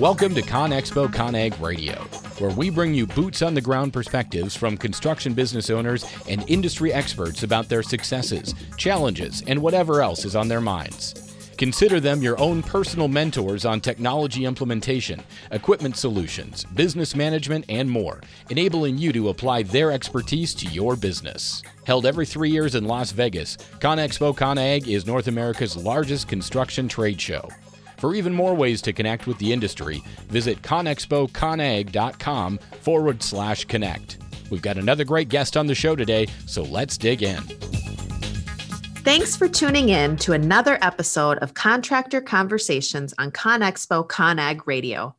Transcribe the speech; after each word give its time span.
Welcome 0.00 0.34
to 0.36 0.40
ConExpo 0.40 1.08
ConAg 1.08 1.60
Radio, 1.60 1.96
where 2.38 2.56
we 2.56 2.70
bring 2.70 2.94
you 2.94 3.06
boots 3.06 3.42
on 3.42 3.52
the 3.52 3.60
ground 3.60 3.92
perspectives 3.92 4.56
from 4.56 4.78
construction 4.78 5.34
business 5.34 5.68
owners 5.68 6.06
and 6.26 6.42
industry 6.48 6.90
experts 6.90 7.42
about 7.42 7.68
their 7.68 7.82
successes, 7.82 8.54
challenges, 8.78 9.42
and 9.46 9.60
whatever 9.60 10.00
else 10.00 10.24
is 10.24 10.34
on 10.34 10.48
their 10.48 10.62
minds. 10.62 11.36
Consider 11.58 12.00
them 12.00 12.22
your 12.22 12.40
own 12.40 12.62
personal 12.62 13.08
mentors 13.08 13.66
on 13.66 13.78
technology 13.78 14.46
implementation, 14.46 15.22
equipment 15.50 15.98
solutions, 15.98 16.64
business 16.64 17.14
management, 17.14 17.66
and 17.68 17.90
more, 17.90 18.22
enabling 18.48 18.96
you 18.96 19.12
to 19.12 19.28
apply 19.28 19.64
their 19.64 19.92
expertise 19.92 20.54
to 20.54 20.66
your 20.68 20.96
business. 20.96 21.62
Held 21.84 22.06
every 22.06 22.24
three 22.24 22.48
years 22.48 22.74
in 22.74 22.86
Las 22.86 23.12
Vegas, 23.12 23.58
ConExpo 23.80 24.34
ConAg 24.34 24.88
is 24.88 25.06
North 25.06 25.28
America's 25.28 25.76
largest 25.76 26.26
construction 26.26 26.88
trade 26.88 27.20
show. 27.20 27.46
For 28.00 28.14
even 28.14 28.32
more 28.32 28.54
ways 28.54 28.80
to 28.82 28.94
connect 28.94 29.26
with 29.26 29.36
the 29.36 29.52
industry, 29.52 30.02
visit 30.28 30.62
conexpoconag.com 30.62 32.58
forward 32.80 33.22
slash 33.22 33.66
connect. 33.66 34.16
We've 34.50 34.62
got 34.62 34.78
another 34.78 35.04
great 35.04 35.28
guest 35.28 35.54
on 35.54 35.66
the 35.66 35.74
show 35.74 35.94
today, 35.94 36.26
so 36.46 36.62
let's 36.62 36.96
dig 36.96 37.22
in. 37.22 37.42
Thanks 39.02 39.36
for 39.36 39.48
tuning 39.48 39.90
in 39.90 40.16
to 40.16 40.32
another 40.32 40.78
episode 40.80 41.36
of 41.38 41.52
Contractor 41.52 42.22
Conversations 42.22 43.12
on 43.18 43.32
ConExpo 43.32 44.08
ConAg 44.08 44.66
Radio. 44.66 45.14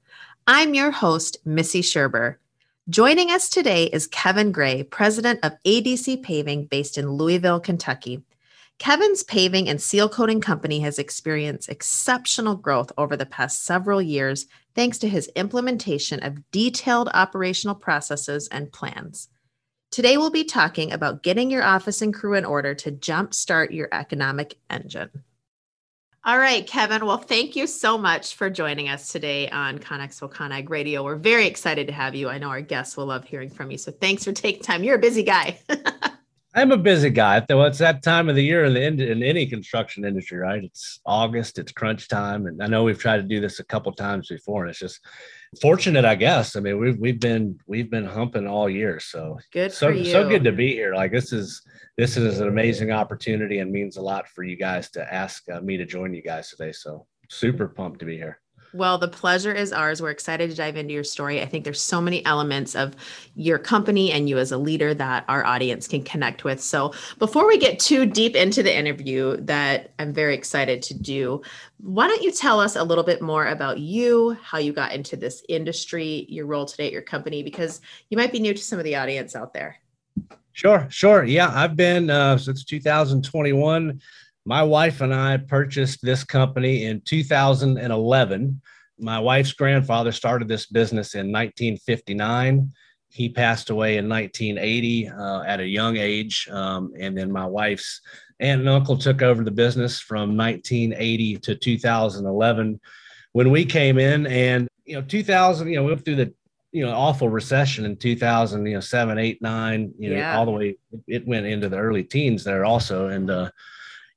I'm 0.48 0.74
your 0.74 0.90
host, 0.90 1.38
Missy 1.46 1.82
Sherburne. 1.82 2.38
Joining 2.90 3.30
us 3.30 3.48
today 3.48 3.86
is 3.86 4.08
Kevin 4.08 4.52
Gray, 4.52 4.82
president 4.82 5.40
of 5.44 5.54
ADC 5.66 6.24
Paving 6.24 6.66
based 6.66 6.98
in 6.98 7.12
Louisville, 7.12 7.60
Kentucky. 7.60 8.24
Kevin's 8.82 9.22
paving 9.22 9.70
and 9.70 9.80
seal 9.80 10.10
coating 10.10 10.42
company 10.42 10.80
has 10.80 10.98
experienced 10.98 11.70
exceptional 11.70 12.56
growth 12.56 12.92
over 12.98 13.16
the 13.16 13.28
past 13.28 13.64
several 13.64 14.02
years 14.02 14.48
thanks 14.74 14.98
to 14.98 15.08
his 15.08 15.30
implementation 15.36 16.20
of 16.24 16.50
detailed 16.50 17.08
operational 17.14 17.76
processes 17.76 18.48
and 18.48 18.72
plans. 18.72 19.30
Today, 19.92 20.18
we'll 20.18 20.32
be 20.32 20.44
talking 20.44 20.92
about 20.92 21.22
getting 21.22 21.52
your 21.52 21.62
office 21.62 22.02
and 22.02 22.12
crew 22.12 22.34
in 22.34 22.44
order 22.44 22.74
to 22.74 22.92
jumpstart 22.92 23.70
your 23.70 23.88
economic 23.92 24.58
engine. 24.68 25.12
All 26.24 26.40
right, 26.40 26.66
Kevin. 26.66 27.06
Well, 27.06 27.20
thank 27.20 27.56
you 27.56 27.68
so 27.68 28.00
much 28.00 28.34
for 28.34 28.50
joining 28.50 28.90
us 28.90 29.12
today 29.12 29.48
on 29.50 29.78
ConExpo 29.78 30.34
ConAg 30.34 30.72
Radio. 30.72 31.04
We're 31.04 31.18
very 31.18 31.46
excited 31.46 31.86
to 31.86 31.94
have 31.94 32.16
you. 32.16 32.30
I 32.30 32.40
know 32.40 32.50
our 32.50 32.62
guests 32.62 32.98
will 32.98 33.06
love 33.06 33.26
hearing 33.26 33.52
from 33.52 33.70
you. 33.70 33.78
So 33.78 33.92
thanks 33.92 34.24
for 34.24 34.32
taking 34.32 34.64
time. 34.64 34.84
You're 34.84 34.96
a 34.96 35.00
busy 35.00 35.22
guy. 35.22 35.60
I'm 36.54 36.72
a 36.72 36.78
busy 36.78 37.10
guy. 37.10 37.40
Though 37.40 37.64
it's 37.64 37.78
that 37.78 38.04
time 38.04 38.28
of 38.28 38.36
the 38.36 38.44
year 38.44 38.66
in 38.66 38.74
the 38.74 39.12
in 39.12 39.24
any 39.24 39.46
construction 39.46 40.04
industry, 40.04 40.38
right? 40.38 40.64
It's 40.64 41.00
August, 41.06 41.58
it's 41.58 41.72
crunch 41.72 42.10
time, 42.10 42.46
and 42.46 42.62
I 42.62 42.68
know 42.68 42.84
we've 42.84 43.00
tried 43.00 43.18
to 43.18 43.24
do 43.24 43.40
this 43.40 43.60
a 43.60 43.66
couple 43.66 43.92
times 43.94 44.28
before, 44.28 44.64
and 44.64 44.70
it's 44.70 44.80
just 44.80 45.00
fortunate, 45.62 46.04
I 46.04 46.16
guess. 46.16 46.56
I 46.58 46.60
mean, 46.60 46.78
we've 46.78 46.98
we've 46.98 47.20
been 47.20 47.58
we've 47.68 47.90
been 47.90 48.06
humping 48.06 48.48
all 48.48 48.70
year, 48.70 49.00
so 49.00 49.40
good. 49.54 49.72
So 49.72 50.04
so 50.04 50.28
good 50.28 50.44
to 50.44 50.52
be 50.52 50.74
here. 50.74 50.94
Like 50.94 51.12
this 51.12 51.32
is 51.32 51.62
this 51.98 52.18
is 52.18 52.42
an 52.42 52.50
amazing 52.50 52.92
opportunity 52.92 53.60
and 53.60 53.72
means 53.72 53.96
a 53.96 54.02
lot 54.02 54.28
for 54.28 54.44
you 54.44 54.58
guys 54.58 54.90
to 54.92 55.14
ask 55.14 55.44
uh, 55.50 55.62
me 55.62 55.78
to 55.78 55.86
join 55.86 56.14
you 56.14 56.22
guys 56.22 56.50
today. 56.50 56.74
So 56.74 57.08
super 57.30 57.70
pumped 57.70 58.00
to 58.00 58.06
be 58.06 58.18
here. 58.18 58.40
Well, 58.74 58.98
the 58.98 59.08
pleasure 59.08 59.54
is 59.54 59.74
ours. 59.74 60.02
We're 60.02 60.12
excited 60.12 60.50
to 60.50 60.56
dive 60.56 60.78
into 60.78 60.94
your 60.94 61.04
story. 61.04 61.42
I 61.42 61.46
think 61.46 61.66
there's 61.66 61.82
so 61.82 62.00
many 62.00 62.26
elements 62.26 62.76
of 62.76 62.96
your 63.36 63.60
company 63.60 64.12
and 64.12 64.30
you 64.30 64.38
as 64.38 64.52
a 64.52 64.58
leader 64.58 64.94
that 64.94 65.26
our 65.28 65.46
audience 65.46 65.88
can 65.88 66.04
connect 66.04 66.44
with. 66.44 66.62
So, 66.62 66.94
before 67.20 67.48
we 67.48 67.58
get 67.58 67.80
too 67.80 68.06
deep 68.06 68.36
into 68.36 68.64
the 68.64 68.76
interview 68.76 69.38
that 69.42 69.92
I'm 70.00 70.14
very 70.14 70.36
excited 70.36 70.82
to 70.84 70.94
do, 70.94 71.42
why 71.80 72.08
don't 72.08 72.22
you 72.22 72.32
tell 72.32 72.60
us 72.60 72.76
a 72.76 72.84
little 72.84 73.04
bit 73.04 73.22
more 73.22 73.48
about 73.48 73.80
you, 73.80 74.38
how 74.42 74.58
you 74.58 74.72
got 74.72 74.94
into 74.94 75.18
this 75.18 75.44
industry, 75.50 76.26
your 76.30 76.46
role 76.46 76.66
today 76.66 76.88
at 76.88 76.94
your 76.94 77.02
company, 77.02 77.44
because 77.44 77.82
you 78.10 78.18
might 78.18 78.32
be 78.32 78.40
new 78.40 78.54
to 78.54 78.62
some 78.62 78.80
of 78.80 78.86
the 78.86 78.96
audience 78.96 79.36
out 79.36 79.54
there. 79.54 79.78
Sure, 80.54 80.86
sure. 80.90 81.24
Yeah, 81.24 81.52
I've 81.54 81.76
been 81.76 82.10
uh, 82.10 82.38
since 82.38 82.64
2021 82.66 84.02
my 84.46 84.64
wife 84.64 85.02
and 85.02 85.14
I 85.14 85.38
purchased 85.38 86.02
this 86.02 86.24
company 86.24 86.86
in 86.86 87.02
2011. 87.02 88.62
My 89.00 89.20
wife's 89.20 89.54
grandfather 89.54 90.12
started 90.12 90.48
this 90.48 90.66
business 90.66 91.14
in 91.14 91.32
1959. 91.32 92.72
He 93.10 93.30
passed 93.30 93.70
away 93.70 93.98
in 93.98 94.08
1980 94.08 95.10
uh, 95.10 95.42
at 95.44 95.60
a 95.60 95.68
young 95.68 95.98
age. 95.98 96.48
Um, 96.52 96.94
and 97.00 97.18
then 97.18 97.32
my 97.32 97.46
wife's 97.46 98.02
aunt 98.40 98.62
and 98.62 98.70
uncle 98.70 98.98
took 98.98 99.22
over 99.22 99.44
the 99.44 99.52
business 99.52 100.00
from 100.00 100.36
1980 100.38 101.38
to 101.38 101.56
2011 101.56 102.80
when 103.34 103.52
we 103.52 103.66
came 103.66 104.00
in. 104.00 104.26
And, 104.28 104.68
you 104.86 104.96
know, 104.96 105.02
2000, 105.02 105.68
you 105.68 105.76
know, 105.76 105.84
we 105.84 105.92
went 105.92 106.06
through 106.06 106.16
the 106.16 106.34
you 106.72 106.86
know 106.86 106.94
awful 106.94 107.28
recession 107.28 107.84
in 107.84 107.98
2000 107.98 108.66
you 108.66 108.76
know 108.76 108.80
seven 108.80 109.18
eight 109.18 109.42
nine 109.42 109.92
you 110.00 110.10
know 110.10 110.16
yeah. 110.16 110.38
all 110.38 110.46
the 110.46 110.52
way 110.52 110.78
it 111.06 111.28
went 111.28 111.46
into 111.46 111.68
the 111.68 111.78
early 111.78 112.02
teens 112.02 112.46
there 112.46 112.64
also 112.64 113.10
and 113.10 113.30
uh 113.30 113.50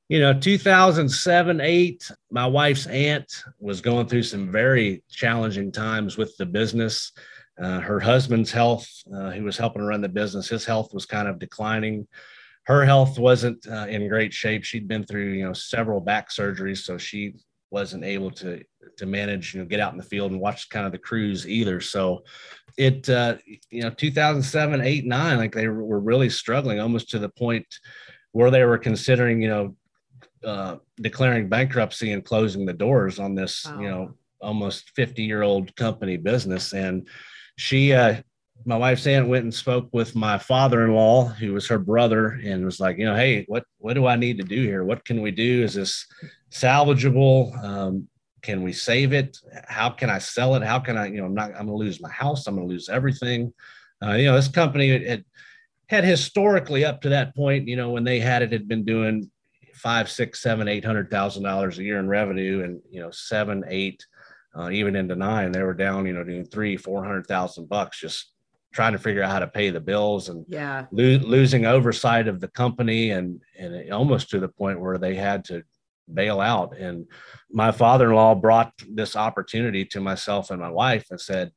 you 0.08 0.20
know 0.20 0.38
2007 0.38 1.60
8 1.60 2.10
my 2.30 2.46
wife's 2.46 2.86
aunt 2.86 3.44
was 3.58 3.80
going 3.80 4.06
through 4.06 4.22
some 4.22 4.50
very 4.50 5.02
challenging 5.10 5.72
times 5.72 6.16
with 6.16 6.36
the 6.36 6.46
business. 6.46 7.12
Uh, 7.60 7.78
her 7.78 8.00
husband's 8.00 8.50
health 8.50 8.88
uh, 9.14 9.30
he 9.30 9.40
was 9.40 9.56
helping 9.56 9.82
run 9.82 10.00
the 10.00 10.08
business 10.08 10.48
his 10.48 10.64
health 10.64 10.92
was 10.92 11.06
kind 11.06 11.28
of 11.28 11.38
declining. 11.38 12.06
Her 12.64 12.84
health 12.84 13.18
wasn't 13.18 13.66
uh, 13.66 13.86
in 13.88 14.08
great 14.08 14.32
shape. 14.32 14.64
She'd 14.64 14.88
been 14.88 15.04
through 15.04 15.32
you 15.32 15.44
know 15.44 15.52
several 15.52 16.00
back 16.00 16.30
surgeries 16.30 16.78
so 16.78 16.98
she 16.98 17.34
wasn't 17.70 18.04
able 18.04 18.30
to 18.30 18.62
to 18.96 19.06
manage 19.06 19.54
you 19.54 19.60
know 19.60 19.66
get 19.66 19.80
out 19.80 19.92
in 19.92 19.98
the 19.98 20.04
field 20.04 20.32
and 20.32 20.40
watch 20.40 20.68
kind 20.68 20.86
of 20.86 20.92
the 20.92 20.98
crews 20.98 21.46
either. 21.46 21.80
So 21.80 22.24
it 22.76 23.08
uh, 23.08 23.36
you 23.70 23.82
know 23.82 23.90
2007 23.90 24.80
8 24.80 25.06
9 25.06 25.38
like 25.38 25.54
they 25.54 25.68
were 25.68 26.00
really 26.00 26.30
struggling 26.30 26.80
almost 26.80 27.10
to 27.10 27.18
the 27.18 27.28
point 27.28 27.66
where 28.32 28.50
they 28.50 28.64
were 28.64 28.78
considering 28.78 29.40
you 29.40 29.48
know 29.48 29.76
uh, 30.44 30.76
declaring 30.96 31.48
bankruptcy 31.48 32.12
and 32.12 32.24
closing 32.24 32.66
the 32.66 32.72
doors 32.72 33.18
on 33.18 33.34
this, 33.34 33.66
you 33.78 33.88
know, 33.88 34.14
almost 34.40 34.90
50 34.90 35.22
year 35.22 35.42
old 35.42 35.74
company 35.76 36.16
business. 36.16 36.72
And 36.72 37.08
she, 37.56 37.92
uh, 37.92 38.22
my 38.64 38.76
wife's 38.76 39.06
aunt 39.06 39.28
went 39.28 39.44
and 39.44 39.52
spoke 39.52 39.88
with 39.92 40.14
my 40.14 40.38
father-in-law, 40.38 41.28
who 41.28 41.52
was 41.52 41.66
her 41.68 41.78
brother, 41.78 42.40
and 42.44 42.64
was 42.64 42.80
like, 42.80 42.98
you 42.98 43.04
know, 43.04 43.16
hey, 43.16 43.44
what 43.48 43.64
what 43.78 43.94
do 43.94 44.06
I 44.06 44.16
need 44.16 44.38
to 44.38 44.44
do 44.44 44.62
here? 44.62 44.84
What 44.84 45.04
can 45.04 45.20
we 45.20 45.30
do? 45.30 45.62
Is 45.62 45.74
this 45.74 46.06
salvageable? 46.50 47.62
Um, 47.62 48.08
can 48.44 48.62
we 48.62 48.72
save 48.72 49.12
it? 49.12 49.38
How 49.66 49.90
can 49.90 50.10
I 50.10 50.18
sell 50.18 50.54
it? 50.54 50.62
How 50.62 50.78
can 50.78 50.98
I, 50.98 51.06
you 51.06 51.16
know, 51.16 51.24
I'm 51.24 51.34
not, 51.34 51.50
I'm 51.50 51.66
going 51.66 51.78
to 51.78 51.84
lose 51.84 52.00
my 52.00 52.10
house. 52.10 52.46
I'm 52.46 52.56
going 52.56 52.68
to 52.68 52.72
lose 52.72 52.90
everything. 52.90 53.52
Uh, 54.04 54.12
you 54.12 54.26
know, 54.26 54.36
this 54.36 54.48
company 54.48 54.90
had, 54.90 55.24
had 55.88 56.04
historically 56.04 56.84
up 56.84 57.00
to 57.00 57.08
that 57.08 57.34
point, 57.34 57.66
you 57.68 57.76
know, 57.76 57.90
when 57.90 58.04
they 58.04 58.20
had 58.20 58.42
it, 58.42 58.52
had 58.52 58.68
been 58.68 58.84
doing 58.84 59.30
five, 59.84 60.10
six, 60.10 60.40
seven, 60.40 60.66
eight 60.66 60.84
hundred 60.84 61.10
thousand 61.10 61.42
dollars 61.42 61.78
a 61.78 61.84
year 61.84 61.98
in 61.98 62.08
revenue, 62.08 62.64
and 62.64 62.80
you 62.90 63.00
know, 63.00 63.10
seven, 63.10 63.62
eight, 63.68 64.04
uh, 64.58 64.70
even 64.70 64.96
into 64.96 65.14
nine, 65.14 65.52
they 65.52 65.62
were 65.62 65.74
down, 65.74 66.06
you 66.06 66.14
know, 66.14 66.24
doing 66.24 66.46
three, 66.46 66.74
four 66.74 67.04
hundred 67.04 67.26
thousand 67.26 67.68
bucks 67.68 68.00
just 68.00 68.32
trying 68.72 68.92
to 68.92 68.98
figure 68.98 69.22
out 69.22 69.30
how 69.30 69.38
to 69.38 69.46
pay 69.46 69.68
the 69.70 69.78
bills 69.78 70.30
and 70.30 70.44
yeah, 70.48 70.86
lo- 70.90 71.20
losing 71.22 71.66
oversight 71.66 72.26
of 72.28 72.40
the 72.40 72.48
company, 72.48 73.10
and 73.10 73.42
and 73.58 73.92
almost 73.92 74.30
to 74.30 74.40
the 74.40 74.48
point 74.48 74.80
where 74.80 74.96
they 74.96 75.14
had 75.14 75.44
to 75.44 75.62
bail 76.12 76.40
out. 76.40 76.74
And 76.76 77.06
my 77.50 77.70
father-in-law 77.70 78.36
brought 78.36 78.72
this 78.90 79.16
opportunity 79.16 79.84
to 79.86 80.00
myself 80.00 80.50
and 80.50 80.60
my 80.60 80.70
wife 80.70 81.06
and 81.10 81.20
said, 81.20 81.52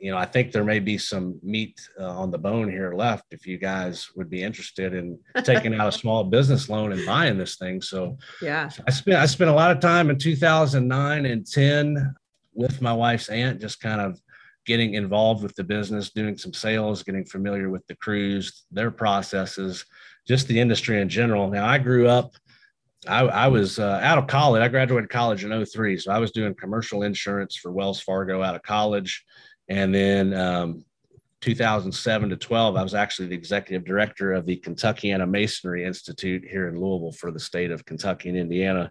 you 0.00 0.10
know, 0.10 0.16
I 0.16 0.24
think 0.24 0.50
there 0.50 0.64
may 0.64 0.78
be 0.78 0.96
some 0.96 1.38
meat 1.42 1.78
uh, 2.00 2.08
on 2.08 2.30
the 2.30 2.38
bone 2.38 2.70
here 2.70 2.94
left 2.94 3.26
if 3.32 3.46
you 3.46 3.58
guys 3.58 4.08
would 4.16 4.30
be 4.30 4.42
interested 4.42 4.94
in 4.94 5.18
taking 5.44 5.74
out 5.74 5.88
a 5.88 5.92
small 5.98 6.24
business 6.24 6.70
loan 6.70 6.92
and 6.92 7.04
buying 7.04 7.36
this 7.36 7.56
thing. 7.56 7.82
So, 7.82 8.16
yeah, 8.40 8.70
I 8.86 8.90
spent 8.90 9.18
I 9.18 9.26
spent 9.26 9.50
a 9.50 9.54
lot 9.54 9.70
of 9.70 9.80
time 9.80 10.08
in 10.08 10.18
2009 10.18 11.26
and 11.26 11.46
10 11.46 12.14
with 12.54 12.80
my 12.80 12.94
wife's 12.94 13.28
aunt, 13.28 13.60
just 13.60 13.80
kind 13.80 14.00
of 14.00 14.18
getting 14.66 14.94
involved 14.94 15.42
with 15.42 15.54
the 15.54 15.64
business, 15.64 16.10
doing 16.10 16.36
some 16.36 16.54
sales, 16.54 17.02
getting 17.02 17.26
familiar 17.26 17.68
with 17.68 17.86
the 17.86 17.96
crews, 17.96 18.64
their 18.70 18.90
processes, 18.90 19.84
just 20.26 20.48
the 20.48 20.58
industry 20.58 21.00
in 21.00 21.10
general. 21.10 21.50
Now, 21.50 21.66
I 21.66 21.76
grew 21.76 22.08
up. 22.08 22.32
I, 23.08 23.20
I 23.20 23.48
was 23.48 23.78
uh, 23.78 24.00
out 24.02 24.18
of 24.18 24.26
college. 24.26 24.62
I 24.62 24.68
graduated 24.68 25.08
college 25.08 25.44
in 25.44 25.64
03. 25.64 25.98
So 25.98 26.12
I 26.12 26.18
was 26.18 26.32
doing 26.32 26.54
commercial 26.54 27.02
insurance 27.02 27.56
for 27.56 27.72
Wells 27.72 28.00
Fargo 28.00 28.42
out 28.42 28.54
of 28.54 28.62
college 28.62 29.24
and 29.70 29.94
then 29.94 30.34
um, 30.34 30.84
2007 31.42 32.30
to 32.30 32.36
12, 32.36 32.76
I 32.76 32.82
was 32.82 32.94
actually 32.94 33.28
the 33.28 33.36
executive 33.36 33.86
director 33.86 34.32
of 34.32 34.44
the 34.44 34.56
Kentuckiana 34.56 35.30
Masonry 35.30 35.84
Institute 35.84 36.44
here 36.44 36.68
in 36.68 36.78
Louisville 36.78 37.12
for 37.12 37.30
the 37.30 37.38
state 37.38 37.70
of 37.70 37.84
Kentucky 37.84 38.28
and 38.28 38.36
Indiana. 38.36 38.90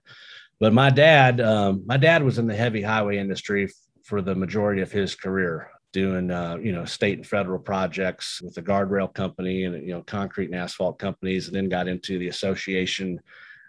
But 0.60 0.74
my 0.74 0.90
dad, 0.90 1.42
um, 1.42 1.84
my 1.86 1.98
dad 1.98 2.24
was 2.24 2.40
in 2.40 2.48
the 2.48 2.56
heavy 2.56 2.81
highway 2.81 3.18
industry 3.18 3.66
f- 3.66 3.72
for 4.04 4.22
the 4.22 4.34
majority 4.34 4.81
of 4.81 4.92
his 4.92 5.16
career, 5.16 5.70
doing 5.92 6.31
uh, 6.31 6.58
you 6.62 6.72
know 6.72 6.86
state 6.86 7.18
and 7.18 7.28
federal 7.28 7.60
projects 7.60 8.42
with 8.42 8.56
the 8.56 8.62
guardrail 8.62 9.14
company 9.14 9.66
and 9.66 9.76
you 9.86 9.94
know 9.94 10.02
concrete 10.02 10.46
and 10.46 10.56
asphalt 10.56 10.98
companies, 10.98 11.48
and 11.48 11.56
then 11.56 11.70
got 11.70 11.88
into 11.88 12.18
the 12.20 12.28
association 12.28 13.20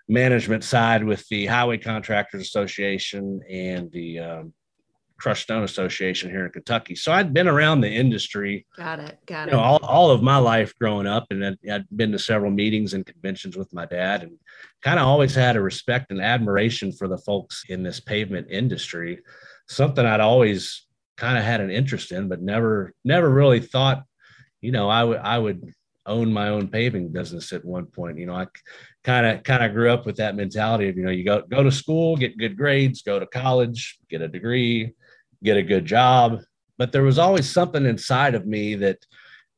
management 0.08 0.64
side 0.64 1.04
with 1.04 1.26
the 1.28 1.46
Highway 1.46 1.78
Contractors 1.78 2.42
Association 2.42 3.40
and 3.48 3.92
the 3.92 4.18
um, 4.18 4.52
Crushed 5.20 5.42
Stone 5.42 5.64
Association 5.64 6.30
here 6.30 6.46
in 6.46 6.50
Kentucky. 6.50 6.94
So 6.94 7.12
I'd 7.12 7.34
been 7.34 7.46
around 7.46 7.82
the 7.82 7.90
industry. 7.90 8.66
Got 8.76 9.00
it. 9.00 9.18
Got 9.26 9.48
it. 9.48 9.50
You 9.50 9.56
know, 9.56 9.62
all, 9.62 9.78
all 9.82 10.10
of 10.10 10.22
my 10.22 10.38
life 10.38 10.74
growing 10.78 11.06
up, 11.06 11.26
and 11.30 11.44
I'd, 11.44 11.58
I'd 11.70 11.86
been 11.94 12.12
to 12.12 12.18
several 12.18 12.50
meetings 12.50 12.94
and 12.94 13.04
conventions 13.04 13.56
with 13.56 13.72
my 13.72 13.84
dad, 13.84 14.22
and 14.22 14.32
kind 14.82 14.98
of 14.98 15.06
always 15.06 15.34
had 15.34 15.56
a 15.56 15.60
respect 15.60 16.10
and 16.10 16.22
admiration 16.22 16.90
for 16.90 17.06
the 17.06 17.18
folks 17.18 17.64
in 17.68 17.82
this 17.82 18.00
pavement 18.00 18.48
industry. 18.50 19.20
Something 19.68 20.06
I'd 20.06 20.20
always 20.20 20.86
kind 21.16 21.36
of 21.36 21.44
had 21.44 21.60
an 21.60 21.70
interest 21.70 22.12
in, 22.12 22.28
but 22.28 22.40
never 22.40 22.94
never 23.04 23.28
really 23.28 23.60
thought, 23.60 24.04
you 24.62 24.72
know, 24.72 24.88
I 24.88 25.04
would 25.04 25.18
I 25.18 25.38
would 25.38 25.70
own 26.06 26.32
my 26.32 26.48
own 26.48 26.68
paving 26.68 27.12
business 27.12 27.52
at 27.52 27.64
one 27.64 27.84
point. 27.86 28.18
You 28.18 28.24
know, 28.24 28.34
I 28.34 28.46
kind 29.04 29.26
of 29.26 29.42
kind 29.42 29.62
of 29.62 29.72
grew 29.74 29.90
up 29.90 30.06
with 30.06 30.16
that 30.16 30.34
mentality 30.34 30.88
of 30.88 30.96
you 30.96 31.04
know 31.04 31.10
you 31.10 31.24
go 31.24 31.42
go 31.42 31.62
to 31.62 31.70
school, 31.70 32.16
get 32.16 32.38
good 32.38 32.56
grades, 32.56 33.02
go 33.02 33.18
to 33.18 33.26
college, 33.26 33.98
get 34.08 34.22
a 34.22 34.28
degree, 34.28 34.94
get 35.42 35.56
a 35.56 35.62
good 35.62 35.84
job. 35.84 36.40
But 36.78 36.92
there 36.92 37.02
was 37.02 37.18
always 37.18 37.48
something 37.48 37.84
inside 37.84 38.34
of 38.34 38.46
me 38.46 38.74
that 38.76 39.04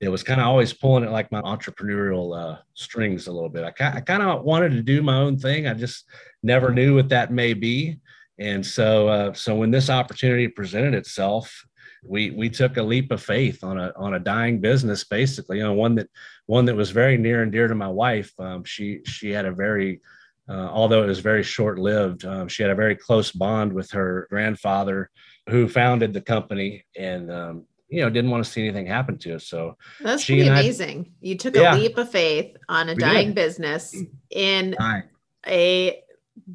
it 0.01 0.09
was 0.09 0.25
kind 0.25 0.41
of 0.41 0.49
always 0.49 0.73
pulling 0.73 1.05
it 1.05 1.13
like 1.13 1.31
my 1.31 1.41
entrepreneurial 1.43 2.37
uh, 2.37 2.59
strings 2.75 3.29
a 3.29 3.33
little 3.33 3.49
bit. 3.49 3.63
I, 3.65 3.89
I 3.97 4.01
kind 4.01 4.23
of 4.23 4.43
wanted 4.43 4.73
to 4.73 4.83
do 4.83 5.01
my 5.01 5.17
own 5.17 5.39
thing. 5.39 5.69
I 5.69 5.75
just 5.75 6.05
never 6.43 6.73
knew 6.73 6.97
what 6.97 7.09
that 7.11 7.33
may 7.33 7.55
be. 7.55 8.01
And 8.39 8.67
so, 8.67 9.09
uh, 9.09 9.33
so 9.33 9.55
when 9.55 9.71
this 9.71 9.91
opportunity 9.91 10.49
presented 10.49 10.95
itself, 10.95 11.65
we 12.05 12.31
we 12.31 12.51
took 12.51 12.77
a 12.77 12.83
leap 12.83 13.13
of 13.13 13.23
faith 13.23 13.63
on 13.63 13.79
a 13.79 13.93
on 13.95 14.15
a 14.15 14.19
dying 14.19 14.61
business, 14.61 15.05
basically, 15.05 15.59
you 15.59 15.63
know, 15.63 15.73
one 15.73 15.95
that 15.95 16.11
one 16.47 16.65
that 16.65 16.75
was 16.75 16.91
very 16.91 17.17
near 17.17 17.43
and 17.43 17.53
dear 17.53 17.69
to 17.69 17.75
my 17.77 17.89
wife. 17.89 18.33
Um, 18.41 18.65
she 18.65 19.03
she 19.05 19.31
had 19.31 19.47
a 19.47 19.53
very 19.53 20.01
uh, 20.49 20.69
although 20.73 21.05
it 21.05 21.07
was 21.07 21.21
very 21.21 21.45
short 21.45 21.79
lived, 21.79 22.25
um, 22.25 22.49
she 22.49 22.63
had 22.63 22.73
a 22.73 22.75
very 22.75 22.97
close 22.97 23.31
bond 23.31 23.73
with 23.73 23.93
her 23.93 24.27
grandfather, 24.29 25.09
who 25.49 25.69
founded 25.69 26.13
the 26.13 26.21
company, 26.21 26.85
and 26.97 27.31
um, 27.31 27.65
you 27.89 28.01
know 28.01 28.11
didn't 28.11 28.31
want 28.31 28.45
to 28.45 28.51
see 28.51 28.63
anything 28.63 28.87
happen 28.87 29.19
to 29.19 29.37
us. 29.37 29.45
So 29.47 29.77
that's 30.01 30.25
pretty 30.25 30.47
amazing. 30.47 31.07
I, 31.09 31.13
you 31.21 31.37
took 31.37 31.57
yeah, 31.57 31.75
a 31.75 31.77
leap 31.77 31.99
of 31.99 32.11
faith 32.11 32.57
on 32.69 32.89
a 32.89 32.95
dying 32.95 33.29
did. 33.29 33.35
business 33.35 33.97
in 34.31 34.75
dying. 34.79 35.05
a 35.47 36.03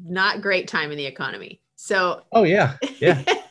not 0.04 0.42
great 0.42 0.68
time 0.68 0.90
in 0.90 0.98
the 0.98 1.06
economy. 1.06 1.60
So 1.76 2.22
oh 2.32 2.44
yeah, 2.44 2.76
yeah. 2.98 3.22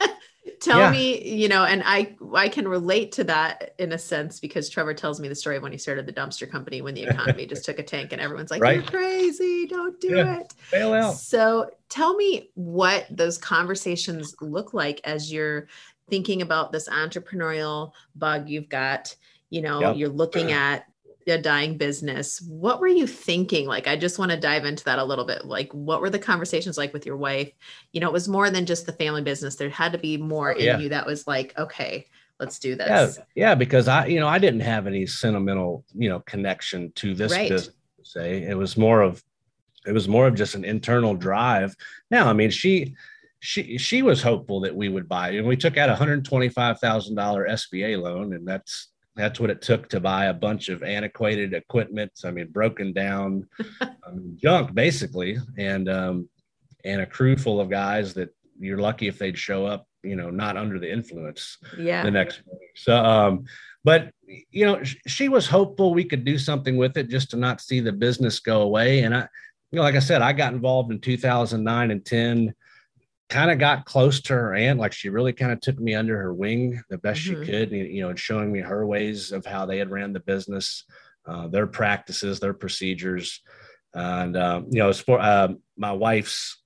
tell 0.59 0.79
yeah. 0.79 0.91
me, 0.91 1.23
you 1.23 1.47
know, 1.47 1.63
and 1.63 1.83
I 1.85 2.15
I 2.35 2.49
can 2.49 2.67
relate 2.67 3.11
to 3.13 3.23
that 3.25 3.73
in 3.79 3.91
a 3.93 3.97
sense 3.97 4.39
because 4.39 4.69
Trevor 4.69 4.93
tells 4.93 5.19
me 5.19 5.27
the 5.27 5.35
story 5.35 5.57
of 5.57 5.63
when 5.63 5.71
he 5.71 5.77
started 5.77 6.05
the 6.05 6.13
dumpster 6.13 6.49
company 6.49 6.81
when 6.81 6.93
the 6.93 7.03
economy 7.03 7.45
just 7.45 7.65
took 7.65 7.79
a 7.79 7.83
tank 7.83 8.13
and 8.13 8.21
everyone's 8.21 8.51
like, 8.51 8.61
right? 8.61 8.75
You're 8.75 8.83
crazy, 8.83 9.67
don't 9.67 9.99
do 9.99 10.17
yeah. 10.17 10.39
it. 10.39 10.53
Bail 10.71 10.93
out. 10.93 11.15
So 11.15 11.69
tell 11.89 12.15
me 12.15 12.49
what 12.55 13.07
those 13.09 13.37
conversations 13.37 14.35
look 14.41 14.73
like 14.73 15.01
as 15.03 15.31
you're 15.31 15.67
thinking 16.09 16.41
about 16.41 16.71
this 16.71 16.87
entrepreneurial 16.89 17.91
bug 18.15 18.49
you've 18.49 18.69
got. 18.69 19.15
You 19.49 19.61
know, 19.61 19.79
yep. 19.79 19.97
you're 19.97 20.09
looking 20.09 20.51
at 20.51 20.85
a 21.27 21.41
dying 21.41 21.77
business 21.77 22.41
what 22.41 22.79
were 22.79 22.87
you 22.87 23.07
thinking? 23.07 23.67
Like 23.67 23.87
i 23.87 23.95
just 23.95 24.19
want 24.19 24.31
to 24.31 24.39
dive 24.39 24.65
into 24.65 24.83
that 24.85 24.99
a 24.99 25.03
little 25.03 25.25
bit. 25.25 25.45
Like 25.45 25.71
what 25.73 26.01
were 26.01 26.09
the 26.09 26.19
conversations 26.19 26.77
like 26.77 26.93
with 26.93 27.05
your 27.05 27.17
wife? 27.17 27.51
You 27.91 28.01
know 28.01 28.07
it 28.07 28.13
was 28.13 28.27
more 28.27 28.49
than 28.49 28.65
just 28.65 28.85
the 28.85 28.93
family 28.93 29.21
business. 29.21 29.55
There 29.55 29.69
had 29.69 29.91
to 29.91 29.97
be 29.97 30.17
more 30.17 30.53
oh, 30.53 30.57
in 30.57 30.65
yeah. 30.65 30.77
you 30.79 30.89
that 30.89 31.05
was 31.05 31.27
like 31.27 31.57
okay 31.57 32.05
let's 32.39 32.59
do 32.59 32.75
this. 32.75 33.17
yeah, 33.17 33.23
yeah 33.47 33.55
because 33.55 33.87
i 33.87 34.05
you 34.05 34.19
know 34.19 34.27
i 34.27 34.37
didn't 34.37 34.59
have 34.59 34.85
any 34.85 35.07
sentimental 35.07 35.83
you 35.95 36.07
know 36.07 36.19
connection 36.19 36.91
to 36.91 37.15
this 37.15 37.31
right. 37.31 37.49
business 37.49 37.73
say 38.07 38.43
it 38.43 38.57
was 38.57 38.77
more 38.77 39.01
of 39.01 39.23
it 39.85 39.91
was 39.91 40.07
more 40.07 40.27
of 40.27 40.35
just 40.35 40.55
an 40.55 40.65
internal 40.65 41.13
drive. 41.13 41.75
Now 42.11 42.27
i 42.27 42.33
mean 42.33 42.49
she 42.49 42.95
she 43.39 43.77
she 43.77 44.01
was 44.01 44.21
hopeful 44.21 44.59
that 44.61 44.75
we 44.75 44.89
would 44.89 45.07
buy 45.07 45.29
and 45.29 45.47
we 45.47 45.55
took 45.55 45.77
out 45.77 45.89
a 45.89 45.93
$125000 45.93 46.79
sba 46.79 48.01
loan 48.01 48.33
and 48.33 48.47
that's 48.47 48.87
that's 49.17 49.39
what 49.39 49.49
it 49.49 49.61
took 49.61 49.89
to 49.89 49.99
buy 49.99 50.25
a 50.25 50.33
bunch 50.33 50.69
of 50.69 50.83
antiquated 50.83 51.53
equipment. 51.53 52.11
I 52.23 52.31
mean, 52.31 52.47
broken 52.51 52.93
down 52.93 53.47
junk 54.35 54.73
basically, 54.73 55.37
and 55.57 55.89
um, 55.89 56.29
and 56.85 57.01
a 57.01 57.05
crew 57.05 57.35
full 57.35 57.59
of 57.59 57.69
guys 57.69 58.13
that 58.13 58.29
you're 58.59 58.79
lucky 58.79 59.07
if 59.07 59.17
they'd 59.17 59.37
show 59.37 59.65
up, 59.65 59.87
you 60.03 60.15
know, 60.15 60.29
not 60.29 60.57
under 60.57 60.79
the 60.79 60.91
influence. 60.91 61.57
Yeah. 61.77 62.03
The 62.03 62.11
next 62.11 62.41
morning. 62.45 62.69
So, 62.75 62.95
um, 62.95 63.45
but 63.83 64.11
you 64.27 64.65
know, 64.65 64.83
sh- 64.83 64.97
she 65.07 65.29
was 65.29 65.47
hopeful 65.47 65.93
we 65.93 66.03
could 66.03 66.25
do 66.25 66.37
something 66.37 66.77
with 66.77 66.97
it 66.97 67.09
just 67.09 67.31
to 67.31 67.37
not 67.37 67.61
see 67.61 67.79
the 67.79 67.91
business 67.91 68.39
go 68.39 68.61
away. 68.61 69.01
And 69.01 69.15
I, 69.15 69.27
you 69.71 69.77
know, 69.77 69.81
like 69.81 69.95
I 69.95 69.99
said, 69.99 70.21
I 70.21 70.33
got 70.33 70.53
involved 70.53 70.91
in 70.91 70.99
2009 70.99 71.91
and 71.91 72.05
10 72.05 72.53
kind 73.29 73.51
of 73.51 73.59
got 73.59 73.85
close 73.85 74.21
to 74.21 74.33
her 74.33 74.55
aunt. 74.55 74.79
Like 74.79 74.93
she 74.93 75.09
really 75.09 75.33
kind 75.33 75.51
of 75.51 75.59
took 75.59 75.79
me 75.79 75.93
under 75.95 76.17
her 76.17 76.33
wing 76.33 76.81
the 76.89 76.97
best 76.97 77.21
mm-hmm. 77.21 77.43
she 77.43 77.51
could, 77.51 77.71
you 77.71 78.01
know, 78.01 78.09
and 78.09 78.19
showing 78.19 78.51
me 78.51 78.59
her 78.59 78.85
ways 78.85 79.31
of 79.31 79.45
how 79.45 79.65
they 79.65 79.77
had 79.77 79.91
ran 79.91 80.13
the 80.13 80.19
business, 80.19 80.85
uh, 81.25 81.47
their 81.47 81.67
practices, 81.67 82.39
their 82.39 82.53
procedures. 82.53 83.41
And, 83.93 84.37
um, 84.37 84.67
you 84.69 84.79
know, 84.79 84.93
for 84.93 85.19
uh, 85.19 85.49
my 85.75 85.91
wife's 85.91 86.61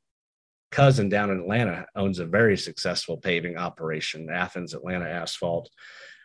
cousin 0.71 1.09
down 1.09 1.31
in 1.31 1.39
Atlanta 1.39 1.85
owns 1.95 2.19
a 2.19 2.25
very 2.25 2.57
successful 2.57 3.17
paving 3.17 3.57
operation, 3.57 4.29
Athens 4.29 4.73
Atlanta 4.73 5.05
Asphalt. 5.05 5.69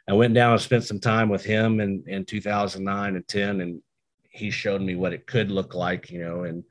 I 0.09 0.13
went 0.13 0.35
down 0.35 0.53
and 0.53 0.61
spent 0.61 0.85
some 0.85 1.01
time 1.01 1.29
with 1.29 1.45
him 1.45 1.81
in, 1.81 2.05
in 2.07 2.25
2009 2.25 3.17
and 3.17 3.27
10, 3.27 3.61
and 3.61 3.83
he 4.31 4.51
showed 4.51 4.81
me 4.81 4.95
what 4.95 5.13
it 5.13 5.27
could 5.27 5.51
look 5.51 5.75
like, 5.75 6.11
you 6.11 6.21
know, 6.21 6.45
and, 6.45 6.63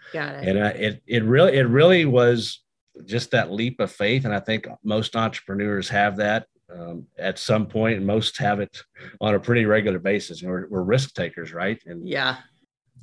and 0.41 0.57
uh, 0.57 0.71
it, 0.75 1.01
it 1.05 1.23
really, 1.25 1.57
it 1.57 1.67
really 1.67 2.05
was 2.05 2.61
just 3.05 3.31
that 3.31 3.51
leap 3.51 3.79
of 3.79 3.91
faith. 3.91 4.25
And 4.25 4.33
I 4.33 4.39
think 4.39 4.67
most 4.83 5.15
entrepreneurs 5.15 5.89
have 5.89 6.15
that 6.17 6.47
um, 6.73 7.05
at 7.17 7.37
some 7.37 7.67
point, 7.67 7.97
and 7.97 8.07
most 8.07 8.37
have 8.37 8.59
it 8.59 8.81
on 9.21 9.35
a 9.35 9.39
pretty 9.39 9.65
regular 9.65 9.99
basis. 9.99 10.41
You 10.41 10.47
know, 10.47 10.53
we're, 10.53 10.67
we're 10.69 10.83
risk 10.83 11.13
takers, 11.13 11.53
right? 11.53 11.81
And 11.85 12.07
yeah, 12.07 12.37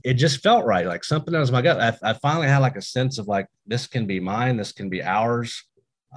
it 0.03 0.15
just 0.15 0.43
felt 0.43 0.65
right. 0.65 0.87
Like 0.87 1.05
something 1.05 1.33
that 1.33 1.39
was 1.39 1.53
my 1.53 1.63
gut. 1.63 1.81
I, 1.81 2.11
I 2.11 2.13
finally 2.15 2.49
had 2.49 2.59
like 2.59 2.77
a 2.77 2.83
sense 2.83 3.19
of 3.19 3.29
like, 3.29 3.47
this 3.67 3.87
can 3.87 4.07
be 4.07 4.19
mine. 4.19 4.57
This 4.57 4.73
can 4.73 4.89
be 4.89 5.03
ours. 5.03 5.65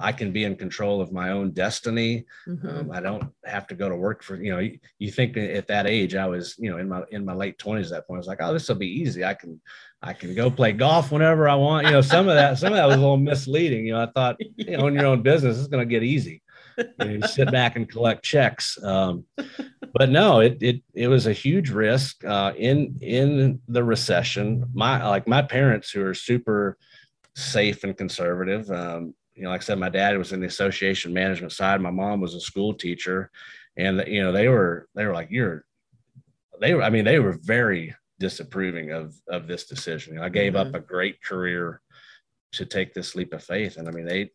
I 0.00 0.12
can 0.12 0.30
be 0.30 0.44
in 0.44 0.56
control 0.56 1.00
of 1.00 1.12
my 1.12 1.30
own 1.30 1.52
destiny. 1.52 2.26
Mm-hmm. 2.46 2.68
Um, 2.68 2.90
I 2.92 3.00
don't 3.00 3.32
have 3.44 3.66
to 3.68 3.74
go 3.74 3.88
to 3.88 3.96
work 3.96 4.22
for, 4.22 4.36
you 4.36 4.52
know, 4.52 4.58
you, 4.58 4.78
you, 4.98 5.10
think 5.10 5.36
at 5.36 5.66
that 5.68 5.86
age, 5.86 6.14
I 6.14 6.26
was, 6.26 6.54
you 6.58 6.70
know, 6.70 6.78
in 6.78 6.88
my, 6.88 7.02
in 7.10 7.24
my 7.24 7.32
late 7.32 7.58
twenties, 7.58 7.92
at 7.92 7.96
that 7.96 8.06
point, 8.06 8.18
I 8.18 8.20
was 8.20 8.26
like, 8.26 8.38
oh, 8.42 8.52
this 8.52 8.68
will 8.68 8.76
be 8.76 9.00
easy. 9.00 9.24
I 9.24 9.34
can, 9.34 9.60
I 10.02 10.12
can 10.12 10.34
go 10.34 10.50
play 10.50 10.72
golf 10.72 11.10
whenever 11.10 11.48
I 11.48 11.54
want. 11.54 11.86
You 11.86 11.92
know, 11.92 12.00
some 12.02 12.28
of 12.28 12.34
that, 12.34 12.58
some 12.58 12.72
of 12.72 12.76
that 12.76 12.86
was 12.86 12.96
a 12.96 13.00
little 13.00 13.16
misleading. 13.16 13.86
You 13.86 13.94
know, 13.94 14.02
I 14.02 14.06
thought, 14.06 14.36
you 14.56 14.76
know, 14.76 14.86
in 14.86 14.94
your 14.94 15.06
own 15.06 15.22
business, 15.22 15.58
it's 15.58 15.68
going 15.68 15.86
to 15.86 15.90
get 15.90 16.02
easy. 16.02 16.42
You, 16.76 16.84
know, 16.98 17.06
you, 17.06 17.22
sit 17.22 17.50
back 17.50 17.76
and 17.76 17.88
collect 17.88 18.22
checks. 18.22 18.78
Um, 18.82 19.24
but 19.94 20.10
no, 20.10 20.40
it, 20.40 20.58
it, 20.60 20.82
it 20.92 21.08
was 21.08 21.26
a 21.26 21.32
huge 21.32 21.70
risk 21.70 22.22
uh, 22.24 22.52
in, 22.56 22.98
in 23.00 23.60
the 23.68 23.82
recession. 23.82 24.66
My, 24.74 25.06
like 25.08 25.26
my 25.26 25.40
parents 25.40 25.90
who 25.90 26.04
are 26.04 26.14
super 26.14 26.76
safe 27.34 27.82
and 27.82 27.96
conservative, 27.96 28.70
um, 28.70 29.14
you 29.36 29.42
know, 29.42 29.50
like 29.50 29.60
I 29.60 29.64
said, 29.64 29.78
my 29.78 29.90
dad 29.90 30.16
was 30.16 30.32
in 30.32 30.40
the 30.40 30.46
association 30.46 31.12
management 31.12 31.52
side. 31.52 31.80
My 31.80 31.90
mom 31.90 32.20
was 32.20 32.34
a 32.34 32.40
school 32.40 32.72
teacher, 32.74 33.30
and 33.76 34.02
you 34.06 34.22
know, 34.22 34.32
they 34.32 34.48
were 34.48 34.88
they 34.94 35.04
were 35.04 35.12
like, 35.12 35.30
"You're," 35.30 35.64
they 36.60 36.74
were. 36.74 36.82
I 36.82 36.90
mean, 36.90 37.04
they 37.04 37.18
were 37.18 37.38
very 37.42 37.94
disapproving 38.18 38.92
of 38.92 39.14
of 39.28 39.46
this 39.46 39.66
decision. 39.66 40.14
You 40.14 40.20
know, 40.20 40.26
I 40.26 40.30
gave 40.30 40.54
mm-hmm. 40.54 40.68
up 40.68 40.74
a 40.74 40.84
great 40.84 41.22
career 41.22 41.82
to 42.52 42.64
take 42.64 42.94
this 42.94 43.14
leap 43.14 43.34
of 43.34 43.44
faith, 43.44 43.76
and 43.76 43.88
I 43.88 43.90
mean, 43.90 44.06
they 44.06 44.30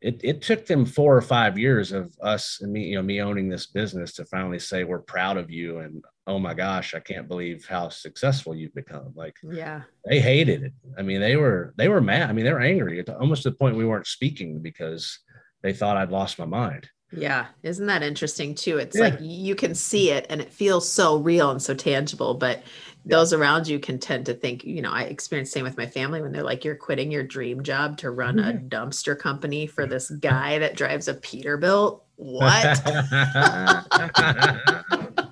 it, 0.00 0.20
it 0.22 0.42
took 0.42 0.66
them 0.66 0.84
four 0.84 1.16
or 1.16 1.22
five 1.22 1.56
years 1.56 1.90
of 1.90 2.14
us 2.20 2.58
and 2.60 2.70
me, 2.70 2.84
you 2.88 2.96
know, 2.96 3.02
me 3.02 3.22
owning 3.22 3.48
this 3.48 3.66
business 3.66 4.12
to 4.14 4.26
finally 4.26 4.58
say 4.58 4.84
we're 4.84 4.98
proud 4.98 5.38
of 5.38 5.50
you 5.50 5.78
and 5.78 6.04
oh 6.26 6.38
my 6.38 6.54
gosh, 6.54 6.94
I 6.94 7.00
can't 7.00 7.28
believe 7.28 7.66
how 7.66 7.88
successful 7.88 8.54
you've 8.54 8.74
become. 8.74 9.12
Like, 9.14 9.36
yeah, 9.42 9.82
they 10.04 10.20
hated 10.20 10.62
it. 10.62 10.72
I 10.98 11.02
mean, 11.02 11.20
they 11.20 11.36
were 11.36 11.74
they 11.76 11.88
were 11.88 12.00
mad. 12.00 12.30
I 12.30 12.32
mean, 12.32 12.44
they 12.44 12.52
were 12.52 12.60
angry 12.60 13.00
at 13.00 13.08
almost 13.08 13.42
to 13.42 13.50
the 13.50 13.56
point 13.56 13.76
we 13.76 13.86
weren't 13.86 14.06
speaking 14.06 14.60
because 14.60 15.18
they 15.62 15.72
thought 15.72 15.96
I'd 15.96 16.10
lost 16.10 16.38
my 16.38 16.46
mind. 16.46 16.88
Yeah, 17.16 17.46
isn't 17.62 17.86
that 17.86 18.02
interesting 18.02 18.54
too? 18.54 18.78
It's 18.78 18.96
yeah. 18.96 19.04
like 19.04 19.18
you 19.20 19.54
can 19.54 19.74
see 19.74 20.10
it 20.10 20.26
and 20.30 20.40
it 20.40 20.52
feels 20.52 20.90
so 20.90 21.18
real 21.18 21.50
and 21.50 21.62
so 21.62 21.74
tangible, 21.74 22.34
but 22.34 22.62
those 23.04 23.32
around 23.32 23.68
you 23.68 23.78
can 23.78 23.98
tend 23.98 24.26
to 24.26 24.34
think, 24.34 24.64
you 24.64 24.82
know, 24.82 24.90
I 24.90 25.02
experienced 25.02 25.52
same 25.52 25.64
with 25.64 25.76
my 25.76 25.86
family 25.86 26.22
when 26.22 26.32
they're 26.32 26.42
like, 26.42 26.64
you're 26.64 26.74
quitting 26.74 27.10
your 27.10 27.22
dream 27.22 27.62
job 27.62 27.98
to 27.98 28.10
run 28.10 28.38
a 28.38 28.54
dumpster 28.54 29.18
company 29.18 29.66
for 29.66 29.86
this 29.86 30.10
guy 30.10 30.58
that 30.58 30.76
drives 30.76 31.06
a 31.06 31.14
Peterbilt. 31.14 32.00
What? 32.16 32.82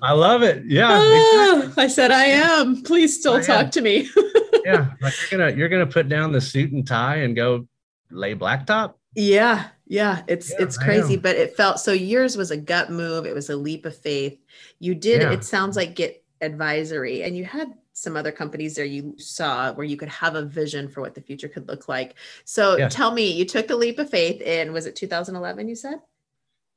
I 0.01 0.11
love 0.11 0.43
it. 0.43 0.63
Yeah. 0.65 0.89
Ah, 0.91 1.57
exactly. 1.57 1.83
I 1.83 1.87
said 1.87 2.11
I 2.11 2.25
am. 2.25 2.83
Please 2.83 3.17
still 3.17 3.35
I 3.35 3.41
talk 3.41 3.65
am. 3.65 3.71
to 3.71 3.81
me. 3.81 4.09
yeah. 4.65 4.91
Like 5.01 5.13
you're 5.19 5.39
gonna 5.39 5.55
you're 5.55 5.69
gonna 5.69 5.87
put 5.87 6.09
down 6.09 6.31
the 6.31 6.41
suit 6.41 6.71
and 6.71 6.85
tie 6.85 7.17
and 7.17 7.35
go 7.35 7.67
lay 8.11 8.35
blacktop. 8.35 8.95
Yeah. 9.15 9.67
Yeah. 9.87 10.23
It's 10.27 10.51
yeah, 10.51 10.57
it's 10.59 10.77
crazy, 10.77 11.15
but 11.15 11.35
it 11.35 11.55
felt 11.55 11.79
so 11.79 11.93
yours 11.93 12.35
was 12.35 12.51
a 12.51 12.57
gut 12.57 12.89
move. 12.89 13.25
It 13.25 13.33
was 13.33 13.49
a 13.49 13.55
leap 13.55 13.85
of 13.85 13.97
faith. 13.97 14.39
You 14.79 14.93
did, 14.95 15.21
yeah. 15.21 15.31
it 15.31 15.43
sounds 15.45 15.77
like 15.77 15.95
get 15.95 16.23
advisory 16.41 17.23
and 17.23 17.37
you 17.37 17.45
had 17.45 17.73
some 17.93 18.17
other 18.17 18.31
companies 18.31 18.75
there 18.75 18.85
you 18.85 19.15
saw 19.17 19.71
where 19.73 19.85
you 19.85 19.95
could 19.95 20.09
have 20.09 20.35
a 20.35 20.43
vision 20.43 20.89
for 20.89 21.01
what 21.01 21.13
the 21.13 21.21
future 21.21 21.47
could 21.47 21.67
look 21.67 21.87
like 21.87 22.15
so 22.43 22.87
tell 22.89 23.11
me 23.13 23.31
you 23.31 23.45
took 23.45 23.67
the 23.67 23.75
leap 23.75 23.99
of 23.99 24.09
faith 24.09 24.41
in 24.41 24.73
was 24.73 24.85
it 24.85 24.95
2011 24.95 25.67
you 25.69 25.75
said 25.75 25.99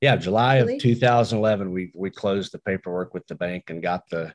Yeah, 0.00 0.16
July 0.16 0.58
really? 0.58 0.76
of 0.76 0.82
2011, 0.82 1.72
we 1.72 1.92
we 1.94 2.10
closed 2.10 2.52
the 2.52 2.58
paperwork 2.58 3.14
with 3.14 3.26
the 3.26 3.34
bank 3.34 3.70
and 3.70 3.82
got 3.82 4.02
the 4.10 4.34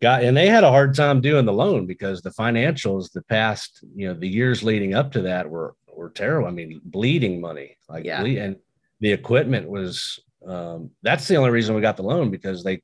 got 0.00 0.22
and 0.22 0.36
they 0.36 0.48
had 0.48 0.64
a 0.64 0.70
hard 0.70 0.94
time 0.94 1.20
doing 1.20 1.44
the 1.44 1.52
loan 1.52 1.86
because 1.86 2.22
the 2.22 2.30
financials 2.30 3.10
the 3.12 3.22
past 3.22 3.84
you 3.94 4.08
know 4.08 4.14
the 4.14 4.28
years 4.28 4.62
leading 4.62 4.94
up 4.94 5.12
to 5.12 5.22
that 5.22 5.48
were 5.48 5.74
were 5.94 6.10
terrible. 6.10 6.48
I 6.48 6.52
mean, 6.52 6.80
bleeding 6.84 7.40
money 7.40 7.76
like 7.88 8.04
yeah. 8.04 8.22
Ble- 8.22 8.38
and 8.38 8.56
the 9.00 9.12
equipment 9.12 9.68
was 9.68 10.18
um, 10.46 10.90
that's 11.02 11.28
the 11.28 11.36
only 11.36 11.50
reason 11.50 11.74
we 11.74 11.80
got 11.80 11.96
the 11.96 12.02
loan 12.02 12.30
because 12.30 12.62
they 12.62 12.80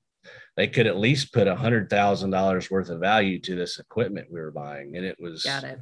they 0.57 0.69
could 0.69 0.87
at 0.87 0.99
least 0.99 1.33
put 1.33 1.49
a 1.49 1.57
hundred 1.57 1.91
thousand 1.91 2.31
dollars 2.31 2.71
worth 2.71 2.89
of 2.89 3.01
value 3.01 3.39
to 3.41 3.55
this 3.55 3.79
equipment 3.79 4.29
we 4.31 4.41
were 4.41 4.51
buying, 4.51 4.97
and 4.97 5.05
it 5.05 5.17
was 5.19 5.43
got 5.43 5.65
it. 5.65 5.79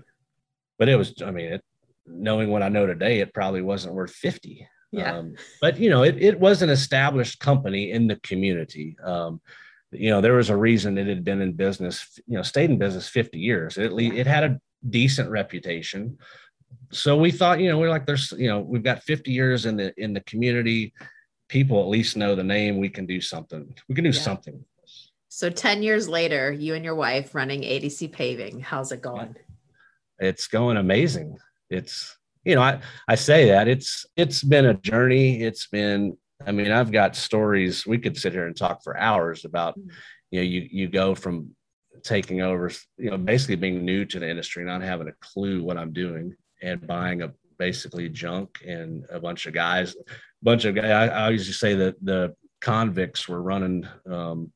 But 0.78 0.88
it 0.88 0.96
was, 0.96 1.14
I 1.24 1.30
mean, 1.30 1.52
it, 1.52 1.64
knowing 2.06 2.50
what 2.50 2.62
I 2.62 2.68
know 2.68 2.86
today, 2.86 3.20
it 3.20 3.34
probably 3.34 3.62
wasn't 3.62 3.94
worth 3.94 4.12
fifty. 4.12 4.66
Yeah. 4.92 5.16
Um, 5.16 5.34
but 5.60 5.78
you 5.78 5.90
know, 5.90 6.04
it, 6.04 6.22
it 6.22 6.38
was 6.38 6.62
an 6.62 6.68
established 6.70 7.40
company 7.40 7.90
in 7.90 8.06
the 8.06 8.16
community. 8.16 8.96
Um, 9.02 9.40
you 9.90 10.10
know, 10.10 10.20
there 10.20 10.34
was 10.34 10.50
a 10.50 10.56
reason 10.56 10.98
it 10.98 11.06
had 11.06 11.24
been 11.24 11.40
in 11.40 11.52
business, 11.52 12.18
you 12.26 12.36
know, 12.36 12.42
stayed 12.42 12.70
in 12.70 12.78
business 12.78 13.08
50 13.08 13.38
years. 13.38 13.76
It, 13.78 13.92
it 13.92 14.26
had 14.26 14.44
a 14.44 14.60
decent 14.88 15.30
reputation. 15.30 16.18
So 16.90 17.16
we 17.16 17.30
thought, 17.30 17.60
you 17.60 17.68
know, 17.68 17.78
we're 17.78 17.90
like, 17.90 18.06
there's, 18.06 18.32
you 18.32 18.48
know, 18.48 18.60
we've 18.60 18.82
got 18.82 19.02
50 19.02 19.30
years 19.30 19.66
in 19.66 19.76
the, 19.76 19.92
in 20.02 20.14
the 20.14 20.20
community. 20.20 20.92
People 21.48 21.80
at 21.80 21.88
least 21.88 22.16
know 22.16 22.34
the 22.34 22.44
name. 22.44 22.78
We 22.78 22.88
can 22.88 23.06
do 23.06 23.20
something. 23.20 23.74
We 23.88 23.94
can 23.94 24.04
do 24.04 24.10
yeah. 24.10 24.20
something. 24.20 24.64
So 25.28 25.48
10 25.48 25.82
years 25.82 26.08
later, 26.08 26.52
you 26.52 26.74
and 26.74 26.84
your 26.84 26.94
wife 26.94 27.34
running 27.34 27.62
ADC 27.62 28.12
paving. 28.12 28.60
How's 28.60 28.92
it 28.92 29.00
going? 29.02 29.34
It's 30.18 30.46
going 30.46 30.76
amazing. 30.76 31.38
It's, 31.70 32.16
you 32.44 32.54
know, 32.54 32.62
I, 32.62 32.80
I 33.08 33.14
say 33.14 33.48
that 33.48 33.68
it's 33.68 34.06
it's 34.16 34.42
been 34.42 34.66
a 34.66 34.74
journey. 34.74 35.42
It's 35.42 35.66
been, 35.66 36.16
I 36.44 36.52
mean, 36.52 36.70
I've 36.70 36.92
got 36.92 37.16
stories. 37.16 37.86
We 37.86 37.98
could 37.98 38.16
sit 38.16 38.32
here 38.32 38.46
and 38.46 38.56
talk 38.56 38.82
for 38.82 38.96
hours 38.96 39.44
about, 39.44 39.78
mm. 39.78 39.90
you 40.30 40.40
know, 40.40 40.44
you 40.44 40.68
you 40.70 40.88
go 40.88 41.14
from 41.14 41.54
taking 42.02 42.40
over, 42.40 42.70
you 42.98 43.10
know, 43.10 43.18
basically 43.18 43.56
being 43.56 43.84
new 43.84 44.04
to 44.04 44.18
the 44.18 44.28
industry, 44.28 44.64
not 44.64 44.82
having 44.82 45.08
a 45.08 45.12
clue 45.20 45.62
what 45.62 45.78
I'm 45.78 45.92
doing, 45.92 46.34
and 46.62 46.86
buying 46.86 47.22
a 47.22 47.32
basically 47.58 48.08
junk 48.08 48.58
and 48.66 49.04
a 49.10 49.20
bunch 49.20 49.46
of 49.46 49.54
guys, 49.54 49.94
bunch 50.42 50.64
of 50.64 50.74
guys. 50.74 51.10
I, 51.10 51.28
I 51.28 51.36
say 51.36 51.74
that 51.76 51.94
the 52.04 52.34
convicts 52.60 53.28
were 53.28 53.42
running 53.42 53.86
um, 54.10 54.52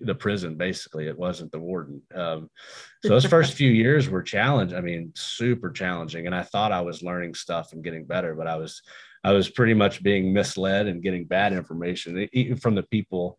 the 0.00 0.14
prison 0.14 0.56
basically. 0.56 1.06
It 1.06 1.18
wasn't 1.18 1.52
the 1.52 1.58
warden. 1.58 2.02
Um, 2.14 2.50
so 3.02 3.10
those 3.10 3.24
first 3.24 3.54
few 3.54 3.70
years 3.70 4.08
were 4.08 4.22
challenged 4.22 4.74
i 4.74 4.80
mean 4.80 5.12
super 5.14 5.70
challenging. 5.70 6.26
And 6.26 6.34
i 6.34 6.42
thought 6.42 6.72
i 6.72 6.80
was 6.80 7.02
learning 7.02 7.34
stuff 7.34 7.72
and 7.72 7.84
getting 7.84 8.04
better 8.04 8.34
but 8.34 8.46
i 8.46 8.56
was 8.56 8.82
i 9.24 9.32
was 9.32 9.48
pretty 9.48 9.74
much 9.74 10.02
being 10.02 10.32
misled 10.32 10.86
and 10.86 11.02
getting 11.02 11.24
bad 11.24 11.52
information 11.52 12.28
even 12.32 12.56
from 12.56 12.74
the 12.74 12.82
people 12.82 13.38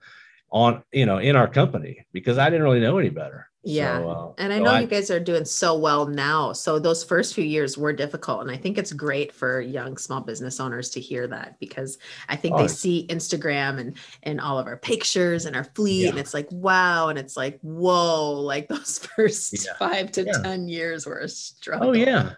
on 0.51 0.83
you 0.91 1.05
know 1.05 1.17
in 1.17 1.35
our 1.35 1.47
company 1.47 2.05
because 2.13 2.37
i 2.37 2.49
didn't 2.49 2.63
really 2.63 2.79
know 2.79 2.97
any 2.97 3.09
better 3.09 3.48
yeah. 3.63 3.99
So, 3.99 4.09
uh, 4.09 4.31
and 4.37 4.53
I 4.53 4.57
so 4.57 4.63
know 4.63 4.71
I, 4.71 4.79
you 4.79 4.87
guys 4.87 5.11
are 5.11 5.19
doing 5.19 5.43
so 5.43 5.77
well 5.77 6.05
now. 6.05 6.53
So 6.53 6.79
those 6.79 7.03
first 7.03 7.33
few 7.33 7.43
years 7.43 7.77
were 7.77 7.91
difficult. 7.91 8.41
And 8.41 8.49
I 8.49 8.55
think 8.55 8.77
it's 8.77 8.93
great 8.93 9.33
for 9.33 9.59
young 9.59 9.97
small 9.97 10.21
business 10.21 10.61
owners 10.61 10.89
to 10.91 11.01
hear 11.01 11.27
that 11.27 11.59
because 11.59 11.97
I 12.29 12.37
think 12.37 12.55
oh, 12.55 12.61
they 12.61 12.67
see 12.69 13.05
Instagram 13.09 13.79
and 13.79 13.97
and 14.23 14.39
all 14.39 14.59
of 14.59 14.67
our 14.67 14.77
pictures 14.77 15.45
and 15.45 15.55
our 15.55 15.65
fleet 15.65 16.03
yeah. 16.03 16.09
and 16.09 16.19
it's 16.19 16.33
like 16.33 16.47
wow. 16.51 17.09
And 17.09 17.19
it's 17.19 17.35
like, 17.35 17.59
whoa, 17.61 18.31
like 18.31 18.67
those 18.69 18.99
first 18.99 19.65
yeah. 19.65 19.73
five 19.77 20.11
to 20.13 20.23
yeah. 20.23 20.41
10 20.41 20.69
years 20.69 21.05
were 21.05 21.19
a 21.19 21.27
struggle. 21.27 21.89
Oh 21.89 21.93
yeah. 21.93 22.33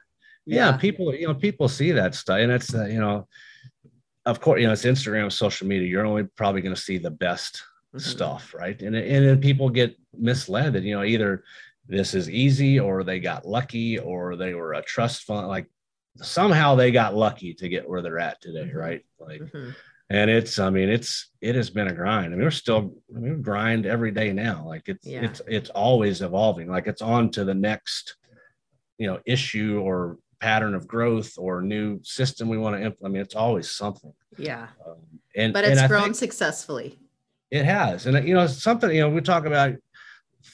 yeah. 0.46 0.76
People, 0.78 1.14
you 1.14 1.28
know, 1.28 1.36
people 1.36 1.68
see 1.68 1.92
that 1.92 2.16
stuff. 2.16 2.40
And 2.40 2.52
it's 2.52 2.74
uh, 2.74 2.86
you 2.86 3.00
know, 3.00 3.28
of 4.26 4.40
course, 4.42 4.60
you 4.60 4.66
know, 4.66 4.74
it's 4.74 4.86
Instagram, 4.86 5.32
social 5.32 5.68
media. 5.68 5.88
You're 5.88 6.06
only 6.06 6.24
probably 6.24 6.62
going 6.62 6.76
to 6.76 6.82
see 6.82 6.98
the 6.98 7.12
best 7.12 7.64
mm-hmm. 7.94 8.00
stuff, 8.00 8.54
right? 8.54 8.80
And 8.82 8.96
and 8.96 9.26
then 9.28 9.42
people 9.42 9.70
get 9.70 9.98
misled 10.18 10.74
that 10.74 10.84
you 10.84 10.96
know 10.96 11.04
either 11.04 11.44
this 11.88 12.14
is 12.14 12.30
easy 12.30 12.80
or 12.80 13.04
they 13.04 13.20
got 13.20 13.46
lucky 13.46 14.00
or 14.00 14.36
they 14.36 14.54
were 14.54 14.74
a 14.74 14.82
trust 14.82 15.24
fund 15.24 15.48
like 15.48 15.68
somehow 16.18 16.76
they 16.76 16.92
got 16.92 17.16
lucky 17.16 17.54
to 17.56 17.70
get 17.70 17.88
where 17.88 18.02
they're 18.02 18.20
at 18.20 18.42
today, 18.42 18.66
mm-hmm. 18.68 18.78
right? 18.78 19.06
Like. 19.20 19.42
Mm-hmm. 19.42 19.72
And 20.14 20.30
it's, 20.30 20.60
I 20.60 20.70
mean, 20.70 20.90
it's, 20.90 21.30
it 21.40 21.56
has 21.56 21.70
been 21.70 21.88
a 21.88 21.94
grind. 21.94 22.34
I 22.34 22.36
mean, 22.36 22.42
we're 22.42 22.52
still, 22.52 22.98
I 23.16 23.20
mean, 23.20 23.38
we 23.38 23.42
grind 23.42 23.86
every 23.86 24.12
day 24.12 24.34
now. 24.34 24.66
Like 24.68 24.90
it's, 24.90 25.08
yeah. 25.08 25.22
it's, 25.22 25.42
it's 25.48 25.70
always 25.70 26.22
evolving. 26.22 26.70
Like 26.70 26.86
it's 26.88 27.02
on 27.02 27.30
to 27.32 27.46
the 27.46 27.54
next, 27.54 28.18
you 28.98 29.08
know, 29.08 29.22
issue 29.26 29.80
or 29.80 30.18
pattern 30.42 30.76
of 30.76 30.86
growth 30.86 31.36
or 31.38 31.62
new 31.62 32.02
system 32.04 32.50
we 32.50 32.58
want 32.58 32.76
to 32.76 32.84
implement. 32.84 33.06
I 33.06 33.14
mean, 33.14 33.22
it's 33.22 33.36
always 33.36 33.72
something. 33.72 34.12
Yeah. 34.38 34.68
Um, 34.86 34.98
and 35.34 35.54
but 35.54 35.64
it's 35.64 35.80
and 35.80 35.90
grown 35.90 36.04
think, 36.04 36.16
successfully. 36.16 37.00
It 37.52 37.66
has, 37.66 38.06
and 38.06 38.28
you 38.28 38.34
know, 38.34 38.48
something 38.48 38.90
you 38.90 39.02
know, 39.02 39.10
we 39.10 39.22
talk 39.22 39.46
about 39.46 39.76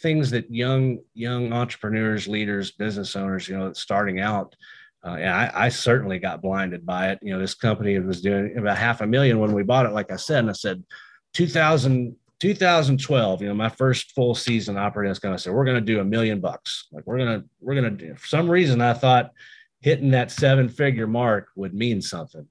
things 0.01 0.31
that 0.31 0.51
young 0.51 0.99
young 1.13 1.53
entrepreneurs, 1.53 2.27
leaders, 2.27 2.71
business 2.71 3.15
owners, 3.15 3.47
you 3.47 3.57
know, 3.57 3.71
starting 3.73 4.19
out. 4.19 4.55
Uh, 5.05 5.11
and 5.11 5.29
I, 5.29 5.51
I, 5.53 5.69
certainly 5.69 6.17
got 6.17 6.41
blinded 6.41 6.85
by 6.85 7.11
it. 7.11 7.19
You 7.21 7.31
know, 7.31 7.39
this 7.39 7.53
company 7.53 7.97
was 7.99 8.19
doing 8.19 8.57
about 8.57 8.77
half 8.77 8.99
a 9.01 9.07
million 9.07 9.39
when 9.39 9.53
we 9.53 9.63
bought 9.63 9.85
it. 9.85 9.93
Like 9.93 10.11
I 10.11 10.15
said, 10.15 10.39
and 10.39 10.49
I 10.49 10.53
said, 10.53 10.83
2000, 11.33 12.15
2012, 12.39 13.41
you 13.41 13.47
know, 13.47 13.53
my 13.53 13.69
first 13.69 14.11
full 14.11 14.35
season 14.35 14.77
operating, 14.77 15.09
was 15.09 15.19
going 15.19 15.35
to 15.35 15.41
say, 15.41 15.51
we're 15.51 15.65
going 15.65 15.75
to 15.75 15.81
do 15.81 15.99
a 15.99 16.05
million 16.05 16.39
bucks. 16.39 16.87
Like 16.91 17.05
we're 17.05 17.19
to, 17.19 17.43
we're 17.61 17.79
to 17.81 17.89
do, 17.91 18.15
for 18.15 18.27
some 18.27 18.49
reason, 18.49 18.81
I 18.81 18.93
thought 18.93 19.31
hitting 19.81 20.11
that 20.11 20.31
seven 20.31 20.67
figure 20.67 21.07
mark 21.07 21.49
would 21.55 21.73
mean 21.73 22.01
something. 22.01 22.47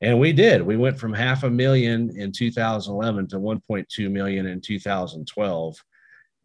And 0.00 0.18
we 0.18 0.32
did. 0.32 0.62
We 0.62 0.76
went 0.76 0.98
from 0.98 1.12
half 1.12 1.42
a 1.42 1.50
million 1.50 2.16
in 2.16 2.32
2011 2.32 3.28
to 3.28 3.36
1.2 3.36 4.10
million 4.10 4.46
in 4.46 4.60
2012. 4.60 5.76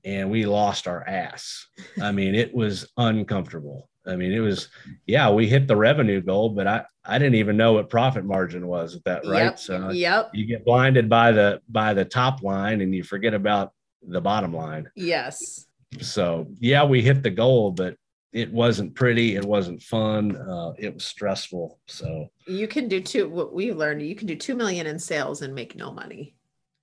And 0.04 0.30
we 0.30 0.46
lost 0.46 0.88
our 0.88 1.08
ass. 1.08 1.68
I 2.02 2.12
mean, 2.12 2.36
it 2.36 2.54
was 2.54 2.92
uncomfortable. 2.98 3.90
I 4.08 4.16
mean, 4.16 4.32
it 4.32 4.40
was, 4.40 4.70
yeah, 5.08 5.32
we 5.32 5.48
hit 5.48 5.68
the 5.68 5.76
revenue 5.76 6.22
goal, 6.22 6.50
but 6.50 6.68
I, 6.68 6.86
I 7.04 7.18
didn't 7.18 7.36
even 7.36 7.58
know 7.58 7.74
what 7.74 7.90
profit 7.90 8.24
margin 8.24 8.68
was 8.68 8.96
at 8.96 9.04
that, 9.06 9.26
right? 9.26 9.46
Yep, 9.46 9.60
so 9.60 9.90
yep. 9.90 10.30
you 10.34 10.46
get 10.46 10.66
blinded 10.66 11.10
by 11.10 11.32
the 11.32 11.62
by 11.70 11.94
the 11.94 12.06
top 12.06 12.44
line 12.44 12.82
and 12.82 12.94
you 12.94 13.04
forget 13.04 13.34
about 13.34 13.74
the 14.08 14.22
bottom 14.22 14.54
line. 14.54 14.90
Yes. 14.96 15.66
So 16.02 16.48
yeah, 16.60 16.84
we 16.84 17.02
hit 17.02 17.24
the 17.24 17.32
goal, 17.32 17.72
but 17.72 17.96
it 18.34 18.52
wasn't 18.52 18.94
pretty. 18.96 19.36
It 19.36 19.46
wasn't 19.46 19.82
fun. 19.82 20.36
Uh, 20.36 20.74
it 20.78 20.94
was 20.94 21.06
stressful. 21.06 21.80
So 21.88 22.30
you 22.48 22.68
can 22.68 22.88
do 22.88 23.00
two. 23.00 23.30
What 23.30 23.54
we 23.54 23.72
learned, 23.72 24.02
you 24.02 24.16
can 24.16 24.28
do 24.28 24.36
two 24.36 24.56
million 24.56 24.88
in 24.88 25.00
sales 25.00 25.42
and 25.42 25.56
make 25.56 25.76
no 25.76 25.92
money. 25.92 26.36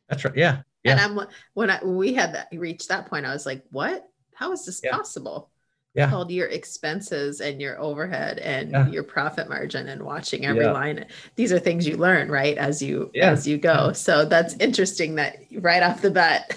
That's 0.09 0.25
right. 0.25 0.37
Yeah. 0.37 0.63
yeah. 0.83 0.93
And 0.93 1.01
I'm 1.01 1.27
when 1.55 1.71
I 1.71 1.79
when 1.83 1.97
we 1.97 2.15
had 2.15 2.35
that 2.35 2.49
reached 2.53 2.89
that 2.89 3.07
point, 3.07 3.27
I 3.27 3.33
was 3.33 3.47
like, 3.47 3.65
what? 3.71 4.09
How 4.35 4.53
is 4.53 4.65
this 4.65 4.81
yeah. 4.83 4.97
possible? 4.97 5.51
Yeah. 5.95 6.09
Called 6.09 6.31
your 6.31 6.47
expenses 6.49 7.43
and 7.43 7.61
your 7.61 7.79
overhead 7.79 8.39
and 8.39 8.71
yeah. 8.71 8.89
your 8.89 9.03
profit 9.03 9.51
margin 9.51 9.89
and 9.89 10.03
watching 10.03 10.47
every 10.47 10.65
line. 10.65 11.05
These 11.37 11.53
are 11.53 11.59
things 11.59 11.87
you 11.87 11.99
learn, 11.99 12.31
right? 12.31 12.57
As 12.57 12.81
you 12.81 13.11
as 13.21 13.47
you 13.47 13.59
go. 13.59 13.93
So 13.93 14.25
that's 14.25 14.55
interesting 14.55 15.17
that 15.17 15.37
right 15.59 15.83
off 15.83 16.01
the 16.01 16.11
bat. 16.11 16.57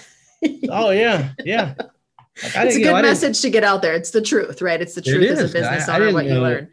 oh 0.70 0.88
yeah. 0.88 1.32
Yeah. 1.44 1.74
Like, 2.42 2.66
it's 2.66 2.76
a 2.76 2.80
good 2.80 2.92
know, 2.92 3.02
message 3.02 3.40
to 3.42 3.50
get 3.50 3.64
out 3.64 3.82
there. 3.82 3.94
It's 3.94 4.10
the 4.10 4.20
truth, 4.20 4.60
right? 4.60 4.80
It's 4.80 4.94
the 4.94 5.02
truth 5.02 5.22
it 5.22 5.30
as 5.30 5.38
a 5.40 5.52
business 5.52 5.88
I, 5.88 5.96
owner, 5.96 6.08
I 6.08 6.12
what 6.12 6.26
know, 6.26 6.34
you 6.34 6.40
learn. 6.40 6.70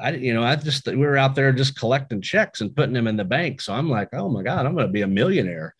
I, 0.00 0.10
you 0.12 0.34
know, 0.34 0.42
I 0.42 0.56
just 0.56 0.86
we 0.86 0.96
were 0.96 1.16
out 1.16 1.34
there 1.34 1.52
just 1.52 1.78
collecting 1.78 2.20
checks 2.20 2.60
and 2.60 2.74
putting 2.74 2.94
them 2.94 3.06
in 3.06 3.16
the 3.16 3.24
bank. 3.24 3.60
So 3.60 3.72
I'm 3.72 3.88
like, 3.88 4.08
oh 4.12 4.28
my 4.28 4.42
god, 4.42 4.66
I'm 4.66 4.74
going 4.74 4.86
to 4.86 4.92
be 4.92 5.02
a 5.02 5.06
millionaire. 5.06 5.74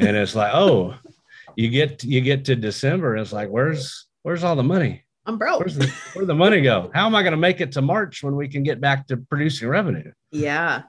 And 0.00 0.16
it's 0.16 0.34
like, 0.34 0.52
oh, 0.52 0.94
you 1.54 1.68
get 1.68 2.02
you 2.02 2.20
get 2.20 2.44
to 2.46 2.56
December, 2.56 3.14
and 3.14 3.22
it's 3.22 3.32
like, 3.32 3.48
where's 3.48 4.06
where's 4.22 4.42
all 4.42 4.56
the 4.56 4.62
money? 4.62 5.04
I'm 5.26 5.38
broke. 5.38 5.60
Where's 5.60 5.76
the, 5.76 5.86
where'd 6.14 6.26
the 6.26 6.34
money 6.34 6.60
go? 6.62 6.90
How 6.94 7.06
am 7.06 7.14
I 7.14 7.22
going 7.22 7.32
to 7.32 7.36
make 7.36 7.60
it 7.60 7.72
to 7.72 7.82
March 7.82 8.22
when 8.22 8.34
we 8.34 8.48
can 8.48 8.62
get 8.62 8.80
back 8.80 9.06
to 9.08 9.16
producing 9.16 9.68
revenue? 9.68 10.10
Yeah. 10.32 10.82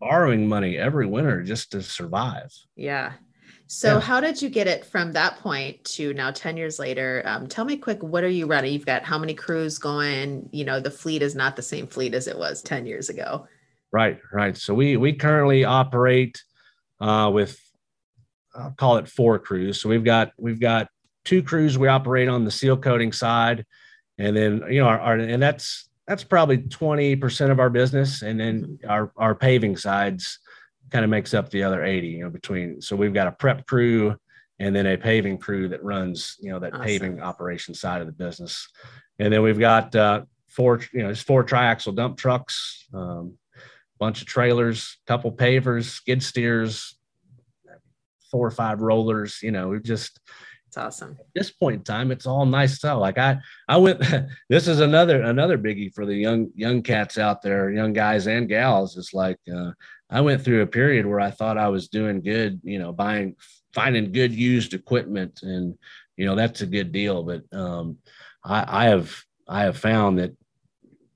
Borrowing 0.00 0.48
money 0.48 0.76
every 0.76 1.06
winter 1.06 1.42
just 1.42 1.72
to 1.72 1.82
survive. 1.82 2.52
Yeah. 2.74 3.12
So, 3.66 3.94
yeah. 3.94 4.00
how 4.00 4.20
did 4.20 4.42
you 4.42 4.50
get 4.50 4.66
it 4.66 4.84
from 4.84 5.12
that 5.12 5.38
point 5.38 5.82
to 5.84 6.12
now 6.14 6.30
10 6.30 6.56
years 6.56 6.78
later? 6.78 7.22
Um, 7.24 7.46
tell 7.46 7.64
me 7.64 7.76
quick, 7.76 8.02
what 8.02 8.22
are 8.22 8.28
you 8.28 8.46
running? 8.46 8.72
You've 8.72 8.86
got 8.86 9.04
how 9.04 9.18
many 9.18 9.34
crews 9.34 9.78
going? 9.78 10.48
You 10.52 10.64
know, 10.64 10.80
the 10.80 10.90
fleet 10.90 11.22
is 11.22 11.34
not 11.34 11.56
the 11.56 11.62
same 11.62 11.86
fleet 11.86 12.14
as 12.14 12.28
it 12.28 12.38
was 12.38 12.62
10 12.62 12.86
years 12.86 13.08
ago. 13.08 13.48
Right, 13.90 14.18
right. 14.32 14.56
So, 14.56 14.74
we, 14.74 14.96
we 14.96 15.14
currently 15.14 15.64
operate 15.64 16.42
uh, 17.00 17.30
with, 17.32 17.58
I'll 18.54 18.72
call 18.72 18.98
it 18.98 19.08
four 19.08 19.38
crews. 19.38 19.80
So, 19.80 19.88
we've 19.88 20.04
got, 20.04 20.32
we've 20.36 20.60
got 20.60 20.88
two 21.24 21.42
crews 21.42 21.78
we 21.78 21.88
operate 21.88 22.28
on 22.28 22.44
the 22.44 22.50
seal 22.50 22.76
coating 22.76 23.12
side. 23.12 23.64
And 24.18 24.36
then, 24.36 24.62
you 24.68 24.80
know, 24.80 24.88
our, 24.88 25.00
our 25.00 25.14
and 25.16 25.42
that's, 25.42 25.88
that's 26.06 26.22
probably 26.22 26.58
20% 26.58 27.50
of 27.50 27.58
our 27.58 27.70
business. 27.70 28.22
And 28.22 28.38
then 28.38 28.62
mm-hmm. 28.62 28.90
our, 28.90 29.10
our 29.16 29.34
paving 29.34 29.76
sides, 29.76 30.38
kind 30.94 31.04
of 31.04 31.10
makes 31.10 31.34
up 31.34 31.50
the 31.50 31.64
other 31.64 31.82
80, 31.82 32.06
you 32.06 32.22
know, 32.22 32.30
between, 32.30 32.80
so 32.80 32.94
we've 32.94 33.12
got 33.12 33.26
a 33.26 33.32
prep 33.32 33.66
crew 33.66 34.14
and 34.60 34.76
then 34.76 34.86
a 34.86 34.96
paving 34.96 35.38
crew 35.38 35.66
that 35.66 35.82
runs, 35.82 36.36
you 36.40 36.52
know, 36.52 36.60
that 36.60 36.72
awesome. 36.72 36.84
paving 36.84 37.20
operation 37.20 37.74
side 37.74 38.00
of 38.00 38.06
the 38.06 38.12
business. 38.12 38.68
And 39.18 39.32
then 39.32 39.42
we've 39.42 39.58
got 39.58 39.92
uh, 39.96 40.22
four, 40.46 40.80
you 40.92 41.02
know, 41.02 41.08
it's 41.08 41.20
four 41.20 41.42
triaxle 41.42 41.96
dump 41.96 42.16
trucks, 42.16 42.86
um, 42.94 43.36
bunch 43.98 44.20
of 44.20 44.28
trailers, 44.28 44.98
couple 45.08 45.32
pavers, 45.32 45.86
skid 45.86 46.22
steers, 46.22 46.96
four 48.30 48.46
or 48.46 48.52
five 48.52 48.80
rollers. 48.80 49.40
You 49.42 49.50
know, 49.50 49.70
we 49.70 49.80
just 49.80 50.20
it's 50.74 50.84
awesome. 50.84 51.16
At 51.20 51.26
this 51.36 51.52
point 51.52 51.76
in 51.76 51.82
time, 51.84 52.10
it's 52.10 52.26
all 52.26 52.44
nice 52.44 52.74
stuff. 52.74 52.98
Like 52.98 53.16
I, 53.16 53.38
I 53.68 53.76
went. 53.76 54.00
this 54.48 54.66
is 54.66 54.80
another 54.80 55.22
another 55.22 55.56
biggie 55.56 55.94
for 55.94 56.04
the 56.04 56.14
young 56.14 56.50
young 56.56 56.82
cats 56.82 57.16
out 57.16 57.42
there, 57.42 57.70
young 57.70 57.92
guys 57.92 58.26
and 58.26 58.48
gals. 58.48 58.96
It's 58.96 59.14
like 59.14 59.38
uh, 59.54 59.70
I 60.10 60.20
went 60.20 60.42
through 60.42 60.62
a 60.62 60.66
period 60.66 61.06
where 61.06 61.20
I 61.20 61.30
thought 61.30 61.58
I 61.58 61.68
was 61.68 61.88
doing 61.88 62.22
good. 62.22 62.60
You 62.64 62.80
know, 62.80 62.92
buying 62.92 63.36
finding 63.72 64.10
good 64.10 64.32
used 64.32 64.74
equipment, 64.74 65.40
and 65.42 65.78
you 66.16 66.26
know 66.26 66.34
that's 66.34 66.62
a 66.62 66.66
good 66.66 66.90
deal. 66.90 67.22
But 67.22 67.42
um, 67.56 67.98
I, 68.44 68.64
I 68.66 68.84
have 68.86 69.16
I 69.46 69.62
have 69.62 69.78
found 69.78 70.18
that 70.18 70.32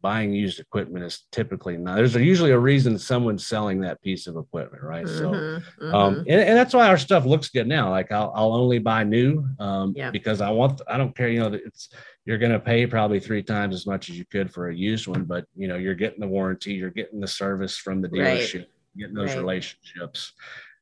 buying 0.00 0.32
used 0.32 0.60
equipment 0.60 1.04
is 1.04 1.26
typically 1.32 1.76
not 1.76 1.96
there's 1.96 2.14
usually 2.14 2.52
a 2.52 2.58
reason 2.58 2.98
someone's 2.98 3.46
selling 3.46 3.80
that 3.80 4.00
piece 4.02 4.26
of 4.26 4.36
equipment 4.36 4.82
right 4.82 5.06
mm-hmm, 5.06 5.18
so 5.18 5.30
mm-hmm. 5.30 5.94
um 5.94 6.18
and, 6.20 6.40
and, 6.40 6.56
that's 6.56 6.74
why 6.74 6.86
our 6.86 6.98
stuff 6.98 7.24
looks 7.24 7.48
good 7.48 7.66
now 7.66 7.90
like 7.90 8.12
i'll, 8.12 8.32
I'll 8.34 8.52
only 8.52 8.78
buy 8.78 9.04
new 9.04 9.44
um 9.58 9.94
yeah. 9.96 10.10
because 10.10 10.40
i 10.40 10.50
want 10.50 10.80
i 10.88 10.96
don't 10.96 11.16
care 11.16 11.28
you 11.28 11.40
know 11.40 11.52
it's 11.52 11.90
you're 12.24 12.38
going 12.38 12.52
to 12.52 12.60
pay 12.60 12.86
probably 12.86 13.20
three 13.20 13.42
times 13.42 13.74
as 13.74 13.86
much 13.86 14.10
as 14.10 14.18
you 14.18 14.24
could 14.26 14.52
for 14.52 14.68
a 14.68 14.74
used 14.74 15.06
one 15.06 15.24
but 15.24 15.46
you 15.56 15.66
know 15.66 15.76
you're 15.76 15.94
getting 15.94 16.20
the 16.20 16.28
warranty 16.28 16.74
you're 16.74 16.90
getting 16.90 17.20
the 17.20 17.28
service 17.28 17.76
from 17.76 18.00
the 18.00 18.08
dealership 18.08 18.58
right. 18.58 18.68
getting 18.96 19.14
those 19.14 19.30
right. 19.30 19.38
relationships 19.38 20.32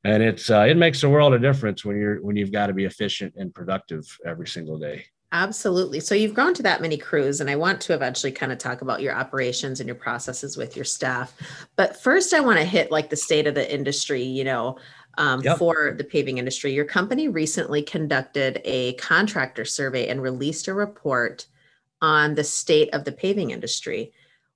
and 0.04 0.22
it's 0.22 0.50
uh, 0.50 0.66
it 0.68 0.76
makes 0.76 1.02
a 1.02 1.08
world 1.08 1.34
of 1.34 1.40
difference 1.40 1.84
when 1.84 1.96
you're 1.96 2.22
when 2.22 2.36
you've 2.36 2.52
got 2.52 2.66
to 2.66 2.74
be 2.74 2.84
efficient 2.84 3.34
and 3.36 3.54
productive 3.54 4.04
every 4.24 4.46
single 4.46 4.78
day 4.78 5.04
Absolutely. 5.36 6.00
So 6.00 6.14
you've 6.14 6.32
grown 6.32 6.54
to 6.54 6.62
that 6.62 6.80
many 6.80 6.96
crews, 6.96 7.42
and 7.42 7.50
I 7.50 7.56
want 7.56 7.78
to 7.82 7.92
eventually 7.92 8.32
kind 8.32 8.52
of 8.52 8.56
talk 8.56 8.80
about 8.80 9.02
your 9.02 9.14
operations 9.14 9.80
and 9.80 9.86
your 9.86 9.94
processes 9.94 10.56
with 10.56 10.74
your 10.76 10.86
staff. 10.86 11.34
But 11.76 12.00
first, 12.00 12.32
I 12.32 12.40
want 12.40 12.58
to 12.58 12.64
hit 12.64 12.90
like 12.90 13.10
the 13.10 13.16
state 13.16 13.46
of 13.46 13.54
the 13.54 13.70
industry, 13.70 14.22
you 14.22 14.44
know, 14.44 14.78
um, 15.18 15.42
yep. 15.42 15.58
for 15.58 15.94
the 15.98 16.04
paving 16.04 16.38
industry. 16.38 16.72
Your 16.72 16.86
company 16.86 17.28
recently 17.28 17.82
conducted 17.82 18.62
a 18.64 18.94
contractor 18.94 19.66
survey 19.66 20.08
and 20.08 20.22
released 20.22 20.68
a 20.68 20.74
report 20.74 21.44
on 22.00 22.34
the 22.34 22.44
state 22.44 22.88
of 22.94 23.04
the 23.04 23.12
paving 23.12 23.50
industry. 23.50 24.12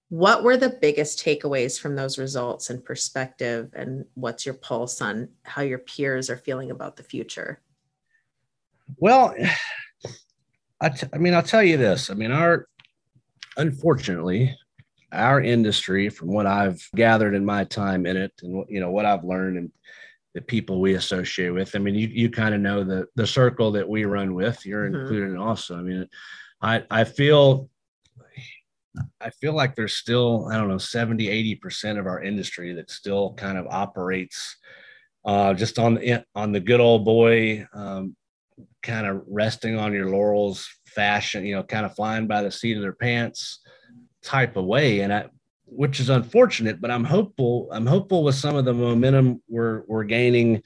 What 0.08 0.42
were 0.42 0.56
the 0.56 0.78
biggest 0.80 1.22
takeaways 1.22 1.78
from 1.78 1.94
those 1.94 2.16
results 2.16 2.70
and 2.70 2.82
perspective? 2.82 3.68
And 3.74 4.06
what's 4.14 4.46
your 4.46 4.54
pulse 4.54 5.02
on 5.02 5.28
how 5.42 5.60
your 5.60 5.80
peers 5.80 6.30
are 6.30 6.38
feeling 6.38 6.70
about 6.70 6.96
the 6.96 7.02
future? 7.02 7.60
Well, 8.96 9.34
I, 10.80 10.88
t- 10.88 11.06
I 11.12 11.18
mean, 11.18 11.34
I'll 11.34 11.42
tell 11.42 11.62
you 11.62 11.76
this. 11.76 12.10
I 12.10 12.14
mean, 12.14 12.32
our 12.32 12.66
unfortunately, 13.56 14.56
our 15.12 15.40
industry, 15.40 16.08
from 16.08 16.28
what 16.28 16.46
I've 16.46 16.86
gathered 16.94 17.34
in 17.34 17.44
my 17.44 17.64
time 17.64 18.06
in 18.06 18.16
it, 18.16 18.32
and 18.42 18.64
you 18.68 18.80
know 18.80 18.90
what 18.90 19.06
I've 19.06 19.24
learned, 19.24 19.58
and 19.58 19.72
the 20.34 20.40
people 20.40 20.80
we 20.80 20.94
associate 20.94 21.50
with. 21.50 21.74
I 21.74 21.78
mean, 21.78 21.94
you 21.94 22.08
you 22.08 22.30
kind 22.30 22.54
of 22.54 22.60
know 22.60 22.84
the 22.84 23.06
the 23.16 23.26
circle 23.26 23.72
that 23.72 23.88
we 23.88 24.04
run 24.04 24.34
with. 24.34 24.64
You're 24.64 24.86
mm-hmm. 24.88 25.00
included 25.00 25.36
also. 25.36 25.76
I 25.76 25.82
mean, 25.82 26.08
I 26.62 26.84
I 26.90 27.04
feel 27.04 27.68
I 29.20 29.30
feel 29.30 29.52
like 29.52 29.74
there's 29.76 29.94
still, 29.94 30.48
I 30.50 30.56
don't 30.56 30.68
know, 30.68 30.78
70, 30.78 31.58
80% 31.62 31.98
of 31.98 32.06
our 32.06 32.22
industry 32.22 32.72
that 32.74 32.90
still 32.90 33.34
kind 33.34 33.56
of 33.56 33.66
operates 33.68 34.56
uh, 35.24 35.54
just 35.54 35.78
on 35.78 35.94
the, 35.94 36.24
on 36.34 36.52
the 36.52 36.60
good 36.60 36.80
old 36.80 37.04
boy 37.04 37.66
um, 37.72 38.16
kind 38.82 39.06
of 39.06 39.22
resting 39.28 39.78
on 39.78 39.92
your 39.92 40.08
laurels 40.08 40.68
fashion, 40.86 41.46
you 41.46 41.54
know, 41.54 41.62
kind 41.62 41.86
of 41.86 41.94
flying 41.94 42.26
by 42.26 42.42
the 42.42 42.50
seat 42.50 42.76
of 42.76 42.82
their 42.82 42.92
pants 42.92 43.60
type 44.22 44.56
of 44.56 44.64
way. 44.64 45.00
And 45.00 45.12
I, 45.12 45.26
which 45.66 46.00
is 46.00 46.08
unfortunate, 46.08 46.80
but 46.80 46.90
I'm 46.90 47.04
hopeful. 47.04 47.68
I'm 47.70 47.86
hopeful 47.86 48.24
with 48.24 48.34
some 48.34 48.56
of 48.56 48.64
the 48.64 48.74
momentum 48.74 49.42
we're 49.48 49.84
we're 49.86 50.04
gaining, 50.04 50.62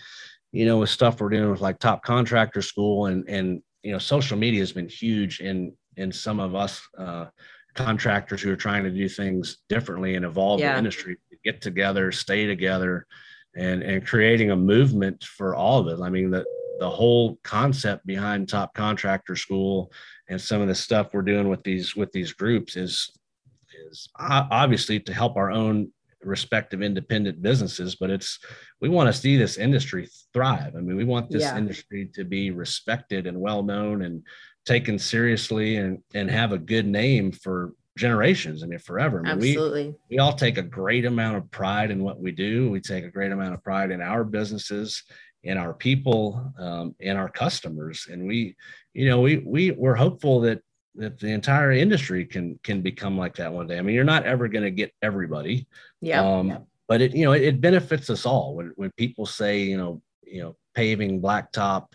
you 0.52 0.64
know, 0.64 0.78
with 0.78 0.90
stuff 0.90 1.21
we're 1.21 1.28
doing 1.28 1.50
with 1.50 1.61
like 1.61 1.78
top 1.78 2.02
contractor 2.02 2.62
school 2.62 3.06
and 3.06 3.28
and 3.28 3.62
you 3.82 3.93
know, 3.93 3.99
social 3.99 4.39
media 4.39 4.60
has 4.60 4.73
been 4.73 4.89
huge 4.89 5.41
in 5.41 5.73
in 5.97 6.10
some 6.10 6.41
of 6.41 6.54
us 6.54 6.80
uh, 6.99 7.26
contractors 7.75 8.41
who 8.41 8.50
are 8.50 8.56
trying 8.56 8.82
to 8.82 8.91
do 8.91 9.08
things 9.08 9.58
differently 9.69 10.17
and 10.17 10.25
evolve 10.25 10.60
yeah. 10.60 10.73
the 10.73 10.78
industry, 10.78 11.17
get 11.45 11.60
together, 11.60 12.10
stay 12.10 12.47
together, 12.47 13.06
and 13.54 13.82
and 13.82 14.06
creating 14.06 14.50
a 14.50 14.56
movement 14.56 15.23
for 15.23 15.54
all 15.54 15.80
of 15.80 15.89
it. 15.89 16.02
I 16.02 16.08
mean, 16.08 16.30
the 16.30 16.45
the 16.78 16.91
whole 16.91 17.39
concept 17.43 18.06
behind 18.06 18.49
top 18.49 18.75
contractor 18.75 19.37
school 19.37 19.93
and 20.28 20.41
some 20.41 20.60
of 20.60 20.69
the 20.69 20.75
stuff 20.75 21.13
we're 21.13 21.23
doing 21.23 21.49
with 21.49 21.63
these 21.63 21.95
with 21.95 22.10
these 22.13 22.32
groups 22.32 22.76
is 22.76 23.10
is 23.89 24.08
obviously 24.19 25.00
to 25.00 25.13
help 25.13 25.37
our 25.37 25.50
own 25.50 25.91
respective 26.23 26.80
independent 26.80 27.43
businesses 27.43 27.97
but 27.97 28.10
it's 28.10 28.39
we 28.80 28.89
want 28.89 29.06
to 29.06 29.19
see 29.19 29.37
this 29.37 29.58
industry 29.58 30.08
thrive. 30.32 30.75
I 30.76 30.80
mean 30.80 30.97
we 30.97 31.04
want 31.04 31.30
this 31.30 31.43
yeah. 31.43 31.56
industry 31.56 32.10
to 32.15 32.25
be 32.25 32.50
respected 32.50 33.26
and 33.26 33.41
well 33.41 33.63
known 33.63 34.02
and 34.02 34.23
taken 34.65 34.99
seriously 34.99 35.76
and 35.76 35.99
and 36.15 36.30
have 36.30 36.52
a 36.52 36.58
good 36.58 36.87
name 36.87 37.30
for 37.30 37.75
generations. 37.97 38.63
I 38.63 38.67
mean 38.67 38.78
forever. 38.78 39.21
I 39.25 39.34
mean, 39.34 39.50
absolutely. 39.50 39.89
we, 39.89 40.17
we 40.17 40.19
all 40.19 40.32
take 40.32 40.58
a 40.58 40.63
great 40.63 41.04
amount 41.04 41.37
of 41.37 41.50
pride 41.50 41.91
in 41.91 42.02
what 42.02 42.19
we 42.19 42.32
do. 42.32 42.71
We 42.71 42.80
take 42.80 43.04
a 43.04 43.10
great 43.10 43.30
amount 43.30 43.54
of 43.54 43.63
pride 43.63 43.91
in 43.91 44.00
our 44.00 44.25
businesses 44.25 45.02
in 45.45 45.59
our 45.59 45.73
people 45.73 46.52
um, 46.59 46.95
and 47.00 47.17
our 47.17 47.28
customers. 47.28 48.09
And 48.11 48.26
we 48.26 48.57
you 48.93 49.09
know 49.09 49.21
we 49.21 49.39
we 49.39 49.71
we're 49.71 49.95
hopeful 49.95 50.41
that 50.41 50.61
that 50.97 51.19
the 51.19 51.28
entire 51.28 51.73
industry 51.73 52.25
can 52.25 52.59
can 52.63 52.80
become 52.80 53.17
like 53.17 53.37
that 53.37 53.52
one 53.52 53.67
day. 53.67 53.78
I 53.78 53.83
mean 53.83 53.95
you're 53.95 54.04
not 54.04 54.25
ever 54.25 54.49
going 54.49 54.65
to 54.65 54.71
get 54.71 54.93
everybody. 55.02 55.67
Yeah, 56.00 56.23
um, 56.23 56.49
yeah, 56.49 56.59
but 56.89 57.00
it 57.00 57.15
you 57.15 57.25
know 57.25 57.33
it, 57.33 57.43
it, 57.43 57.61
benefits 57.61 58.11
us 58.11 58.26
all 58.26 58.57
when 58.57 58.73
when 58.76 58.91
people 58.97 59.26
say 59.26 59.63
you 59.63 59.76
know 59.76 60.02
you 60.26 60.43
know 60.43 60.57
paving 60.75 61.21
blacktop 61.21 61.87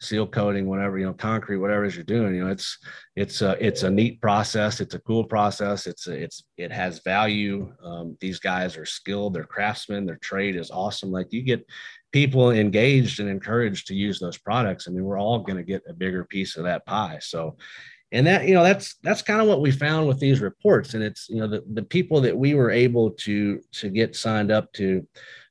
seal 0.00 0.26
coating 0.26 0.68
whatever 0.68 0.96
you 0.96 1.04
know 1.04 1.12
concrete 1.12 1.56
whatever 1.56 1.84
it 1.84 1.88
is 1.88 1.96
you're 1.96 2.04
doing 2.04 2.32
you 2.32 2.44
know 2.44 2.50
it's 2.52 2.78
it's 3.16 3.42
a 3.42 3.56
it's 3.64 3.82
a 3.82 3.90
neat 3.90 4.20
process. 4.20 4.80
It's 4.80 4.94
a 4.94 5.00
cool 5.00 5.24
process. 5.24 5.88
It's 5.88 6.06
a, 6.06 6.12
it's 6.12 6.44
it 6.56 6.70
has 6.70 7.00
value. 7.00 7.72
Um, 7.82 8.16
these 8.20 8.38
guys 8.38 8.76
are 8.76 8.86
skilled. 8.86 9.34
They're 9.34 9.44
craftsmen 9.44 10.06
their 10.06 10.18
trade 10.18 10.54
is 10.54 10.70
awesome. 10.70 11.10
Like 11.10 11.32
you 11.32 11.42
get 11.42 11.66
people 12.12 12.50
engaged 12.50 13.20
and 13.20 13.28
encouraged 13.28 13.86
to 13.88 13.94
use 13.94 14.18
those 14.18 14.38
products, 14.38 14.86
I 14.86 14.90
mean, 14.90 15.04
we're 15.04 15.18
all 15.18 15.40
going 15.40 15.56
to 15.56 15.62
get 15.62 15.82
a 15.88 15.92
bigger 15.92 16.24
piece 16.24 16.56
of 16.56 16.64
that 16.64 16.86
pie. 16.86 17.18
So, 17.20 17.56
and 18.12 18.26
that 18.26 18.48
you 18.48 18.54
know 18.54 18.62
that's 18.62 18.94
that's 19.02 19.20
kind 19.20 19.40
of 19.40 19.48
what 19.48 19.60
we 19.60 19.70
found 19.70 20.08
with 20.08 20.18
these 20.18 20.40
reports 20.40 20.94
and 20.94 21.02
it's 21.02 21.28
you 21.28 21.36
know 21.36 21.46
the, 21.46 21.62
the 21.74 21.82
people 21.82 22.22
that 22.22 22.34
we 22.34 22.54
were 22.54 22.70
able 22.70 23.10
to 23.10 23.60
to 23.72 23.90
get 23.90 24.16
signed 24.16 24.50
up 24.50 24.72
to 24.72 25.06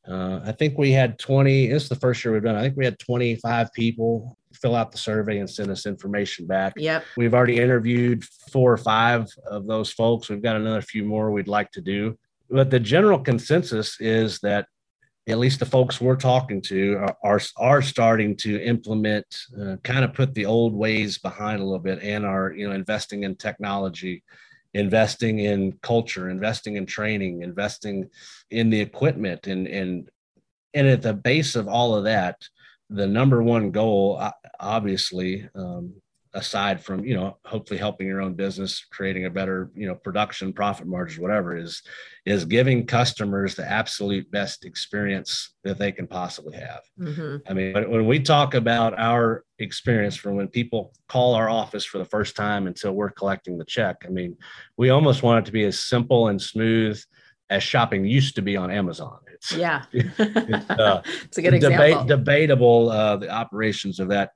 uh, 0.10 0.40
i 0.44 0.52
think 0.52 0.76
we 0.76 0.92
had 0.92 1.20
20 1.20 1.68
this 1.68 1.84
is 1.84 1.90
the 1.90 1.96
first 1.96 2.26
year 2.26 2.34
we've 2.34 2.42
done 2.42 2.56
i 2.56 2.62
think 2.64 2.76
we 2.76 2.84
had 2.84 2.98
25 2.98 3.72
people 3.74 4.36
fill 4.58 4.76
out 4.76 4.92
the 4.92 4.98
survey 4.98 5.40
and 5.40 5.50
send 5.50 5.70
us 5.70 5.86
information 5.86 6.46
back. 6.46 6.74
Yep. 6.76 7.04
We've 7.16 7.34
already 7.34 7.58
interviewed 7.58 8.24
four 8.52 8.72
or 8.72 8.78
five 8.78 9.30
of 9.46 9.68
those 9.68 9.92
folks 9.92 10.30
we've 10.30 10.42
got 10.42 10.56
another 10.56 10.82
few 10.82 11.04
more 11.04 11.32
we'd 11.32 11.48
like 11.48 11.72
to 11.72 11.82
do. 11.82 12.18
But 12.50 12.70
the 12.70 12.80
general 12.80 13.20
consensus 13.20 14.00
is 14.00 14.40
that 14.40 14.68
at 15.28 15.40
least 15.40 15.60
the 15.60 15.66
folks 15.66 16.00
we're 16.00 16.16
talking 16.16 16.62
to 16.62 16.96
are 16.96 17.18
are, 17.24 17.42
are 17.58 17.82
starting 17.82 18.36
to 18.38 18.62
implement 18.64 19.26
uh, 19.62 19.76
kind 19.84 20.06
of 20.06 20.14
put 20.14 20.34
the 20.34 20.46
old 20.46 20.74
ways 20.74 21.18
behind 21.18 21.60
a 21.60 21.64
little 21.64 21.80
bit 21.80 22.02
and 22.02 22.26
are 22.26 22.54
you 22.54 22.68
know 22.68 22.74
investing 22.74 23.24
in 23.24 23.36
technology 23.36 24.24
investing 24.74 25.40
in 25.40 25.74
culture 25.82 26.30
investing 26.30 26.76
in 26.76 26.86
training 26.86 27.42
investing 27.42 28.10
in 28.52 28.70
the 28.70 28.80
equipment. 28.80 29.48
And 29.48 29.68
and 29.68 30.10
and 30.74 30.88
at 30.88 31.02
the 31.02 31.14
base 31.14 31.56
of 31.56 31.68
all 31.68 31.96
of 31.96 32.06
that 32.06 32.42
the 32.90 33.08
number 33.08 33.44
one 33.44 33.72
goal 33.72 34.22
obviously 34.60 35.50
um, 35.56 35.94
aside 36.38 36.80
from 36.84 37.04
you 37.04 37.16
know 37.16 37.36
hopefully 37.46 37.80
helping 37.80 38.06
your 38.06 38.22
own 38.22 38.36
business 38.36 38.86
creating 38.92 39.26
a 39.26 39.30
better 39.30 39.72
you 39.74 39.88
know 39.88 39.96
production 39.96 40.54
profit 40.54 40.86
margins 40.86 41.20
whatever 41.20 41.58
is 41.58 41.82
is 42.28 42.46
giving 42.46 42.86
customers 42.86 43.56
the 43.56 43.68
absolute 43.68 44.30
best 44.30 44.64
experience 44.64 45.56
that 45.64 45.80
they 45.80 45.92
can 45.92 46.06
possibly 46.06 46.56
have. 46.56 46.82
Mm-hmm. 47.00 47.38
i 47.50 47.54
mean 47.54 47.90
when 47.90 48.06
we 48.06 48.20
talk 48.20 48.54
about 48.54 48.98
our 49.00 49.46
experience 49.58 50.16
from 50.16 50.36
when 50.36 50.48
people 50.48 50.94
call 51.10 51.34
our 51.34 51.50
office 51.50 51.86
for 51.86 51.98
the 51.98 52.06
first 52.06 52.36
time 52.36 52.68
until 52.68 52.94
we're 52.94 53.10
collecting 53.10 53.58
the 53.58 53.66
check 53.66 54.04
i 54.06 54.10
mean 54.10 54.38
we 54.78 54.92
almost 54.92 55.24
want 55.24 55.40
it 55.40 55.46
to 55.48 55.52
be 55.52 55.64
as 55.64 55.80
simple 55.80 56.28
and 56.28 56.40
smooth 56.40 57.02
as 57.50 57.64
shopping 57.64 58.06
used 58.06 58.36
to 58.36 58.44
be 58.44 58.56
on 58.56 58.70
amazon. 58.70 59.18
It's 59.34 59.54
yeah. 59.54 59.86
it's, 59.94 60.70
uh, 60.70 61.02
it's 61.24 61.38
a 61.38 61.42
good 61.42 61.60
debate, 61.60 61.92
example. 61.92 62.06
debatable 62.06 62.90
uh, 62.90 63.18
the 63.18 63.30
operations 63.30 64.00
of 64.00 64.10
that 64.10 64.32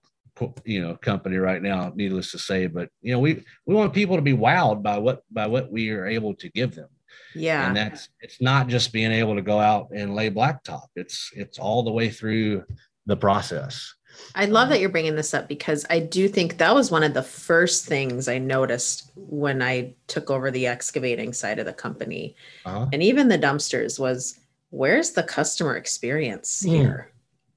you 0.65 0.81
know 0.81 0.95
company 0.95 1.37
right 1.37 1.61
now 1.61 1.91
needless 1.95 2.31
to 2.31 2.39
say 2.39 2.65
but 2.65 2.89
you 3.01 3.11
know 3.11 3.19
we 3.19 3.43
we 3.65 3.75
want 3.75 3.93
people 3.93 4.15
to 4.15 4.21
be 4.21 4.33
wowed 4.33 4.81
by 4.81 4.97
what 4.97 5.23
by 5.31 5.45
what 5.45 5.71
we 5.71 5.89
are 5.89 6.05
able 6.05 6.33
to 6.33 6.49
give 6.49 6.73
them 6.73 6.87
yeah 7.35 7.67
and 7.67 7.75
that's 7.75 8.09
it's 8.21 8.41
not 8.41 8.67
just 8.67 8.93
being 8.93 9.11
able 9.11 9.35
to 9.35 9.41
go 9.41 9.59
out 9.59 9.89
and 9.93 10.15
lay 10.15 10.29
blacktop 10.29 10.87
it's 10.95 11.31
it's 11.35 11.59
all 11.59 11.83
the 11.83 11.91
way 11.91 12.09
through 12.09 12.63
the 13.05 13.17
process 13.17 13.93
I 14.35 14.45
love 14.45 14.67
that 14.69 14.81
you're 14.81 14.89
bringing 14.89 15.15
this 15.15 15.33
up 15.33 15.47
because 15.47 15.85
I 15.89 15.99
do 15.99 16.27
think 16.27 16.57
that 16.57 16.75
was 16.75 16.91
one 16.91 17.01
of 17.01 17.13
the 17.13 17.23
first 17.23 17.85
things 17.85 18.27
I 18.27 18.39
noticed 18.39 19.09
when 19.15 19.61
I 19.61 19.95
took 20.07 20.29
over 20.29 20.51
the 20.51 20.67
excavating 20.67 21.31
side 21.31 21.59
of 21.59 21.65
the 21.65 21.71
company. 21.71 22.35
Uh-huh. 22.65 22.87
And 22.91 23.01
even 23.01 23.29
the 23.29 23.39
dumpsters 23.39 23.97
was 23.97 24.37
where's 24.69 25.11
the 25.11 25.23
customer 25.23 25.77
experience 25.77 26.61
hmm. 26.61 26.71
here? 26.71 27.11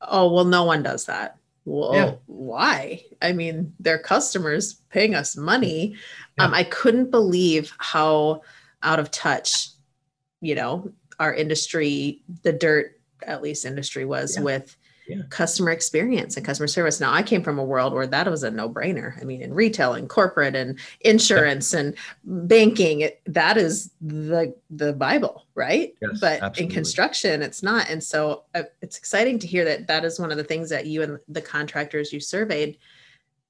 oh 0.08 0.32
well 0.32 0.44
no 0.44 0.64
one 0.64 0.82
does 0.82 1.06
that 1.06 1.36
well 1.64 1.94
yeah. 1.94 2.14
why 2.26 3.02
i 3.22 3.32
mean 3.32 3.72
they're 3.80 3.98
customers 3.98 4.82
paying 4.90 5.14
us 5.14 5.36
money 5.36 5.94
yeah. 6.38 6.44
um, 6.44 6.54
i 6.54 6.64
couldn't 6.64 7.10
believe 7.10 7.72
how 7.78 8.40
out 8.82 8.98
of 8.98 9.10
touch 9.10 9.68
you 10.40 10.54
know 10.54 10.90
our 11.18 11.34
industry 11.34 12.22
the 12.42 12.52
dirt 12.52 13.00
at 13.26 13.42
least 13.42 13.64
industry 13.64 14.04
was 14.04 14.36
yeah. 14.36 14.42
with 14.42 14.76
yeah. 15.06 15.22
customer 15.30 15.70
experience 15.70 16.36
and 16.36 16.44
customer 16.44 16.66
service. 16.66 17.00
Now, 17.00 17.12
I 17.12 17.22
came 17.22 17.42
from 17.42 17.58
a 17.58 17.64
world 17.64 17.92
where 17.92 18.06
that 18.06 18.30
was 18.30 18.42
a 18.42 18.50
no 18.50 18.68
brainer. 18.68 19.20
I 19.20 19.24
mean, 19.24 19.42
in 19.42 19.52
retail 19.52 19.94
and 19.94 20.08
corporate 20.08 20.56
and 20.56 20.78
insurance 21.00 21.72
yeah. 21.72 21.80
and 21.80 21.94
banking, 22.24 23.00
it, 23.02 23.20
that 23.26 23.56
is 23.56 23.90
the 24.00 24.54
the 24.70 24.92
Bible, 24.92 25.46
right? 25.54 25.94
Yes, 26.00 26.18
but 26.20 26.42
absolutely. 26.42 26.64
in 26.64 26.70
construction, 26.70 27.42
it's 27.42 27.62
not. 27.62 27.88
And 27.88 28.02
so 28.02 28.44
uh, 28.54 28.62
it's 28.82 28.98
exciting 28.98 29.38
to 29.40 29.46
hear 29.46 29.64
that 29.64 29.86
that 29.86 30.04
is 30.04 30.18
one 30.18 30.30
of 30.30 30.36
the 30.36 30.44
things 30.44 30.70
that 30.70 30.86
you 30.86 31.02
and 31.02 31.18
the 31.28 31.42
contractors 31.42 32.12
you 32.12 32.20
surveyed 32.20 32.78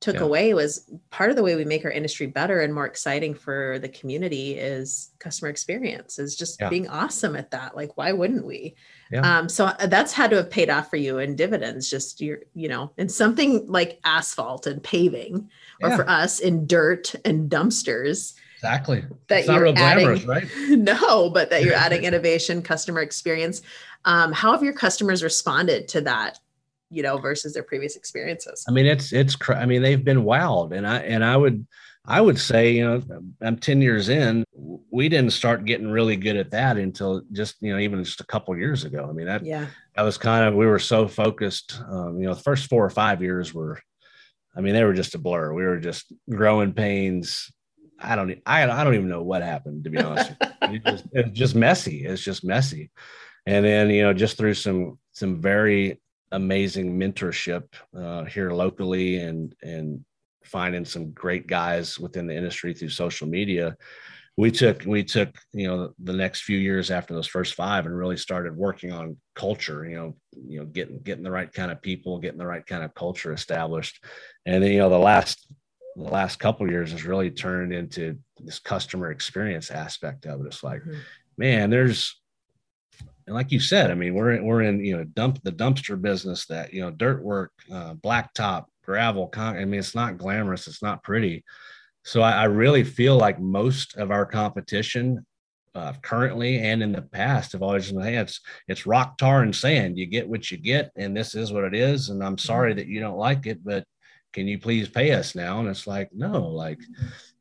took 0.01 0.17
yeah. 0.17 0.23
away 0.23 0.53
was 0.53 0.91
part 1.11 1.31
of 1.31 1.37
the 1.37 1.43
way 1.43 1.57
we 1.57 1.65
make 1.65 1.85
our 1.85 1.91
industry 1.91 2.27
better 2.27 2.61
and 2.61 2.75
more 2.75 2.85
exciting 2.85 3.35
for 3.35 3.79
the 3.79 3.89
community 3.89 4.53
is 4.53 5.11
customer 5.19 5.49
experience 5.49 6.19
is 6.19 6.37
just 6.37 6.61
yeah. 6.61 6.69
being 6.69 6.89
awesome 6.89 7.35
at 7.37 7.51
that. 7.53 7.75
Like 7.75 7.97
why 7.97 8.13
wouldn't 8.13 8.45
we? 8.45 8.75
Yeah. 9.11 9.39
um 9.39 9.49
so 9.49 9.67
uh, 9.67 9.87
that's 9.87 10.13
had 10.13 10.31
to 10.31 10.37
have 10.37 10.51
paid 10.51 10.69
off 10.69 10.91
for 10.91 10.97
you 10.97 11.19
in 11.19 11.37
dividends 11.37 11.89
just 11.89 12.21
your 12.21 12.41
you 12.55 12.69
know 12.69 12.93
in 12.99 13.09
something 13.09 13.67
like 13.67 14.01
asphalt 14.05 14.67
and 14.67 14.83
paving 14.83 15.49
or 15.83 15.97
for 15.97 16.09
us 16.09 16.39
in 16.39 16.67
dirt 16.67 17.15
and 17.25 17.51
dumpsters. 17.51 18.35
Exactly. 18.57 19.05
That 19.29 19.41
it's 19.41 19.49
you're 19.49 19.67
adding 19.69 20.05
glamorous, 20.05 20.25
right? 20.25 20.49
No 20.69 21.31
but 21.31 21.51
that 21.51 21.65
you're 21.65 21.75
adding 21.87 22.05
innovation 22.05 22.63
customer 22.63 23.01
experience. 23.01 23.63
Um, 24.05 24.33
how 24.33 24.53
have 24.53 24.63
your 24.63 24.75
customers 24.75 25.23
responded 25.23 25.89
to 25.89 26.03
that 26.03 26.39
you 26.95 27.03
know, 27.03 27.19
versus 27.19 27.53
their 27.53 27.63
previous 27.63 27.97
experiences. 27.97 28.65
I 28.69 28.73
mean, 28.73 28.87
it's 28.87 29.13
it's 29.13 29.37
I 29.49 29.67
mean, 29.67 29.83
they've 29.83 30.05
been 30.05 30.25
wowed, 30.25 30.73
and 30.73 30.87
I 30.87 30.99
and 30.99 31.25
I 31.25 31.37
would 31.37 31.67
I 32.07 32.21
would 32.21 32.39
say, 32.39 32.73
you 32.73 32.85
know, 32.85 33.03
I'm 33.41 33.57
10 33.57 33.81
years 33.81 34.11
in. 34.11 34.45
We 34.55 35.09
didn't 35.09 35.33
start 35.33 35.65
getting 35.65 35.89
really 35.89 36.17
good 36.17 36.37
at 36.37 36.51
that 36.51 36.77
until 36.77 37.23
just, 37.33 37.57
you 37.61 37.73
know, 37.73 37.79
even 37.79 38.05
just 38.05 38.21
a 38.21 38.27
couple 38.27 38.57
years 38.59 38.85
ago. 38.85 39.07
I 39.09 39.13
mean, 39.13 39.27
that 39.27 39.45
yeah, 39.45 39.67
that 39.97 40.03
was 40.03 40.19
kind 40.19 40.47
of 40.47 40.55
we 40.55 40.67
were 40.67 40.79
so 40.79 41.09
focused. 41.09 41.81
Um, 41.89 42.21
you 42.21 42.27
know, 42.27 42.35
the 42.35 42.43
first 42.43 42.69
four 42.69 42.85
or 42.85 42.91
five 42.91 43.23
years 43.23 43.55
were, 43.55 43.81
I 44.55 44.61
mean, 44.61 44.75
they 44.75 44.85
were 44.85 44.93
just 44.93 45.15
a 45.15 45.19
blur. 45.19 45.55
We 45.55 45.65
were 45.65 45.79
just 45.79 46.13
growing 46.29 46.75
pains. 46.75 47.51
I 47.99 48.17
don't, 48.17 48.39
I, 48.45 48.65
I 48.69 48.85
don't 48.85 48.95
even 48.95 49.09
know 49.09 49.23
what 49.23 49.43
happened 49.43 49.85
to 49.85 49.91
be 49.91 49.99
honest. 49.99 50.33
it 50.41 50.85
just, 50.85 51.07
it's 51.13 51.31
just 51.31 51.55
messy. 51.55 52.05
It's 52.05 52.23
just 52.23 52.45
messy. 52.45 52.91
And 53.47 53.65
then, 53.65 53.89
you 53.89 54.03
know, 54.03 54.13
just 54.13 54.37
through 54.37 54.55
some 54.55 54.99
some 55.13 55.41
very 55.41 56.03
amazing 56.35 56.99
mentorship 56.99 57.65
uh, 57.97 58.25
here 58.25 58.51
locally 58.51 59.19
and 59.19 59.55
and 59.63 60.05
finding 60.45 60.85
some 60.85 61.11
great 61.13 61.47
guys 61.47 61.99
within 61.99 62.27
the 62.27 62.37
industry 62.37 62.75
through 62.75 62.91
social 62.91 63.27
media. 63.27 63.77
We 64.37 64.51
took 64.51 64.85
we 64.85 65.05
took 65.05 65.31
you 65.53 65.69
know 65.69 65.95
the 66.03 66.13
next 66.13 66.43
few 66.43 66.59
years 66.59 66.91
after 66.91 67.15
those 67.15 67.29
first 67.29 67.55
five 67.55 67.87
and 67.87 67.97
really 67.97 68.17
started 68.17 68.57
working 68.57 68.93
on 68.93 69.17
culture 69.37 69.85
you 69.85 69.97
know 69.97 70.17
you 70.33 70.59
know 70.59 70.67
getting 70.67 70.99
getting 71.01 71.23
the 71.23 71.31
right 71.31 71.53
kind 71.53 71.71
of 71.71 71.81
people 71.81 72.19
getting 72.19 72.39
the 72.39 72.47
right 72.47 72.67
kind 72.67 72.83
of 72.83 72.95
culture 72.95 73.33
established. 73.33 74.05
And 74.45 74.63
then 74.63 74.73
you 74.73 74.79
know 74.79 74.91
the 74.91 74.99
last 74.99 75.47
the 75.97 76.03
last 76.03 76.41
couple 76.41 76.69
years 76.69 76.91
has 76.91 77.05
really 77.05 77.31
turned 77.31 77.73
into 77.73 78.19
this 78.39 78.59
customer 78.59 79.13
experience 79.13 79.71
aspect 79.71 80.27
of 80.27 80.41
it. 80.41 80.47
It's 80.47 80.65
like 80.65 80.83
mm-hmm. 80.83 80.99
man 81.39 81.71
there's 81.71 82.21
and 83.27 83.35
like 83.35 83.51
you 83.51 83.61
said, 83.61 83.91
I 83.91 83.95
mean, 83.95 84.15
we're 84.15 84.33
in, 84.33 84.45
we're 84.45 84.63
in 84.63 84.85
you 84.85 84.97
know 84.97 85.05
dump 85.05 85.43
the 85.43 85.53
dumpster 85.53 86.01
business 86.01 86.47
that 86.47 86.73
you 86.73 86.81
know 86.81 86.91
dirt 86.91 87.23
work, 87.23 87.53
uh, 87.73 87.95
blacktop, 87.95 88.67
gravel. 88.83 89.29
Con- 89.29 89.57
I 89.57 89.65
mean, 89.65 89.81
it's 89.81 89.95
not 89.95 90.19
glamorous, 90.19 90.67
it's 90.67 90.83
not 90.83 91.03
pretty. 91.03 91.45
So 92.03 92.21
I, 92.21 92.33
I 92.33 92.45
really 92.45 92.85
feel 92.85 93.17
like 93.17 93.41
most 93.41 93.97
of 93.97 94.11
our 94.11 94.27
competition 94.27 95.25
uh, 95.75 95.95
currently 96.03 96.59
and 96.59 96.83
in 96.83 96.93
the 96.93 97.03
past 97.03 97.53
have 97.53 97.63
always 97.63 97.91
been, 97.91 98.03
hey, 98.03 98.17
it's 98.17 98.41
it's 98.69 98.87
rock 98.87 99.19
tar 99.19 99.43
and 99.43 99.57
sand. 99.57 99.99
You 99.99 100.07
get 100.07 100.29
what 100.29 100.51
you 100.51 100.59
get, 100.59 100.93
and 100.97 101.17
this 101.17 101.35
is 101.35 101.53
what 101.53 101.65
it 101.65 101.75
is. 101.75 102.11
And 102.11 102.23
I'm 102.23 102.39
sorry 102.39 102.73
mm-hmm. 102.73 102.79
that 102.79 102.89
you 102.89 103.01
don't 103.01 103.19
like 103.19 103.47
it, 103.47 103.65
but 103.65 103.85
can 104.33 104.47
you 104.47 104.59
please 104.59 104.89
pay 104.89 105.13
us 105.13 105.35
now? 105.35 105.61
And 105.61 105.69
it's 105.69 105.87
like, 105.87 106.11
no, 106.13 106.49
like 106.49 106.81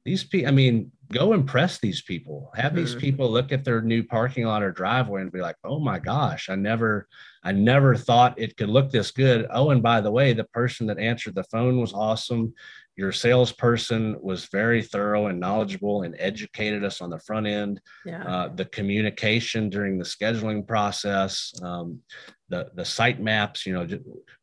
these 0.05 0.23
people. 0.23 0.47
I 0.47 0.51
mean, 0.51 0.91
go 1.13 1.33
impress 1.33 1.79
these 1.79 2.01
people 2.01 2.51
have 2.55 2.75
these 2.75 2.91
mm-hmm. 2.91 2.99
people 2.99 3.31
look 3.31 3.51
at 3.51 3.63
their 3.63 3.81
new 3.81 4.03
parking 4.03 4.45
lot 4.45 4.63
or 4.63 4.71
driveway 4.71 5.21
and 5.21 5.31
be 5.31 5.39
like 5.39 5.55
oh 5.63 5.79
my 5.79 5.99
gosh 5.99 6.49
i 6.49 6.55
never 6.55 7.07
i 7.43 7.51
never 7.51 7.95
thought 7.95 8.39
it 8.39 8.57
could 8.57 8.69
look 8.69 8.91
this 8.91 9.11
good 9.11 9.45
oh 9.51 9.69
and 9.69 9.83
by 9.83 10.01
the 10.01 10.11
way 10.11 10.33
the 10.33 10.43
person 10.45 10.87
that 10.87 10.99
answered 10.99 11.35
the 11.35 11.43
phone 11.45 11.79
was 11.79 11.93
awesome 11.93 12.53
your 12.95 13.11
salesperson 13.11 14.15
was 14.21 14.45
very 14.45 14.81
thorough 14.81 15.27
and 15.27 15.39
knowledgeable 15.39 16.03
and 16.03 16.15
educated 16.19 16.83
us 16.83 17.01
on 17.01 17.09
the 17.09 17.19
front 17.19 17.47
end 17.47 17.81
yeah. 18.05 18.23
Uh, 18.23 18.47
the 18.55 18.65
communication 18.65 19.69
during 19.69 19.97
the 19.97 20.03
scheduling 20.03 20.67
process 20.67 21.53
um, 21.63 21.99
the 22.49 22.69
the 22.75 22.85
site 22.85 23.19
maps 23.19 23.65
you 23.65 23.73
know 23.73 23.87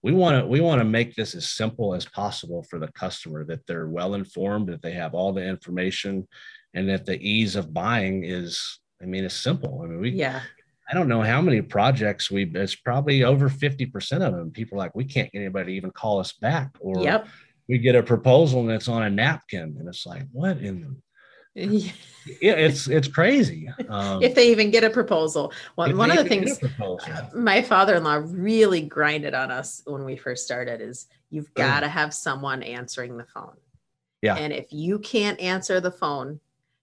we 0.02 0.12
want 0.12 0.36
to 0.36 0.46
we 0.46 0.60
want 0.60 0.80
to 0.80 0.84
make 0.84 1.14
this 1.14 1.34
as 1.34 1.50
simple 1.50 1.94
as 1.94 2.04
possible 2.06 2.62
for 2.68 2.78
the 2.78 2.90
customer 2.92 3.44
that 3.44 3.64
they're 3.66 3.88
well 3.88 4.14
informed 4.14 4.68
that 4.68 4.82
they 4.82 4.92
have 4.92 5.14
all 5.14 5.32
the 5.32 5.44
information 5.44 6.26
and 6.74 6.88
that 6.88 7.06
the 7.06 7.20
ease 7.20 7.56
of 7.56 7.74
buying 7.74 8.24
is 8.24 8.80
i 9.02 9.06
mean 9.06 9.24
it's 9.24 9.36
simple. 9.36 9.82
I 9.82 9.86
mean 9.86 10.00
we 10.00 10.10
yeah. 10.10 10.40
I 10.88 10.94
don't 10.94 11.08
know 11.08 11.22
how 11.22 11.40
many 11.40 11.62
projects 11.62 12.32
we 12.32 12.50
it's 12.52 12.74
probably 12.74 13.22
over 13.22 13.48
50% 13.48 14.12
of 14.26 14.32
them. 14.32 14.50
People 14.50 14.76
are 14.76 14.80
like 14.80 14.94
we 14.96 15.04
can't 15.04 15.30
get 15.30 15.38
anybody 15.38 15.72
to 15.72 15.76
even 15.76 15.92
call 15.92 16.18
us 16.18 16.32
back 16.32 16.70
or 16.80 17.00
yep. 17.00 17.28
we 17.68 17.78
get 17.78 17.94
a 17.94 18.02
proposal 18.02 18.60
and 18.62 18.72
it's 18.72 18.88
on 18.88 19.04
a 19.04 19.10
napkin 19.10 19.76
and 19.78 19.88
it's 19.88 20.04
like 20.04 20.24
what 20.32 20.58
in 20.58 20.80
the 20.80 20.96
yeah, 21.54 21.92
it's 22.52 22.86
it's 22.86 23.08
crazy. 23.08 23.68
Um, 23.88 24.22
if 24.22 24.36
they 24.36 24.52
even 24.52 24.70
get 24.70 24.84
a 24.84 24.90
proposal, 24.90 25.52
well, 25.74 25.92
one 25.96 26.10
of 26.12 26.16
the 26.16 26.24
things 26.24 26.62
uh, 26.62 27.28
my 27.34 27.60
father-in-law 27.60 28.22
really 28.28 28.82
grinded 28.82 29.34
on 29.34 29.50
us 29.50 29.82
when 29.84 30.04
we 30.04 30.16
first 30.16 30.44
started 30.44 30.80
is 30.80 31.08
you've 31.28 31.52
got 31.54 31.80
to 31.80 31.88
have 31.88 32.14
someone 32.14 32.62
answering 32.62 33.16
the 33.16 33.24
phone. 33.24 33.56
Yeah, 34.22 34.36
and 34.36 34.52
if 34.52 34.72
you 34.72 35.00
can't 35.00 35.40
answer 35.40 35.80
the 35.80 35.90
phone, 35.90 36.38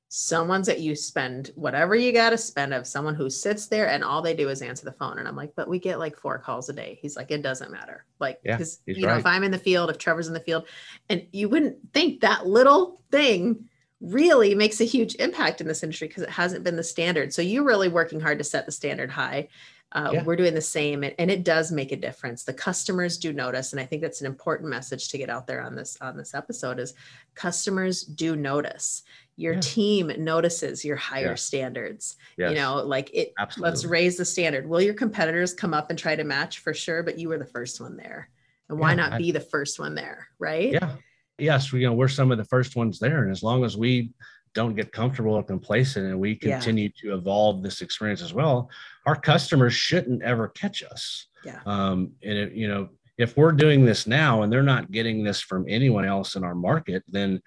someone's 0.09 0.67
that 0.67 0.79
you 0.79 0.95
spend 0.95 1.51
whatever 1.55 1.93
you 1.93 2.13
got 2.13 2.29
to 2.29 2.37
spend 2.37 2.73
of 2.73 2.87
someone 2.87 3.13
who 3.13 3.29
sits 3.29 3.67
there 3.67 3.89
and 3.89 4.03
all 4.03 4.21
they 4.21 4.33
do 4.33 4.47
is 4.47 4.61
answer 4.61 4.85
the 4.85 4.91
phone. 4.91 5.19
And 5.19 5.27
i'm 5.27 5.35
like 5.35 5.53
but 5.55 5.67
we 5.67 5.79
get 5.79 5.99
like 5.99 6.17
four 6.17 6.39
calls 6.39 6.69
a 6.69 6.73
day. 6.73 6.97
He's 7.01 7.15
like 7.15 7.31
it 7.31 7.41
doesn't 7.41 7.71
matter. 7.71 8.05
Like 8.19 8.41
because 8.41 8.79
yeah, 8.85 8.95
you 8.95 9.05
know 9.05 9.17
if 9.17 9.25
i'm 9.25 9.43
in 9.43 9.51
the 9.51 9.57
field 9.57 9.89
if 9.89 9.97
trevor's 9.97 10.27
in 10.27 10.33
the 10.33 10.39
field 10.39 10.67
and 11.09 11.25
you 11.31 11.49
wouldn't 11.49 11.77
think 11.93 12.21
that 12.21 12.47
little 12.47 13.01
thing 13.11 13.65
really 13.99 14.53
makes 14.53 14.79
a 14.79 14.85
huge 14.85 15.15
impact 15.15 15.59
in 15.59 15.67
this 15.67 15.83
industry 15.83 16.07
because 16.07 16.23
it 16.23 16.29
hasn't 16.29 16.63
been 16.63 16.75
the 16.75 16.83
standard. 16.83 17.33
So 17.33 17.41
you're 17.41 17.63
really 17.63 17.89
working 17.89 18.19
hard 18.19 18.37
to 18.37 18.43
set 18.43 18.65
the 18.65 18.71
standard 18.71 19.09
high. 19.09 19.47
Uh, 19.93 20.09
yeah. 20.11 20.23
we're 20.23 20.35
doing 20.35 20.53
the 20.53 20.59
same 20.59 21.01
and, 21.05 21.15
and, 21.17 21.31
it 21.31 21.45
does 21.45 21.71
make 21.71 21.93
a 21.93 21.95
difference. 21.95 22.43
The 22.43 22.53
customers 22.53 23.17
do 23.17 23.31
notice 23.31 23.71
and 23.71 23.79
i 23.79 23.85
think 23.85 24.01
that's 24.01 24.19
an 24.19 24.27
important 24.27 24.69
message 24.69 25.07
to 25.07 25.17
get 25.17 25.29
out 25.29 25.47
there 25.47 25.61
on 25.61 25.75
this 25.75 25.97
on 26.01 26.17
this 26.17 26.33
episode 26.35 26.77
is 26.77 26.93
customers 27.35 28.03
do 28.03 28.35
notice 28.35 29.03
your 29.37 29.53
yeah. 29.53 29.59
team 29.61 30.11
notices 30.17 30.83
your 30.83 30.97
higher 30.97 31.29
yeah. 31.29 31.35
standards 31.35 32.17
yes. 32.37 32.49
you 32.49 32.57
know 32.57 32.75
like 32.75 33.09
it 33.13 33.31
Absolutely. 33.39 33.69
let's 33.69 33.85
raise 33.85 34.17
the 34.17 34.25
standard 34.25 34.67
will 34.67 34.81
your 34.81 34.95
competitors 34.95 35.53
come 35.53 35.73
up 35.73 35.89
and 35.89 35.97
try 35.97 36.15
to 36.15 36.23
match 36.23 36.59
for 36.59 36.73
sure 36.73 37.03
but 37.03 37.17
you 37.17 37.29
were 37.29 37.37
the 37.37 37.45
first 37.45 37.79
one 37.79 37.95
there 37.95 38.29
and 38.69 38.77
why 38.77 38.93
not 38.93 39.13
I, 39.13 39.17
be 39.17 39.31
the 39.31 39.39
first 39.39 39.79
one 39.79 39.95
there 39.95 40.27
right 40.39 40.73
yeah 40.73 40.95
yes 41.37 41.71
we, 41.71 41.81
you 41.81 41.87
know 41.87 41.93
we're 41.93 42.07
some 42.07 42.31
of 42.31 42.37
the 42.37 42.45
first 42.45 42.75
ones 42.75 42.99
there 42.99 43.23
and 43.23 43.31
as 43.31 43.43
long 43.43 43.63
as 43.63 43.77
we 43.77 44.11
don't 44.53 44.75
get 44.75 44.91
comfortable 44.91 45.33
or 45.33 45.43
complacent 45.43 46.07
and 46.07 46.19
we 46.19 46.35
continue 46.35 46.85
yeah. 46.85 47.11
to 47.11 47.15
evolve 47.15 47.61
this 47.61 47.81
experience 47.81 48.23
as 48.23 48.33
well 48.33 48.69
our 49.05 49.15
customers 49.15 49.73
shouldn't 49.73 50.23
ever 50.23 50.47
catch 50.49 50.83
us 50.83 51.27
yeah 51.45 51.59
um 51.67 52.11
and 52.23 52.37
it, 52.37 52.53
you 52.53 52.67
know 52.67 52.89
if 53.19 53.35
we're 53.35 53.51
doing 53.51 53.83
this 53.83 54.05
now 54.05 54.41
and 54.43 54.53
they're 54.53 54.63
not 54.63 54.91
getting 54.91 55.23
this 55.23 55.41
from 55.41 55.65
anyone 55.67 56.05
else 56.05 56.35
in 56.35 56.43
our 56.43 56.55
market 56.55 57.03
then 57.07 57.39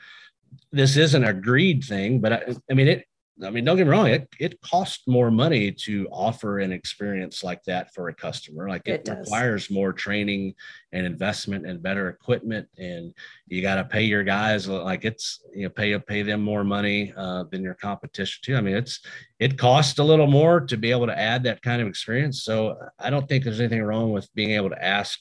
this 0.72 0.96
isn't 0.96 1.24
a 1.24 1.32
greed 1.32 1.84
thing, 1.84 2.20
but 2.20 2.32
I, 2.32 2.54
I 2.70 2.74
mean, 2.74 2.88
it, 2.88 3.04
I 3.42 3.48
mean, 3.48 3.64
don't 3.64 3.78
get 3.78 3.86
me 3.86 3.92
wrong, 3.92 4.08
it, 4.08 4.28
it 4.38 4.60
costs 4.60 5.04
more 5.06 5.30
money 5.30 5.72
to 5.72 6.06
offer 6.12 6.58
an 6.58 6.72
experience 6.72 7.42
like 7.42 7.62
that 7.64 7.94
for 7.94 8.08
a 8.08 8.14
customer. 8.14 8.68
Like 8.68 8.86
it, 8.86 9.08
it 9.08 9.10
requires 9.10 9.70
more 9.70 9.94
training 9.94 10.54
and 10.92 11.06
investment 11.06 11.66
and 11.66 11.82
better 11.82 12.10
equipment. 12.10 12.68
And 12.76 13.14
you 13.46 13.62
got 13.62 13.76
to 13.76 13.84
pay 13.84 14.02
your 14.02 14.24
guys 14.24 14.68
like 14.68 15.06
it's, 15.06 15.42
you 15.54 15.62
know, 15.62 15.70
pay, 15.70 15.98
pay 15.98 16.20
them 16.20 16.42
more 16.42 16.64
money 16.64 17.14
uh, 17.16 17.44
than 17.44 17.62
your 17.62 17.74
competition 17.74 18.40
too. 18.44 18.56
I 18.56 18.60
mean, 18.60 18.76
it's, 18.76 19.00
it 19.38 19.56
costs 19.56 19.98
a 19.98 20.04
little 20.04 20.26
more 20.26 20.60
to 20.60 20.76
be 20.76 20.90
able 20.90 21.06
to 21.06 21.18
add 21.18 21.44
that 21.44 21.62
kind 21.62 21.80
of 21.80 21.88
experience. 21.88 22.42
So 22.42 22.76
I 22.98 23.08
don't 23.08 23.26
think 23.26 23.44
there's 23.44 23.60
anything 23.60 23.82
wrong 23.82 24.12
with 24.12 24.28
being 24.34 24.50
able 24.50 24.68
to 24.68 24.84
ask 24.84 25.18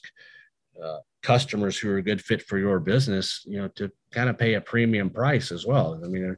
uh, 0.82 0.98
customers 1.22 1.78
who 1.78 1.90
are 1.90 1.98
a 1.98 2.02
good 2.02 2.22
fit 2.22 2.42
for 2.42 2.58
your 2.58 2.80
business, 2.80 3.42
you 3.46 3.58
know, 3.58 3.68
to 3.68 3.90
kind 4.12 4.28
of 4.30 4.38
pay 4.38 4.54
a 4.54 4.60
premium 4.60 5.10
price 5.10 5.52
as 5.52 5.66
well. 5.66 6.00
I 6.02 6.08
mean, 6.08 6.36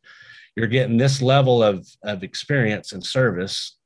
you're 0.56 0.66
getting 0.66 0.96
this 0.96 1.22
level 1.22 1.62
of, 1.62 1.86
of 2.02 2.22
experience 2.22 2.92
and 2.92 3.04
service 3.04 3.78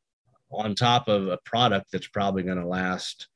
on 0.51 0.75
top 0.75 1.09
of 1.09 1.29
a 1.29 1.39
product 1.45 1.93
that's 1.93 2.09
probably 2.09 2.43
going 2.43 2.61
to 2.61 2.67
last 2.67 3.29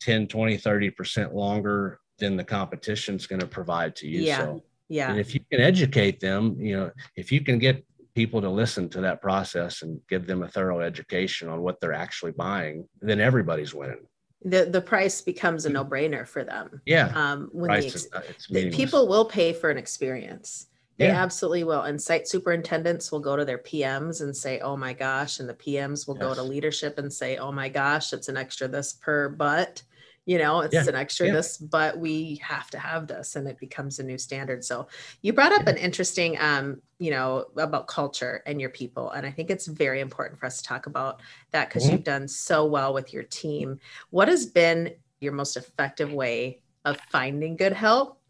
10, 0.00 0.28
20, 0.28 0.56
30% 0.56 1.34
longer 1.34 1.98
than 2.18 2.36
the 2.36 2.44
competition's 2.44 3.26
going 3.26 3.40
to 3.40 3.46
provide 3.46 3.96
to 3.96 4.06
you. 4.06 4.22
Yeah. 4.22 4.38
So, 4.38 4.62
Yeah. 4.88 5.10
and 5.10 5.18
if 5.20 5.34
you 5.34 5.40
can 5.50 5.60
educate 5.60 6.20
them, 6.20 6.56
you 6.58 6.76
know, 6.76 6.90
if 7.16 7.32
you 7.32 7.42
can 7.42 7.58
get 7.58 7.84
people 8.14 8.40
to 8.40 8.48
listen 8.50 8.88
to 8.90 9.00
that 9.00 9.22
process 9.22 9.82
and 9.82 10.00
give 10.08 10.26
them 10.26 10.42
a 10.42 10.48
thorough 10.48 10.80
education 10.80 11.48
on 11.48 11.62
what 11.62 11.80
they're 11.80 11.92
actually 11.92 12.32
buying, 12.32 12.86
then 13.00 13.20
everybody's 13.20 13.74
winning. 13.74 14.06
The 14.42 14.64
the 14.64 14.80
price 14.80 15.20
becomes 15.20 15.66
a 15.66 15.70
no-brainer 15.70 16.26
for 16.26 16.44
them. 16.44 16.80
Yeah. 16.86 17.12
Um 17.14 17.48
when 17.52 17.68
Price 17.68 17.82
the, 17.82 17.88
ex- 17.88 18.08
uh, 18.14 18.30
it's 18.30 18.46
the 18.48 18.70
people 18.70 19.06
will 19.06 19.24
pay 19.26 19.52
for 19.52 19.70
an 19.70 19.76
experience. 19.76 20.66
They 20.96 21.06
Yeah. 21.06 21.22
absolutely 21.22 21.64
will. 21.64 21.82
And 21.82 22.00
site 22.00 22.26
superintendents 22.28 23.10
will 23.12 23.20
go 23.20 23.36
to 23.36 23.44
their 23.44 23.58
PMs 23.58 24.20
and 24.22 24.36
say, 24.36 24.60
oh 24.60 24.76
my 24.76 24.92
gosh. 24.92 25.40
And 25.40 25.48
the 25.48 25.54
PMs 25.54 26.06
will 26.06 26.14
go 26.14 26.34
to 26.34 26.42
leadership 26.42 26.98
and 26.98 27.10
say, 27.12 27.38
oh 27.38 27.52
my 27.52 27.68
gosh, 27.70 28.12
it's 28.12 28.28
an 28.28 28.36
extra 28.36 28.68
this 28.68 28.92
per 28.94 29.28
butt. 29.30 29.82
You 30.26 30.38
know, 30.38 30.60
it's 30.60 30.74
Yeah. 30.74 30.84
an 30.88 30.94
extra 30.94 31.26
Yeah. 31.26 31.32
this, 31.32 31.56
but 31.56 31.98
we 31.98 32.36
have 32.42 32.70
to 32.70 32.78
have 32.78 33.06
this 33.06 33.36
and 33.36 33.48
it 33.48 33.58
becomes 33.58 33.98
a 33.98 34.02
new 34.02 34.18
standard. 34.18 34.64
So 34.64 34.86
you 35.22 35.32
brought 35.32 35.52
up 35.52 35.66
an 35.66 35.76
interesting 35.76 36.38
um, 36.38 36.82
you 36.98 37.10
know, 37.10 37.46
about 37.56 37.88
culture 37.88 38.42
and 38.44 38.60
your 38.60 38.68
people. 38.70 39.10
And 39.10 39.26
I 39.26 39.30
think 39.30 39.48
it's 39.50 39.66
very 39.66 40.00
important 40.00 40.38
for 40.38 40.46
us 40.46 40.58
to 40.58 40.64
talk 40.68 40.86
about 40.86 41.22
that 41.52 41.68
because 41.68 41.86
Mhm. 41.86 41.92
you've 41.92 42.04
done 42.04 42.28
so 42.28 42.66
well 42.66 42.92
with 42.92 43.12
your 43.12 43.22
team. 43.22 43.80
What 44.10 44.28
has 44.28 44.44
been 44.46 44.94
your 45.20 45.32
most 45.32 45.56
effective 45.56 46.12
way 46.12 46.62
of 46.84 46.98
finding 47.10 47.56
good 47.56 47.72
help 47.72 48.20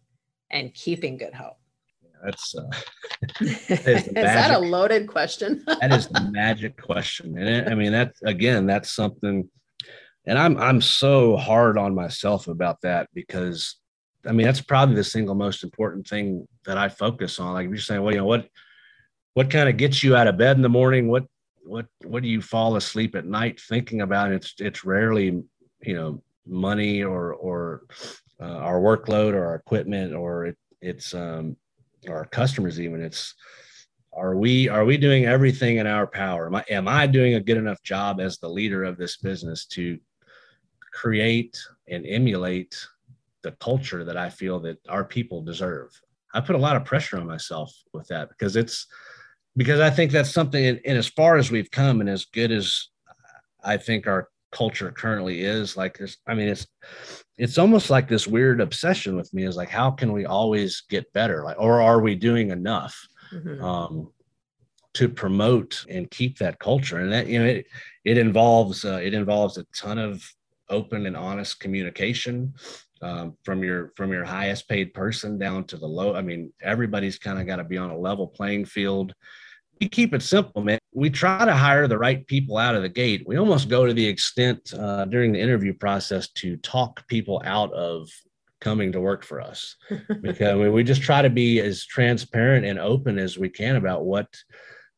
and 0.51 0.73
keeping 0.73 1.17
good 1.17 1.35
help? 1.35 1.57
That's 2.23 2.55
uh, 2.55 2.71
Is 3.41 4.05
the 4.05 4.13
that 4.15 4.51
a 4.51 4.59
loaded 4.59 5.09
question? 5.09 5.65
that 5.67 5.91
is 5.93 6.07
the 6.09 6.21
magic 6.21 6.81
question 6.81 7.39
and 7.39 7.71
i 7.71 7.75
mean 7.75 7.91
that's 7.91 8.21
again 8.23 8.67
that's 8.67 8.91
something 8.91 9.49
and 10.27 10.39
i'm 10.39 10.57
i'm 10.59 10.81
so 10.81 11.37
hard 11.37 11.79
on 11.79 11.95
myself 11.95 12.49
about 12.49 12.81
that 12.83 13.09
because 13.15 13.77
i 14.27 14.33
mean 14.33 14.47
that's 14.47 14.61
probably 14.61 14.95
the 14.95 15.05
single 15.05 15.35
most 15.35 15.65
important 15.65 16.07
thing 16.07 16.47
that 16.65 16.79
i 16.79 16.89
focus 16.89 17.39
on. 17.41 17.55
Like 17.55 17.67
if 17.67 17.71
you're 17.71 17.79
saying 17.79 18.03
well 18.03 18.13
you 18.13 18.19
know 18.19 18.27
what 18.27 18.47
what 19.35 19.51
kind 19.51 19.69
of 19.69 19.77
gets 19.77 20.03
you 20.03 20.17
out 20.17 20.27
of 20.27 20.37
bed 20.37 20.57
in 20.57 20.63
the 20.63 20.69
morning? 20.69 21.09
What 21.09 21.25
what 21.63 21.87
what 22.05 22.23
do 22.23 22.29
you 22.29 22.43
fall 22.43 22.77
asleep 22.77 23.15
at 23.15 23.27
night 23.27 23.61
thinking 23.61 24.01
about? 24.01 24.33
It's 24.33 24.55
it's 24.59 24.85
rarely 24.85 25.43
you 25.83 25.95
know 25.95 26.23
money 26.47 27.03
or 27.03 27.35
or 27.35 27.83
uh, 28.41 28.45
our 28.45 28.81
workload 28.81 29.35
or 29.35 29.47
our 29.47 29.55
equipment 29.55 30.15
or 30.15 30.47
it, 30.47 30.59
it's 30.81 31.15
um 31.15 31.57
our 32.09 32.25
customers 32.25 32.81
even. 32.81 33.03
It's 33.03 33.35
are 34.13 34.35
we 34.37 34.69
are 34.69 34.85
we 34.85 34.97
doing 34.97 35.27
everything 35.27 35.79
in 35.79 35.87
our 35.87 36.07
power? 36.07 36.47
Am 36.47 36.57
I, 36.57 36.65
am 36.69 36.89
I 36.89 37.07
doing 37.07 37.35
a 37.35 37.41
good 37.41 37.57
enough 37.57 37.83
job 37.83 38.21
as 38.21 38.39
the 38.39 38.49
leader 38.49 38.83
of 38.83 38.97
this 38.97 39.19
business 39.19 39.67
to 39.67 39.99
create 40.93 41.59
and 41.89 42.07
emulate 42.07 42.77
the 43.43 43.53
culture 43.53 44.05
that 44.05 44.17
i 44.17 44.29
feel 44.29 44.61
that 44.61 44.79
our 44.89 45.05
people 45.05 45.43
deserve 45.43 45.89
i 46.35 46.41
put 46.41 46.57
a 46.57 46.59
lot 46.59 46.77
of 46.77 46.85
pressure 46.85 47.17
on 47.19 47.27
myself 47.27 47.73
with 47.93 48.07
that 48.09 48.29
because 48.29 48.57
it's 48.57 48.87
because 49.57 49.81
i 49.81 49.91
think 49.91 50.11
that's 50.11 50.33
something 50.33 50.65
and, 50.67 50.81
and 50.85 50.99
as 50.99 51.09
far 51.09 51.37
as 51.37 51.51
we've 51.51 51.71
come 51.71 52.01
and 52.01 52.09
as 52.09 52.25
good 52.27 52.53
as 52.53 52.89
i 53.65 53.77
think 53.77 54.07
our 54.07 54.29
culture 54.53 54.91
currently 54.91 55.43
is 55.43 55.77
like 55.77 55.97
this 55.99 56.17
i 56.27 56.35
mean 56.35 56.49
it's 56.49 56.67
it's 57.39 57.57
almost 57.57 57.89
like 57.89 58.09
this 58.09 58.27
weird 58.27 58.61
obsession 58.61 59.17
with 59.17 59.33
me 59.33 59.45
is 59.45 59.57
like 59.57 59.71
how 59.71 59.91
can 59.91 60.13
we 60.13 60.27
always 60.27 60.83
get 60.91 61.13
better 61.13 61.45
like 61.45 61.57
or 61.59 61.81
are 61.81 62.01
we 62.01 62.15
doing 62.15 62.51
enough 62.51 63.07
Mhm. 63.33 63.63
um, 63.63 64.13
to 64.95 65.09
promote 65.09 65.85
and 65.89 66.11
keep 66.11 66.39
that 66.39 66.59
culture. 66.59 66.99
And 66.99 67.13
that 67.13 67.27
you 67.29 67.39
know 67.39 67.47
it 67.47 67.67
it 68.05 68.19
involves 68.19 68.85
uh, 68.85 69.01
it 69.03 69.15
involves 69.15 69.57
a 69.57 69.65
ton 69.75 69.99
of 69.99 70.29
open 70.71 71.07
and 71.07 71.17
honest 71.17 71.61
communication 71.61 72.55
um, 73.03 73.37
from 73.45 73.63
your 73.65 73.93
from 73.97 74.13
your 74.13 74.25
highest 74.25 74.69
paid 74.69 74.93
person 74.95 75.39
down 75.39 75.65
to 75.65 75.77
the 75.77 75.87
low. 75.87 76.15
I 76.15 76.23
mean, 76.23 76.53
everybody's 76.63 77.19
kind 77.19 77.39
of 77.41 77.47
got 77.47 77.57
to 77.57 77.65
be 77.65 77.79
on 77.79 77.91
a 77.91 77.99
level 77.99 78.27
playing 78.27 78.67
field. 78.67 79.15
We 79.81 79.89
keep 79.89 80.13
it 80.13 80.23
simple, 80.23 80.63
man. 80.63 80.79
We 80.93 81.09
try 81.09 81.45
to 81.47 81.55
hire 81.55 81.89
the 81.89 81.97
right 81.99 82.27
people 82.27 82.59
out 82.59 82.75
of 82.75 82.83
the 82.83 82.89
gate. 82.91 83.25
We 83.27 83.37
almost 83.39 83.69
go 83.71 83.87
to 83.87 83.95
the 83.95 84.07
extent 84.07 84.75
uh, 84.79 85.07
during 85.07 85.33
the 85.33 85.41
interview 85.41 85.73
process 85.73 86.29
to 86.33 86.57
talk 86.59 87.07
people 87.09 87.41
out 87.45 87.73
of 87.73 88.09
coming 88.61 88.93
to 88.93 89.01
work 89.01 89.25
for 89.25 89.41
us 89.41 89.77
because 90.21 90.49
I 90.49 90.55
mean, 90.55 90.73
we 90.75 90.85
just 90.85 91.01
try 91.01 91.23
to 91.23 91.31
be 91.31 91.61
as 91.61 91.87
transparent 91.87 92.67
and 92.67 92.79
open 92.79 93.19
as 93.19 93.39
we 93.39 93.49
can 93.49 93.77
about 93.77 94.05
what 94.05 94.29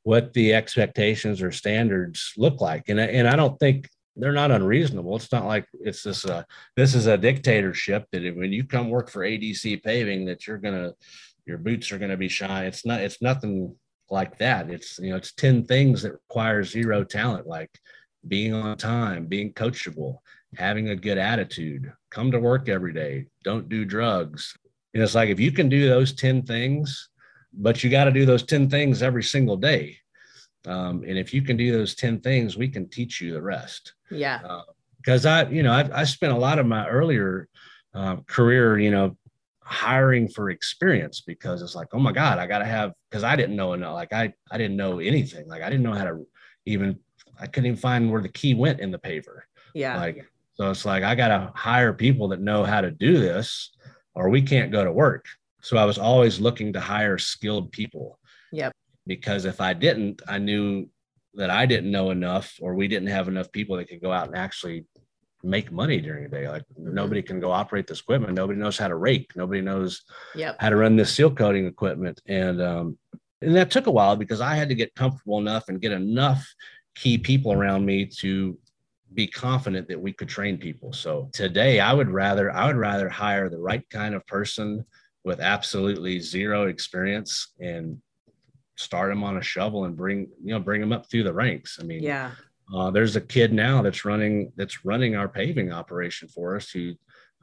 what 0.04 0.32
the 0.32 0.52
expectations 0.52 1.40
or 1.40 1.52
standards 1.52 2.32
look 2.36 2.60
like 2.60 2.88
and, 2.88 3.00
I- 3.00 3.04
and 3.04 3.28
i 3.28 3.36
don't 3.36 3.56
think 3.60 3.88
they're 4.16 4.32
not 4.32 4.50
unreasonable. 4.50 5.16
It's 5.16 5.32
not 5.32 5.46
like 5.46 5.66
it's 5.80 6.02
this 6.02 6.24
uh 6.24 6.44
this 6.76 6.94
is 6.94 7.06
a 7.06 7.18
dictatorship 7.18 8.06
that 8.12 8.22
when 8.36 8.52
you 8.52 8.64
come 8.64 8.90
work 8.90 9.10
for 9.10 9.20
adc 9.20 9.82
paving 9.82 10.26
that 10.26 10.46
you're 10.46 10.58
gonna 10.58 10.92
your 11.46 11.58
boots 11.58 11.90
are 11.92 11.98
gonna 11.98 12.16
be 12.16 12.28
shy. 12.28 12.66
It's 12.66 12.84
not 12.84 13.00
it's 13.00 13.22
nothing 13.22 13.74
like 14.10 14.38
that. 14.38 14.70
It's 14.70 14.98
you 14.98 15.10
know 15.10 15.16
it's 15.16 15.32
10 15.32 15.64
things 15.64 16.02
that 16.02 16.12
require 16.12 16.62
zero 16.62 17.04
talent 17.04 17.46
like 17.46 17.70
being 18.28 18.54
on 18.54 18.76
time 18.76 19.26
being 19.26 19.52
coachable 19.52 20.18
having 20.54 20.90
a 20.90 20.96
good 20.96 21.18
attitude 21.18 21.92
come 22.10 22.30
to 22.30 22.38
work 22.38 22.68
every 22.68 22.92
day 22.92 23.26
don't 23.42 23.68
do 23.68 23.84
drugs. 23.84 24.54
And 24.94 25.02
it's 25.02 25.14
like 25.14 25.30
if 25.30 25.40
you 25.40 25.52
can 25.52 25.68
do 25.68 25.88
those 25.88 26.12
10 26.12 26.42
things, 26.42 27.08
but 27.52 27.82
you 27.82 27.90
got 27.90 28.04
to 28.04 28.10
do 28.10 28.26
those 28.26 28.44
10 28.44 28.68
things 28.68 29.02
every 29.02 29.22
single 29.22 29.56
day. 29.56 29.96
Um, 30.66 31.04
and 31.06 31.18
if 31.18 31.34
you 31.34 31.42
can 31.42 31.56
do 31.56 31.72
those 31.72 31.94
10 31.94 32.20
things, 32.20 32.56
we 32.56 32.68
can 32.68 32.88
teach 32.88 33.20
you 33.20 33.32
the 33.32 33.42
rest. 33.42 33.94
yeah. 34.10 34.40
Because 34.98 35.26
I, 35.26 35.48
you 35.48 35.64
know, 35.64 35.72
I, 35.72 35.88
I 35.92 36.04
spent 36.04 36.32
a 36.32 36.38
lot 36.38 36.60
of 36.60 36.66
my 36.66 36.86
earlier 36.86 37.48
uh, 37.92 38.16
career, 38.28 38.78
you 38.78 38.92
know, 38.92 39.16
hiring 39.60 40.28
for 40.28 40.50
experience 40.50 41.20
because 41.20 41.60
it's 41.60 41.74
like, 41.74 41.88
oh 41.92 41.98
my 41.98 42.12
God, 42.12 42.38
I 42.38 42.46
got 42.46 42.60
to 42.60 42.64
have, 42.64 42.92
because 43.10 43.24
I 43.24 43.34
didn't 43.34 43.56
know 43.56 43.72
enough. 43.72 43.94
Like 43.94 44.12
I, 44.12 44.32
I 44.50 44.58
didn't 44.58 44.76
know 44.76 45.00
anything. 45.00 45.48
Like 45.48 45.62
I 45.62 45.70
didn't 45.70 45.82
know 45.82 45.94
how 45.94 46.04
to 46.04 46.26
even, 46.66 47.00
I 47.40 47.46
couldn't 47.46 47.66
even 47.66 47.78
find 47.78 48.12
where 48.12 48.22
the 48.22 48.28
key 48.28 48.54
went 48.54 48.78
in 48.78 48.92
the 48.92 48.98
paver. 48.98 49.40
Yeah. 49.74 49.98
Like, 49.98 50.24
so 50.54 50.70
it's 50.70 50.84
like 50.84 51.02
I 51.02 51.14
got 51.14 51.28
to 51.28 51.50
hire 51.54 51.92
people 51.92 52.28
that 52.28 52.40
know 52.40 52.62
how 52.62 52.80
to 52.80 52.90
do 52.90 53.18
this, 53.18 53.72
or 54.14 54.28
we 54.28 54.42
can't 54.42 54.70
go 54.70 54.84
to 54.84 54.92
work. 54.92 55.26
So 55.62 55.76
I 55.76 55.84
was 55.84 55.98
always 55.98 56.40
looking 56.40 56.72
to 56.74 56.80
hire 56.80 57.18
skilled 57.18 57.72
people. 57.72 58.18
Yep. 58.52 58.72
Because 59.06 59.44
if 59.44 59.60
I 59.60 59.72
didn't, 59.72 60.22
I 60.28 60.38
knew 60.38 60.88
that 61.34 61.50
I 61.50 61.66
didn't 61.66 61.90
know 61.90 62.10
enough, 62.10 62.56
or 62.60 62.74
we 62.74 62.88
didn't 62.88 63.08
have 63.08 63.28
enough 63.28 63.50
people 63.52 63.76
that 63.76 63.88
could 63.88 64.02
go 64.02 64.12
out 64.12 64.28
and 64.28 64.36
actually 64.36 64.84
make 65.42 65.72
money 65.72 66.00
during 66.00 66.24
the 66.24 66.30
day. 66.30 66.48
Like 66.48 66.62
Mhm. 66.78 66.92
nobody 66.92 67.22
can 67.22 67.40
go 67.40 67.50
operate 67.50 67.86
this 67.86 68.00
equipment. 68.00 68.34
Nobody 68.34 68.58
knows 68.60 68.78
how 68.78 68.88
to 68.88 68.94
rake. 68.94 69.34
Nobody 69.34 69.60
knows 69.60 70.04
Yep. 70.36 70.56
how 70.60 70.68
to 70.70 70.76
run 70.76 70.96
this 70.96 71.12
seal 71.12 71.34
coating 71.34 71.66
equipment. 71.66 72.20
And 72.26 72.60
um, 72.62 72.98
and 73.40 73.56
that 73.56 73.72
took 73.72 73.88
a 73.88 73.90
while 73.90 74.14
because 74.14 74.40
I 74.40 74.54
had 74.54 74.68
to 74.68 74.74
get 74.76 74.94
comfortable 74.94 75.38
enough 75.38 75.68
and 75.68 75.80
get 75.80 75.90
enough 75.90 76.46
key 76.94 77.18
people 77.18 77.52
around 77.52 77.84
me 77.84 78.06
to 78.06 78.56
be 79.14 79.26
confident 79.26 79.88
that 79.88 80.00
we 80.00 80.12
could 80.12 80.28
train 80.28 80.58
people. 80.58 80.92
So 80.92 81.28
today 81.32 81.80
I 81.80 81.92
would 81.92 82.08
rather 82.08 82.52
I 82.52 82.66
would 82.66 82.76
rather 82.76 83.08
hire 83.08 83.48
the 83.48 83.58
right 83.58 83.88
kind 83.90 84.14
of 84.14 84.24
person 84.28 84.84
with 85.24 85.40
absolutely 85.40 86.20
zero 86.20 86.68
experience 86.68 87.52
and 87.58 88.00
start 88.76 89.10
them 89.10 89.22
on 89.24 89.36
a 89.36 89.42
shovel 89.42 89.84
and 89.84 89.96
bring 89.96 90.28
you 90.42 90.52
know 90.52 90.60
bring 90.60 90.80
them 90.80 90.92
up 90.92 91.08
through 91.10 91.24
the 91.24 91.32
ranks. 91.32 91.78
I 91.80 91.84
mean, 91.84 92.02
Yeah. 92.02 92.32
uh, 92.74 92.90
there's 92.90 93.16
a 93.16 93.20
kid 93.20 93.52
now 93.52 93.82
that's 93.82 94.04
running 94.04 94.52
that's 94.56 94.84
running 94.84 95.16
our 95.16 95.28
paving 95.28 95.72
operation 95.72 96.28
for 96.28 96.56
us 96.56 96.70
who 96.70 96.94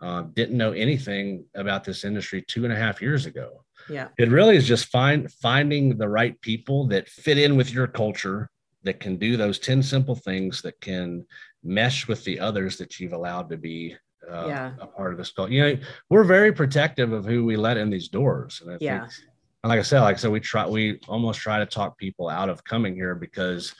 uh, 0.01 0.23
didn't 0.33 0.57
know 0.57 0.71
anything 0.71 1.43
about 1.55 1.83
this 1.83 2.05
industry 2.05 2.41
two 2.47 2.63
and 2.63 2.71
a 2.73 2.75
half 2.75 3.01
years 3.01 3.25
ago. 3.25 3.65
Yeah. 3.89 4.07
It 4.17 4.29
really 4.29 4.55
is 4.55 4.65
just 4.67 4.85
find 4.85 5.29
finding 5.31 5.97
the 5.97 6.07
right 6.07 6.39
people 6.41 6.87
that 6.87 7.09
fit 7.09 7.37
in 7.37 7.57
with 7.57 7.73
your 7.73 7.87
culture 7.87 8.49
that 8.83 9.01
can 9.01 9.17
do 9.17 9.35
those 9.35 9.59
10 9.59 9.83
simple 9.83 10.15
things 10.15 10.61
that 10.61 10.79
can 10.79 11.25
mesh 11.65 12.07
with 12.07 12.23
the 12.23 12.39
others 12.39 12.77
that 12.77 12.97
you've 12.99 13.11
allowed 13.11 13.49
to 13.49 13.57
be 13.57 13.93
uh, 14.31 14.47
Yeah. 14.47 14.71
a 14.79 14.87
part 14.87 15.11
of 15.11 15.17
this 15.17 15.31
culture. 15.31 15.51
You 15.51 15.61
know, 15.63 15.81
we're 16.09 16.23
very 16.23 16.53
protective 16.53 17.11
of 17.11 17.25
who 17.25 17.43
we 17.43 17.57
let 17.57 17.75
in 17.77 17.89
these 17.89 18.07
doors. 18.07 18.61
And 18.61 18.71
I 18.71 18.77
Yeah. 18.79 19.01
think, 19.07 19.28
and 19.63 19.69
like 19.69 19.79
I 19.79 19.83
said, 19.83 20.01
like 20.01 20.15
I 20.15 20.19
said, 20.19 20.31
we 20.31 20.39
try, 20.39 20.67
we 20.67 20.99
almost 21.07 21.39
try 21.39 21.59
to 21.59 21.65
talk 21.65 21.97
people 21.97 22.29
out 22.29 22.49
of 22.49 22.63
coming 22.63 22.95
here 22.95 23.15
because 23.15 23.73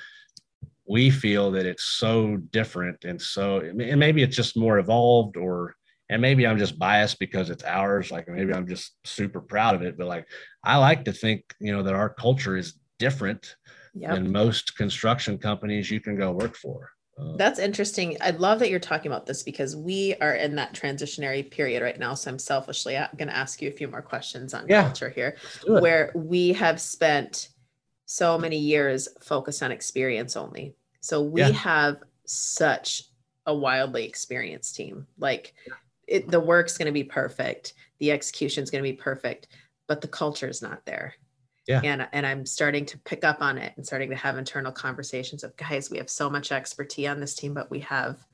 we 0.87 1.09
feel 1.09 1.51
that 1.51 1.65
it's 1.65 1.83
so 1.83 2.37
different 2.37 3.05
and 3.05 3.21
so, 3.21 3.59
and 3.59 3.99
maybe 3.99 4.23
it's 4.23 4.35
just 4.35 4.57
more 4.57 4.79
evolved 4.79 5.37
or, 5.37 5.75
and 6.09 6.21
maybe 6.21 6.47
I'm 6.47 6.57
just 6.57 6.79
biased 6.79 7.19
because 7.19 7.49
it's 7.49 7.63
ours. 7.63 8.11
Like 8.11 8.27
maybe 8.27 8.53
I'm 8.53 8.67
just 8.67 8.93
super 9.05 9.39
proud 9.39 9.75
of 9.75 9.83
it, 9.83 9.97
but 9.97 10.07
like 10.07 10.27
I 10.63 10.77
like 10.77 11.05
to 11.05 11.13
think, 11.13 11.43
you 11.59 11.71
know, 11.71 11.83
that 11.83 11.93
our 11.93 12.09
culture 12.09 12.57
is 12.57 12.79
different 12.97 13.55
Yep. 13.95 14.11
than 14.11 14.31
most 14.31 14.77
construction 14.77 15.37
companies 15.39 15.89
you 15.89 15.99
can 15.99 16.15
go 16.15 16.31
work 16.31 16.55
for. 16.55 16.91
Uh, 17.19 17.33
That's 17.35 17.59
interesting. 17.59 18.17
I 18.21 18.31
love 18.31 18.59
that 18.59 18.69
you're 18.69 18.79
talking 18.79 19.11
about 19.11 19.25
this 19.25 19.43
because 19.43 19.75
we 19.75 20.15
are 20.21 20.35
in 20.35 20.55
that 20.55 20.73
transitionary 20.73 21.49
period 21.49 21.81
right 21.83 21.99
now. 21.99 22.13
So 22.13 22.31
I'm 22.31 22.39
selfishly 22.39 22.93
going 23.17 23.27
to 23.27 23.35
ask 23.35 23.61
you 23.61 23.69
a 23.69 23.73
few 23.73 23.87
more 23.87 24.01
questions 24.01 24.53
on 24.53 24.65
Yeah. 24.67 24.83
culture 24.83 25.09
here, 25.09 25.35
let's 25.43 25.59
do 25.65 25.77
it. 25.77 25.81
where 25.81 26.11
we 26.15 26.53
have 26.53 26.79
spent 26.79 27.49
so 28.05 28.37
many 28.37 28.57
years 28.57 29.07
focused 29.21 29.61
on 29.61 29.71
experience 29.71 30.35
only. 30.35 30.75
So 31.01 31.21
we 31.21 31.41
Yeah. 31.41 31.51
have 31.51 31.97
such 32.25 33.03
a 33.45 33.55
wildly 33.55 34.05
experienced 34.05 34.75
team. 34.75 35.07
Like 35.17 35.53
it, 36.07 36.29
the 36.29 36.39
work's 36.39 36.77
going 36.77 36.87
to 36.87 36.91
be 36.91 37.03
perfect, 37.03 37.73
the 37.99 38.11
execution's 38.11 38.69
going 38.71 38.83
to 38.83 38.89
be 38.89 38.95
perfect, 38.97 39.47
but 39.87 40.01
the 40.01 40.07
culture 40.07 40.47
is 40.47 40.61
not 40.61 40.85
there. 40.85 41.15
Yeah. 41.67 41.81
And 41.83 42.07
and 42.13 42.25
I'm 42.25 42.45
starting 42.45 42.85
to 42.87 42.97
pick 42.99 43.23
up 43.23 43.41
on 43.41 43.57
it 43.57 43.73
and 43.77 43.85
starting 43.85 44.09
to 44.09 44.15
have 44.15 44.37
internal 44.37 44.71
conversations 44.71 45.43
of 45.43 45.55
guys, 45.57 45.89
we 45.91 45.97
have 45.97 46.09
so 46.09 46.29
much 46.29 46.51
expertise 46.51 47.07
on 47.07 47.19
this 47.19 47.35
team, 47.35 47.53
but 47.53 47.69
we 47.69 47.79
have 47.81 48.25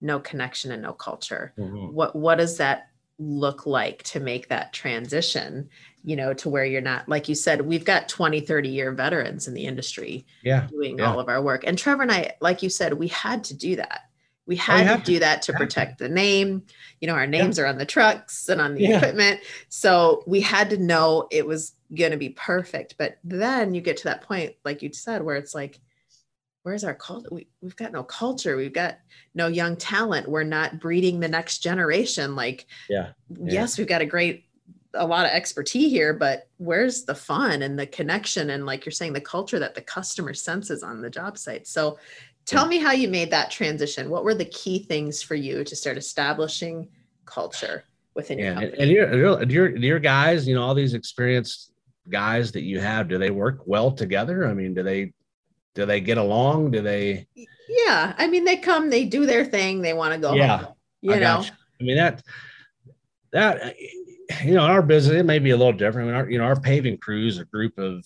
no 0.00 0.20
connection 0.20 0.70
and 0.72 0.82
no 0.82 0.92
culture. 0.92 1.54
Mhm. 1.58 1.92
What 1.92 2.14
what 2.14 2.36
does 2.38 2.58
that 2.58 2.88
look 3.18 3.64
like 3.64 4.02
to 4.02 4.18
make 4.18 4.48
that 4.48 4.72
transition, 4.72 5.68
you 6.02 6.16
know, 6.16 6.34
to 6.34 6.48
where 6.50 6.64
you're 6.64 6.80
not 6.80 7.08
like 7.08 7.28
you 7.28 7.34
said, 7.34 7.60
we've 7.62 7.84
got 7.84 8.08
20, 8.08 8.40
30 8.40 8.68
year 8.68 8.90
veterans 8.92 9.46
in 9.46 9.54
the 9.54 9.64
industry 9.64 10.26
Yeah. 10.42 10.66
doing 10.68 10.98
Yeah. 10.98 11.10
all 11.12 11.20
of 11.20 11.28
our 11.28 11.40
work. 11.40 11.62
And 11.64 11.78
Trevor 11.78 12.02
and 12.02 12.10
I, 12.12 12.32
like 12.40 12.62
you 12.62 12.68
said, 12.68 12.92
we 12.94 13.06
had 13.08 13.44
to 13.44 13.54
do 13.54 13.76
that. 13.76 14.08
We 14.46 14.56
Oh, 14.56 14.58
had 14.58 14.96
to 14.98 14.98
to. 14.98 15.04
do 15.04 15.18
that 15.20 15.42
to 15.42 15.52
protect 15.54 15.98
the 15.98 16.08
name. 16.08 16.64
You 17.00 17.08
know, 17.08 17.14
our 17.14 17.26
names 17.26 17.58
are 17.58 17.66
on 17.66 17.78
the 17.78 17.86
trucks 17.86 18.48
and 18.48 18.60
on 18.60 18.74
the 18.74 18.82
Yeah. 18.82 18.98
equipment. 18.98 19.40
So 19.68 20.22
we 20.26 20.40
had 20.40 20.70
to 20.70 20.76
know 20.76 21.28
it 21.30 21.46
was 21.46 21.72
going 21.94 22.10
to 22.10 22.18
be 22.18 22.30
perfect. 22.30 22.96
But 22.98 23.18
then 23.24 23.74
you 23.74 23.80
get 23.80 23.96
to 23.98 24.04
that 24.04 24.22
point, 24.22 24.54
like 24.64 24.82
you 24.82 24.92
said, 24.92 25.22
where 25.22 25.36
it's 25.36 25.54
like, 25.54 25.80
where's 26.62 26.84
our 26.84 26.94
culture? 26.94 27.28
We, 27.30 27.46
we've 27.62 27.76
got 27.76 27.92
no 27.92 28.02
culture. 28.02 28.56
We've 28.56 28.72
got 28.72 28.98
no 29.34 29.46
young 29.48 29.76
talent. 29.76 30.28
We're 30.28 30.44
not 30.44 30.80
breeding 30.80 31.20
the 31.20 31.28
next 31.28 31.58
generation. 31.58 32.36
Like, 32.36 32.66
Yeah. 32.88 33.12
yes, 33.44 33.78
we've 33.78 33.86
got 33.86 34.02
a 34.02 34.06
great, 34.06 34.46
a 34.94 35.06
lot 35.06 35.26
of 35.26 35.32
expertise 35.32 35.90
here, 35.90 36.14
but 36.14 36.48
where's 36.58 37.04
the 37.04 37.14
fun 37.14 37.62
and 37.62 37.78
the 37.78 37.86
connection 37.86 38.50
and 38.50 38.64
like 38.64 38.84
you're 38.86 38.92
saying, 38.92 39.12
the 39.12 39.20
culture 39.20 39.58
that 39.58 39.74
the 39.74 39.82
customer 39.82 40.32
senses 40.34 40.82
on 40.82 41.00
the 41.02 41.10
job 41.10 41.36
site? 41.36 41.66
So 41.66 41.98
tell 42.46 42.66
me 42.66 42.78
how 42.78 42.92
you 42.92 43.08
made 43.08 43.30
that 43.30 43.50
transition. 43.50 44.10
What 44.10 44.24
were 44.24 44.34
the 44.34 44.44
key 44.44 44.80
things 44.80 45.22
for 45.22 45.34
you 45.34 45.64
to 45.64 45.76
start 45.76 45.96
establishing 45.96 46.88
culture 47.24 47.84
within 48.14 48.38
your 48.38 48.48
Yeah. 48.48 48.54
Company? 48.54 48.76
and 48.78 48.90
your, 48.90 49.44
your, 49.48 49.76
your, 49.76 49.98
guys, 49.98 50.46
you 50.46 50.54
know, 50.54 50.62
all 50.62 50.74
these 50.74 50.94
experienced 50.94 51.72
guys 52.08 52.52
that 52.52 52.62
you 52.62 52.80
have, 52.80 53.08
do 53.08 53.18
they 53.18 53.30
work 53.30 53.62
well 53.66 53.90
together? 53.90 54.46
I 54.46 54.54
mean, 54.54 54.74
do 54.74 54.82
they, 54.82 55.12
do 55.74 55.86
they 55.86 56.00
get 56.00 56.18
along? 56.18 56.70
Do 56.72 56.82
they, 56.82 57.26
yeah. 57.68 58.14
I 58.18 58.26
mean, 58.28 58.44
they 58.44 58.56
come, 58.56 58.90
they 58.90 59.04
do 59.04 59.26
their 59.26 59.44
thing, 59.44 59.82
they 59.82 59.92
want 59.94 60.12
to 60.14 60.20
go 60.20 60.34
Yeah, 60.34 60.58
home. 60.58 60.74
You 61.00 61.14
I 61.14 61.18
know, 61.18 61.40
you. 61.40 61.50
I 61.80 61.84
mean 61.84 61.96
that 61.96 62.22
that 63.32 63.74
you 64.44 64.54
know, 64.54 64.64
in 64.64 64.70
our 64.70 64.80
business 64.80 65.16
it 65.16 65.26
may 65.26 65.38
be 65.38 65.50
a 65.50 65.56
little 65.56 65.72
different. 65.72 66.08
I 66.08 66.12
mean, 66.12 66.20
our 66.20 66.30
you 66.30 66.38
know, 66.38 66.44
our 66.44 66.58
paving 66.58 66.96
crews, 66.98 67.38
a 67.38 67.44
group 67.44 67.76
of 67.78 68.04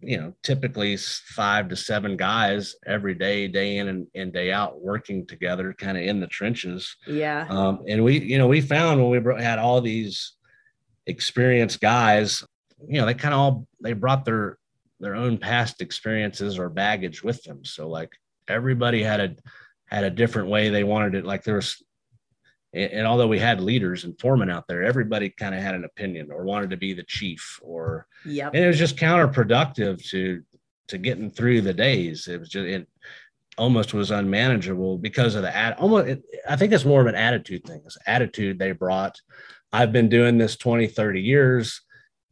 you 0.00 0.16
know 0.16 0.32
typically 0.42 0.96
five 0.96 1.68
to 1.68 1.76
seven 1.76 2.16
guys 2.16 2.74
every 2.86 3.14
day, 3.14 3.48
day 3.48 3.78
in 3.78 3.88
and, 3.88 4.06
and 4.14 4.32
day 4.32 4.52
out, 4.52 4.80
working 4.80 5.26
together, 5.26 5.72
kind 5.72 5.98
of 5.98 6.04
in 6.04 6.20
the 6.20 6.26
trenches. 6.26 6.96
yeah. 7.06 7.46
Um, 7.48 7.84
and 7.88 8.04
we 8.04 8.18
you 8.18 8.38
know 8.38 8.48
we 8.48 8.60
found 8.60 9.00
when 9.02 9.24
we 9.24 9.42
had 9.42 9.58
all 9.58 9.80
these 9.80 10.34
experienced 11.06 11.80
guys, 11.80 12.44
you 12.86 13.00
know, 13.00 13.06
they 13.06 13.14
kind 13.14 13.34
of 13.34 13.40
all 13.40 13.66
they 13.82 13.92
brought 13.92 14.24
their 14.24 14.58
their 15.00 15.14
own 15.14 15.38
past 15.38 15.80
experiences 15.80 16.58
or 16.58 16.68
baggage 16.68 17.22
with 17.22 17.42
them. 17.42 17.64
So 17.64 17.88
like 17.88 18.10
everybody 18.46 19.02
had 19.02 19.20
a 19.20 19.36
had 19.86 20.04
a 20.04 20.10
different 20.10 20.48
way 20.48 20.68
they 20.68 20.84
wanted 20.84 21.14
it. 21.14 21.24
Like 21.24 21.44
there 21.44 21.56
was, 21.56 21.82
and, 22.72 22.92
and 22.92 23.06
although 23.06 23.28
we 23.28 23.38
had 23.38 23.60
leaders 23.60 24.04
and 24.04 24.18
foremen 24.18 24.50
out 24.50 24.66
there, 24.68 24.82
everybody 24.82 25.30
kind 25.30 25.54
of 25.54 25.62
had 25.62 25.74
an 25.74 25.84
opinion 25.84 26.30
or 26.30 26.44
wanted 26.44 26.70
to 26.70 26.76
be 26.76 26.92
the 26.92 27.04
chief, 27.04 27.58
or 27.62 28.06
yeah. 28.24 28.48
and 28.52 28.64
it 28.64 28.68
was 28.68 28.78
just 28.78 28.96
counterproductive 28.96 30.04
to 30.10 30.42
to 30.88 30.98
getting 30.98 31.30
through 31.30 31.60
the 31.60 31.74
days. 31.74 32.28
It 32.28 32.40
was 32.40 32.48
just 32.48 32.66
it 32.66 32.88
almost 33.58 33.92
was 33.92 34.10
unmanageable 34.10 34.98
because 34.98 35.34
of 35.34 35.42
the 35.42 35.54
ad. 35.54 35.74
Almost, 35.78 36.08
it, 36.08 36.22
I 36.48 36.56
think 36.56 36.72
it's 36.72 36.84
more 36.84 37.00
of 37.00 37.06
an 37.06 37.14
attitude 37.14 37.64
thing. 37.64 37.82
It's 37.84 37.98
attitude 38.06 38.58
they 38.58 38.72
brought. 38.72 39.20
I've 39.72 39.92
been 39.92 40.08
doing 40.08 40.38
this 40.38 40.56
20, 40.56 40.86
30 40.86 41.20
years. 41.20 41.82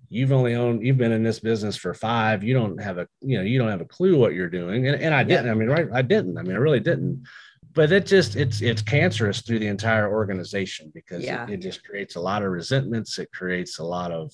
You've 0.09 0.33
only 0.33 0.55
owned, 0.55 0.87
you've 0.87 0.97
been 0.97 1.13
in 1.13 1.25
this 1.25 1.41
business 1.41 1.77
for 1.77 1.93
five. 1.93 2.45
You 2.45 2.55
don't 2.55 2.81
have 2.81 2.99
a, 2.99 3.09
you 3.21 3.37
know, 3.37 3.45
you 3.45 3.59
don't 3.59 3.71
have 3.71 3.81
a 3.81 3.87
clue 3.87 4.17
what 4.17 4.35
you're 4.35 4.49
doing. 4.49 4.87
And, 4.87 5.03
and 5.03 5.15
I 5.15 5.25
didn't. 5.25 5.51
I 5.51 5.55
mean, 5.55 5.69
right. 5.69 5.89
I 5.93 6.03
didn't. 6.03 6.39
I 6.39 6.43
mean, 6.43 6.55
I 6.55 6.61
really 6.61 6.81
didn't. 6.81 7.27
But 7.77 7.93
it 7.93 8.07
just, 8.07 8.35
it's, 8.37 8.63
it's 8.63 8.83
cancerous 8.83 9.43
through 9.43 9.61
the 9.61 9.67
entire 9.69 10.11
organization 10.11 10.91
because 10.95 11.23
it- 11.23 11.27
Yeah. 11.27 11.47
it, 11.49 11.59
just 11.59 11.85
creates 11.85 12.17
a 12.17 12.21
lot 12.21 12.43
of 12.43 12.51
resentments. 12.51 13.19
It 13.19 13.31
creates 13.33 13.79
a 13.79 13.85
lot 13.85 14.11
of 14.11 14.33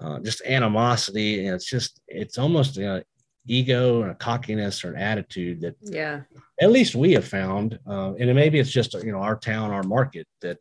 uh, 0.00 0.20
just 0.20 0.40
animosity. 0.46 1.44
And 1.46 1.54
it's 1.54 1.68
just, 1.68 2.00
it's 2.06 2.38
almost, 2.38 2.76
you 2.76 2.84
know, 2.84 3.02
ego 3.48 4.02
and 4.02 4.10
a 4.10 4.14
cockiness 4.14 4.84
or 4.84 4.92
an 4.92 5.00
attitude 5.00 5.60
that 5.62 5.76
Yeah. 5.82 6.20
at 6.60 6.70
least 6.70 6.94
we 6.94 7.12
have 7.14 7.26
found, 7.26 7.78
uh, 7.86 8.12
and 8.14 8.34
maybe 8.34 8.58
it's 8.58 8.70
just 8.70 8.94
you 8.94 9.12
know 9.12 9.18
our 9.20 9.36
town, 9.36 9.70
our 9.70 9.84
market 9.84 10.26
that 10.42 10.58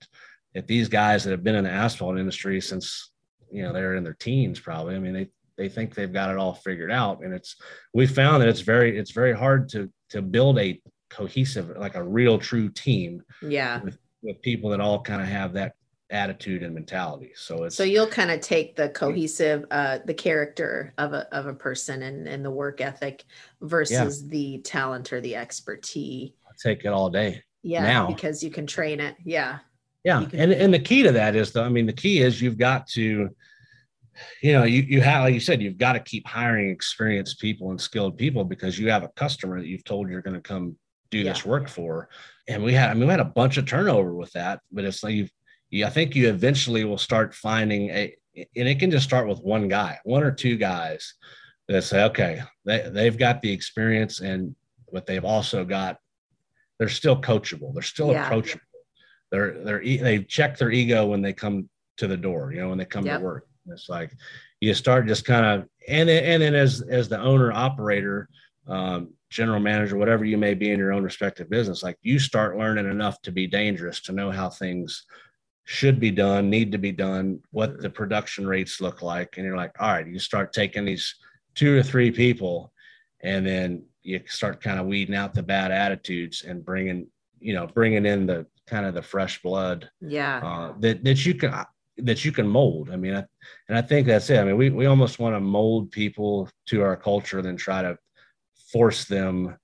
that 0.53 0.67
these 0.67 0.88
guys 0.88 1.23
that 1.23 1.31
have 1.31 1.43
been 1.43 1.55
in 1.55 1.63
the 1.63 1.69
asphalt 1.71 2.17
industry 2.19 2.61
since 2.61 3.11
you 3.51 3.63
know 3.63 3.73
they're 3.73 3.95
in 3.95 4.03
their 4.03 4.13
teens, 4.13 4.59
probably. 4.59 4.95
I 4.95 4.99
mean, 4.99 5.13
they 5.13 5.27
they 5.57 5.67
think 5.67 5.95
they've 5.95 6.13
got 6.13 6.29
it 6.29 6.38
all 6.38 6.53
figured 6.53 6.91
out, 6.91 7.23
and 7.23 7.33
it's 7.33 7.55
we 7.93 8.05
found 8.05 8.41
that 8.43 8.49
it's 8.49 8.61
very 8.61 8.95
it's 8.99 9.11
very 9.11 9.33
hard 9.33 9.67
to 9.69 9.91
to 10.11 10.21
build 10.21 10.59
a 10.59 10.79
cohesive 11.15 11.69
like 11.78 11.95
a 11.95 12.04
real 12.04 12.38
true 12.38 12.69
team 12.69 13.23
Yeah. 13.41 13.82
with 14.21 14.41
people 14.41 14.69
that 14.71 14.82
all 14.82 15.01
kind 15.01 15.21
of 15.21 15.28
have 15.28 15.54
that 15.54 15.73
attitude 16.12 16.62
and 16.62 16.73
mentality. 16.73 17.32
So 17.36 17.63
it's 17.63 17.75
So 17.75 17.84
you'll 17.84 18.08
kind 18.08 18.30
of 18.32 18.39
take 18.41 18.75
the 18.75 18.89
cohesive, 18.89 19.65
uh, 19.71 19.99
the 20.06 20.13
character 20.13 20.93
of 20.97 21.13
a 21.13 21.28
of 21.36 21.47
a 21.47 21.54
person 21.54 22.04
and 22.04 22.28
and 22.28 22.43
the 22.45 22.51
work 22.51 22.80
ethic 22.82 23.23
versus 23.62 24.28
the 24.28 24.60
talent 24.60 25.12
or 25.13 25.21
the 25.21 25.36
expertise. 25.36 26.32
take 26.63 26.86
it 26.86 26.89
all 26.89 27.10
day. 27.10 27.41
Yeah, 27.63 27.84
Now. 27.84 28.08
because 28.08 28.41
you 28.43 28.49
can 28.51 28.65
train 28.67 28.99
it. 29.01 29.15
Yeah. 29.25 29.60
Yeah, 30.06 30.23
can- 30.25 30.39
and 30.39 30.51
and 30.54 30.73
the 30.73 30.80
key 30.80 31.01
to 31.04 31.12
that 31.13 31.36
is, 31.36 31.51
though, 31.51 31.63
I 31.63 31.69
mean, 31.69 31.86
the 31.88 31.93
key 31.93 32.19
is 32.21 32.39
you've 32.41 32.58
got 32.60 32.88
to, 32.89 33.30
you 34.41 34.54
know, 34.54 34.63
you 34.63 34.82
you 34.84 35.01
have, 35.01 35.23
like 35.23 35.34
you 35.34 35.39
said, 35.39 35.62
you've 35.62 35.78
got 35.80 35.93
to 35.93 35.99
keep 35.99 36.25
hiring 36.28 36.69
experienced 36.69 37.39
people 37.41 37.71
and 37.71 37.82
skilled 37.82 38.15
people 38.17 38.43
because 38.45 38.78
you 38.80 38.89
have 38.91 39.04
a 39.04 39.10
customer 39.10 39.60
that 39.60 39.67
you've 39.67 39.84
told 39.84 40.08
you're 40.10 40.21
going 40.21 40.36
to 40.36 40.41
come 40.54 40.78
do 41.12 41.24
this 41.24 41.46
work 41.46 41.68
for. 41.70 42.10
And 42.48 42.63
we 42.63 42.74
had, 42.74 42.89
I 42.89 42.94
mean, 42.94 43.06
we 43.08 43.12
had 43.12 43.20
a 43.20 43.26
bunch 43.26 43.58
of 43.58 43.65
turnover 43.65 44.13
with 44.13 44.32
that, 44.34 44.60
but 44.72 44.86
it's 44.86 45.04
like 45.04 45.30
you, 45.70 45.86
I 45.86 45.89
think 45.89 46.15
you 46.15 46.30
eventually 46.30 46.84
will 46.84 46.98
start 46.98 47.34
finding 47.34 47.89
a, 47.89 48.15
and 48.36 48.68
it 48.68 48.80
can 48.80 48.91
just 48.91 49.06
start 49.06 49.28
with 49.28 49.39
one 49.39 49.68
guy, 49.68 49.98
one 50.04 50.24
or 50.24 50.32
two 50.32 50.58
guys 50.58 51.13
that 51.68 51.84
say, 51.84 52.04
okay, 52.04 52.41
they 52.65 52.89
they've 52.89 53.18
got 53.18 53.41
the 53.41 53.52
experience 53.52 54.20
and 54.20 54.56
but 54.91 55.06
they've 55.06 55.26
also 55.26 55.63
got, 55.65 55.98
they're 56.78 56.89
still 56.89 57.20
coachable, 57.22 57.74
they're 57.74 57.82
still 57.82 58.12
Yeah. 58.12 58.26
approachable 58.26 58.62
they're 59.32 59.63
they're 59.63 59.80
they 59.84 60.24
check 60.24 60.56
their 60.58 60.72
ego 60.72 61.08
when 61.08 61.22
they 61.22 61.34
come 61.34 61.68
to 61.98 62.08
the 62.08 62.15
door 62.15 62.54
you 62.54 62.62
know 62.62 62.70
when 62.70 62.78
they 62.78 62.86
come 62.86 63.06
Yep. 63.06 63.20
to 63.20 63.26
work 63.26 63.48
it's 63.68 63.89
like 63.89 64.12
you 64.62 64.72
start 64.76 65.08
just 65.08 65.26
kind 65.26 65.46
of 65.46 65.68
and 65.88 66.08
then, 66.08 66.24
and 66.24 66.44
then 66.44 66.54
as 66.54 66.82
as 66.82 67.10
the 67.10 67.20
owner 67.20 67.52
operator 67.52 68.30
um, 68.68 69.14
general 69.29 69.59
manager 69.59 69.97
whatever 69.97 70.23
you 70.25 70.38
may 70.38 70.53
be 70.53 70.71
in 70.71 70.79
your 70.79 70.93
own 70.93 71.03
respective 71.03 71.49
business 71.49 71.83
like 71.83 71.97
you 72.01 72.19
start 72.19 72.57
learning 72.57 72.89
enough 72.89 73.21
to 73.21 73.31
be 73.31 73.47
dangerous 73.47 73.99
to 74.01 74.11
know 74.11 74.31
how 74.31 74.49
things 74.49 75.05
should 75.63 75.99
be 75.99 76.11
done 76.11 76.49
need 76.49 76.71
to 76.71 76.77
be 76.77 76.91
done 76.91 77.39
what 77.51 77.81
the 77.81 77.89
production 77.89 78.47
rates 78.47 78.79
look 78.79 79.01
like 79.01 79.38
and 79.38 79.45
you're 79.45 79.57
like 79.57 79.73
all 79.79 79.91
right 79.91 80.07
you 80.07 80.19
start 80.19 80.53
taking 80.53 80.85
these 80.85 81.15
two 81.55 81.75
or 81.77 81.81
three 81.83 82.11
people 82.11 82.71
and 83.23 83.45
then 83.45 83.83
you 84.03 84.21
start 84.27 84.61
kind 84.61 84.79
of 84.79 84.85
weeding 84.85 85.15
out 85.15 85.33
the 85.33 85.41
bad 85.41 85.71
attitudes 85.71 86.43
and 86.43 86.63
bringing 86.63 87.07
you 87.39 87.53
know 87.53 87.65
bringing 87.65 88.05
in 88.05 88.27
the 88.27 88.45
kind 88.67 88.85
of 88.85 88.93
the 88.93 89.01
fresh 89.01 89.41
blood 89.41 89.89
Yeah. 90.01 90.39
uh, 90.43 90.73
that 90.79 91.03
that 91.03 91.25
you 91.25 91.33
can 91.33 91.65
that 91.97 92.25
you 92.25 92.31
can 92.33 92.45
mold. 92.47 92.89
I 92.91 92.97
mean, 92.97 93.15
I, 93.15 93.23
and 93.69 93.77
I 93.77 93.81
think 93.81 94.05
that's 94.05 94.29
it. 94.29 94.38
I 94.39 94.43
mean, 94.43 94.57
we 94.57 94.69
we 94.69 94.85
almost 94.85 95.17
want 95.17 95.33
to 95.35 95.39
mold 95.39 95.91
people 95.91 96.49
to 96.67 96.81
our 96.81 96.97
culture 96.97 97.41
than 97.41 97.55
try 97.55 97.81
to 97.81 97.97
force 98.72 99.05
them 99.05 99.57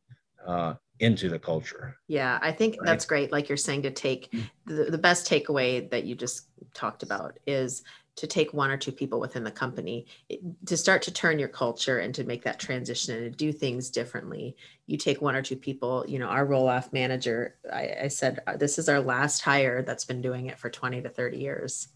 uh, 0.46 0.76
into 1.00 1.30
the 1.30 1.40
culture. 1.40 1.98
Yeah, 2.08 2.40
I 2.42 2.52
think 2.52 2.78
Right. 2.80 2.86
that's 2.86 3.06
great. 3.06 3.32
Like 3.32 3.50
you're 3.50 3.58
saying, 3.58 3.84
to 3.84 3.92
take 3.92 4.32
Mm. 4.32 4.50
the, 4.66 4.84
the 4.92 4.98
best 4.98 5.28
takeaway 5.30 5.90
that 5.90 6.04
you 6.06 6.16
just 6.16 6.48
talked 6.74 7.04
about 7.04 7.38
is 7.48 7.84
to 8.18 8.28
take 8.28 8.54
one 8.54 8.70
or 8.70 8.78
two 8.78 8.92
people 8.92 9.20
within 9.20 9.44
the 9.44 9.52
company 9.52 10.06
to 10.66 10.76
start 10.78 11.02
to 11.04 11.12
turn 11.12 11.40
your 11.40 11.48
culture 11.48 12.00
and 12.00 12.14
to 12.14 12.24
make 12.26 12.44
that 12.44 12.60
transition 12.60 13.16
and 13.16 13.32
to 13.32 13.38
do 13.38 13.52
things 13.54 13.90
differently. 13.90 14.56
You 14.86 14.98
take 14.98 15.22
one 15.22 15.36
or 15.36 15.42
two 15.42 15.56
people, 15.56 16.04
you 16.08 16.20
know, 16.20 16.28
our 16.28 16.46
roll 16.46 16.68
off 16.68 16.92
manager, 16.92 17.56
I, 17.72 17.96
I 18.04 18.08
said, 18.10 18.40
"Uh, 18.46 18.58
this 18.58 18.78
is 18.78 18.90
our 18.90 19.00
last 19.00 19.42
hire 19.42 19.82
that's 19.82 20.06
been 20.06 20.22
doing 20.22 20.48
it 20.48 20.60
for 20.60 20.70
20 20.70 21.02
to 21.02 21.10
30 21.10 21.38
years. 21.38 21.88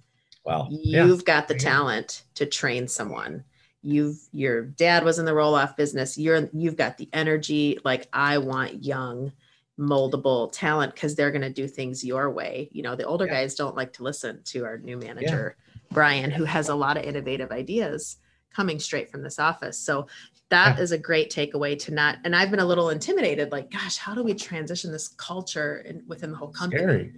Wow. 0.45 0.67
Yeah. 0.71 1.05
You've 1.05 1.25
got 1.25 1.47
the 1.47 1.55
Yeah. 1.55 1.59
talent 1.59 2.23
to 2.35 2.45
train 2.45 2.87
someone. 2.87 3.43
You've 3.85 4.17
your 4.31 4.63
dad 4.63 5.03
was 5.05 5.19
in 5.19 5.25
the 5.25 5.33
roll 5.33 5.53
off 5.53 5.77
business. 5.77 6.17
You're 6.17 6.49
you've 6.53 6.75
got 6.75 6.97
the 6.97 7.07
energy. 7.13 7.77
Like 7.85 8.07
I 8.11 8.39
want 8.39 8.83
young, 8.83 9.31
moldable 9.79 10.51
talent 10.51 10.95
because 10.95 11.15
they're 11.15 11.31
going 11.31 11.41
to 11.43 11.49
do 11.51 11.67
things 11.67 12.03
your 12.03 12.31
way. 12.31 12.69
You 12.71 12.81
know, 12.81 12.95
the 12.95 13.05
older 13.05 13.25
Yeah. 13.27 13.33
guys 13.35 13.55
don't 13.55 13.75
like 13.75 13.93
to 13.93 14.03
listen 14.03 14.41
to 14.45 14.65
our 14.65 14.79
new 14.79 14.97
manager, 14.97 15.55
Brian, 15.91 16.31
who 16.31 16.45
has 16.45 16.69
a 16.69 16.75
lot 16.75 16.97
of 16.97 17.03
innovative 17.03 17.51
ideas 17.51 18.17
coming 18.51 18.79
straight 18.79 19.11
from 19.11 19.21
this 19.21 19.37
office. 19.37 19.77
So 19.77 20.07
that 20.49 20.77
Yeah. 20.77 20.83
is 20.83 20.91
a 20.91 20.97
great 20.97 21.29
takeaway 21.29 21.77
to 21.79 21.93
not. 21.93 22.17
And 22.23 22.35
I've 22.35 22.49
been 22.51 22.61
a 22.61 22.65
little 22.65 22.89
intimidated, 22.89 23.51
like, 23.51 23.69
gosh, 23.69 23.97
how 23.97 24.15
do 24.15 24.23
we 24.23 24.33
transition 24.33 24.91
this 24.91 25.09
culture 25.09 25.79
in, 25.79 26.03
within 26.07 26.31
the 26.31 26.37
whole 26.37 26.47
company? 26.49 26.81
Scary. 26.83 27.13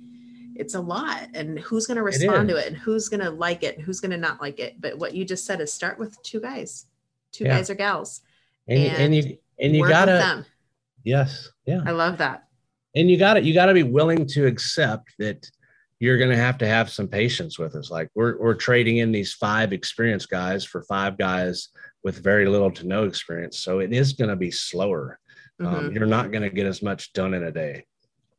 It's 0.59 0.75
a 0.75 0.81
lot, 0.81 1.29
and 1.33 1.59
who's 1.59 1.85
going 1.87 1.97
to 1.97 2.03
respond 2.03 2.49
to 2.49 2.55
it, 2.57 2.67
and 2.67 2.75
who's 2.77 3.09
going 3.09 3.19
to 3.21 3.29
like 3.29 3.63
it, 3.63 3.75
and 3.77 3.85
who's 3.85 3.99
going 3.99 4.11
to 4.11 4.17
not 4.17 4.41
like 4.41 4.59
it. 4.59 4.79
But 4.81 4.97
what 4.97 5.13
you 5.13 5.23
just 5.25 5.45
said 5.45 5.61
is 5.61 5.71
start 5.71 5.99
with 5.99 6.21
two 6.23 6.39
guys, 6.41 6.85
two 7.31 7.45
Yeah. 7.45 7.57
guys 7.57 7.69
or 7.69 7.75
gals. 7.75 8.21
And, 8.67 8.79
you- 8.79 8.89
and 8.89 9.15
you 9.15 9.37
and 9.59 9.75
you 9.75 9.87
gotta 9.87 10.11
them. 10.11 10.45
yes 11.03 11.49
yeah 11.65 11.81
I 11.85 11.91
love 11.91 12.17
that. 12.19 12.47
and 12.95 13.09
you 13.09 13.17
gotta 13.17 13.41
you 13.41 13.53
gotta 13.53 13.73
be 13.73 13.83
willing 13.83 14.25
to 14.27 14.45
accept 14.45 15.13
that 15.19 15.49
you're 15.99 16.17
gonna 16.17 16.35
have 16.35 16.57
to 16.59 16.67
have 16.67 16.89
some 16.89 17.07
patience 17.07 17.57
with 17.57 17.73
us. 17.75 17.89
Like 17.89 18.09
we're 18.13 18.37
we're 18.39 18.53
trading 18.55 18.97
in 18.97 19.11
these 19.13 19.33
five 19.33 19.71
experienced 19.73 20.29
guys 20.29 20.65
for 20.65 20.83
five 20.83 21.17
guys 21.17 21.69
with 22.03 22.19
very 22.21 22.45
little 22.47 22.69
to 22.71 22.85
no 22.85 23.05
experience, 23.05 23.57
so 23.57 23.79
it 23.79 23.93
is 23.93 24.13
gonna 24.13 24.35
be 24.35 24.51
slower. 24.51 25.17
Um, 25.59 25.65
Mhm. 25.89 25.95
you're 25.95 26.05
not 26.05 26.31
going 26.31 26.43
to 26.43 26.51
get 26.51 26.67
as 26.67 26.83
much 26.83 27.13
done 27.13 27.33
in 27.33 27.41
a 27.43 27.51
day. 27.51 27.85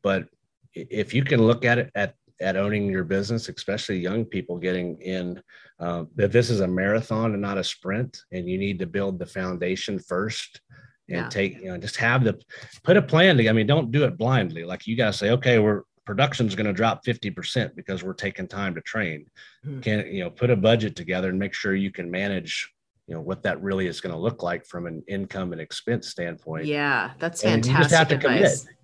But 0.03 0.29
if 0.75 1.13
you 1.15 1.25
can 1.25 1.41
look 1.43 1.65
at 1.65 1.79
it 1.79 1.91
at, 1.95 2.15
at 2.41 2.57
owning 2.57 2.89
your 2.91 3.05
business, 3.05 3.49
especially 3.49 3.99
young 3.99 4.25
people 4.25 4.59
getting 4.59 5.01
in, 5.03 5.43
um, 5.81 6.09
that 6.17 6.33
this 6.33 6.51
is 6.51 6.61
a 6.61 6.69
marathon 6.69 7.33
and 7.33 7.43
not 7.43 7.59
a 7.59 7.65
sprint, 7.65 8.23
and 8.33 8.49
you 8.49 8.59
need 8.59 8.79
to 8.79 8.87
build 8.87 9.19
the 9.19 9.27
foundation 9.27 9.99
first 9.99 10.61
and 11.09 11.19
Yeah. 11.23 11.29
take, 11.29 11.55
you 11.61 11.69
know, 11.69 11.79
just 11.79 11.97
have 11.97 12.23
the 12.25 12.39
put 12.85 12.97
a 12.97 13.03
plan 13.03 13.37
together. 13.37 13.51
I 13.51 13.57
mean, 13.57 13.67
don't 13.67 13.91
do 13.91 14.05
it 14.05 14.17
blindly. 14.19 14.65
Like 14.65 14.87
you 14.87 14.97
got 14.97 15.07
to 15.13 15.19
say, 15.19 15.31
okay, 15.31 15.59
we're 15.59 15.83
production's 16.05 16.55
going 16.55 16.67
to 16.67 16.73
drop 16.73 17.05
50% 17.05 17.77
because 17.77 18.03
we're 18.03 18.15
taking 18.15 18.49
time 18.49 18.75
to 18.75 18.81
train. 18.81 19.27
Mhm. 19.67 19.83
Can, 19.83 20.07
you 20.07 20.25
know, 20.25 20.31
put 20.31 20.49
a 20.49 20.57
budget 20.57 20.97
together 20.97 21.29
and 21.29 21.39
make 21.39 21.53
sure 21.53 21.75
you 21.75 21.91
can 21.93 22.11
manage, 22.11 22.67
you 23.07 23.15
know, 23.15 23.21
what 23.21 23.43
that 23.43 23.61
really 23.63 23.87
is 23.87 24.01
going 24.01 24.15
to 24.15 24.19
look 24.19 24.43
like 24.43 24.65
from 24.65 24.87
an 24.87 25.03
income 25.07 25.53
and 25.53 25.61
expense 25.61 26.09
standpoint. 26.09 26.65
Yeah, 26.65 27.11
that's 27.19 27.45
And 27.45 27.65
you 27.67 27.73
fantastic 27.75 27.91
just 27.91 27.99
have 27.99 28.09
to 28.09 28.15
advice. 28.15 28.63
commit. 28.63 28.77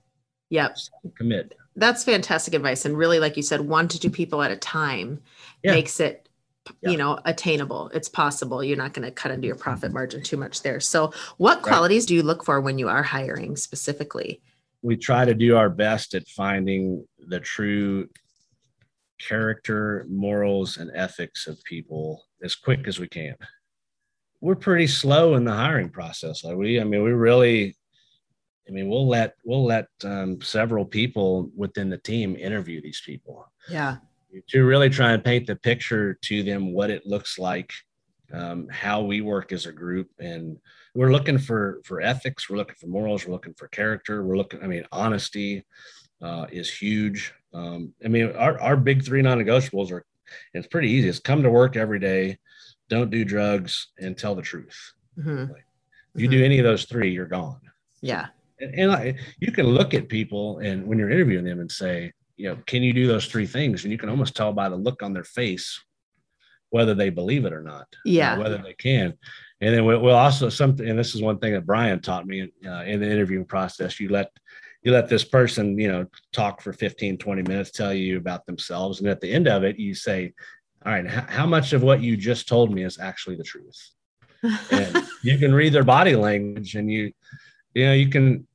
Yep. 0.50 0.76
Commit. 1.16 1.52
That's 1.76 2.04
fantastic 2.04 2.54
advice. 2.54 2.84
And 2.84 2.96
really, 2.96 3.18
like 3.18 3.36
you 3.36 3.42
said, 3.42 3.60
one 3.62 3.88
to 3.88 3.98
two 3.98 4.10
people 4.10 4.42
at 4.42 4.50
a 4.50 4.56
time 4.56 5.20
Yeah. 5.62 5.72
makes 5.72 5.98
it, 6.00 6.28
Yeah. 6.80 6.90
you 6.90 6.96
know, 6.96 7.18
attainable. 7.24 7.90
It's 7.92 8.08
possible. 8.08 8.62
You're 8.62 8.76
not 8.76 8.92
going 8.94 9.04
to 9.04 9.10
cut 9.10 9.32
into 9.32 9.46
your 9.46 9.56
profit 9.56 9.88
mm-hmm. 9.88 9.94
margin 9.94 10.22
too 10.22 10.36
much 10.36 10.62
there. 10.62 10.80
So, 10.80 11.12
what 11.36 11.56
Right. 11.56 11.64
qualities 11.64 12.06
do 12.06 12.14
you 12.14 12.22
look 12.22 12.44
for 12.44 12.60
when 12.60 12.78
you 12.78 12.88
are 12.88 13.02
hiring 13.02 13.56
specifically? 13.56 14.40
we 14.84 14.98
try 14.98 15.24
to 15.24 15.34
do 15.34 15.56
our 15.56 15.70
best 15.70 16.14
at 16.14 16.28
finding 16.28 17.02
the 17.28 17.40
true 17.40 18.06
character, 19.18 20.04
morals, 20.10 20.76
and 20.76 20.90
ethics 20.94 21.46
of 21.46 21.62
people 21.64 22.22
as 22.42 22.54
quick 22.54 22.86
as 22.86 22.98
we 22.98 23.08
can. 23.08 23.34
We're 24.42 24.56
pretty 24.56 24.86
slow 24.86 25.36
in 25.36 25.44
the 25.44 25.54
hiring 25.54 25.88
process. 25.88 26.44
Like 26.44 26.56
we, 26.56 26.78
I 26.78 26.84
mean, 26.84 27.02
we 27.02 27.12
really, 27.12 27.76
I 28.68 28.70
mean, 28.70 28.88
we'll 28.88 29.06
let 29.08 29.34
we'll 29.44 29.64
let 29.64 29.88
um, 30.04 30.40
several 30.40 30.84
people 30.84 31.50
within 31.56 31.90
the 31.90 31.98
team 31.98 32.36
interview 32.36 32.80
these 32.80 33.02
people 33.04 33.50
Yeah. 33.68 33.96
to 34.48 34.64
really 34.64 34.88
try 34.90 35.12
and 35.12 35.22
paint 35.24 35.46
the 35.46 35.56
picture 35.56 36.14
to 36.22 36.42
them 36.42 36.72
what 36.72 36.90
it 36.90 37.06
looks 37.06 37.38
like, 37.38 37.72
um, 38.32 38.68
how 38.70 39.02
we 39.02 39.20
work 39.20 39.52
as 39.52 39.66
a 39.66 39.72
group, 39.72 40.08
and 40.18 40.58
we're 40.94 41.12
looking 41.12 41.38
for 41.38 41.80
for 41.84 42.00
ethics, 42.00 42.48
we're 42.48 42.56
looking 42.56 42.76
for 42.76 42.86
morals, 42.86 43.26
we're 43.26 43.32
looking 43.34 43.54
for 43.54 43.68
character, 43.68 44.24
we're 44.24 44.36
looking. 44.36 44.62
I 44.62 44.66
mean, 44.66 44.84
honesty 44.92 45.64
uh, 46.22 46.46
is 46.50 46.70
huge. 46.72 47.34
Um, 47.52 47.92
I 48.04 48.08
mean, 48.08 48.32
our 48.32 48.58
our 48.60 48.76
big 48.76 49.04
three 49.04 49.22
non-negotiables 49.22 49.90
are. 49.92 50.04
It's 50.54 50.66
pretty 50.66 50.88
easy. 50.90 51.08
It's 51.08 51.18
come 51.20 51.42
to 51.42 51.50
work 51.50 51.76
every 51.76 51.98
day, 52.00 52.38
don't 52.88 53.10
do 53.10 53.24
drugs, 53.26 53.88
and 53.98 54.16
tell 54.16 54.34
the 54.34 54.42
truth. 54.42 54.94
Mhm. 55.18 55.50
If 56.14 56.20
you 56.22 56.28
do 56.28 56.42
any 56.42 56.58
of 56.58 56.64
those 56.64 56.86
three, 56.86 57.10
you're 57.12 57.26
gone 57.26 57.60
Yeah. 58.00 58.28
And, 58.60 58.74
and 58.74 58.92
I, 58.92 59.14
you 59.40 59.52
can 59.52 59.66
look 59.66 59.94
at 59.94 60.08
people 60.08 60.58
and 60.58 60.86
when 60.86 60.98
you're 60.98 61.10
interviewing 61.10 61.44
them 61.44 61.60
and 61.60 61.70
say, 61.70 62.12
you 62.36 62.48
know, 62.48 62.58
can 62.66 62.82
you 62.82 62.92
do 62.92 63.06
those 63.06 63.26
three 63.26 63.46
things? 63.46 63.84
And 63.84 63.92
you 63.92 63.98
can 63.98 64.08
almost 64.08 64.34
tell 64.34 64.52
by 64.52 64.68
the 64.68 64.76
look 64.76 65.02
on 65.02 65.12
their 65.12 65.24
face 65.24 65.80
whether 66.70 66.94
they 66.94 67.10
believe 67.10 67.44
it 67.44 67.52
or 67.52 67.62
not. 67.62 67.86
Yeah. 68.04 68.36
whether 68.36 68.58
they 68.58 68.74
can. 68.74 69.14
And 69.60 69.74
then 69.74 69.84
we'll, 69.84 70.00
we'll 70.00 70.16
also 70.16 70.48
something, 70.48 70.88
and 70.88 70.98
this 70.98 71.14
is 71.14 71.22
one 71.22 71.38
thing 71.38 71.52
that 71.52 71.66
Brian 71.66 72.00
taught 72.00 72.26
me 72.26 72.50
uh, 72.66 72.82
in 72.82 73.00
the 73.00 73.10
interviewing 73.10 73.44
process. 73.44 74.00
You 74.00 74.08
let 74.08 74.30
you 74.82 74.92
let 74.92 75.08
this 75.08 75.24
person, 75.24 75.78
you 75.78 75.88
know, 75.88 76.06
talk 76.32 76.60
for 76.60 76.72
15, 76.72 77.16
20 77.16 77.42
minutes, 77.42 77.70
tell 77.70 77.94
you 77.94 78.18
about 78.18 78.44
themselves. 78.44 79.00
And 79.00 79.08
at 79.08 79.20
the 79.20 79.32
end 79.32 79.48
of 79.48 79.64
it, 79.64 79.78
you 79.78 79.94
say, 79.94 80.34
all 80.84 80.92
right, 80.92 81.06
how 81.06 81.46
much 81.46 81.72
of 81.72 81.82
what 81.82 82.02
you 82.02 82.18
just 82.18 82.46
told 82.46 82.70
me 82.70 82.84
is 82.84 82.98
actually 82.98 83.36
the 83.36 83.44
truth? 83.44 83.90
and 84.70 85.06
you 85.22 85.38
can 85.38 85.54
read 85.54 85.72
their 85.72 85.84
body 85.84 86.14
language 86.16 86.74
and 86.74 86.90
you 86.90 87.12
you 87.74 87.86
know 87.86 87.92
you 87.92 88.08
can 88.08 88.46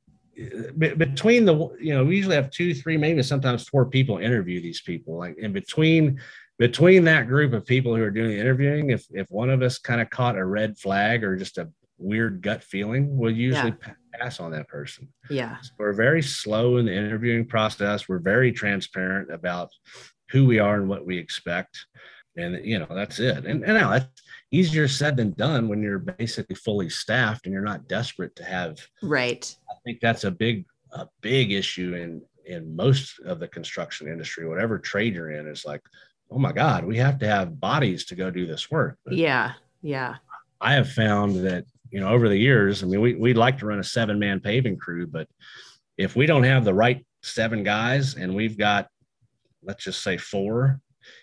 be- 0.78 0.94
between 0.94 1.44
the 1.44 1.54
you 1.80 1.94
know 1.94 2.04
we 2.04 2.16
usually 2.16 2.36
have 2.36 2.50
two 2.50 2.74
three 2.74 2.96
maybe 2.96 3.22
sometimes 3.22 3.68
four 3.68 3.86
people 3.86 4.18
interview 4.18 4.60
these 4.60 4.80
people. 4.80 5.18
Like 5.18 5.36
in 5.38 5.52
between 5.52 6.20
between 6.58 7.04
that 7.04 7.26
group 7.26 7.52
of 7.52 7.64
people 7.66 7.94
who 7.94 8.02
are 8.02 8.10
doing 8.10 8.30
the 8.30 8.40
interviewing 8.40 8.90
if 8.90 9.06
if 9.10 9.30
one 9.30 9.50
of 9.50 9.62
us 9.62 9.78
kind 9.78 10.00
of 10.00 10.10
caught 10.10 10.36
a 10.36 10.44
red 10.44 10.78
flag 10.78 11.24
or 11.24 11.36
just 11.36 11.58
a 11.58 11.68
weird 11.98 12.40
gut 12.40 12.64
feeling 12.64 13.18
we'll 13.18 13.30
usually 13.30 13.72
pa- 13.72 13.94
pass 14.14 14.40
on 14.40 14.50
that 14.50 14.68
person. 14.68 15.08
Yeah. 15.28 15.56
we're 15.78 15.92
very 15.92 16.22
slow 16.22 16.78
in 16.78 16.86
the 16.86 16.94
interviewing 16.94 17.46
process. 17.46 18.08
We're 18.08 18.18
very 18.18 18.52
transparent 18.52 19.30
about 19.30 19.70
who 20.30 20.46
we 20.46 20.58
are 20.58 20.76
and 20.76 20.88
what 20.88 21.04
we 21.04 21.18
expect 21.18 21.86
and 22.40 22.64
you 22.64 22.78
know 22.78 22.86
that's 22.90 23.18
it 23.20 23.44
and, 23.46 23.64
and 23.64 23.74
now 23.74 23.90
that's 23.90 24.06
easier 24.50 24.88
said 24.88 25.16
than 25.16 25.30
done 25.32 25.68
when 25.68 25.82
you're 25.82 25.98
basically 25.98 26.56
fully 26.56 26.88
staffed 26.90 27.46
and 27.46 27.52
you're 27.52 27.62
not 27.62 27.88
desperate 27.88 28.34
to 28.36 28.44
have 28.44 28.78
Right. 29.02 29.54
i 29.70 29.74
think 29.84 30.00
that's 30.00 30.24
a 30.24 30.30
big 30.30 30.64
a 30.92 31.06
big 31.20 31.52
issue 31.52 31.94
in 31.94 32.22
in 32.46 32.74
most 32.74 33.20
of 33.20 33.38
the 33.38 33.48
construction 33.48 34.08
industry 34.08 34.48
whatever 34.48 34.78
trade 34.78 35.14
you're 35.14 35.30
in 35.30 35.46
is 35.46 35.64
like 35.64 35.82
oh 36.30 36.38
my 36.38 36.52
god 36.52 36.84
we 36.84 36.96
have 36.96 37.18
to 37.20 37.26
have 37.28 37.60
bodies 37.60 38.04
to 38.06 38.14
go 38.14 38.30
do 38.30 38.46
this 38.46 38.70
work 38.70 38.98
But 39.04 39.14
Yeah. 39.14 39.52
Yeah. 39.82 40.16
I 40.60 40.74
have 40.74 40.90
found 40.92 41.36
that, 41.46 41.64
you 41.90 42.00
know, 42.00 42.10
over 42.10 42.28
the 42.28 42.36
years, 42.36 42.82
I 42.82 42.86
mean, 42.86 43.00
we, 43.00 43.14
we'd 43.14 43.38
like 43.38 43.56
to 43.58 43.66
run 43.66 43.78
a 43.78 43.84
seven 43.84 44.18
man 44.18 44.38
paving 44.40 44.76
crew, 44.76 45.06
but 45.06 45.26
if 45.96 46.16
we 46.16 46.26
don't 46.26 46.42
have 46.42 46.66
the 46.66 46.74
right 46.74 47.02
seven 47.22 47.64
guys 47.64 48.14
and 48.16 48.34
we've 48.34 48.58
got, 48.58 48.88
let's 49.62 49.84
just 49.84 50.02
say 50.02 50.18
four, 50.18 50.78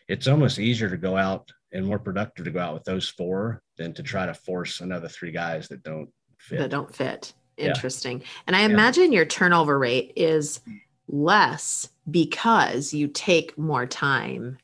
it's 0.08 0.28
almost 0.28 0.60
easier 0.60 0.90
to 0.90 0.98
go 0.98 1.18
out 1.18 1.52
and 1.74 1.86
more 1.86 2.00
productive 2.00 2.46
to 2.46 2.52
go 2.52 2.60
out 2.60 2.74
with 2.74 2.84
those 2.86 3.10
four 3.10 3.62
than 3.78 3.94
to 3.94 4.04
try 4.04 4.26
to 4.26 4.34
force 4.34 4.82
another 4.82 5.08
three 5.08 5.32
guys 5.32 5.68
that 5.68 5.84
don't 5.84 6.10
fit. 6.38 6.60
That 6.60 6.70
don't 6.70 6.94
fit. 6.96 7.34
Yeah. 7.58 7.68
Interesting. 7.68 8.24
And 8.46 8.56
I 8.56 8.60
Yeah. 8.62 8.68
imagine 8.68 9.12
your 9.12 9.26
turnover 9.26 9.78
rate 9.78 10.14
is 10.16 10.62
less 11.08 11.90
because 12.10 12.94
you 12.94 13.08
take 13.08 13.58
more 13.58 13.86
time 13.86 14.58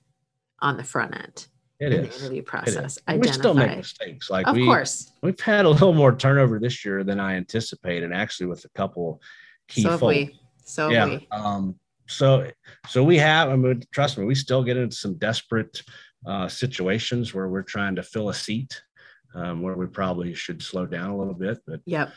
on 0.59 0.77
the 0.77 0.83
front 0.83 1.15
end 1.15 1.47
It 1.79 1.91
in 1.91 2.03
the 2.03 2.15
interview 2.15 2.41
process. 2.43 2.97
is. 3.07 3.19
We 3.19 3.27
still 3.29 3.53
make 3.53 3.75
mistakes. 3.77 4.29
Like 4.29 4.47
Of 4.47 4.55
we, 4.55 4.65
course. 4.65 5.11
we've 5.21 5.39
had 5.39 5.65
a 5.65 5.69
little 5.69 5.93
more 5.93 6.15
turnover 6.15 6.59
this 6.59 6.85
year 6.85 7.03
than 7.03 7.19
I 7.19 7.35
anticipated, 7.35 8.11
actually 8.13 8.47
with 8.47 8.63
a 8.65 8.69
couple 8.69 9.21
key 9.67 9.81
So 9.81 9.89
have 9.91 9.99
folks. 9.99 10.15
we. 10.15 10.39
So 10.63 10.83
have 10.89 10.91
yeah. 10.93 11.05
we. 11.17 11.27
Um, 11.31 11.75
so, 12.08 12.49
so 12.88 13.04
we 13.04 13.18
have, 13.18 13.49
I 13.49 13.56
mean, 13.56 13.84
trust 13.91 14.18
me, 14.18 14.26
we 14.26 14.36
still 14.36 14.64
get 14.64 14.78
into 14.78 14.95
some 14.95 15.16
desperate 15.16 15.82
uh, 16.26 16.47
situations 16.47 17.34
where 17.34 17.47
we're 17.47 17.64
trying 17.64 17.95
to 17.95 18.04
fill 18.04 18.30
a 18.30 18.34
seat, 18.34 18.82
um, 19.36 19.62
where 19.62 19.76
we 19.76 19.88
probably 19.88 20.34
should 20.34 20.62
slow 20.62 20.86
down 20.86 21.10
a 21.10 21.18
little 21.18 21.34
bit. 21.34 21.60
But 21.66 21.82
Yep. 21.86 22.12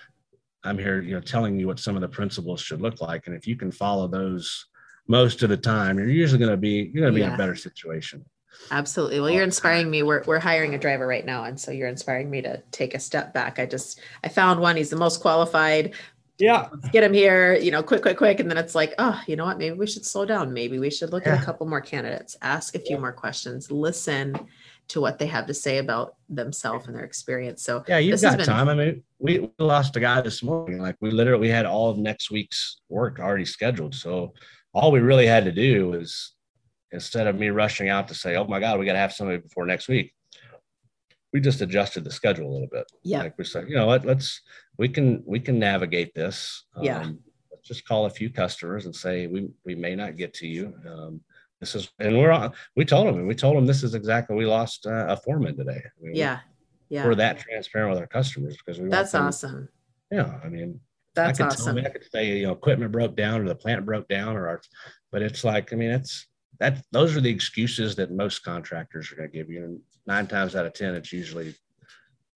I'm 0.64 0.78
here, 0.78 1.00
you 1.00 1.14
know, 1.14 1.20
telling 1.20 1.58
you 1.58 1.66
what 1.66 1.78
some 1.78 1.94
of 1.94 2.02
the 2.02 2.08
principles 2.08 2.60
should 2.60 2.80
look 2.80 3.00
like, 3.00 3.26
and 3.26 3.36
if 3.36 3.46
you 3.46 3.56
can 3.56 3.70
follow 3.70 4.08
those 4.08 4.66
most 5.08 5.42
of 5.42 5.48
the 5.48 5.56
time, 5.56 5.98
you're 5.98 6.08
usually 6.08 6.40
going 6.40 6.50
to 6.50 6.56
be 6.56 6.90
you're 6.92 7.02
going 7.02 7.14
to 7.14 7.18
be 7.18 7.22
in 7.22 7.32
a 7.32 7.36
better 7.36 7.54
situation. 7.54 8.24
Absolutely. 8.70 9.20
Well, 9.20 9.30
you're 9.30 9.44
inspiring 9.44 9.90
me. 9.90 10.02
We're, 10.02 10.22
we're 10.24 10.38
hiring 10.38 10.74
a 10.74 10.78
driver 10.78 11.06
right 11.06 11.24
now. 11.24 11.44
And 11.44 11.58
so 11.60 11.70
you're 11.70 11.88
inspiring 11.88 12.30
me 12.30 12.42
to 12.42 12.62
take 12.70 12.94
a 12.94 12.98
step 12.98 13.32
back. 13.34 13.58
I 13.58 13.66
just, 13.66 14.00
I 14.24 14.28
found 14.28 14.60
one. 14.60 14.76
He's 14.76 14.90
the 14.90 14.96
most 14.96 15.20
qualified. 15.20 15.94
Yeah, 16.38 16.68
get 16.92 17.00
them 17.00 17.14
here, 17.14 17.54
you 17.54 17.70
know, 17.70 17.82
quick, 17.82 18.02
quick, 18.02 18.18
quick. 18.18 18.40
And 18.40 18.50
then 18.50 18.58
it's 18.58 18.74
like, 18.74 18.94
oh, 18.98 19.20
you 19.26 19.36
know 19.36 19.46
what? 19.46 19.58
Maybe 19.58 19.76
we 19.76 19.86
should 19.86 20.04
slow 20.04 20.26
down. 20.26 20.52
Maybe 20.52 20.78
we 20.78 20.90
should 20.90 21.10
look 21.10 21.26
at 21.26 21.40
a 21.40 21.44
couple 21.44 21.66
more 21.66 21.80
candidates, 21.80 22.36
ask 22.42 22.74
a 22.74 22.78
few 22.78 22.98
more 22.98 23.12
questions, 23.12 23.70
listen 23.70 24.36
to 24.88 25.00
what 25.00 25.18
they 25.18 25.26
have 25.26 25.46
to 25.46 25.54
say 25.54 25.78
about 25.78 26.14
themselves 26.28 26.86
and 26.86 26.94
their 26.94 27.04
experience. 27.04 27.62
So 27.62 27.82
yeah, 27.88 27.98
you've 27.98 28.20
got 28.20 28.36
been- 28.36 28.46
time. 28.46 28.68
I 28.68 28.74
mean, 28.74 29.02
we, 29.18 29.40
we 29.40 29.50
lost 29.58 29.96
a 29.96 30.00
guy 30.00 30.20
this 30.20 30.42
morning. 30.42 30.78
Like 30.78 30.96
we 31.00 31.10
literally 31.10 31.48
had 31.48 31.66
all 31.66 31.90
of 31.90 31.98
next 31.98 32.30
week's 32.30 32.80
work 32.88 33.18
already 33.18 33.44
scheduled. 33.44 33.94
So 33.94 34.34
all 34.74 34.92
we 34.92 35.00
really 35.00 35.26
had 35.26 35.44
to 35.46 35.52
do 35.52 35.88
was 35.88 36.34
instead 36.92 37.26
of 37.26 37.36
me 37.36 37.48
rushing 37.48 37.88
out 37.88 38.08
to 38.08 38.14
say, 38.14 38.36
"Oh 38.36 38.46
my 38.46 38.60
God, 38.60 38.78
we 38.78 38.86
got 38.86 38.92
to 38.92 38.98
have 38.98 39.12
somebody 39.12 39.38
before 39.38 39.66
next 39.66 39.88
week," 39.88 40.14
we 41.36 41.40
just 41.42 41.60
adjusted 41.60 42.02
the 42.02 42.10
schedule 42.10 42.48
a 42.50 42.52
little 42.52 42.66
bit. 42.72 42.90
yeah, 43.02 43.18
Like 43.18 43.36
we 43.36 43.44
said, 43.44 43.68
you 43.68 43.74
know 43.76 43.84
what? 43.86 44.06
Let's 44.06 44.40
we 44.78 44.88
can 44.88 45.22
we 45.26 45.38
can 45.38 45.58
navigate 45.58 46.14
this. 46.14 46.64
Yeah. 46.80 47.00
Um, 47.02 47.18
let's 47.52 47.68
just 47.68 47.86
call 47.86 48.06
a 48.06 48.10
few 48.10 48.30
customers 48.30 48.86
and 48.86 48.96
say 48.96 49.26
we 49.26 49.48
we 49.66 49.74
may 49.74 49.94
not 49.94 50.16
get 50.16 50.32
to 50.40 50.46
you. 50.46 50.72
Um, 50.88 51.20
this 51.60 51.74
is 51.74 51.90
and 51.98 52.16
we're 52.16 52.30
on. 52.30 52.52
We 52.74 52.86
told 52.86 53.06
them. 53.06 53.26
We 53.26 53.34
told 53.34 53.54
them 53.54 53.66
this 53.66 53.82
is 53.82 53.94
exactly. 53.94 54.34
We 54.34 54.46
lost 54.46 54.86
uh, 54.86 55.04
a 55.10 55.16
foreman 55.18 55.58
today. 55.58 55.82
I 55.84 56.02
mean, 56.02 56.14
yeah, 56.16 56.38
Yeah. 56.88 57.04
we're 57.06 57.14
that 57.16 57.38
transparent 57.40 57.90
with 57.90 57.98
our 58.00 58.06
customers 58.06 58.56
because 58.56 58.80
we 58.80 58.88
That's 58.88 59.12
them- 59.12 59.24
awesome. 59.26 59.68
Yeah, 60.10 60.40
I 60.42 60.48
mean, 60.48 60.80
That's 61.14 61.38
I 61.38 61.42
could 61.44 61.52
awesome. 61.52 61.76
Tell, 61.76 61.86
I 61.86 61.90
could 61.90 62.10
say, 62.10 62.38
you 62.38 62.46
know, 62.46 62.52
equipment 62.52 62.92
broke 62.92 63.14
down 63.14 63.42
or 63.42 63.44
the 63.48 63.54
plant 63.54 63.84
broke 63.84 64.08
down 64.08 64.36
or 64.38 64.48
our, 64.48 64.62
but 65.12 65.20
it's 65.20 65.44
like, 65.44 65.74
I 65.74 65.76
mean, 65.76 65.90
it's 65.90 66.26
that 66.60 66.82
those 66.92 67.14
are 67.14 67.20
the 67.20 67.28
excuses 67.38 67.94
that 67.96 68.10
most 68.10 68.42
contractors 68.42 69.12
are 69.12 69.16
going 69.16 69.30
to 69.30 69.36
give 69.36 69.50
you. 69.50 69.64
And 69.64 69.80
nine 70.06 70.26
times 70.26 70.54
out 70.54 70.66
of 70.66 70.72
10, 70.74 70.94
it's 70.94 71.12
usually, 71.12 71.54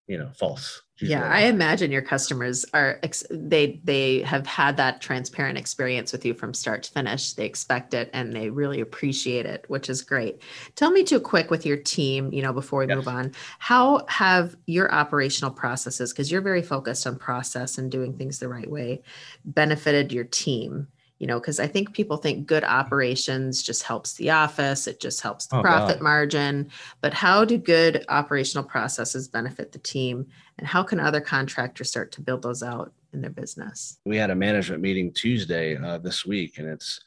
you 0.07 0.19
know, 0.19 0.31
false. 0.37 0.83
Yeah, 1.03 1.27
I 1.27 1.45
imagine 1.45 1.91
your 1.91 2.03
customers 2.03 2.67
are 2.75 2.99
ex- 3.03 3.25
they 3.31 3.81
they 3.85 4.21
have 4.21 4.47
had 4.47 4.77
that 4.77 5.01
transparent 5.01 5.57
experience 5.57 6.13
with 6.13 6.27
you 6.27 6.35
from 6.35 6.53
start 6.53 6.83
to 6.83 6.91
finish. 6.93 7.33
They 7.33 7.47
expect 7.47 7.95
it 7.95 8.11
and 8.13 8.35
they 8.35 8.51
really 8.51 8.83
appreciate 8.83 9.47
it, 9.47 9.65
which 9.69 9.89
is 9.89 10.03
great. 10.03 10.43
Tell 10.75 10.91
me 10.91 11.03
too 11.03 11.19
quick 11.21 11.51
with 11.51 11.65
your 11.65 11.79
team, 11.79 12.31
you 12.35 12.43
know, 12.43 12.53
before 12.53 12.81
we 12.81 12.87
Yes. 12.87 12.97
move 12.97 13.09
on. 13.09 13.33
How 13.59 14.05
have 14.09 14.57
your 14.67 14.93
operational 14.93 15.51
processes 15.53 16.13
because 16.13 16.31
you're 16.31 16.43
very 16.43 16.63
focused 16.63 17.07
on 17.07 17.17
process 17.17 17.79
and 17.79 17.91
doing 17.91 18.13
things 18.19 18.39
the 18.39 18.49
right 18.49 18.69
way 18.71 19.03
benefited 19.45 20.13
your 20.13 20.25
team? 20.25 20.89
You 21.21 21.27
know, 21.27 21.39
because 21.39 21.61
I 21.61 21.67
think 21.67 21.93
people 21.93 22.17
think 22.17 22.47
good 22.47 22.65
operations 22.65 23.63
just 23.63 23.83
helps 23.83 24.15
the 24.15 24.31
office, 24.31 24.87
it 24.87 25.01
just 25.01 25.21
helps 25.21 25.47
the 25.47 25.59
Oh, 25.59 25.61
profit 25.63 25.99
God. 25.99 26.03
margin. 26.03 26.71
But 27.03 27.13
how 27.13 27.45
do 27.45 27.59
good 27.59 28.07
operational 28.09 28.65
processes 28.65 29.29
benefit 29.29 29.71
the 29.71 29.79
team? 29.81 30.27
And 30.59 30.67
how 30.67 30.83
can 30.83 30.99
other 30.99 31.21
contractors 31.21 31.91
start 31.91 32.11
to 32.13 32.23
build 32.23 32.41
those 32.43 32.63
out 32.63 32.93
in 33.13 33.21
their 33.21 33.31
business? 33.31 33.99
we 34.07 34.17
had 34.17 34.31
a 34.31 34.35
management 34.35 34.81
meeting 34.83 35.13
Tuesday 35.13 35.77
uh, 35.77 35.99
this 35.99 36.25
week, 36.25 36.59
and 36.59 36.67
it's 36.67 37.01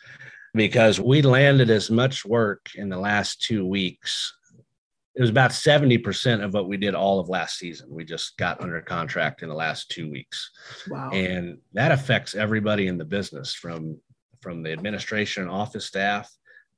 because 0.53 0.99
we 0.99 1.23
landed 1.23 1.71
as 1.71 1.89
much 1.89 2.23
work 2.23 2.69
in 2.75 2.89
the 2.89 2.97
last 2.97 3.41
two 3.41 3.65
weeks. 3.65 4.31
It 5.15 5.21
was 5.21 5.29
about 5.29 5.51
70% 5.51 6.43
of 6.43 6.53
what 6.53 6.67
we 6.67 6.77
did 6.77 6.95
all 6.95 7.19
of 7.19 7.29
last 7.29 7.57
season. 7.57 7.87
We 7.91 8.03
just 8.03 8.35
got 8.37 8.61
under 8.61 8.81
contract 8.81 9.43
in 9.43 9.49
the 9.49 9.55
last 9.55 9.89
two 9.89 10.09
weeks. 10.09 10.49
Wow. 10.89 11.11
And 11.11 11.59
that 11.73 11.91
affects 11.91 12.33
everybody 12.33 12.87
in 12.87 12.97
the 12.97 13.05
business 13.05 13.53
from 13.53 13.99
from 14.41 14.61
the 14.61 14.73
administration 14.73 15.47
office 15.47 15.85
staff 15.85 16.29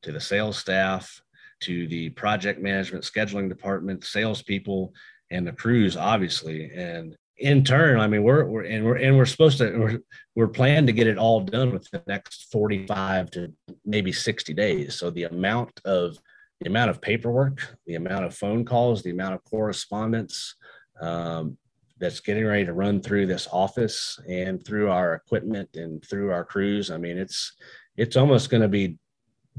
to 0.03 0.11
the 0.11 0.19
sales 0.19 0.55
staff 0.55 1.19
to 1.61 1.87
the 1.87 2.09
project 2.11 2.61
management 2.61 3.03
scheduling 3.03 3.49
department, 3.49 4.03
salespeople, 4.03 4.93
and 5.31 5.47
the 5.47 5.51
crews, 5.51 5.97
obviously. 5.97 6.71
And 6.71 7.15
in 7.37 7.63
turn, 7.63 7.99
I 7.99 8.07
mean, 8.07 8.23
we're, 8.23 8.45
we're 8.45 8.63
and 8.63 8.85
we're 8.85 8.97
and 8.97 9.17
we're 9.17 9.25
supposed 9.25 9.57
to 9.57 9.77
we're, 9.77 9.99
we're 10.35 10.47
planning 10.47 10.87
to 10.87 10.93
get 10.93 11.07
it 11.07 11.17
all 11.17 11.41
done 11.41 11.71
within 11.71 12.01
the 12.05 12.11
next 12.11 12.51
45 12.51 13.31
to 13.31 13.53
maybe 13.85 14.11
60 14.11 14.53
days. 14.53 14.95
So 14.95 15.09
the 15.09 15.23
amount 15.23 15.81
of 15.85 16.17
the 16.61 16.69
amount 16.69 16.89
of 16.89 17.01
paperwork, 17.01 17.77
the 17.85 17.95
amount 17.95 18.25
of 18.25 18.35
phone 18.35 18.63
calls, 18.63 19.03
the 19.03 19.11
amount 19.11 19.35
of 19.35 19.43
correspondence 19.43 20.55
um, 21.01 21.57
that's 21.99 22.19
getting 22.19 22.45
ready 22.45 22.65
to 22.65 22.73
run 22.73 23.01
through 23.01 23.25
this 23.25 23.47
office 23.51 24.19
and 24.29 24.65
through 24.65 24.89
our 24.89 25.13
equipment 25.13 25.69
and 25.75 26.03
through 26.05 26.31
our 26.31 26.45
crews. 26.45 26.91
I 26.91 26.97
mean, 26.97 27.17
it's 27.17 27.53
it's 27.97 28.17
almost 28.17 28.49
going 28.49 28.61
to 28.61 28.67
be 28.67 28.97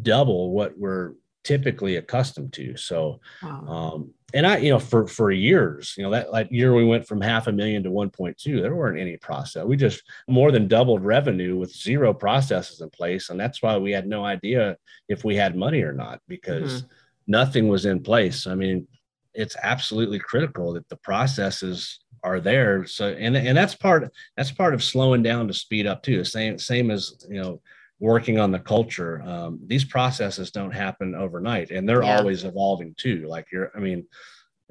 double 0.03 0.51
what 0.51 0.77
we're 0.79 1.13
typically 1.45 1.97
accustomed 1.97 2.53
to. 2.53 2.77
So 2.77 3.21
wow. 3.43 3.67
um, 3.67 4.11
and 4.35 4.47
I, 4.47 4.57
you 4.59 4.71
know, 4.71 4.79
for 4.79 5.07
for 5.07 5.31
years, 5.31 5.95
you 5.97 6.03
know, 6.03 6.11
that 6.11 6.33
like 6.33 6.51
year 6.51 6.75
we 6.75 6.85
went 6.85 7.07
from 7.07 7.21
half 7.21 7.47
a 7.47 7.53
million 7.53 7.83
to 7.85 7.91
1.2. 7.91 8.61
There 8.61 8.75
weren't 8.75 8.99
any 8.99 9.17
process. 9.17 9.65
We 9.65 9.77
just 9.77 10.03
more 10.29 10.51
than 10.51 10.67
doubled 10.69 11.05
revenue 11.05 11.57
with 11.57 11.73
zero 11.73 12.13
processes 12.13 12.81
in 12.81 12.91
place, 12.91 13.31
and 13.31 13.39
that's 13.39 13.63
why 13.63 13.77
we 13.77 13.93
had 13.93 14.09
no 14.09 14.25
idea 14.25 14.77
if 15.09 15.25
we 15.25 15.37
had 15.37 15.57
money 15.57 15.83
or 15.83 15.93
not 15.93 16.21
because 16.27 16.83
mm-hmm. 16.83 16.93
nothing 17.29 17.69
was 17.69 17.87
in 17.87 18.03
place. 18.03 18.47
I 18.49 18.57
mean, 18.57 18.89
it's 19.33 19.57
absolutely 19.63 20.19
critical 20.19 20.73
that 20.73 20.89
the 20.89 20.97
processes 20.97 22.01
are 22.25 22.41
there. 22.41 22.85
So, 22.85 23.11
and 23.11 23.37
and 23.37 23.57
that's 23.57 23.77
part 23.77 24.13
that's 24.37 24.51
part 24.51 24.75
of 24.75 24.83
slowing 24.83 25.23
down 25.23 25.47
to 25.47 25.55
speed 25.55 25.87
up 25.87 26.03
too. 26.03 26.25
Same 26.25 26.59
same 26.59 26.91
as 26.91 27.25
you 27.29 27.41
know 27.41 27.61
working 27.99 28.39
on 28.39 28.51
the 28.51 28.59
culture. 28.59 29.23
Um, 29.23 29.59
these 29.67 29.85
processes 29.85 30.51
don't 30.51 30.73
happen 30.75 31.15
overnight, 31.15 31.71
and 31.71 31.89
they're 31.89 32.03
Yeah. 32.05 32.19
always 32.19 32.45
evolving 32.45 32.95
too. 32.97 33.27
Like 33.27 33.47
you're, 33.53 33.71
I 33.77 33.81
mean, 33.81 34.07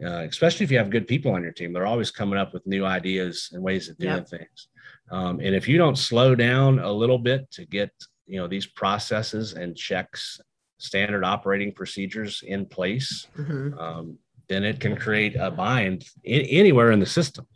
uh, 0.04 0.26
especially 0.30 0.66
if 0.66 0.72
you 0.72 0.78
have 0.78 0.90
good 0.90 1.08
people 1.08 1.32
on 1.32 1.42
your 1.42 1.54
team, 1.54 1.72
they're 1.74 1.88
always 1.88 2.12
coming 2.12 2.38
up 2.38 2.54
with 2.54 2.68
new 2.68 2.86
ideas 2.86 3.50
and 3.54 3.64
ways 3.64 3.90
of 3.90 3.98
doing 3.98 4.16
Yep. 4.18 4.28
things. 4.30 4.68
Um, 5.10 5.40
and 5.40 5.56
if 5.56 5.68
you 5.68 5.78
don't 5.78 5.98
slow 5.98 6.36
down 6.36 6.80
a 6.80 6.92
little 6.92 7.18
bit 7.20 7.50
to 7.52 7.66
get 7.66 7.92
you 8.28 8.40
know 8.40 8.48
these 8.48 8.66
processes 8.66 9.54
and 9.54 9.76
checks, 9.78 10.40
standard 10.80 11.24
operating 11.24 11.72
procedures 11.72 12.44
in 12.46 12.66
place, 12.66 13.28
Mhm. 13.38 13.80
um, 13.80 14.18
then 14.50 14.64
it 14.64 14.80
can 14.80 14.96
create 14.96 15.36
a 15.36 15.50
bind 15.52 16.06
in, 16.24 16.42
anywhere 16.42 16.92
in 16.92 17.00
the 17.00 17.06
system. 17.06 17.48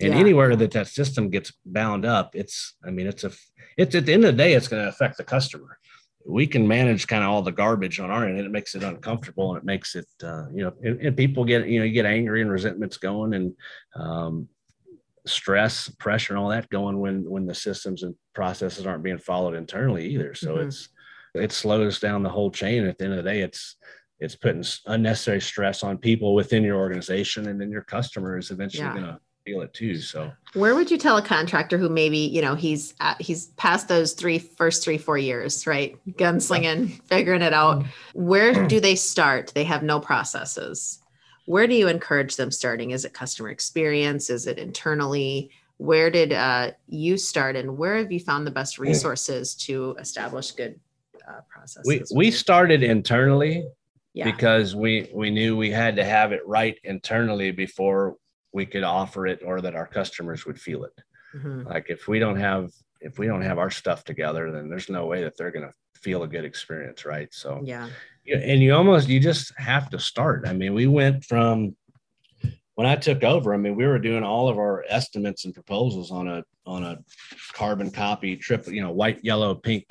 And 0.00 0.12
Yeah. 0.14 0.20
anywhere 0.20 0.54
that 0.54 0.70
that 0.72 0.86
system 0.86 1.28
gets 1.30 1.52
bound 1.64 2.04
up, 2.04 2.36
it's, 2.36 2.76
I 2.86 2.90
mean, 2.90 3.06
it's 3.06 3.24
a, 3.24 3.32
it's 3.78 3.94
at 3.94 4.04
the 4.04 4.12
end 4.12 4.24
of 4.24 4.36
the 4.36 4.42
day, 4.42 4.52
it's 4.52 4.68
going 4.68 4.82
to 4.82 4.88
affect 4.88 5.16
the 5.16 5.24
customer. 5.24 5.78
We 6.26 6.46
can 6.46 6.68
manage 6.68 7.06
kind 7.06 7.24
of 7.24 7.30
all 7.30 7.42
the 7.42 7.52
garbage 7.52 8.00
on 8.00 8.10
our 8.10 8.26
end, 8.26 8.36
and 8.36 8.46
it 8.46 8.50
makes 8.50 8.74
it 8.74 8.82
uncomfortable, 8.82 9.52
and 9.52 9.58
it 9.58 9.64
makes 9.64 9.94
it, 9.94 10.06
uh, 10.22 10.46
you 10.52 10.64
know, 10.64 10.74
and, 10.82 11.00
and 11.00 11.16
people 11.16 11.44
get, 11.44 11.66
you 11.66 11.78
know, 11.78 11.86
you 11.86 11.92
get 11.92 12.04
angry 12.04 12.42
and 12.42 12.50
resentments 12.50 12.98
going, 12.98 13.32
and 13.32 13.54
um, 13.94 14.48
stress, 15.26 15.88
pressure, 15.98 16.34
and 16.34 16.42
all 16.42 16.50
that 16.50 16.68
going 16.68 16.98
when 16.98 17.24
when 17.30 17.46
the 17.46 17.54
systems 17.54 18.02
and 18.02 18.14
processes 18.34 18.84
aren't 18.84 19.04
being 19.04 19.18
followed 19.18 19.54
internally 19.54 20.06
either. 20.08 20.34
So 20.34 20.56
Mhm. 20.56 20.66
it's 20.66 20.88
it 21.34 21.52
slows 21.52 22.00
down 22.00 22.22
the 22.22 22.28
whole 22.30 22.50
chain. 22.50 22.84
At 22.84 22.98
the 22.98 23.04
end 23.04 23.14
of 23.14 23.24
the 23.24 23.30
day, 23.30 23.40
it's 23.40 23.76
it's 24.18 24.34
putting 24.34 24.64
unnecessary 24.86 25.40
stress 25.40 25.84
on 25.84 25.98
people 25.98 26.34
within 26.34 26.64
your 26.64 26.78
organization, 26.78 27.46
and 27.48 27.60
then 27.60 27.70
your 27.70 27.84
customer 27.84 28.36
is 28.36 28.50
eventually 28.50 28.88
Yeah. 28.88 28.92
going 28.92 29.06
to 29.06 29.20
feel 29.48 29.62
it 29.62 29.72
too. 29.72 29.98
So 30.00 30.32
Where 30.54 30.74
would 30.74 30.90
you 30.90 30.98
tell 30.98 31.16
a 31.16 31.22
contractor 31.22 31.78
who 31.78 31.88
maybe 31.88 32.18
you 32.18 32.42
know 32.42 32.54
he's 32.54 32.94
at, 33.00 33.20
he's 33.20 33.46
past 33.56 33.88
those 33.88 34.12
three 34.12 34.38
first 34.38 34.84
three 34.84 34.98
four 34.98 35.18
years, 35.18 35.66
right? 35.66 35.96
Gunslinging, 36.16 37.02
figuring 37.04 37.42
it 37.42 37.52
out. 37.52 37.84
Where 38.14 38.66
do 38.66 38.80
they 38.80 38.94
start? 38.94 39.52
They 39.54 39.64
have 39.64 39.82
no 39.82 40.00
processes. 40.00 41.00
Where 41.46 41.66
do 41.66 41.74
you 41.74 41.88
encourage 41.88 42.36
them 42.36 42.50
starting? 42.50 42.90
Is 42.90 43.04
it 43.04 43.14
customer 43.14 43.48
experience? 43.48 44.28
Is 44.28 44.46
it 44.46 44.58
internally? 44.58 45.50
Where 45.78 46.10
did 46.10 46.32
uh, 46.32 46.72
you 46.88 47.16
start, 47.16 47.56
and 47.56 47.78
where 47.78 47.96
have 47.96 48.12
you 48.12 48.20
found 48.20 48.46
the 48.46 48.50
best 48.50 48.78
resources 48.78 49.54
to 49.66 49.96
establish 49.98 50.50
good 50.50 50.78
uh, 51.26 51.40
processes? 51.48 52.10
we 52.12 52.26
we 52.26 52.30
started 52.30 52.82
internally 52.82 53.64
yeah, 54.12 54.24
because 54.24 54.74
we 54.74 55.08
we 55.14 55.30
knew 55.30 55.56
we 55.56 55.70
had 55.70 55.94
to 55.96 56.04
have 56.04 56.32
it 56.32 56.40
right 56.44 56.76
internally 56.82 57.52
before 57.52 58.16
we 58.58 58.66
could 58.66 58.82
offer 58.82 59.22
it 59.32 59.40
or 59.48 59.60
that 59.60 59.76
our 59.80 59.86
customers 59.86 60.44
would 60.44 60.60
feel 60.60 60.82
it. 60.90 60.96
Mhm. 61.34 61.64
Like 61.72 61.86
if 61.88 62.08
we 62.08 62.18
don't 62.18 62.40
have 62.48 62.64
if 63.00 63.16
we 63.20 63.26
don't 63.30 63.46
have 63.50 63.58
our 63.58 63.70
stuff 63.70 64.00
together, 64.02 64.50
then 64.50 64.68
there's 64.68 64.90
no 64.98 65.06
way 65.06 65.22
that 65.22 65.36
they're 65.36 65.52
going 65.56 65.68
to 65.70 65.74
feel 66.04 66.24
a 66.24 66.32
good 66.34 66.44
experience, 66.44 67.04
right? 67.04 67.30
So 67.32 67.60
yeah, 67.62 67.88
Yeah, 68.24 68.38
and 68.50 68.60
you 68.60 68.74
almost 68.74 69.08
you 69.08 69.20
just 69.20 69.46
have 69.56 69.88
to 69.90 69.98
start. 70.00 70.48
I 70.50 70.52
mean, 70.60 70.74
we 70.74 70.88
went 70.88 71.24
from 71.24 71.76
when 72.74 72.86
I 72.94 72.96
took 72.96 73.22
over. 73.22 73.54
I 73.54 73.56
mean, 73.56 73.76
we 73.76 73.86
were 73.86 74.00
doing 74.00 74.24
all 74.24 74.48
of 74.48 74.58
our 74.58 74.84
estimates 74.88 75.44
and 75.44 75.54
proposals 75.54 76.10
on 76.10 76.26
a 76.36 76.38
on 76.66 76.82
a 76.90 76.98
carbon 77.52 77.90
copy 77.92 78.36
triple, 78.36 78.72
you 78.72 78.82
know, 78.82 78.94
white, 79.00 79.20
yellow, 79.30 79.54
pink 79.54 79.84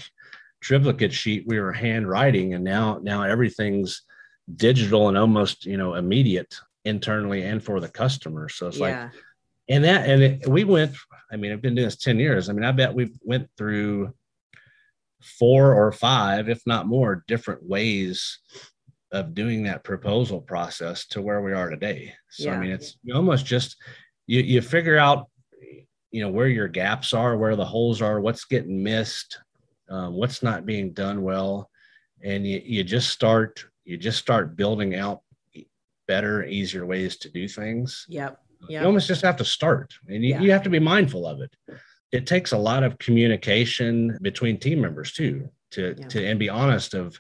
triplicate 0.59 1.13
sheet. 1.13 1.47
We 1.51 1.59
were 1.63 1.72
handwriting, 1.88 2.47
and 2.55 2.63
now 2.63 2.99
now 3.11 3.20
everything's 3.24 3.91
digital 4.68 5.07
and 5.09 5.18
almost 5.18 5.65
you 5.65 5.78
know 5.82 5.95
immediate 5.95 6.53
internally 6.88 7.43
and 7.43 7.63
for 7.63 7.79
the 7.79 7.89
customer. 7.89 8.49
So 8.49 8.67
it's 8.67 8.79
like 8.79 8.95
and 9.69 9.83
that 9.83 10.09
and 10.09 10.23
it, 10.23 10.47
we 10.47 10.63
went 10.63 10.95
i 11.31 11.35
mean 11.35 11.51
i've 11.51 11.61
been 11.61 11.75
doing 11.75 11.88
this 11.88 11.97
10 11.97 12.19
years. 12.19 12.49
I 12.49 12.53
mean 12.53 12.63
i 12.63 12.71
bet 12.71 12.93
we 12.93 13.13
went 13.21 13.49
through 13.57 14.13
four 15.21 15.73
or 15.73 15.91
five 15.91 16.49
if 16.49 16.61
not 16.65 16.88
more 16.88 17.23
different 17.27 17.63
ways 17.63 18.39
of 19.11 19.33
doing 19.33 19.63
that 19.63 19.83
proposal 19.83 20.41
process 20.41 21.07
to 21.07 21.21
where 21.21 21.41
we 21.41 21.53
are 21.53 21.69
today. 21.69 22.13
So 22.29 22.51
i 22.51 22.57
mean 22.57 22.71
it's 22.71 22.97
almost 23.13 23.45
just 23.45 23.77
you 24.25 24.41
you 24.41 24.61
figure 24.61 24.97
out 24.97 25.29
you 26.11 26.21
know 26.21 26.29
where 26.29 26.47
your 26.47 26.67
gaps 26.67 27.13
are 27.13 27.38
where 27.38 27.55
the 27.55 27.65
holes 27.65 28.01
are 28.01 28.21
what's 28.21 28.45
getting 28.45 28.81
missed 28.81 29.39
um, 29.89 30.13
what's 30.13 30.43
not 30.43 30.65
being 30.65 30.91
done 30.91 31.21
well. 31.21 31.69
And 32.23 32.45
you, 32.45 32.61
you 32.63 32.83
just 32.83 33.09
start 33.09 33.63
you 33.85 33.97
just 33.97 34.19
start 34.19 34.57
building 34.57 34.95
out 34.95 35.21
better 36.08 36.43
easier 36.45 36.86
ways 36.86 37.18
to 37.18 37.30
do 37.30 37.47
things 37.47 38.05
yep, 38.10 38.39
you 38.70 38.80
almost 38.80 39.08
just 39.08 39.22
have 39.22 39.38
to 39.38 39.45
start 39.45 39.93
and 40.08 40.24
you, 40.24 40.30
Yeah. 40.32 40.41
you 40.41 40.51
have 40.51 40.64
to 40.64 40.70
be 40.70 40.80
mindful 40.80 41.28
of 41.28 41.41
it 41.41 41.53
it 42.12 42.26
takes 42.26 42.53
a 42.53 42.58
lot 42.58 42.84
of 42.84 42.97
communication 42.99 44.18
between 44.22 44.58
team 44.58 44.82
members 44.82 45.12
too 45.12 45.49
to 45.72 45.95
Yeah. 45.97 46.08
to 46.08 46.26
and 46.26 46.39
be 46.39 46.49
honest 46.49 46.93
of 46.93 47.20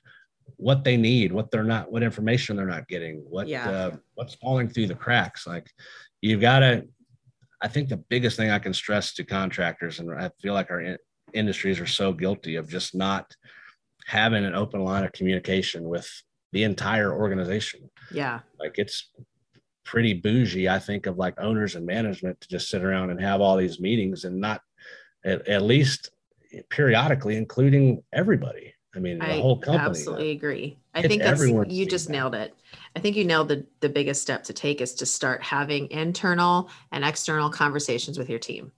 what 0.55 0.83
they 0.83 0.97
need 0.97 1.31
what 1.31 1.51
they're 1.51 1.63
not 1.63 1.91
what 1.91 2.03
information 2.03 2.55
they're 2.55 2.65
not 2.65 2.87
getting 2.87 3.17
what 3.29 3.47
Yeah. 3.47 3.69
uh, 3.69 3.95
what's 4.15 4.35
falling 4.35 4.69
through 4.69 4.87
the 4.87 4.95
cracks 4.95 5.45
like 5.45 5.69
you've 6.21 6.41
got 6.41 6.59
to 6.59 6.87
i 7.61 7.67
think 7.67 7.89
the 7.89 7.97
biggest 7.97 8.37
thing 8.37 8.49
i 8.49 8.59
can 8.59 8.73
stress 8.73 9.13
to 9.15 9.23
contractors 9.23 9.99
and 9.99 10.11
i 10.13 10.29
feel 10.41 10.53
like 10.53 10.71
our 10.71 10.81
in- 10.81 10.97
industries 11.33 11.79
are 11.79 11.85
so 11.85 12.13
guilty 12.13 12.55
of 12.55 12.69
just 12.69 12.95
not 12.95 13.35
having 14.05 14.45
an 14.45 14.55
open 14.55 14.81
line 14.83 15.03
of 15.03 15.11
communication 15.11 15.83
with 15.83 16.09
the 16.51 16.63
entire 16.63 17.13
organization 17.13 17.89
Yeah, 18.11 18.39
like 18.59 18.77
it's 18.77 19.09
pretty 19.83 20.13
bougie, 20.13 20.67
I 20.69 20.79
think, 20.79 21.05
of 21.05 21.17
like 21.17 21.39
owners 21.39 21.75
and 21.75 21.85
management 21.85 22.41
to 22.41 22.47
just 22.47 22.69
sit 22.69 22.83
around 22.83 23.09
and 23.09 23.21
have 23.21 23.41
all 23.41 23.57
these 23.57 23.79
meetings 23.79 24.25
and 24.25 24.39
not 24.39 24.61
at, 25.23 25.47
at 25.47 25.61
least 25.63 26.11
periodically 26.69 27.35
including 27.37 28.03
everybody. 28.13 28.73
I 28.95 28.99
mean, 28.99 29.19
the 29.19 29.25
I 29.25 29.39
whole 29.39 29.59
company. 29.59 29.89
absolutely 29.89 30.31
agree. 30.31 30.77
I 30.95 31.03
think 31.03 31.21
that's 31.21 31.41
you 31.41 31.85
just 31.85 32.07
feedback. 32.07 32.09
nailed 32.09 32.35
it. 32.35 32.55
I 32.95 32.99
think 32.99 33.15
you 33.15 33.25
nailed 33.25 33.47
the 33.49 33.65
the 33.79 33.89
biggest 33.89 34.21
step 34.21 34.43
to 34.45 34.53
take 34.53 34.81
is 34.81 34.95
to 34.95 35.05
start 35.05 35.43
having 35.43 35.91
internal 35.91 36.69
and 36.91 37.05
external 37.05 37.49
conversations 37.49 38.17
with 38.17 38.29
your 38.29 38.39
team. 38.39 38.71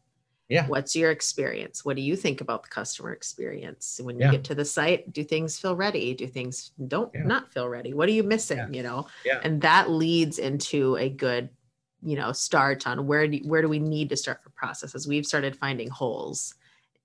Yeah. 0.50 0.66
What's 0.68 0.95
your 0.95 1.12
experience? 1.12 1.86
What 1.86 1.95
do 1.95 2.02
you 2.02 2.16
think 2.16 2.41
about 2.41 2.64
the 2.64 2.70
customer 2.70 3.14
experience? 3.14 4.02
When 4.04 4.18
you 4.18 4.26
Yeah. 4.26 4.32
get 4.32 4.43
to 4.45 4.56
the 4.56 4.66
site, 4.66 5.14
do 5.14 5.24
things 5.24 5.60
feel 5.60 5.76
ready? 5.76 6.16
Do 6.16 6.26
things 6.28 6.72
don't 6.88 7.14
Yeah. 7.14 7.24
not 7.24 7.54
feel 7.54 7.70
ready? 7.70 7.93
What 7.93 8.10
are 8.10 8.14
you 8.14 8.24
missing? 8.24 8.58
Yeah. 8.58 8.70
You 8.72 8.84
know, 8.84 9.08
Yeah. 9.24 9.41
and 9.43 9.62
that 9.62 9.91
leads 9.91 10.39
into 10.39 10.95
a 10.97 11.08
good, 11.08 11.50
you 12.02 12.16
know, 12.16 12.32
start 12.32 12.88
on 12.88 13.06
where 13.06 13.28
do 13.28 13.38
where 13.45 13.62
do 13.62 13.70
we 13.70 13.78
need 13.80 14.10
to 14.10 14.18
start 14.18 14.41
for 14.43 14.50
processes? 14.50 15.08
We've 15.08 15.26
started 15.26 15.56
finding 15.56 15.88
holes 15.89 16.56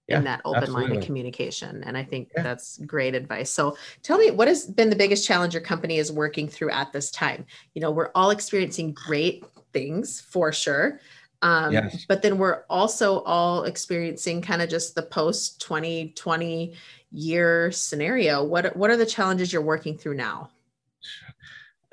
in 0.08 0.24
that 0.24 0.40
open 0.44 0.70
line 0.72 0.94
of 0.96 1.02
communication, 1.02 1.82
and 1.84 1.96
I 1.96 2.04
think 2.04 2.30
that's 2.34 2.78
great 2.78 3.14
advice. 3.14 3.50
So, 3.50 3.76
tell 4.02 4.18
me, 4.18 4.30
what 4.30 4.48
has 4.48 4.66
been 4.66 4.90
the 4.90 4.96
biggest 4.96 5.26
challenge 5.26 5.54
your 5.54 5.62
company 5.62 5.96
is 5.98 6.12
working 6.12 6.46
through 6.46 6.70
at 6.70 6.92
this 6.92 7.10
time? 7.10 7.46
You 7.74 7.80
know, 7.80 7.90
we're 7.90 8.10
all 8.14 8.30
experiencing 8.30 8.92
great 8.92 9.44
things 9.72 10.20
for 10.20 10.52
sure. 10.52 11.00
Um, 11.44 11.72
Yes. 11.72 12.06
But 12.08 12.22
then 12.22 12.38
we're 12.38 12.62
also 12.70 13.20
all 13.20 13.64
experiencing 13.64 14.40
kind 14.40 14.62
of 14.62 14.70
just 14.70 14.94
the 14.94 15.02
post 15.02 15.60
2020 15.60 16.74
year 17.12 17.70
scenario. 17.70 18.42
What 18.42 18.74
what 18.74 18.90
are 18.90 18.96
the 18.96 19.06
challenges 19.06 19.52
you're 19.52 19.62
working 19.62 19.96
through 19.96 20.14
now? 20.14 20.50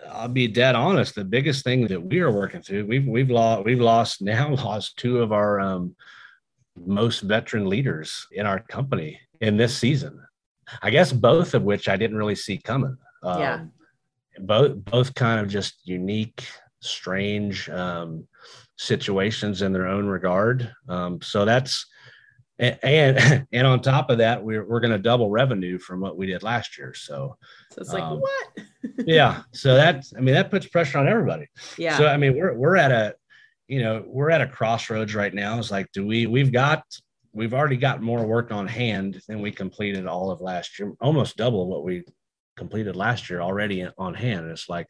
I'll 0.10 0.30
be 0.30 0.48
dead 0.48 0.74
honest. 0.76 1.16
The 1.16 1.26
biggest 1.26 1.64
thing 1.64 1.86
that 1.88 2.02
we 2.02 2.22
are 2.22 2.32
working 2.32 2.62
through, 2.62 2.86
we've 2.86 3.06
we've 3.06 3.30
lost 3.30 3.66
we've 3.66 3.82
lost 3.82 4.22
now 4.34 4.56
lost 4.56 4.98
two 4.98 5.20
of 5.20 5.34
our 5.34 5.60
um, 5.60 5.96
most 6.86 7.20
veteran 7.20 7.68
leaders 7.68 8.26
in 8.32 8.46
our 8.46 8.60
company 8.60 9.20
in 9.42 9.58
this 9.58 9.78
season. 9.78 10.20
I 10.82 10.90
guess 10.90 11.12
both 11.12 11.54
of 11.54 11.64
which 11.64 11.90
I 11.90 11.98
didn't 11.98 12.18
really 12.18 12.36
see 12.36 12.58
coming. 12.58 12.98
Um, 13.22 13.40
Yeah. 13.40 13.66
Both 14.40 14.86
both 14.86 15.14
kind 15.14 15.42
of 15.42 15.50
just 15.50 15.82
unique, 15.84 16.48
strange 16.82 17.70
um, 17.70 18.28
situations 18.78 19.62
in 19.62 19.72
their 19.72 19.88
own 19.88 20.08
regard. 20.08 20.72
Um, 20.90 21.22
so 21.22 21.46
that's 21.46 21.86
and 22.62 23.48
and 23.52 23.68
on 23.68 23.82
top 23.82 24.10
of 24.10 24.20
that, 24.20 24.44
we're 24.44 24.66
we're 24.66 24.80
going 24.80 24.92
to 24.92 25.00
double 25.00 25.30
revenue 25.30 25.80
from 25.80 26.00
what 26.00 26.18
we 26.18 26.28
did 26.28 26.44
last 26.44 26.78
year. 26.78 26.94
So 26.94 27.38
So 27.72 27.82
it's 27.82 27.94
like, 27.94 28.04
Um, 28.04 28.20
what? 28.20 28.66
yeah, 29.06 29.44
so 29.52 29.76
that's 29.76 30.14
I 30.16 30.22
mean 30.22 30.36
that 30.36 30.52
puts 30.52 30.68
pressure 30.68 31.00
on 31.00 31.08
everybody. 31.08 31.48
Yeah. 31.78 31.98
So 31.98 32.08
I 32.08 32.18
mean, 32.18 32.36
we're 32.36 32.54
we're 32.54 32.78
at 32.78 32.92
a, 32.92 33.16
you 33.68 33.82
know, 33.82 34.04
we're 34.06 34.30
at 34.32 34.42
a 34.42 34.48
crossroads 34.48 35.16
right 35.16 35.34
now. 35.34 35.58
It's 35.58 35.72
like, 35.72 35.92
do 35.92 36.06
we? 36.06 36.28
We've 36.28 36.52
got, 36.52 36.84
we've 37.32 37.54
already 37.54 37.78
got 37.78 38.02
more 38.02 38.26
work 38.26 38.52
on 38.52 38.68
hand 38.68 39.22
than 39.28 39.42
we 39.42 39.52
completed 39.52 40.06
all 40.06 40.30
of 40.30 40.42
last 40.42 40.78
year, 40.78 40.94
almost 41.00 41.38
double 41.38 41.68
what 41.68 41.84
we 41.84 42.04
completed 42.62 42.96
last 42.96 43.30
year 43.30 43.42
already 43.42 43.78
on 43.98 44.14
hand. 44.14 44.42
And 44.42 44.52
it's 44.52 44.70
like, 44.70 44.88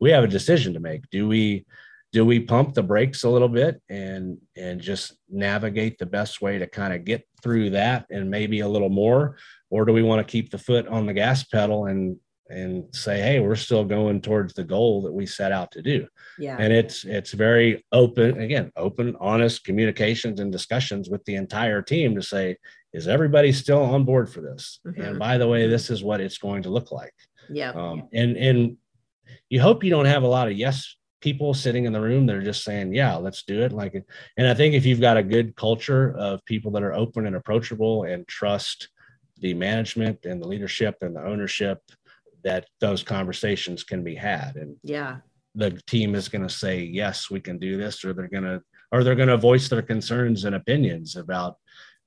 we 0.00 0.10
have 0.10 0.24
a 0.24 0.36
decision 0.38 0.72
to 0.74 0.80
make. 0.80 1.02
Do 1.10 1.28
we, 1.28 1.66
do 2.12 2.24
we 2.24 2.40
pump 2.40 2.74
the 2.74 2.82
brakes 2.82 3.24
a 3.24 3.28
little 3.28 3.48
bit 3.48 3.80
and 3.88 4.38
and 4.56 4.80
just 4.80 5.14
navigate 5.28 5.96
the 5.98 6.06
best 6.18 6.42
way 6.42 6.58
to 6.58 6.66
kind 6.66 6.92
of 6.92 7.04
get 7.04 7.22
through 7.42 7.70
that 7.70 8.06
and 8.10 8.30
maybe 8.30 8.60
a 8.60 8.68
little 8.68 8.88
more, 8.88 9.36
or 9.68 9.84
do 9.84 9.92
we 9.92 10.02
want 10.02 10.18
to 10.26 10.32
keep 10.32 10.50
the 10.50 10.58
foot 10.58 10.88
on 10.88 11.06
the 11.06 11.14
gas 11.14 11.44
pedal 11.44 11.86
and 11.86 12.16
and 12.48 12.84
say, 12.92 13.20
hey, 13.20 13.38
we're 13.38 13.54
still 13.54 13.84
going 13.84 14.20
towards 14.20 14.54
the 14.54 14.64
goal 14.64 15.02
that 15.02 15.12
we 15.12 15.24
set 15.24 15.52
out 15.52 15.70
to 15.70 15.82
do 15.82 16.04
yeah. 16.40 16.56
and 16.58 16.72
it's 16.72 17.04
it's 17.04 17.32
very 17.32 17.84
open 17.92 18.40
again 18.40 18.72
open 18.76 19.14
honest 19.20 19.64
communications 19.64 20.40
and 20.40 20.50
discussions 20.50 21.08
with 21.08 21.24
the 21.26 21.36
entire 21.36 21.82
team 21.82 22.14
to 22.14 22.22
say 22.22 22.56
is 22.92 23.06
everybody 23.08 23.52
still 23.52 23.82
on 23.82 24.04
board 24.04 24.28
for 24.30 24.40
this 24.40 24.80
Mhm. 24.86 25.06
and 25.06 25.18
by 25.18 25.38
the 25.38 25.48
way 25.48 25.66
this 25.68 25.90
is 25.90 26.02
what 26.02 26.20
it's 26.20 26.38
going 26.38 26.62
to 26.62 26.70
look 26.70 26.90
like 26.92 27.14
Yeah. 27.48 27.70
um, 27.70 28.08
and 28.12 28.36
and 28.36 28.76
you 29.48 29.60
hope 29.60 29.84
you 29.84 29.90
don't 29.90 30.06
have 30.06 30.22
a 30.22 30.28
lot 30.28 30.48
of 30.48 30.56
yes 30.56 30.96
people 31.20 31.52
sitting 31.52 31.84
in 31.84 31.92
the 31.92 32.00
room 32.00 32.26
that 32.26 32.36
are 32.36 32.42
just 32.42 32.64
saying 32.64 32.94
yeah 32.94 33.14
let's 33.16 33.42
do 33.42 33.62
it 33.62 33.72
like 33.72 33.94
and 34.36 34.46
i 34.48 34.54
think 34.54 34.74
if 34.74 34.86
you've 34.86 35.00
got 35.00 35.16
a 35.16 35.22
good 35.22 35.54
culture 35.56 36.14
of 36.16 36.44
people 36.46 36.70
that 36.72 36.82
are 36.82 36.94
open 36.94 37.26
and 37.26 37.36
approachable 37.36 38.04
and 38.04 38.26
trust 38.26 38.88
the 39.38 39.54
management 39.54 40.24
and 40.24 40.42
the 40.42 40.48
leadership 40.48 40.96
and 41.02 41.14
the 41.16 41.24
ownership 41.24 41.78
that 42.42 42.66
those 42.80 43.02
conversations 43.02 43.84
can 43.84 44.02
be 44.02 44.14
had 44.14 44.56
and 44.56 44.74
yeah. 44.82 45.18
the 45.54 45.70
team 45.86 46.14
is 46.14 46.28
going 46.28 46.42
to 46.46 46.54
say 46.54 46.82
yes 46.82 47.30
we 47.30 47.38
can 47.40 47.58
do 47.58 47.76
this 47.76 48.04
or 48.04 48.12
they're 48.14 48.28
going 48.28 48.44
to 48.44 48.60
or 48.92 49.04
they're 49.04 49.14
going 49.14 49.28
to 49.28 49.36
voice 49.36 49.68
their 49.68 49.82
concerns 49.82 50.44
and 50.46 50.54
opinions 50.56 51.16
about 51.16 51.56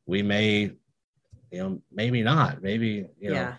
we 0.05 0.21
may 0.21 0.71
you 1.51 1.59
know 1.59 1.81
maybe 1.91 2.21
not 2.23 2.61
maybe 2.61 3.07
you 3.19 3.29
know 3.29 3.35
yeah. 3.35 3.55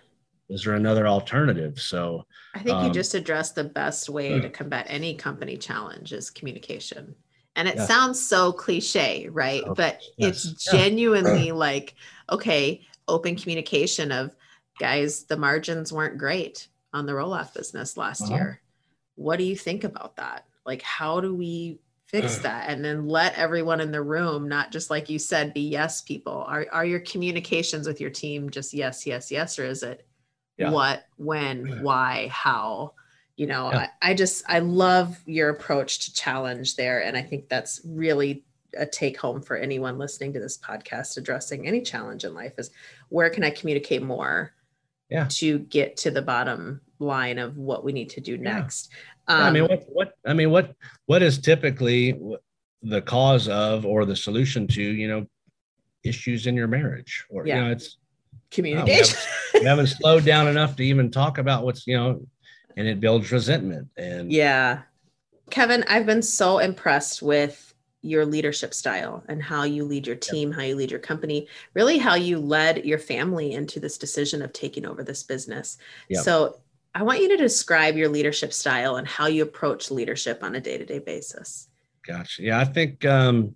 is 0.49 0.65
there 0.65 0.75
another 0.75 1.07
alternative 1.07 1.81
so 1.81 2.25
I 2.55 2.61
think 2.61 2.83
you 2.83 2.89
Um, 2.89 2.93
just 2.93 3.15
addressed 3.15 3.55
the 3.55 3.65
best 3.65 4.09
way 4.09 4.41
to 4.41 4.49
mm. 4.49 4.53
combat 4.53 4.87
any 4.89 5.15
company 5.17 5.57
challenge 5.57 6.13
is 6.13 6.31
communication. 6.31 7.15
And 7.57 7.69
it 7.69 7.77
Yes. 7.77 7.89
sounds 7.89 8.25
so 8.25 8.53
cliche, 8.53 9.29
right? 9.29 9.63
Oh, 9.67 9.75
But 9.75 10.01
yes. 10.19 10.45
it's 10.45 10.67
Yeah. 10.67 10.79
genuinely 10.79 11.53
like, 11.67 11.95
okay, 12.31 12.87
open 13.09 13.37
communication 13.37 14.13
of 14.13 14.35
guys, 14.79 15.25
the 15.25 15.37
margins 15.37 15.93
weren't 15.93 16.19
great 16.19 16.69
on 16.93 17.07
the 17.07 17.15
roll 17.15 17.35
off 17.35 17.55
business 17.55 17.97
last 17.97 18.23
Uh-huh. 18.23 18.35
year. 18.35 18.61
What 19.17 19.39
do 19.39 19.45
you 19.45 19.57
think 19.57 19.85
about 19.85 20.17
that? 20.17 20.47
Like, 20.67 20.83
how 20.83 21.21
do 21.21 21.35
we 21.35 21.81
fix 22.21 22.39
that? 22.39 22.69
And 22.69 22.85
then 22.85 23.09
let 23.09 23.35
everyone 23.37 23.81
in 23.81 23.91
the 23.91 24.03
room, 24.03 24.49
not 24.49 24.71
just 24.71 24.91
like 24.91 25.09
you 25.09 25.19
said, 25.19 25.53
be 25.55 25.63
yes 25.63 26.03
people. 26.03 26.45
Are, 26.47 26.67
are 26.73 26.85
your 26.85 27.01
communications 27.01 27.87
with 27.87 28.01
your 28.01 28.11
team 28.11 28.51
just 28.51 28.73
yes, 28.73 29.07
yes, 29.07 29.31
yes? 29.31 29.59
Or 29.59 29.65
is 29.65 29.83
it 29.83 30.07
Yeah. 30.57 30.71
what, 30.71 31.05
when, 31.17 31.83
why, 31.83 32.29
how? 32.31 32.95
You 33.37 33.47
know, 33.49 33.71
Yeah. 33.73 33.89
I, 34.03 34.11
I 34.11 34.15
just, 34.15 34.45
I 34.49 34.61
love 34.61 35.21
your 35.27 35.49
approach 35.51 36.01
to 36.07 36.15
challenge 36.15 36.77
there. 36.77 37.03
And 37.03 37.17
I 37.17 37.23
think 37.23 37.49
that's 37.49 37.81
really 37.85 38.45
a 38.77 38.87
take 38.87 39.17
home 39.19 39.41
for 39.41 39.57
anyone 39.57 39.99
listening 39.99 40.33
to 40.35 40.41
this 40.41 40.59
podcast 40.59 41.17
addressing 41.17 41.67
any 41.67 41.81
challenge 41.81 42.25
in 42.25 42.35
life 42.35 42.55
is 42.59 42.71
where 43.09 43.31
can 43.31 43.45
I 43.45 43.51
communicate 43.51 44.03
more 44.03 44.53
Yeah. 45.11 45.27
to 45.31 45.59
get 45.61 45.97
to 45.99 46.11
the 46.11 46.23
bottom 46.23 46.81
line 47.01 47.39
of 47.39 47.57
what 47.57 47.85
we 47.85 47.93
need 47.93 48.11
to 48.11 48.21
do 48.21 48.33
Yeah. 48.33 48.41
Yeah, 49.29 49.37
I 49.37 49.51
mean, 49.51 49.63
Um, 49.65 49.69
what, 49.69 49.85
what, 49.89 50.15
I 50.27 50.33
mean, 50.35 50.51
what, 50.51 50.75
what 51.07 51.23
is 51.23 51.39
typically 51.39 52.19
the 52.83 53.03
cause 53.03 53.49
of 53.49 53.87
or 53.87 54.05
the 54.05 54.17
solution 54.17 54.67
to, 54.69 54.83
you 54.83 55.09
know, 55.09 55.27
issues 56.03 56.47
in 56.47 56.55
your 56.55 56.69
marriage 56.69 57.25
or, 57.31 57.47
Yeah. 57.47 57.57
you 57.57 57.65
know, 57.65 57.71
it's, 57.71 57.99
communication. 58.51 59.19
we 59.55 59.65
haven't 59.65 59.89
slowed 59.89 60.25
down 60.25 60.47
enough 60.49 60.77
to 60.77 60.85
even 60.85 61.11
talk 61.11 61.39
about 61.39 61.65
what's, 61.65 61.87
you 61.87 61.97
know, 61.97 62.27
and 62.77 62.87
it 62.87 63.01
builds 63.01 63.33
resentment 63.33 63.89
and 63.97 64.31
Yeah. 64.31 64.83
Kevin, 65.51 65.85
I've 65.89 66.07
been 66.07 66.23
so 66.23 66.59
impressed 66.59 67.23
with 67.23 67.75
your 68.03 68.27
leadership 68.27 68.75
style 68.75 69.25
and 69.29 69.43
how 69.43 69.63
you 69.63 69.85
lead 69.85 70.07
your 70.07 70.17
team, 70.17 70.53
how 70.53 70.63
you 70.63 70.77
lead 70.77 70.91
your 70.91 71.01
company, 71.01 71.49
really 71.73 71.97
how 71.97 72.15
you 72.15 72.39
led 72.39 72.85
your 72.85 72.99
family 72.99 73.53
into 73.53 73.81
this 73.81 73.97
decision 73.97 74.43
of 74.43 74.53
taking 74.53 74.85
over 74.85 75.03
this 75.03 75.23
business. 75.23 75.79
Yep. 76.11 76.23
So 76.23 76.61
I 76.95 77.03
want 77.03 77.21
you 77.21 77.29
to 77.31 77.37
describe 77.37 77.97
your 77.97 78.09
leadership 78.09 78.53
style 78.53 78.97
and 78.97 79.07
how 79.07 79.27
you 79.27 79.43
approach 79.43 79.91
leadership 79.91 80.43
on 80.43 80.55
a 80.55 80.61
day 80.61 80.79
to 80.79 80.87
day 80.87 81.01
basis. 81.01 81.69
Gotcha. 82.07 82.43
Yeah, 82.43 82.59
I 82.59 82.65
think 82.65 83.05
um, 83.05 83.55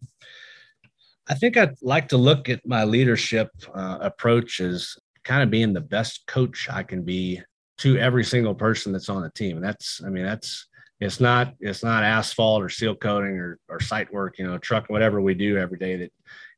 I 1.28 1.34
think 1.34 1.56
I'd 1.56 1.76
like 1.82 2.08
to 2.08 2.16
look 2.16 2.48
at 2.48 2.66
my 2.66 2.84
leadership 2.84 3.50
uh, 3.74 3.98
approach 4.00 4.60
as 4.60 4.96
kind 5.24 5.42
of 5.42 5.50
being 5.50 5.72
the 5.72 5.80
best 5.80 6.26
coach 6.26 6.68
I 6.70 6.82
can 6.82 7.02
be 7.02 7.40
to 7.78 7.98
every 7.98 8.24
single 8.24 8.54
person 8.54 8.92
that's 8.92 9.10
on 9.10 9.22
the 9.22 9.30
team. 9.30 9.56
And 9.56 9.64
that's, 9.64 10.02
I 10.04 10.08
mean, 10.08 10.24
that's 10.24 10.66
it's 11.00 11.20
not 11.20 11.54
it's 11.60 11.84
not 11.84 12.02
asphalt 12.02 12.62
or 12.62 12.68
seal 12.68 12.96
coating 12.96 13.38
or 13.38 13.58
or 13.68 13.78
site 13.78 14.12
work, 14.12 14.38
you 14.38 14.46
know, 14.46 14.58
truck 14.58 14.88
whatever 14.88 15.20
we 15.20 15.34
do 15.34 15.58
every 15.58 15.78
day 15.78 15.96
that 15.96 16.12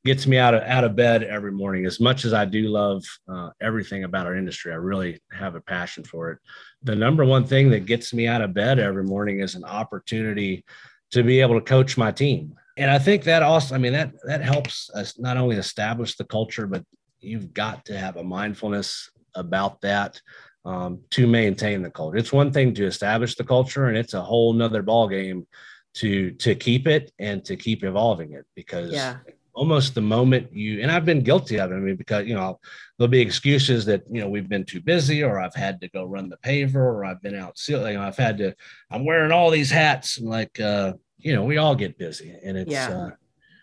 gets 0.05 0.27
me 0.27 0.39
out 0.39 0.55
of 0.55 0.63
out 0.63 0.85
of 0.85 0.97
bed 0.97 1.23
every 1.23 1.53
morning. 1.53 1.85
As 1.85 2.01
much 2.01 2.25
as 2.25 2.33
I 2.33 2.45
do 2.45 2.69
love 2.69 3.05
uh, 3.29 3.51
everything 3.61 4.05
about 4.05 4.27
our 4.27 4.35
industry, 4.35 4.73
I 4.73 4.77
really 4.77 5.21
have 5.33 5.55
a 5.55 5.61
passion 5.61 6.05
for 6.05 6.31
it. 6.31 6.39
The 6.83 6.97
number 6.97 7.25
one 7.25 7.47
thing 7.47 7.71
that 7.71 7.87
gets 7.87 8.15
me 8.15 8.27
out 8.27 8.41
of 8.41 8.55
bed 8.55 8.79
every 8.79 9.05
morning 9.05 9.41
is 9.41 9.55
an 9.55 9.65
opportunity 9.65 10.65
to 11.11 11.23
be 11.23 11.41
able 11.41 11.55
to 11.55 11.65
coach 11.65 11.99
my 11.99 12.11
team. 12.11 12.55
And 12.77 12.91
I 12.91 12.99
think 12.99 13.25
that 13.25 13.43
also, 13.43 13.75
I 13.75 13.79
mean, 13.79 13.93
that 13.93 14.13
that 14.25 14.43
helps 14.43 14.91
us 14.95 15.19
not 15.19 15.37
only 15.37 15.57
establish 15.57 16.17
the 16.17 16.25
culture, 16.25 16.67
but 16.67 16.85
you've 17.21 17.53
got 17.53 17.85
to 17.87 17.99
have 17.99 18.17
a 18.17 18.25
mindfulness 18.25 19.11
about 19.35 19.81
that 19.83 20.21
um, 20.65 21.01
to 21.11 21.27
maintain 21.27 21.83
the 21.83 21.91
culture. 21.91 22.17
It's 22.17 22.33
one 22.33 22.53
thing 22.53 22.75
to 22.75 22.87
establish 22.87 23.35
the 23.35 23.45
culture, 23.45 23.87
and 23.87 23.97
it's 23.99 24.15
a 24.15 24.23
whole 24.23 24.53
nother 24.55 24.83
ball 24.83 25.09
game 25.09 25.47
to 25.93 26.31
to 26.33 26.55
keep 26.55 26.87
it 26.87 27.13
and 27.19 27.45
to 27.45 27.57
keep 27.57 27.85
evolving 27.85 28.33
it 28.33 28.47
because 28.55 28.93
Yeah. 28.93 29.17
Almost 29.53 29.95
the 29.95 30.01
moment 30.01 30.53
you 30.53 30.81
and 30.81 30.91
I've 30.91 31.05
been 31.05 31.23
guilty 31.23 31.59
of 31.59 31.73
it. 31.73 31.75
I 31.75 31.79
mean, 31.79 31.97
because 31.97 32.27
you 32.27 32.35
know 32.35 32.61
there'll 32.97 33.11
be 33.11 33.21
excuses 33.21 33.85
that 33.87 34.03
you 34.11 34.21
know 34.21 34.29
we've 34.29 34.49
been 34.49 34.65
too 34.65 34.81
busy, 34.81 35.23
or 35.23 35.41
I've 35.41 35.55
had 35.55 35.81
to 35.81 35.89
go 35.89 36.05
run 36.05 36.29
the 36.29 36.37
paver, 36.39 36.77
or 36.77 37.05
I've 37.05 37.23
been 37.23 37.37
out 37.37 37.59
You 37.69 37.79
know, 37.79 38.03
I've 38.03 38.17
had 38.17 38.39
to. 38.39 38.55
I'm 38.91 39.05
wearing 39.05 39.33
all 39.33 39.51
these 39.51 39.71
hats, 39.71 40.19
and 40.19 40.29
like 40.29 40.59
uh, 40.61 40.95
you 41.19 41.35
know, 41.35 41.45
we 41.45 41.59
all 41.59 41.75
get 41.75 41.99
busy, 41.99 42.35
and 42.45 42.57
it's 42.57 42.73
yeah. 42.73 42.89
uh, 42.89 43.11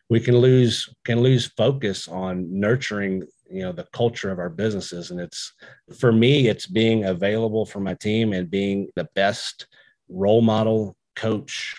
we 0.10 0.20
can 0.20 0.38
lose 0.38 0.90
can 1.04 1.22
lose 1.22 1.48
focus 1.58 2.08
on 2.08 2.48
nurturing 2.60 3.24
you 3.50 3.62
know 3.62 3.72
the 3.72 3.88
culture 3.94 4.32
of 4.32 4.40
our 4.40 4.50
businesses, 4.50 5.12
and 5.12 5.20
it's 5.20 5.54
for 6.00 6.12
me, 6.12 6.48
it's 6.48 6.68
being 6.68 7.06
available 7.06 7.66
for 7.66 7.80
my 7.80 7.94
team 7.94 8.34
and 8.34 8.50
being 8.50 8.90
the 8.96 9.08
best 9.16 9.68
role 10.10 10.42
model, 10.42 10.96
coach, 11.16 11.76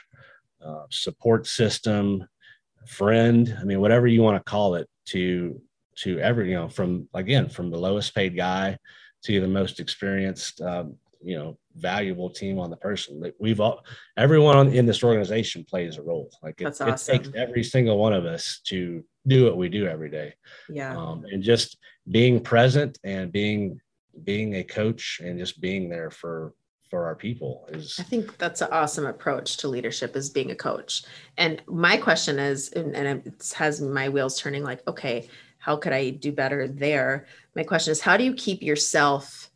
uh, 0.64 0.84
support 0.90 1.46
system 1.46 2.26
friend 2.86 3.56
i 3.60 3.64
mean 3.64 3.80
whatever 3.80 4.06
you 4.06 4.22
want 4.22 4.36
to 4.36 4.50
call 4.50 4.74
it 4.74 4.88
to 5.04 5.60
to 5.96 6.18
every 6.20 6.50
you 6.50 6.56
know 6.56 6.68
from 6.68 7.08
again 7.14 7.48
from 7.48 7.70
the 7.70 7.78
lowest 7.78 8.14
paid 8.14 8.36
guy 8.36 8.76
to 9.22 9.40
the 9.40 9.48
most 9.48 9.80
experienced 9.80 10.60
um, 10.60 10.94
you 11.22 11.36
know 11.36 11.58
valuable 11.74 12.30
team 12.30 12.58
on 12.58 12.70
the 12.70 12.76
person. 12.76 13.20
That 13.20 13.34
we've 13.38 13.60
all 13.60 13.84
everyone 14.16 14.68
in 14.68 14.86
this 14.86 15.02
organization 15.02 15.64
plays 15.64 15.96
a 15.96 16.02
role. 16.02 16.30
Like 16.42 16.60
it, 16.60 16.66
awesome. 16.66 16.88
it, 16.88 16.98
takes 16.98 17.30
every 17.34 17.64
single 17.64 17.98
one 17.98 18.12
of 18.12 18.24
us 18.24 18.60
to 18.64 19.04
do 19.26 19.44
what 19.44 19.56
we 19.56 19.68
do 19.68 19.86
every 19.86 20.10
day. 20.10 20.34
Yeah. 20.68 20.96
Um, 20.96 21.24
and 21.30 21.42
just 21.42 21.78
being 22.10 22.40
present 22.40 22.98
and 23.04 23.32
being 23.32 23.80
being 24.24 24.56
a 24.56 24.64
coach 24.64 25.20
and 25.22 25.38
just 25.38 25.60
being 25.60 25.88
there 25.88 26.10
for 26.10 26.52
for 26.90 27.04
our 27.04 27.14
people 27.14 27.68
is 27.72 27.96
i 27.98 28.02
think 28.02 28.36
that's 28.38 28.60
an 28.60 28.68
awesome 28.72 29.06
approach 29.06 29.56
to 29.58 29.68
leadership 29.68 30.16
is 30.16 30.30
being 30.30 30.50
a 30.50 30.56
coach. 30.56 31.04
And 31.36 31.62
my 31.66 31.96
question 31.96 32.38
is 32.38 32.70
and, 32.72 32.94
and 32.96 33.26
it 33.26 33.52
has 33.56 33.80
my 33.80 34.08
wheels 34.08 34.40
turning 34.40 34.64
like 34.64 34.86
okay 34.88 35.28
how 35.58 35.76
could 35.76 35.92
i 35.92 36.10
do 36.10 36.32
better 36.32 36.68
there? 36.68 37.26
My 37.54 37.62
question 37.62 37.92
is 37.92 38.00
how 38.00 38.16
do 38.16 38.24
you 38.24 38.34
keep 38.34 38.62
yourself 38.62 39.50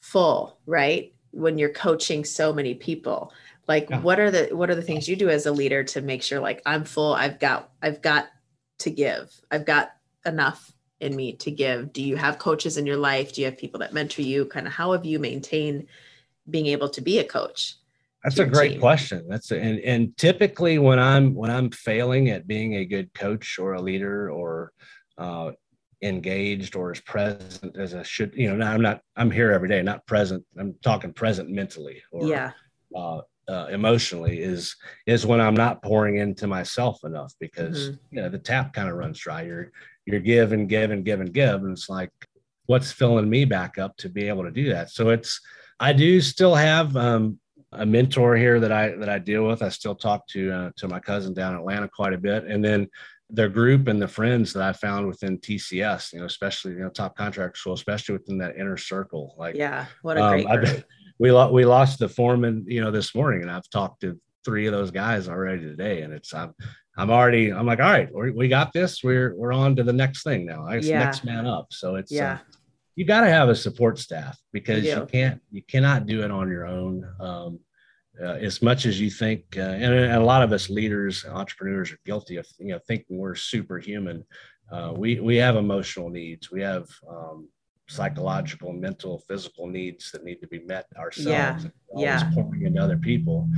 full 0.00 0.58
right 0.66 1.12
when 1.32 1.58
you're 1.58 1.70
coaching 1.70 2.24
so 2.24 2.52
many 2.52 2.74
people? 2.74 3.32
Like 3.68 3.90
yeah. 3.90 4.00
what 4.00 4.20
are 4.20 4.30
the 4.30 4.48
what 4.52 4.70
are 4.70 4.76
the 4.76 4.82
things 4.82 5.08
you 5.08 5.16
do 5.16 5.28
as 5.28 5.46
a 5.46 5.52
leader 5.52 5.82
to 5.84 6.00
make 6.00 6.22
sure 6.22 6.38
like 6.38 6.62
i'm 6.66 6.84
full 6.84 7.14
i've 7.14 7.40
got 7.40 7.70
i've 7.82 8.00
got 8.00 8.28
to 8.78 8.90
give 8.90 9.32
i've 9.50 9.64
got 9.64 9.90
enough 10.24 10.72
in 11.00 11.14
me 11.14 11.32
to 11.34 11.50
give? 11.50 11.92
Do 11.92 12.02
you 12.02 12.16
have 12.16 12.38
coaches 12.38 12.76
in 12.76 12.86
your 12.86 12.96
life? 12.96 13.32
Do 13.32 13.40
you 13.40 13.46
have 13.46 13.58
people 13.58 13.80
that 13.80 13.92
mentor 13.92 14.22
you? 14.22 14.46
Kind 14.46 14.66
of 14.66 14.72
how 14.72 14.92
have 14.92 15.04
you 15.04 15.18
maintained 15.18 15.86
being 16.48 16.66
able 16.66 16.88
to 16.90 17.00
be 17.00 17.18
a 17.18 17.24
coach? 17.24 17.76
That's 18.24 18.38
a 18.38 18.46
great 18.46 18.72
team? 18.72 18.80
question. 18.80 19.26
That's 19.28 19.52
a, 19.52 19.60
and 19.60 19.78
and 19.80 20.16
typically 20.16 20.78
when 20.78 20.98
I'm 20.98 21.34
when 21.34 21.50
I'm 21.50 21.70
failing 21.70 22.30
at 22.30 22.46
being 22.46 22.74
a 22.74 22.84
good 22.84 23.12
coach 23.14 23.58
or 23.58 23.74
a 23.74 23.80
leader 23.80 24.30
or 24.30 24.72
uh, 25.16 25.52
engaged 26.02 26.74
or 26.74 26.90
as 26.90 27.00
present 27.00 27.76
as 27.76 27.94
I 27.94 28.02
should, 28.02 28.34
you 28.34 28.52
know, 28.52 28.66
I'm 28.66 28.80
not 28.80 29.00
I'm 29.16 29.30
here 29.30 29.52
every 29.52 29.68
day, 29.68 29.80
not 29.80 30.06
present. 30.06 30.44
I'm 30.58 30.74
talking 30.82 31.12
present 31.12 31.50
mentally 31.50 32.02
or 32.10 32.26
yeah. 32.26 32.52
Uh, 32.94 33.20
uh, 33.48 33.66
emotionally 33.70 34.40
is 34.40 34.74
is 35.06 35.24
when 35.24 35.40
I'm 35.40 35.54
not 35.54 35.82
pouring 35.82 36.16
into 36.16 36.46
myself 36.46 37.04
enough 37.04 37.32
because 37.38 37.90
mm-hmm. 37.90 38.16
you 38.16 38.22
know 38.22 38.28
the 38.28 38.38
tap 38.38 38.72
kind 38.72 38.88
of 38.88 38.96
runs 38.96 39.20
dry. 39.20 39.42
You're 39.42 39.70
you're 40.04 40.20
give 40.20 40.52
and 40.52 40.68
give 40.68 40.90
and 40.90 41.04
give 41.04 41.20
and 41.20 41.32
give, 41.32 41.62
and 41.62 41.72
it's 41.72 41.88
like 41.88 42.10
what's 42.66 42.90
filling 42.90 43.30
me 43.30 43.44
back 43.44 43.78
up 43.78 43.96
to 43.98 44.08
be 44.08 44.26
able 44.26 44.42
to 44.42 44.50
do 44.50 44.70
that. 44.70 44.90
So 44.90 45.10
it's 45.10 45.40
I 45.78 45.92
do 45.92 46.20
still 46.20 46.54
have 46.54 46.96
um, 46.96 47.38
a 47.72 47.84
mentor 47.84 48.36
here 48.36 48.60
that 48.60 48.72
I 48.72 48.90
that 48.96 49.08
I 49.08 49.18
deal 49.18 49.46
with. 49.46 49.62
I 49.62 49.68
still 49.68 49.94
talk 49.94 50.26
to 50.28 50.50
uh, 50.50 50.70
to 50.76 50.88
my 50.88 51.00
cousin 51.00 51.34
down 51.34 51.54
in 51.54 51.60
Atlanta 51.60 51.88
quite 51.88 52.12
a 52.12 52.18
bit, 52.18 52.44
and 52.44 52.64
then 52.64 52.88
the 53.30 53.48
group 53.48 53.88
and 53.88 54.00
the 54.00 54.08
friends 54.08 54.52
that 54.52 54.62
I 54.62 54.72
found 54.72 55.06
within 55.06 55.38
TCS, 55.38 56.12
you 56.12 56.20
know, 56.20 56.26
especially 56.26 56.72
you 56.72 56.80
know 56.80 56.88
top 56.88 57.16
contract 57.16 57.58
school, 57.58 57.74
especially 57.74 58.14
within 58.14 58.38
that 58.38 58.56
inner 58.56 58.76
circle. 58.76 59.34
Like, 59.36 59.56
yeah, 59.56 59.86
what 60.02 60.16
a 60.16 60.24
um, 60.24 60.42
great 60.42 60.60
group. 60.60 60.84
we 61.18 61.32
lost 61.32 61.52
we 61.52 61.64
lost 61.64 61.98
the 61.98 62.08
foreman, 62.08 62.64
you 62.68 62.80
know, 62.80 62.90
this 62.90 63.14
morning, 63.14 63.42
and 63.42 63.50
I've 63.50 63.68
talked 63.70 64.00
to 64.02 64.20
three 64.44 64.66
of 64.66 64.72
those 64.72 64.90
guys 64.90 65.28
already 65.28 65.62
today, 65.62 66.02
and 66.02 66.12
it's 66.12 66.32
I'm 66.32 66.54
I'm 66.96 67.10
already 67.10 67.52
I'm 67.52 67.66
like, 67.66 67.80
all 67.80 67.90
right, 67.90 68.08
we 68.12 68.48
got 68.48 68.72
this. 68.72 69.02
We're 69.02 69.34
we're 69.36 69.52
on 69.52 69.76
to 69.76 69.82
the 69.82 69.92
next 69.92 70.22
thing 70.22 70.46
now. 70.46 70.68
It's 70.68 70.86
yeah. 70.86 71.00
next 71.00 71.24
man 71.24 71.46
up. 71.46 71.66
So 71.70 71.96
it's 71.96 72.12
yeah. 72.12 72.34
Uh, 72.34 72.55
you 72.96 73.04
got 73.04 73.20
to 73.20 73.28
have 73.28 73.48
a 73.48 73.54
support 73.54 73.98
staff 73.98 74.36
because 74.52 74.84
you, 74.84 74.90
you 74.90 75.06
can't 75.06 75.40
you 75.50 75.62
cannot 75.62 76.06
do 76.06 76.22
it 76.22 76.30
on 76.30 76.48
your 76.48 76.66
own. 76.66 77.08
Um, 77.20 77.60
uh, 78.18 78.38
as 78.40 78.62
much 78.62 78.86
as 78.86 78.98
you 78.98 79.10
think 79.10 79.44
uh, 79.58 79.60
and, 79.60 79.92
and, 79.92 80.14
a 80.14 80.24
lot 80.24 80.42
of 80.42 80.50
us 80.50 80.70
leaders 80.70 81.26
entrepreneurs 81.26 81.92
are 81.92 81.98
guilty 82.06 82.36
of 82.36 82.46
you 82.58 82.68
know 82.68 82.80
thinking 82.88 83.18
we're 83.18 83.34
superhuman. 83.34 84.24
Uh, 84.72 84.94
we 84.96 85.20
we 85.20 85.36
have 85.36 85.56
emotional 85.56 86.08
needs. 86.08 86.50
We 86.50 86.62
have 86.62 86.88
um, 87.08 87.48
psychological 87.88 88.72
mental 88.72 89.22
physical 89.28 89.66
needs 89.66 90.10
that 90.10 90.24
need 90.24 90.40
to 90.40 90.48
be 90.48 90.60
met 90.60 90.86
ourselves 90.96 91.64
yeah. 91.94 92.20
yeah. 92.22 92.30
pouring 92.34 92.62
into 92.62 92.82
other 92.82 92.96
people. 92.96 93.48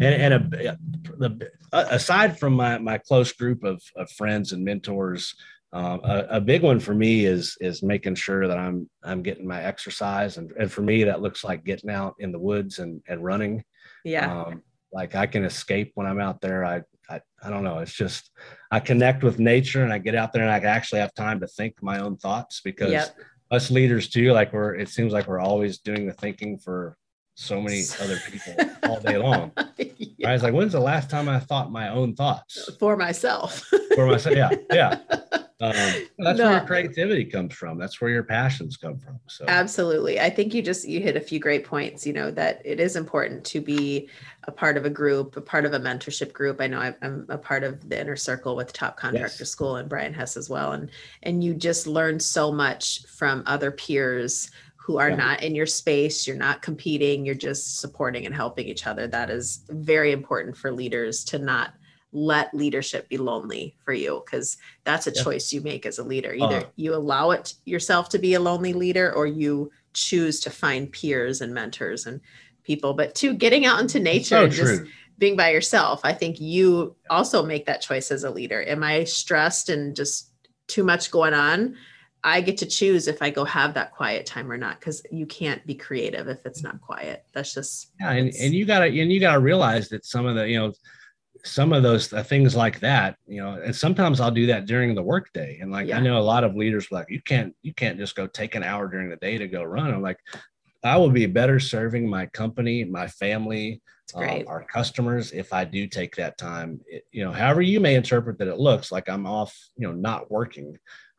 And, 0.00 0.02
and 0.02 0.34
a, 0.34 0.76
the, 1.18 1.50
aside 1.72 2.38
from 2.38 2.54
my, 2.54 2.78
my 2.78 2.98
close 2.98 3.32
group 3.32 3.62
of, 3.62 3.82
of 3.96 4.10
friends 4.10 4.52
and 4.52 4.64
mentors 4.64 5.34
um, 5.74 6.00
a, 6.04 6.26
a, 6.30 6.40
big 6.40 6.62
one 6.62 6.78
for 6.78 6.94
me 6.94 7.24
is 7.24 7.56
is 7.60 7.82
making 7.82 8.14
sure 8.14 8.46
that 8.46 8.56
I'm 8.56 8.88
I'm 9.02 9.22
getting 9.22 9.46
my 9.46 9.60
exercise, 9.60 10.36
and, 10.36 10.52
and 10.52 10.70
for 10.70 10.82
me 10.82 11.02
that 11.02 11.20
looks 11.20 11.42
like 11.42 11.64
getting 11.64 11.90
out 11.90 12.14
in 12.20 12.30
the 12.30 12.38
woods 12.38 12.78
and 12.78 13.02
and 13.08 13.24
running. 13.24 13.64
Yeah. 14.04 14.42
Um, 14.42 14.62
like 14.92 15.16
I 15.16 15.26
can 15.26 15.44
escape 15.44 15.90
when 15.96 16.06
I'm 16.06 16.20
out 16.20 16.40
there. 16.40 16.64
I, 16.64 16.82
I 17.10 17.20
I 17.42 17.50
don't 17.50 17.64
know. 17.64 17.80
It's 17.80 17.92
just 17.92 18.30
I 18.70 18.78
connect 18.78 19.24
with 19.24 19.40
nature 19.40 19.82
and 19.82 19.92
I 19.92 19.98
get 19.98 20.14
out 20.14 20.32
there 20.32 20.42
and 20.42 20.50
I 20.50 20.58
actually 20.58 21.00
have 21.00 21.12
time 21.14 21.40
to 21.40 21.48
think 21.48 21.82
my 21.82 21.98
own 21.98 22.18
thoughts 22.18 22.60
because 22.60 22.92
yep. 22.92 23.16
us 23.50 23.72
leaders 23.72 24.08
too, 24.08 24.32
like 24.32 24.52
we're 24.52 24.76
it 24.76 24.88
seems 24.88 25.12
like 25.12 25.26
we're 25.26 25.40
always 25.40 25.78
doing 25.78 26.06
the 26.06 26.12
thinking 26.12 26.56
for 26.56 26.96
so 27.34 27.60
many 27.60 27.82
other 28.00 28.18
people 28.30 28.54
all 28.84 29.00
day 29.00 29.16
long. 29.16 29.52
yeah. 29.76 30.30
I 30.30 30.32
was 30.32 30.42
like, 30.42 30.54
when's 30.54 30.72
the 30.72 30.80
last 30.80 31.10
time 31.10 31.28
I 31.28 31.38
thought 31.38 31.70
my 31.70 31.88
own 31.88 32.14
thoughts 32.14 32.70
for 32.78 32.96
myself? 32.96 33.64
for 33.94 34.06
myself, 34.06 34.34
yeah, 34.36 34.50
yeah. 34.72 34.98
Um, 35.60 35.72
that's 36.18 36.38
no. 36.38 36.46
where 36.46 36.58
your 36.58 36.66
creativity 36.66 37.24
comes 37.24 37.54
from. 37.54 37.78
That's 37.78 38.00
where 38.00 38.10
your 38.10 38.24
passions 38.24 38.76
come 38.76 38.98
from. 38.98 39.20
So 39.28 39.44
absolutely, 39.46 40.20
I 40.20 40.28
think 40.28 40.52
you 40.52 40.60
just 40.60 40.86
you 40.86 41.00
hit 41.00 41.16
a 41.16 41.20
few 41.20 41.38
great 41.38 41.64
points. 41.64 42.04
You 42.04 42.12
know 42.12 42.30
that 42.32 42.60
it 42.64 42.80
is 42.80 42.96
important 42.96 43.44
to 43.46 43.60
be 43.60 44.08
a 44.44 44.52
part 44.52 44.76
of 44.76 44.84
a 44.84 44.90
group, 44.90 45.36
a 45.36 45.40
part 45.40 45.64
of 45.64 45.72
a 45.72 45.78
mentorship 45.78 46.32
group. 46.32 46.60
I 46.60 46.66
know 46.66 46.92
I'm 47.00 47.26
a 47.28 47.38
part 47.38 47.62
of 47.62 47.88
the 47.88 47.98
inner 47.98 48.16
circle 48.16 48.56
with 48.56 48.72
Top 48.72 48.96
Contractor 48.96 49.36
yes. 49.38 49.48
School 49.48 49.76
and 49.76 49.88
Brian 49.88 50.12
Hess 50.12 50.36
as 50.36 50.50
well, 50.50 50.72
and 50.72 50.90
and 51.22 51.42
you 51.42 51.54
just 51.54 51.86
learn 51.86 52.18
so 52.18 52.50
much 52.50 53.06
from 53.06 53.44
other 53.46 53.70
peers 53.70 54.50
who 54.84 54.98
are 54.98 55.08
yeah. 55.08 55.16
not 55.16 55.42
in 55.42 55.54
your 55.54 55.64
space. 55.64 56.26
You're 56.26 56.36
not 56.36 56.60
competing. 56.60 57.24
You're 57.24 57.34
just 57.34 57.80
supporting 57.80 58.26
and 58.26 58.34
helping 58.34 58.68
each 58.68 58.86
other. 58.86 59.06
That 59.06 59.30
is 59.30 59.64
very 59.70 60.12
important 60.12 60.58
for 60.58 60.70
leaders 60.70 61.24
to 61.24 61.38
not 61.38 61.72
let 62.12 62.52
leadership 62.52 63.08
be 63.08 63.16
lonely 63.16 63.74
for 63.82 63.94
you 63.94 64.22
because 64.24 64.58
that's 64.84 65.06
a 65.06 65.12
yeah. 65.14 65.22
choice 65.22 65.54
you 65.54 65.62
make 65.62 65.84
as 65.84 65.98
a 65.98 66.04
leader 66.04 66.32
either 66.32 66.58
uh, 66.58 66.64
you 66.76 66.94
allow 66.94 67.32
it 67.32 67.54
yourself 67.64 68.08
to 68.08 68.20
be 68.20 68.34
a 68.34 68.40
lonely 68.40 68.72
leader 68.72 69.12
or 69.14 69.26
you 69.26 69.68
choose 69.94 70.38
to 70.38 70.48
find 70.48 70.92
peers 70.92 71.40
and 71.40 71.52
mentors 71.52 72.06
and 72.06 72.20
people 72.62 72.94
but 72.94 73.16
two 73.16 73.34
getting 73.34 73.66
out 73.66 73.80
into 73.80 73.98
nature 73.98 74.36
so 74.36 74.44
and 74.44 74.52
just 74.52 74.82
being 75.18 75.36
by 75.36 75.50
yourself 75.50 76.00
i 76.04 76.12
think 76.12 76.40
you 76.40 76.94
also 77.10 77.44
make 77.44 77.66
that 77.66 77.82
choice 77.82 78.12
as 78.12 78.22
a 78.22 78.30
leader 78.30 78.62
am 78.62 78.84
i 78.84 79.02
stressed 79.02 79.68
and 79.68 79.96
just 79.96 80.30
too 80.68 80.84
much 80.84 81.10
going 81.10 81.34
on 81.34 81.74
i 82.24 82.40
get 82.40 82.56
to 82.56 82.66
choose 82.66 83.06
if 83.06 83.22
i 83.22 83.30
go 83.30 83.44
have 83.44 83.74
that 83.74 83.92
quiet 83.92 84.26
time 84.26 84.50
or 84.50 84.56
not 84.56 84.80
because 84.80 85.02
you 85.12 85.26
can't 85.26 85.64
be 85.66 85.74
creative 85.74 86.28
if 86.28 86.44
it's 86.44 86.62
not 86.62 86.80
quiet 86.80 87.24
that's 87.32 87.54
just 87.54 87.92
yeah 88.00 88.10
and, 88.10 88.32
and 88.40 88.52
you 88.52 88.64
gotta 88.64 88.86
and 88.86 89.12
you 89.12 89.20
gotta 89.20 89.38
realize 89.38 89.88
that 89.88 90.04
some 90.04 90.26
of 90.26 90.34
the 90.34 90.48
you 90.48 90.58
know 90.58 90.72
some 91.44 91.74
of 91.74 91.82
those 91.82 92.12
uh, 92.12 92.22
things 92.22 92.56
like 92.56 92.80
that, 92.80 93.16
you 93.26 93.40
know, 93.40 93.60
and 93.62 93.76
sometimes 93.76 94.18
I'll 94.18 94.30
do 94.30 94.46
that 94.46 94.64
during 94.64 94.94
the 94.94 95.02
workday. 95.02 95.58
And 95.60 95.70
like, 95.70 95.88
yeah. 95.88 95.98
I 95.98 96.00
know 96.00 96.18
a 96.18 96.20
lot 96.20 96.42
of 96.42 96.56
leaders 96.56 96.90
like, 96.90 97.10
you 97.10 97.20
can't, 97.20 97.54
you 97.62 97.74
can't 97.74 97.98
just 97.98 98.16
go 98.16 98.26
take 98.26 98.54
an 98.54 98.62
hour 98.62 98.88
during 98.88 99.10
the 99.10 99.16
day 99.16 99.36
to 99.36 99.46
go 99.46 99.62
run. 99.62 99.92
I'm 99.92 100.00
like, 100.00 100.18
I 100.82 100.96
will 100.96 101.10
be 101.10 101.26
better 101.26 101.60
serving 101.60 102.08
my 102.08 102.26
company, 102.26 102.84
my 102.84 103.08
family, 103.08 103.82
um, 104.14 104.44
our 104.46 104.64
customers 104.64 105.32
if 105.32 105.52
I 105.52 105.64
do 105.64 105.86
take 105.86 106.16
that 106.16 106.38
time. 106.38 106.80
It, 106.86 107.06
you 107.10 107.24
know, 107.24 107.32
however 107.32 107.62
you 107.62 107.80
may 107.80 107.94
interpret 107.94 108.38
that 108.38 108.48
it 108.48 108.58
looks 108.58 108.90
like 108.90 109.08
I'm 109.08 109.26
off, 109.26 109.54
you 109.76 109.86
know, 109.86 109.94
not 109.94 110.30
working. 110.30 110.78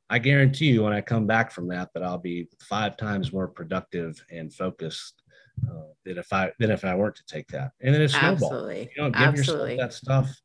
I 0.10 0.20
guarantee 0.20 0.68
you 0.68 0.84
when 0.84 0.94
I 0.94 1.02
come 1.02 1.26
back 1.26 1.52
from 1.52 1.68
that, 1.70 1.90
that 1.94 2.04
I'll 2.04 2.18
be 2.18 2.48
five 2.60 2.98
times 2.98 3.34
more 3.34 3.48
productive 3.48 4.24
and 4.30 4.54
focused 4.54 5.24
uh, 5.68 5.86
than 6.04 6.18
if 6.18 6.32
I 6.32 6.52
than 6.60 6.72
if 6.72 6.86
I 6.86 6.96
weren't 6.96 7.16
to 7.16 7.26
take 7.26 7.48
that. 7.50 7.72
And 7.82 7.94
then 7.94 8.02
it's 8.02 8.14
snowball. 8.14 8.54
Absolutely. 8.54 8.90
You 8.96 9.04
know, 9.04 9.10
give 9.10 9.22
Absolutely. 9.22 9.72
yourself 9.74 9.90
that 9.90 9.94
stuff. 9.94 10.42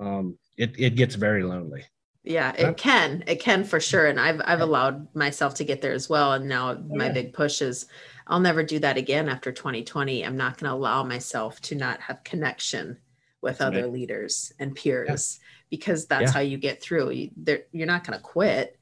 Um, 0.00 0.38
it 0.56 0.74
it 0.78 0.96
gets 0.96 1.14
very 1.14 1.42
lonely. 1.42 1.84
Yeah, 2.24 2.52
it 2.58 2.76
can. 2.76 3.24
It 3.26 3.40
can 3.40 3.64
for 3.64 3.80
sure. 3.80 4.06
And 4.06 4.20
I've 4.20 4.40
I've 4.44 4.60
allowed 4.60 5.14
myself 5.14 5.54
to 5.54 5.64
get 5.64 5.80
there 5.80 5.94
as 5.94 6.08
well. 6.10 6.32
And 6.32 6.48
now 6.48 6.72
oh, 6.72 6.84
my 6.90 7.06
yeah. 7.06 7.12
big 7.12 7.32
push 7.32 7.62
is 7.62 7.86
I'll 8.26 8.40
never 8.40 8.62
do 8.62 8.78
that 8.80 8.96
again 8.96 9.28
after 9.28 9.52
2020. 9.52 10.24
I'm 10.24 10.36
not 10.36 10.58
going 10.58 10.68
to 10.68 10.74
allow 10.74 11.02
myself 11.02 11.60
to 11.62 11.74
not 11.74 12.00
have 12.00 12.24
connection 12.24 12.98
with 13.40 13.62
other 13.62 13.82
right. 13.82 13.92
leaders 13.92 14.52
and 14.58 14.74
peers 14.74 15.38
yeah. 15.40 15.46
because 15.70 16.06
that's 16.06 16.24
yeah. 16.24 16.32
how 16.32 16.40
you 16.40 16.58
get 16.58 16.82
through. 16.82 17.10
You, 17.10 17.30
you're 17.72 17.86
not 17.86 18.04
going 18.04 18.18
to 18.18 18.22
quit, 18.22 18.77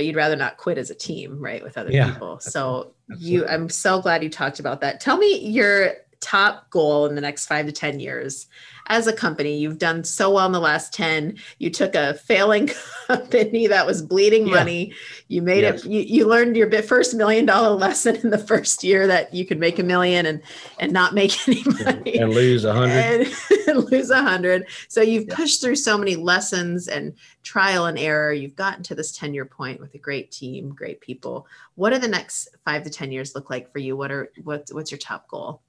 but 0.00 0.06
you'd 0.06 0.16
rather 0.16 0.34
not 0.34 0.56
quit 0.56 0.78
as 0.78 0.88
a 0.88 0.94
team, 0.94 1.38
right, 1.38 1.62
with 1.62 1.76
other 1.76 1.92
yeah, 1.92 2.10
people. 2.10 2.40
So 2.40 2.92
you, 3.18 3.46
I'm 3.46 3.68
so 3.68 4.00
glad 4.00 4.22
you 4.22 4.30
talked 4.30 4.58
about 4.58 4.80
that. 4.80 4.98
Tell 4.98 5.18
me 5.18 5.46
your 5.46 5.92
top 6.20 6.70
goal 6.70 7.06
in 7.06 7.14
the 7.14 7.20
next 7.20 7.46
five 7.46 7.66
to 7.66 7.72
10 7.72 8.00
years 8.00 8.46
as 8.86 9.06
a 9.06 9.12
company? 9.12 9.58
You've 9.58 9.78
done 9.78 10.04
so 10.04 10.30
well 10.32 10.46
in 10.46 10.52
the 10.52 10.60
last 10.60 10.92
10. 10.92 11.36
You 11.58 11.70
took 11.70 11.94
a 11.94 12.14
failing 12.14 12.70
company 13.06 13.66
that 13.66 13.86
was 13.86 14.02
bleeding 14.02 14.46
yeah. 14.46 14.54
money. 14.54 14.92
You 15.28 15.42
made 15.42 15.62
yes. 15.62 15.84
it, 15.84 15.90
you, 15.90 16.00
you 16.00 16.26
learned 16.26 16.56
your 16.56 16.70
first 16.82 17.14
million 17.14 17.46
dollar 17.46 17.74
lesson 17.76 18.16
in 18.16 18.30
the 18.30 18.38
first 18.38 18.84
year 18.84 19.06
that 19.06 19.32
you 19.34 19.44
could 19.46 19.58
make 19.58 19.78
a 19.78 19.82
million 19.82 20.26
and, 20.26 20.42
and 20.78 20.92
not 20.92 21.14
make 21.14 21.48
any 21.48 21.62
money 21.84 22.18
and 22.18 22.32
lose 22.32 22.64
a 22.64 22.72
hundred 22.72 23.28
and 23.66 23.84
lose 23.90 24.10
a 24.10 24.22
hundred. 24.22 24.66
So 24.88 25.00
you've 25.00 25.28
yeah. 25.28 25.36
pushed 25.36 25.60
through 25.60 25.76
so 25.76 25.96
many 25.96 26.16
lessons 26.16 26.88
and 26.88 27.14
trial 27.42 27.86
and 27.86 27.98
error. 27.98 28.32
You've 28.32 28.56
gotten 28.56 28.82
to 28.84 28.94
this 28.94 29.12
10 29.12 29.34
year 29.34 29.44
point 29.44 29.80
with 29.80 29.94
a 29.94 29.98
great 29.98 30.30
team, 30.30 30.70
great 30.74 31.00
people. 31.00 31.46
What 31.74 31.92
are 31.92 31.98
the 31.98 32.08
next 32.08 32.48
five 32.64 32.82
to 32.84 32.90
10 32.90 33.12
years 33.12 33.34
look 33.34 33.50
like 33.50 33.72
for 33.72 33.78
you? 33.78 33.96
What 33.96 34.10
are, 34.10 34.30
what, 34.42 34.68
what's 34.72 34.90
your 34.90 34.98
top 34.98 35.28
goal? 35.28 35.62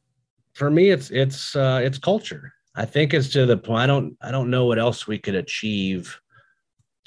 For 0.53 0.69
me, 0.69 0.89
it's 0.89 1.11
it's 1.11 1.55
uh, 1.55 1.81
it's 1.83 1.97
culture. 1.97 2.53
I 2.75 2.85
think 2.85 3.13
it's 3.13 3.29
to 3.29 3.45
the 3.45 3.57
point. 3.57 3.81
I 3.81 3.87
don't 3.87 4.17
I 4.21 4.31
don't 4.31 4.49
know 4.49 4.65
what 4.65 4.79
else 4.79 5.07
we 5.07 5.17
could 5.17 5.35
achieve. 5.35 6.19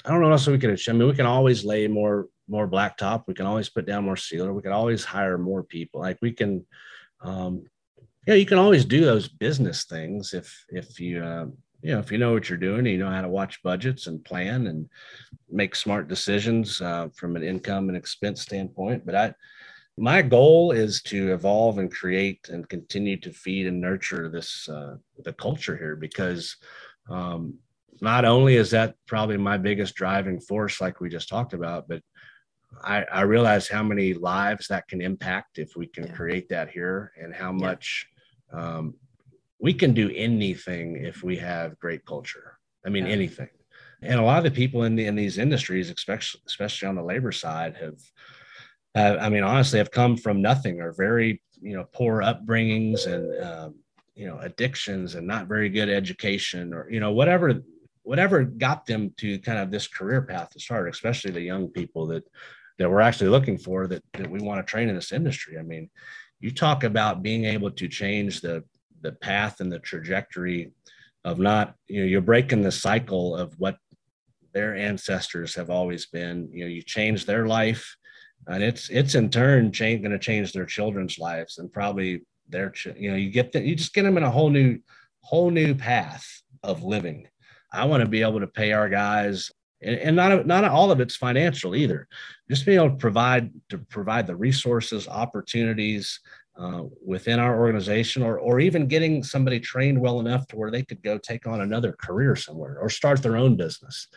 I 0.05 0.09
don't 0.09 0.21
know 0.21 0.27
what 0.27 0.33
else 0.33 0.47
we 0.47 0.59
could 0.59 0.69
achieve. 0.69 0.93
I 0.95 0.97
mean, 0.97 1.07
we 1.07 1.15
can 1.15 1.25
always 1.25 1.65
lay 1.65 1.87
more 1.87 2.27
more 2.47 2.67
blacktop. 2.67 3.23
We 3.27 3.33
can 3.33 3.45
always 3.45 3.69
put 3.69 3.85
down 3.85 4.05
more 4.05 4.17
sealer. 4.17 4.53
We 4.53 4.61
can 4.61 4.71
always 4.71 5.03
hire 5.03 5.37
more 5.37 5.63
people. 5.63 6.01
Like 6.01 6.19
we 6.21 6.31
can, 6.31 6.65
um, 7.21 7.63
yeah, 8.27 8.35
you 8.35 8.45
can 8.45 8.59
always 8.59 8.85
do 8.85 9.03
those 9.03 9.27
business 9.27 9.85
things 9.85 10.33
if 10.33 10.65
if 10.69 10.99
you 10.99 11.23
uh, 11.23 11.45
you 11.81 11.93
know 11.93 11.99
if 11.99 12.11
you 12.11 12.17
know 12.17 12.33
what 12.33 12.49
you're 12.49 12.57
doing, 12.57 12.85
you 12.85 12.97
know 12.97 13.09
how 13.09 13.21
to 13.21 13.29
watch 13.29 13.63
budgets 13.63 14.07
and 14.07 14.23
plan 14.23 14.67
and 14.67 14.89
make 15.49 15.75
smart 15.75 16.07
decisions 16.07 16.81
uh, 16.81 17.07
from 17.15 17.35
an 17.35 17.43
income 17.43 17.89
and 17.89 17.97
expense 17.97 18.41
standpoint. 18.41 19.05
But 19.05 19.15
I 19.15 19.33
my 19.97 20.21
goal 20.21 20.71
is 20.71 21.01
to 21.03 21.33
evolve 21.33 21.77
and 21.77 21.91
create 21.91 22.49
and 22.49 22.67
continue 22.67 23.17
to 23.17 23.31
feed 23.31 23.65
and 23.65 23.79
nurture 23.79 24.29
this 24.29 24.67
uh, 24.67 24.95
the 25.23 25.33
culture 25.33 25.77
here 25.77 25.95
because 25.95 26.57
um, 27.09 27.57
not 28.01 28.25
only 28.25 28.55
is 28.55 28.71
that 28.71 28.95
probably 29.07 29.37
my 29.37 29.57
biggest 29.57 29.95
driving 29.95 30.39
force 30.39 30.81
like 30.81 30.99
we 30.99 31.09
just 31.09 31.29
talked 31.29 31.53
about 31.53 31.87
but 31.87 32.01
i, 32.83 33.03
I 33.03 33.21
realize 33.21 33.69
how 33.69 33.83
many 33.83 34.13
lives 34.13 34.67
that 34.67 34.87
can 34.87 35.01
impact 35.01 35.59
if 35.59 35.77
we 35.77 35.87
can 35.87 36.07
yeah. 36.07 36.13
create 36.13 36.49
that 36.49 36.69
here 36.69 37.13
and 37.21 37.33
how 37.33 37.51
yeah. 37.51 37.65
much 37.65 38.07
um, 38.51 38.95
we 39.59 39.73
can 39.73 39.93
do 39.93 40.11
anything 40.13 40.97
if 40.97 41.23
we 41.23 41.37
have 41.37 41.79
great 41.79 42.05
culture 42.05 42.59
i 42.85 42.89
mean 42.89 43.05
yeah. 43.05 43.13
anything 43.13 43.49
and 44.01 44.19
a 44.19 44.23
lot 44.23 44.37
of 44.37 44.43
the 44.43 44.51
people 44.51 44.83
in, 44.83 44.95
the, 44.97 45.05
in 45.05 45.15
these 45.15 45.37
industries 45.37 45.89
especially 45.89 46.41
especially 46.47 46.89
on 46.89 46.95
the 46.95 47.03
labor 47.03 47.31
side 47.31 47.77
have 47.77 47.97
uh, 48.95 49.17
I 49.19 49.29
mean, 49.29 49.43
honestly, 49.43 49.79
have 49.79 49.91
come 49.91 50.15
from 50.17 50.41
nothing 50.41 50.81
or 50.81 50.93
very, 50.93 51.41
you 51.61 51.75
know, 51.75 51.85
poor 51.93 52.21
upbringings 52.21 53.07
and, 53.07 53.43
um, 53.43 53.75
you 54.15 54.25
know, 54.25 54.39
addictions 54.39 55.15
and 55.15 55.27
not 55.27 55.47
very 55.47 55.69
good 55.69 55.89
education 55.89 56.73
or, 56.73 56.89
you 56.89 57.01
know, 57.01 57.11
whatever, 57.11 57.61
whatever 58.03 58.43
got 58.43 58.85
them 58.85 59.13
to 59.17 59.37
kind 59.39 59.59
of 59.59 59.71
this 59.71 59.87
career 59.87 60.21
path 60.21 60.49
to 60.51 60.59
start, 60.59 60.87
especially 60.87 61.31
the 61.31 61.41
young 61.41 61.67
people 61.67 62.07
that, 62.07 62.23
that 62.77 62.89
we're 62.89 63.01
actually 63.01 63.29
looking 63.29 63.57
for 63.57 63.87
that, 63.87 64.03
that 64.13 64.29
we 64.29 64.39
want 64.39 64.65
to 64.65 64.69
train 64.69 64.87
in 64.87 64.95
this 64.95 65.11
industry. 65.11 65.57
I 65.57 65.63
mean, 65.63 65.89
you 66.39 66.51
talk 66.51 66.83
about 66.83 67.23
being 67.23 67.45
able 67.45 67.71
to 67.71 67.87
change 67.87 68.41
the, 68.41 68.63
the 69.01 69.11
path 69.11 69.59
and 69.59 69.71
the 69.71 69.79
trajectory 69.79 70.71
of 71.25 71.39
not, 71.39 71.75
you 71.87 72.01
know, 72.01 72.07
you're 72.07 72.21
breaking 72.21 72.61
the 72.61 72.71
cycle 72.71 73.35
of 73.35 73.53
what 73.59 73.77
their 74.53 74.75
ancestors 74.75 75.55
have 75.55 75.69
always 75.69 76.05
been, 76.05 76.49
you 76.53 76.63
know, 76.63 76.69
you 76.69 76.81
change 76.81 77.25
their 77.25 77.45
life, 77.47 77.97
and 78.47 78.63
it's 78.63 78.89
it's 78.89 79.15
in 79.15 79.29
turn 79.29 79.71
change, 79.71 80.01
going 80.01 80.11
to 80.11 80.19
change 80.19 80.53
their 80.53 80.65
children's 80.65 81.17
lives 81.17 81.57
and 81.57 81.71
probably 81.71 82.21
their 82.49 82.73
you 82.97 83.09
know 83.09 83.17
you 83.17 83.29
get 83.29 83.51
that 83.51 83.63
you 83.63 83.75
just 83.75 83.93
get 83.93 84.03
them 84.03 84.17
in 84.17 84.23
a 84.23 84.31
whole 84.31 84.49
new 84.49 84.79
whole 85.21 85.49
new 85.49 85.73
path 85.73 86.25
of 86.63 86.83
living. 86.83 87.27
I 87.73 87.85
want 87.85 88.01
to 88.01 88.09
be 88.09 88.21
able 88.21 88.39
to 88.39 88.47
pay 88.47 88.71
our 88.71 88.87
guys 88.87 89.51
and, 89.81 89.97
and 89.97 90.15
not 90.15 90.45
not 90.45 90.63
all 90.65 90.91
of 90.91 90.99
it's 90.99 91.15
financial 91.15 91.75
either. 91.75 92.07
Just 92.49 92.65
being 92.65 92.77
able 92.77 92.91
to 92.91 92.95
provide 92.95 93.51
to 93.69 93.77
provide 93.77 94.27
the 94.27 94.35
resources 94.35 95.07
opportunities 95.07 96.19
uh, 96.57 96.83
within 97.05 97.39
our 97.39 97.59
organization 97.59 98.23
or, 98.23 98.39
or 98.39 98.61
even 98.61 98.87
getting 98.87 99.21
somebody 99.21 99.59
trained 99.59 99.99
well 99.99 100.21
enough 100.21 100.47
to 100.47 100.55
where 100.55 100.71
they 100.71 100.83
could 100.83 101.03
go 101.03 101.17
take 101.17 101.45
on 101.47 101.61
another 101.61 101.93
career 102.01 102.35
somewhere 102.35 102.77
or 102.79 102.89
start 102.89 103.21
their 103.21 103.35
own 103.37 103.55
business. 103.55 104.07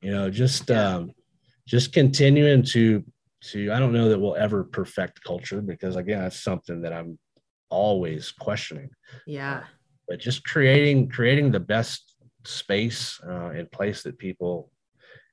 You 0.00 0.10
know 0.10 0.30
just 0.30 0.70
um, 0.70 1.12
just 1.66 1.92
continuing 1.92 2.62
to 2.64 3.04
to 3.40 3.72
i 3.72 3.78
don't 3.78 3.92
know 3.92 4.08
that 4.08 4.18
we'll 4.18 4.36
ever 4.36 4.64
perfect 4.64 5.22
culture 5.22 5.60
because 5.60 5.96
again 5.96 6.20
that's 6.20 6.40
something 6.40 6.82
that 6.82 6.92
i'm 6.92 7.18
always 7.70 8.30
questioning. 8.32 8.90
Yeah. 9.26 9.64
But 10.06 10.20
just 10.20 10.44
creating 10.44 11.08
creating 11.08 11.50
the 11.50 11.60
best 11.60 12.14
space 12.44 13.20
uh, 13.26 13.48
and 13.48 13.70
place 13.70 14.02
that 14.02 14.18
people 14.18 14.70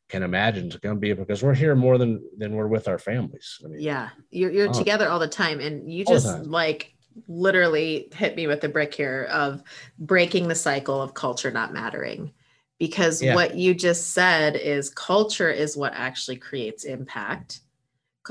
can 0.09 0.21
imagine 0.21 0.69
to 0.69 0.79
come 0.79 0.99
be 0.99 1.13
because 1.13 1.41
we're 1.41 1.53
here 1.53 1.75
more 1.75 1.97
than 1.97 2.21
than 2.37 2.55
we're 2.55 2.67
with 2.67 2.87
our 2.87 2.99
families. 2.99 3.59
I 3.63 3.69
mean, 3.69 3.81
yeah. 3.81 4.09
You're, 4.31 4.51
you're 4.51 4.69
oh, 4.69 4.73
together 4.73 5.09
all 5.09 5.19
the 5.19 5.27
time 5.27 5.59
and 5.59 5.91
you 5.91 6.05
just 6.05 6.45
like 6.45 6.93
literally 7.27 8.09
hit 8.13 8.35
me 8.35 8.47
with 8.47 8.59
the 8.59 8.69
brick 8.69 8.93
here 8.93 9.27
of 9.31 9.63
breaking 9.97 10.47
the 10.47 10.55
cycle 10.55 11.01
of 11.01 11.13
culture 11.13 11.51
not 11.51 11.73
mattering. 11.73 12.33
Because 12.77 13.21
yeah. 13.21 13.35
what 13.35 13.55
you 13.55 13.73
just 13.73 14.11
said 14.11 14.57
is 14.57 14.89
culture 14.89 15.49
is 15.49 15.77
what 15.77 15.93
actually 15.95 16.35
creates 16.35 16.83
impact 16.83 17.61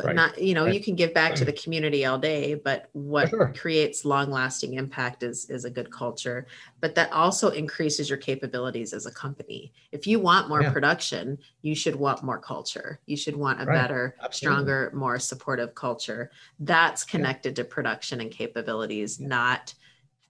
right. 0.03 0.16
not 0.16 0.40
you 0.40 0.55
know 0.55 0.64
right. 0.64 0.74
you 0.74 0.80
can 0.80 0.95
give 0.95 1.14
back 1.14 1.34
to 1.34 1.45
the 1.45 1.53
community 1.53 2.05
all 2.05 2.18
day 2.18 2.55
but 2.55 2.88
what 2.92 3.28
sure. 3.28 3.53
creates 3.57 4.05
long 4.05 4.30
lasting 4.30 4.74
impact 4.74 5.22
is 5.22 5.49
is 5.51 5.64
a 5.64 5.70
good 5.70 5.90
culture 5.92 6.47
but 6.80 6.95
that 6.95 7.12
also 7.12 7.51
increases 7.51 8.09
your 8.09 8.18
capabilities 8.18 8.92
as 8.92 9.07
a 9.07 9.12
company 9.12 9.72
if 9.92 10.07
you 10.07 10.18
want 10.18 10.49
more 10.49 10.62
yeah. 10.62 10.72
production 10.72 11.38
you 11.62 11.74
should 11.74 11.95
want 11.95 12.22
more 12.22 12.38
culture 12.38 12.99
you 13.07 13.16
should 13.16 13.36
want 13.36 13.61
a 13.61 13.66
better 13.66 14.16
Absolutely. 14.22 14.36
stronger 14.36 14.92
more 14.95 15.18
supportive 15.18 15.74
culture 15.74 16.30
that's 16.61 17.05
connected 17.05 17.51
yeah. 17.51 17.62
to 17.62 17.64
production 17.64 18.20
and 18.20 18.30
capabilities 18.30 19.20
yeah. 19.20 19.28
not 19.28 19.74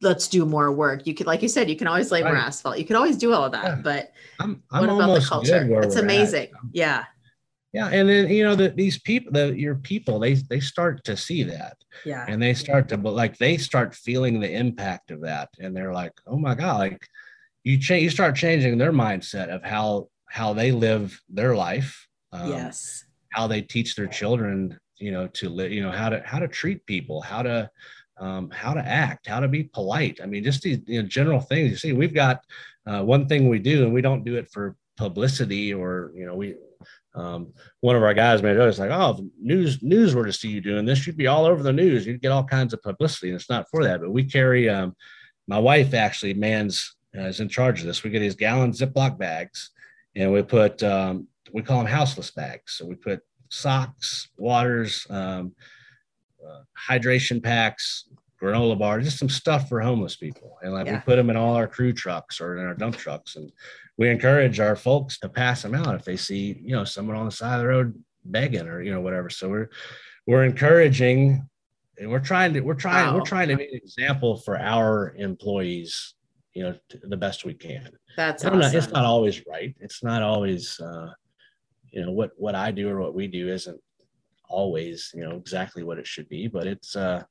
let's 0.00 0.28
do 0.28 0.44
more 0.44 0.70
work. 0.70 1.06
You 1.06 1.14
could, 1.14 1.26
like 1.26 1.40
you 1.40 1.48
said, 1.48 1.70
you 1.70 1.76
can 1.76 1.86
always 1.86 2.12
lay 2.12 2.22
more 2.22 2.36
asphalt. 2.36 2.78
You 2.78 2.84
can 2.84 2.94
always 2.94 3.16
do 3.16 3.32
all 3.32 3.44
of 3.44 3.52
that, 3.52 3.82
but 3.82 4.12
I'm, 4.38 4.62
I'm 4.70 4.86
what 4.86 4.94
about 4.94 5.18
the 5.18 5.26
culture? 5.26 5.66
It's 5.82 5.96
amazing. 5.96 6.50
Yeah. 6.72 7.04
Yeah, 7.74 7.88
and 7.88 8.08
then 8.08 8.28
you 8.28 8.44
know 8.44 8.54
that 8.54 8.76
these 8.76 9.00
people, 9.00 9.32
the 9.32 9.52
your 9.58 9.74
people, 9.74 10.20
they 10.20 10.34
they 10.34 10.60
start 10.60 11.02
to 11.04 11.16
see 11.16 11.42
that, 11.42 11.76
yeah, 12.04 12.24
and 12.28 12.40
they 12.40 12.54
start 12.54 12.88
to, 12.90 12.96
but 12.96 13.14
like 13.14 13.36
they 13.36 13.56
start 13.56 13.96
feeling 13.96 14.38
the 14.38 14.48
impact 14.50 15.10
of 15.10 15.22
that, 15.22 15.48
and 15.58 15.76
they're 15.76 15.92
like, 15.92 16.12
oh 16.28 16.38
my 16.38 16.54
god, 16.54 16.78
like 16.78 17.08
you 17.64 17.76
change, 17.76 18.04
you 18.04 18.10
start 18.10 18.36
changing 18.36 18.78
their 18.78 18.92
mindset 18.92 19.48
of 19.48 19.64
how 19.64 20.08
how 20.26 20.52
they 20.52 20.70
live 20.70 21.20
their 21.28 21.56
life, 21.56 22.06
um, 22.30 22.48
yes, 22.48 23.04
how 23.30 23.48
they 23.48 23.60
teach 23.60 23.96
their 23.96 24.06
children, 24.06 24.78
you 24.98 25.10
know, 25.10 25.26
to 25.26 25.48
live, 25.48 25.72
you 25.72 25.82
know, 25.82 25.90
how 25.90 26.08
to 26.08 26.22
how 26.24 26.38
to 26.38 26.46
treat 26.46 26.86
people, 26.86 27.22
how 27.22 27.42
to 27.42 27.68
um, 28.18 28.50
how 28.50 28.72
to 28.72 28.86
act, 28.86 29.26
how 29.26 29.40
to 29.40 29.48
be 29.48 29.64
polite. 29.64 30.20
I 30.22 30.26
mean, 30.26 30.44
just 30.44 30.62
these 30.62 30.78
you 30.86 31.02
know, 31.02 31.08
general 31.08 31.40
things. 31.40 31.72
You 31.72 31.76
see, 31.76 31.92
we've 31.92 32.14
got 32.14 32.44
uh, 32.86 33.02
one 33.02 33.26
thing 33.26 33.48
we 33.48 33.58
do, 33.58 33.82
and 33.82 33.92
we 33.92 34.00
don't 34.00 34.22
do 34.22 34.36
it 34.36 34.48
for 34.48 34.76
publicity 34.96 35.74
or 35.74 36.12
you 36.14 36.26
know 36.26 36.34
we 36.34 36.54
um, 37.14 37.52
one 37.80 37.96
of 37.96 38.02
our 38.02 38.14
guys 38.14 38.42
made 38.42 38.56
it. 38.56 38.60
It's 38.60 38.78
like, 38.78 38.90
oh, 38.90 39.24
news 39.40 39.82
news 39.82 40.14
were 40.14 40.26
to 40.26 40.32
see 40.32 40.48
you 40.48 40.60
doing 40.60 40.84
this, 40.84 41.06
you'd 41.06 41.16
be 41.16 41.28
all 41.28 41.44
over 41.44 41.62
the 41.62 41.72
news. 41.72 42.06
You'd 42.06 42.22
get 42.22 42.32
all 42.32 42.44
kinds 42.44 42.72
of 42.72 42.82
publicity, 42.82 43.28
and 43.28 43.36
it's 43.36 43.50
not 43.50 43.68
for 43.70 43.84
that. 43.84 44.00
But 44.00 44.10
we 44.10 44.24
carry. 44.24 44.68
Um, 44.68 44.96
my 45.46 45.58
wife 45.58 45.92
actually 45.94 46.34
mans 46.34 46.96
uh, 47.16 47.22
is 47.22 47.40
in 47.40 47.48
charge 47.48 47.80
of 47.80 47.86
this. 47.86 48.02
We 48.02 48.10
get 48.10 48.20
these 48.20 48.34
gallon 48.34 48.72
Ziploc 48.72 49.18
bags, 49.18 49.70
and 50.16 50.32
we 50.32 50.42
put 50.42 50.82
um, 50.82 51.28
we 51.52 51.62
call 51.62 51.78
them 51.78 51.86
houseless 51.86 52.30
bags. 52.30 52.74
So 52.76 52.86
we 52.86 52.96
put 52.96 53.20
socks, 53.48 54.28
waters, 54.36 55.06
um, 55.10 55.54
uh, 56.44 56.62
hydration 56.90 57.42
packs, 57.42 58.08
granola 58.42 58.78
bar, 58.78 59.00
just 59.00 59.18
some 59.18 59.28
stuff 59.28 59.68
for 59.68 59.80
homeless 59.80 60.16
people. 60.16 60.58
And 60.62 60.72
like 60.72 60.86
yeah. 60.86 60.94
we 60.94 61.00
put 61.00 61.16
them 61.16 61.30
in 61.30 61.36
all 61.36 61.54
our 61.54 61.68
crew 61.68 61.92
trucks 61.92 62.40
or 62.40 62.56
in 62.58 62.66
our 62.66 62.74
dump 62.74 62.96
trucks. 62.96 63.36
And 63.36 63.52
we 63.96 64.10
encourage 64.10 64.60
our 64.60 64.76
folks 64.76 65.18
to 65.20 65.28
pass 65.28 65.62
them 65.62 65.74
out 65.74 65.94
if 65.94 66.04
they 66.04 66.16
see, 66.16 66.60
you 66.62 66.74
know, 66.74 66.84
someone 66.84 67.16
on 67.16 67.26
the 67.26 67.32
side 67.32 67.54
of 67.54 67.60
the 67.60 67.68
road 67.68 68.02
begging 68.24 68.66
or, 68.66 68.82
you 68.82 68.92
know, 68.92 69.00
whatever. 69.00 69.30
So 69.30 69.48
we're, 69.48 69.68
we're 70.26 70.44
encouraging 70.44 71.48
and 71.98 72.10
we're 72.10 72.18
trying 72.18 72.52
to, 72.54 72.60
we're 72.60 72.74
trying, 72.74 73.06
wow. 73.06 73.14
we're 73.14 73.24
trying 73.24 73.48
to 73.48 73.56
be 73.56 73.64
an 73.64 73.74
example 73.74 74.38
for 74.38 74.58
our 74.58 75.14
employees, 75.16 76.14
you 76.54 76.64
know, 76.64 76.74
the 77.02 77.16
best 77.16 77.44
we 77.44 77.54
can. 77.54 77.88
That's 78.16 78.44
awesome. 78.44 78.60
not, 78.60 78.74
it's 78.74 78.90
not 78.90 79.04
always 79.04 79.46
right. 79.46 79.74
It's 79.80 80.02
not 80.02 80.22
always, 80.22 80.80
uh, 80.80 81.10
you 81.92 82.04
know, 82.04 82.10
what, 82.10 82.32
what 82.36 82.56
I 82.56 82.72
do 82.72 82.88
or 82.88 83.00
what 83.00 83.14
we 83.14 83.28
do 83.28 83.48
isn't 83.48 83.80
always, 84.48 85.12
you 85.14 85.22
know, 85.22 85.36
exactly 85.36 85.84
what 85.84 85.98
it 85.98 86.06
should 86.06 86.28
be, 86.28 86.48
but 86.48 86.66
it's, 86.66 86.96
uh, 86.96 87.22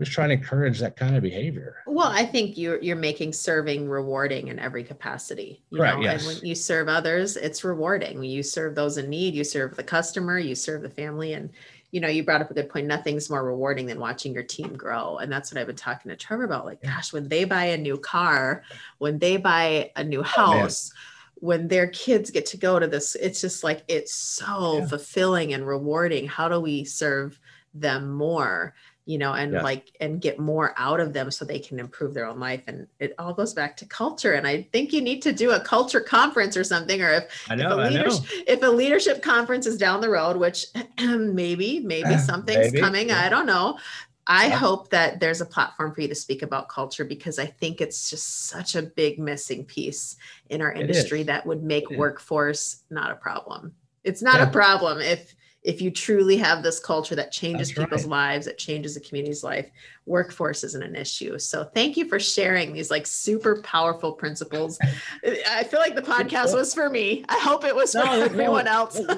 just 0.00 0.12
trying 0.12 0.30
to 0.30 0.34
encourage 0.34 0.80
that 0.80 0.96
kind 0.96 1.16
of 1.16 1.22
behavior. 1.22 1.76
Well, 1.86 2.08
I 2.08 2.24
think 2.24 2.58
you're 2.58 2.80
you're 2.82 2.96
making 2.96 3.32
serving 3.32 3.88
rewarding 3.88 4.48
in 4.48 4.58
every 4.58 4.82
capacity. 4.82 5.62
You 5.70 5.78
Correct, 5.78 6.02
yes. 6.02 6.26
And 6.26 6.34
when 6.36 6.46
you 6.46 6.54
serve 6.54 6.88
others, 6.88 7.36
it's 7.36 7.62
rewarding. 7.62 8.18
When 8.18 8.30
you 8.30 8.42
serve 8.42 8.74
those 8.74 8.98
in 8.98 9.08
need, 9.08 9.34
you 9.34 9.44
serve 9.44 9.76
the 9.76 9.84
customer, 9.84 10.38
you 10.38 10.54
serve 10.54 10.82
the 10.82 10.90
family. 10.90 11.34
And 11.34 11.50
you 11.92 12.00
know, 12.00 12.08
you 12.08 12.24
brought 12.24 12.40
up 12.40 12.50
a 12.50 12.54
good 12.54 12.68
point. 12.68 12.88
Nothing's 12.88 13.30
more 13.30 13.44
rewarding 13.44 13.86
than 13.86 14.00
watching 14.00 14.34
your 14.34 14.42
team 14.42 14.74
grow. 14.76 15.18
And 15.18 15.30
that's 15.30 15.52
what 15.52 15.60
I've 15.60 15.68
been 15.68 15.76
talking 15.76 16.10
to 16.10 16.16
Trevor 16.16 16.42
about. 16.42 16.64
Like, 16.66 16.82
gosh, 16.82 17.12
when 17.12 17.28
they 17.28 17.44
buy 17.44 17.66
a 17.66 17.78
new 17.78 17.96
car, 17.98 18.64
when 18.98 19.20
they 19.20 19.36
buy 19.36 19.92
a 19.94 20.02
new 20.02 20.18
oh, 20.18 20.24
house, 20.24 20.92
when 21.36 21.68
their 21.68 21.86
kids 21.86 22.32
get 22.32 22.46
to 22.46 22.56
go 22.56 22.80
to 22.80 22.88
this, 22.88 23.14
it's 23.14 23.40
just 23.40 23.62
like 23.62 23.84
it's 23.86 24.12
so 24.12 24.78
Yeah. 24.78 24.86
fulfilling 24.86 25.54
and 25.54 25.68
rewarding. 25.68 26.26
How 26.26 26.48
do 26.48 26.58
we 26.58 26.84
serve 26.84 27.38
them 27.74 28.10
more? 28.10 28.74
You 29.06 29.18
know 29.18 29.32
and 29.34 29.52
Yes. 29.52 29.62
like 29.62 29.92
and 30.00 30.20
get 30.20 30.38
more 30.38 30.74
out 30.78 30.98
of 31.00 31.12
them 31.12 31.30
so 31.30 31.44
they 31.44 31.58
can 31.58 31.78
improve 31.78 32.14
their 32.14 32.26
own 32.26 32.40
life 32.40 32.62
and 32.66 32.86
it 32.98 33.14
all 33.18 33.34
goes 33.34 33.52
back 33.52 33.76
to 33.76 33.86
culture 33.86 34.32
and 34.32 34.46
i 34.46 34.62
think 34.72 34.92
you 34.92 35.02
need 35.02 35.20
to 35.22 35.32
do 35.32 35.50
a 35.52 35.60
culture 35.60 36.00
conference 36.00 36.56
or 36.56 36.64
something 36.64 37.02
or 37.02 37.10
if 37.10 37.24
I 37.50 37.54
if, 37.54 37.60
know, 37.60 37.78
a 37.78 37.82
I 37.82 37.88
know. 37.90 37.90
leadership, 37.90 38.24
if 38.46 38.62
a 38.62 38.66
leadership 38.66 39.22
conference 39.22 39.66
is 39.66 39.76
down 39.76 40.00
the 40.00 40.08
road 40.08 40.36
which 40.36 40.66
maybe 40.98 41.80
maybe 41.80 42.16
something's 42.18 42.72
Maybe, 42.72 42.80
coming 42.80 43.08
yeah. 43.08 43.20
i 43.20 43.28
don't 43.28 43.46
know 43.46 43.78
i 44.26 44.46
Yeah. 44.46 44.56
hope 44.56 44.88
that 44.90 45.20
there's 45.20 45.42
a 45.42 45.46
platform 45.46 45.94
for 45.94 46.00
you 46.00 46.08
to 46.08 46.14
speak 46.14 46.42
about 46.42 46.70
culture 46.70 47.04
because 47.04 47.38
i 47.38 47.46
think 47.46 47.80
it's 47.82 48.08
just 48.08 48.46
such 48.46 48.74
a 48.74 48.82
big 48.82 49.18
missing 49.18 49.64
piece 49.66 50.16
in 50.48 50.62
our 50.62 50.72
industry 50.72 51.22
that 51.24 51.44
would 51.44 51.62
make 51.62 51.90
workforce 51.90 52.82
not 52.88 53.10
a 53.10 53.16
problem 53.16 53.74
it's 54.02 54.22
not 54.22 54.40
Yeah. 54.40 54.48
a 54.48 54.50
problem 54.50 55.00
if 55.00 55.34
if 55.64 55.80
you 55.80 55.90
truly 55.90 56.36
have 56.36 56.62
this 56.62 56.78
culture 56.78 57.16
that 57.16 57.32
changes 57.32 57.68
That's 57.68 57.80
people's 57.80 58.04
right. 58.04 58.10
lives 58.10 58.46
that 58.46 58.58
changes 58.58 58.94
the 58.94 59.00
community's 59.00 59.42
life 59.42 59.70
workforce 60.06 60.62
isn't 60.62 60.82
an 60.82 60.94
issue. 60.94 61.38
So 61.38 61.64
thank 61.64 61.96
you 61.96 62.06
for 62.06 62.20
sharing 62.20 62.74
these 62.74 62.90
like 62.90 63.06
super 63.06 63.62
powerful 63.62 64.12
principles. 64.12 64.78
I 65.50 65.64
feel 65.64 65.80
like 65.80 65.94
the 65.94 66.02
podcast 66.02 66.54
was 66.54 66.74
for 66.74 66.90
me. 66.90 67.24
I 67.28 67.38
hope 67.38 67.64
it 67.64 67.74
was 67.74 67.92
for 67.92 68.04
No, 68.04 68.18
no, 68.18 68.24
everyone 68.24 68.68
else. 68.68 69.00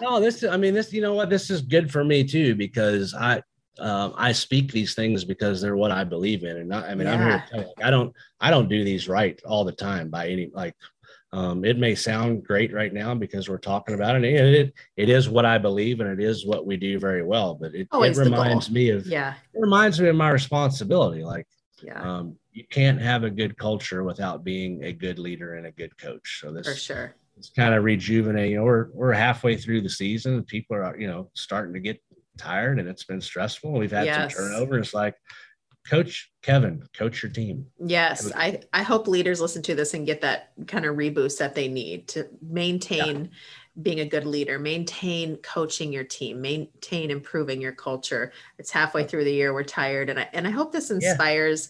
No, 0.00 0.18
this 0.18 0.42
I 0.42 0.56
mean 0.56 0.74
this 0.74 0.92
you 0.92 1.00
know 1.00 1.14
what? 1.14 1.30
This 1.30 1.48
is 1.48 1.62
good 1.62 1.88
for 1.88 2.02
me 2.02 2.24
too 2.24 2.56
because 2.56 3.14
I 3.14 3.40
um, 3.78 4.14
I 4.16 4.32
speak 4.32 4.72
these 4.72 4.96
things 4.96 5.24
because 5.24 5.60
they're 5.60 5.76
what 5.76 5.92
I 5.92 6.02
believe 6.02 6.42
in. 6.42 6.56
And 6.56 6.68
not, 6.68 6.86
I 6.86 6.96
mean 6.96 7.06
I'm 7.06 7.20
here 7.20 7.38
to 7.38 7.44
tell 7.48 7.60
you, 7.60 7.66
like, 7.66 7.86
I 7.86 7.90
don't 7.90 8.12
I 8.40 8.50
don't 8.50 8.68
do 8.68 8.82
these 8.82 9.06
right 9.06 9.40
all 9.44 9.64
the 9.64 9.70
time 9.70 10.08
by 10.08 10.28
any 10.28 10.50
like 10.52 10.74
um, 11.34 11.64
it 11.64 11.78
may 11.78 11.94
sound 11.94 12.44
great 12.44 12.72
right 12.74 12.92
now 12.92 13.14
because 13.14 13.48
we're 13.48 13.58
talking 13.58 13.94
about 13.94 14.16
it 14.16 14.24
and 14.24 14.26
it 14.26 14.74
it 14.96 15.08
is 15.08 15.28
what 15.28 15.44
I 15.46 15.58
believe 15.58 16.00
and 16.00 16.10
it 16.10 16.24
is 16.24 16.46
what 16.46 16.66
we 16.66 16.76
do 16.76 16.98
very 16.98 17.22
well 17.22 17.54
but 17.54 17.74
it, 17.74 17.82
it 17.82 17.88
Always 17.90 18.16
the 18.16 18.24
goal. 18.24 18.32
reminds 18.32 18.70
me 18.70 18.90
of 18.90 19.06
yeah 19.06 19.34
it 19.54 19.60
reminds 19.60 20.00
me 20.00 20.08
of 20.08 20.16
my 20.16 20.30
responsibility 20.30 21.24
like 21.24 21.46
yeah 21.82 22.00
um, 22.02 22.36
you 22.52 22.64
can't 22.70 23.00
have 23.00 23.24
a 23.24 23.30
good 23.30 23.56
culture 23.56 24.04
without 24.04 24.44
being 24.44 24.84
a 24.84 24.92
good 24.92 25.18
leader 25.18 25.54
and 25.54 25.66
a 25.66 25.72
good 25.72 25.96
coach 25.98 26.40
so 26.40 26.52
this 26.52 26.66
for 26.66 26.74
sure 26.74 27.14
it's 27.38 27.48
kind 27.48 27.74
of 27.74 27.82
rejuvenating. 27.82 28.52
You 28.52 28.56
know, 28.58 28.64
we're 28.64 28.88
we're 28.92 29.12
halfway 29.12 29.56
through 29.56 29.80
the 29.80 29.88
season. 29.88 30.34
and 30.34 30.46
People 30.46 30.76
are 30.76 30.94
you 31.00 31.08
know 31.08 31.30
starting 31.34 31.72
to 31.72 31.80
get 31.80 31.98
tired, 32.36 32.78
and 32.78 32.86
it's 32.86 33.04
been 33.04 33.22
stressful. 33.22 33.72
We've 33.72 33.90
had 33.90 34.04
Yes. 34.04 34.34
some 34.34 34.44
turnover. 34.44 34.78
It's 34.78 34.92
like, 34.92 35.14
Coach 35.88 36.30
Kevin, 36.42 36.82
coach 36.94 37.22
your 37.22 37.30
team. 37.32 37.66
yes 37.78 38.30
i 38.36 38.60
i 38.72 38.82
hope 38.82 39.06
leaders 39.08 39.40
listen 39.40 39.62
to 39.62 39.74
this 39.74 39.94
and 39.94 40.06
get 40.06 40.20
that 40.20 40.52
kind 40.66 40.84
of 40.84 40.96
reboost 40.96 41.38
that 41.38 41.54
they 41.54 41.68
need 41.68 42.06
to 42.08 42.28
maintain 42.40 43.30
being 43.82 44.00
a 44.00 44.04
good 44.04 44.26
leader 44.26 44.58
maintain 44.58 45.36
coaching 45.38 45.92
your 45.92 46.04
team 46.04 46.40
maintain 46.40 47.10
improving 47.10 47.60
your 47.60 47.72
culture. 47.72 48.32
It's 48.58 48.70
halfway 48.70 49.04
through 49.04 49.24
the 49.24 49.32
year 49.32 49.52
we're 49.54 49.64
tired 49.64 50.10
and 50.10 50.18
i 50.20 50.28
and 50.32 50.46
i 50.46 50.50
hope 50.50 50.72
this 50.72 50.90
inspires 50.90 51.68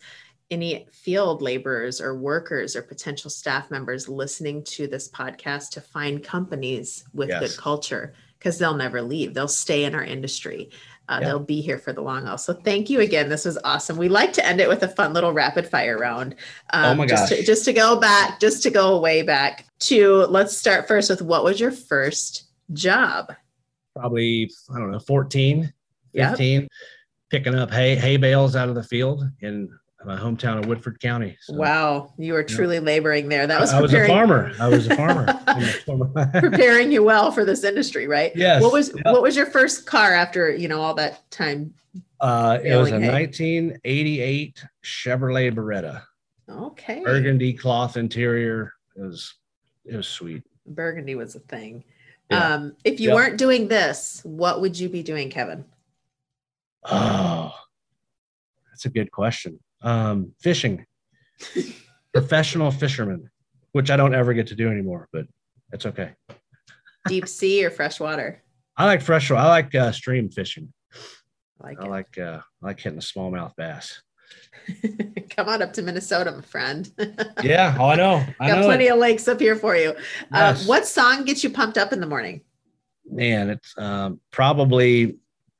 any 0.50 0.86
field 0.92 1.40
laborers 1.40 2.00
or 2.00 2.14
workers 2.14 2.76
or 2.76 2.82
potential 2.82 3.30
staff 3.30 3.70
members 3.70 4.08
listening 4.08 4.62
to 4.64 4.86
this 4.86 5.08
podcast 5.08 5.70
to 5.70 5.80
find 5.80 6.22
companies 6.22 7.04
with 7.14 7.30
Yes. 7.30 7.40
good 7.40 7.56
culture 7.62 8.12
because 8.38 8.58
they'll 8.58 8.74
never 8.74 9.00
leave. 9.00 9.32
They'll 9.34 9.46
stay 9.46 9.84
in 9.84 9.94
our 9.94 10.02
industry 10.04 10.70
uh, 11.08 11.18
Yeah. 11.20 11.26
they'll 11.28 11.38
be 11.40 11.60
here 11.60 11.78
for 11.78 11.92
the 11.92 12.00
long 12.00 12.26
haul. 12.26 12.38
So 12.38 12.52
thank 12.52 12.88
you 12.90 13.00
again. 13.00 13.28
This 13.28 13.44
was 13.44 13.58
awesome. 13.64 13.96
We 13.96 14.08
like 14.08 14.32
to 14.34 14.46
end 14.46 14.60
it 14.60 14.68
with 14.68 14.82
a 14.82 14.88
fun 14.88 15.12
little 15.12 15.32
rapid 15.32 15.68
fire 15.68 15.98
round. 15.98 16.36
Um, 16.72 16.84
Oh 16.84 16.94
my 16.94 17.06
just 17.06 17.28
to, 17.32 17.42
just 17.42 17.64
to 17.66 17.72
go 17.72 17.98
back 18.00 18.40
just 18.40 18.62
to 18.62 18.70
go 18.70 18.98
way 19.00 19.22
back 19.22 19.66
to 19.80 20.26
let's 20.26 20.56
start 20.56 20.86
first 20.88 21.10
with 21.10 21.22
what 21.22 21.44
was 21.44 21.58
your 21.60 21.72
first 21.72 22.44
job? 22.72 23.32
Probably 23.94 24.50
I 24.74 24.78
don't 24.78 24.90
know, 24.90 24.98
14, 25.00 25.72
Yep. 26.14 26.30
15, 26.30 26.68
picking 27.30 27.54
up 27.54 27.70
hay 27.70 27.94
hay 27.96 28.16
bales 28.16 28.54
out 28.56 28.68
of 28.68 28.74
the 28.74 28.82
field 28.82 29.24
in 29.40 29.68
my 30.04 30.16
hometown 30.16 30.58
of 30.58 30.66
Woodford 30.66 31.00
County. 31.00 31.36
So 31.40 31.54
wow 31.54 32.12
you 32.18 32.32
were 32.32 32.40
Yeah. 32.40 32.54
truly 32.56 32.80
laboring 32.80 33.28
there 33.28 33.46
that 33.46 33.60
was 33.60 33.72
I, 33.72 33.78
I 33.78 33.80
was 33.82 33.94
a 33.94 34.06
farmer. 34.06 34.52
I 34.60 34.68
was 34.68 34.86
a 34.88 34.96
farmer. 34.96 35.26
preparing 36.40 36.90
you 36.92 37.02
well 37.02 37.30
for 37.32 37.44
this 37.44 37.62
industry 37.64 38.06
right 38.06 38.32
yes. 38.34 38.62
what 38.62 38.72
was 38.72 38.92
yeah. 38.94 39.12
what 39.12 39.22
was 39.22 39.36
your 39.36 39.46
first 39.46 39.86
car 39.86 40.12
after 40.12 40.50
you 40.54 40.68
know 40.68 40.80
all 40.80 40.94
that 40.94 41.28
time 41.30 41.72
Uh, 42.20 42.58
it 42.62 42.76
was 42.76 42.90
a 42.92 43.00
hay. 43.00 43.10
1988 43.10 44.64
Chevrolet 44.84 45.52
Beretta, 45.52 46.02
okay 46.48 47.02
burgundy 47.04 47.52
cloth 47.52 47.96
interior. 47.96 48.72
It 48.96 49.02
was 49.02 49.34
it 49.84 49.96
was 49.96 50.06
sweet. 50.08 50.42
burgundy 50.66 51.14
was 51.14 51.34
a 51.34 51.40
thing 51.40 51.84
Yeah. 52.30 52.54
um 52.54 52.76
if 52.84 53.00
you 53.00 53.08
Yeah. 53.10 53.14
weren't 53.16 53.38
doing 53.38 53.68
this 53.68 54.20
what 54.24 54.60
would 54.60 54.78
you 54.78 54.88
be 54.88 55.02
doing 55.02 55.30
kevin 55.30 55.64
Oh, 56.84 57.54
that's 58.70 58.86
a 58.86 58.90
good 58.90 59.12
question. 59.12 59.60
Um, 59.82 60.32
fishing, 60.40 60.86
professional 62.12 62.70
fisherman, 62.70 63.30
which 63.72 63.90
I 63.90 63.96
don't 63.96 64.14
ever 64.14 64.32
get 64.32 64.46
to 64.48 64.54
do 64.54 64.70
anymore, 64.70 65.08
but 65.12 65.26
it's 65.72 65.86
okay. 65.86 66.12
deep 67.08 67.26
sea 67.26 67.64
or 67.64 67.70
freshwater 67.70 68.42
I 68.76 68.86
like 68.86 69.02
freshwater. 69.02 69.42
I 69.42 69.48
like 69.48 69.74
uh, 69.74 69.92
stream 69.92 70.30
fishing. 70.30 70.72
I 71.60 71.66
like 71.66 71.80
I 71.80 71.84
it 71.84 71.90
like 71.90 72.18
uh, 72.18 72.40
I 72.62 72.66
like 72.66 72.80
hitting 72.80 72.98
a 72.98 73.02
smallmouth 73.02 73.54
bass. 73.56 74.02
come 75.30 75.48
on 75.48 75.60
up 75.60 75.74
to 75.74 75.82
minnesota 75.82 76.32
my 76.32 76.40
friend 76.40 76.90
Yeah, 77.42 77.76
oh, 77.78 77.86
I 77.86 77.96
know. 77.96 78.24
I 78.40 78.48
got 78.48 78.60
know. 78.60 78.64
plenty 78.64 78.86
it. 78.86 78.92
of 78.92 78.98
lakes 78.98 79.28
up 79.28 79.40
here 79.40 79.56
for 79.56 79.76
you 79.76 79.94
uh, 80.30 80.56
what 80.64 80.86
song 80.86 81.24
gets 81.24 81.44
you 81.44 81.50
pumped 81.50 81.76
up 81.76 81.92
in 81.92 82.00
the 82.00 82.06
morning 82.06 82.40
Man, 83.04 83.50
it's 83.50 83.74
um, 83.76 84.20
probably 84.30 85.18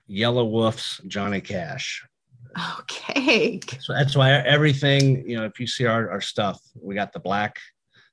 Yelawolf's 0.09 1.01
Johnny 1.07 1.41
Cash. 1.41 2.07
Okay 2.81 3.61
So 3.81 3.93
that's 3.93 4.15
why 4.17 4.33
everything, 4.33 5.29
you 5.29 5.37
know, 5.37 5.45
if 5.45 5.59
you 5.61 5.67
see 5.67 5.87
our, 5.87 6.11
our 6.11 6.21
stuff, 6.21 6.61
we 6.81 6.95
got 6.95 7.13
the 7.13 7.21
black. 7.21 7.57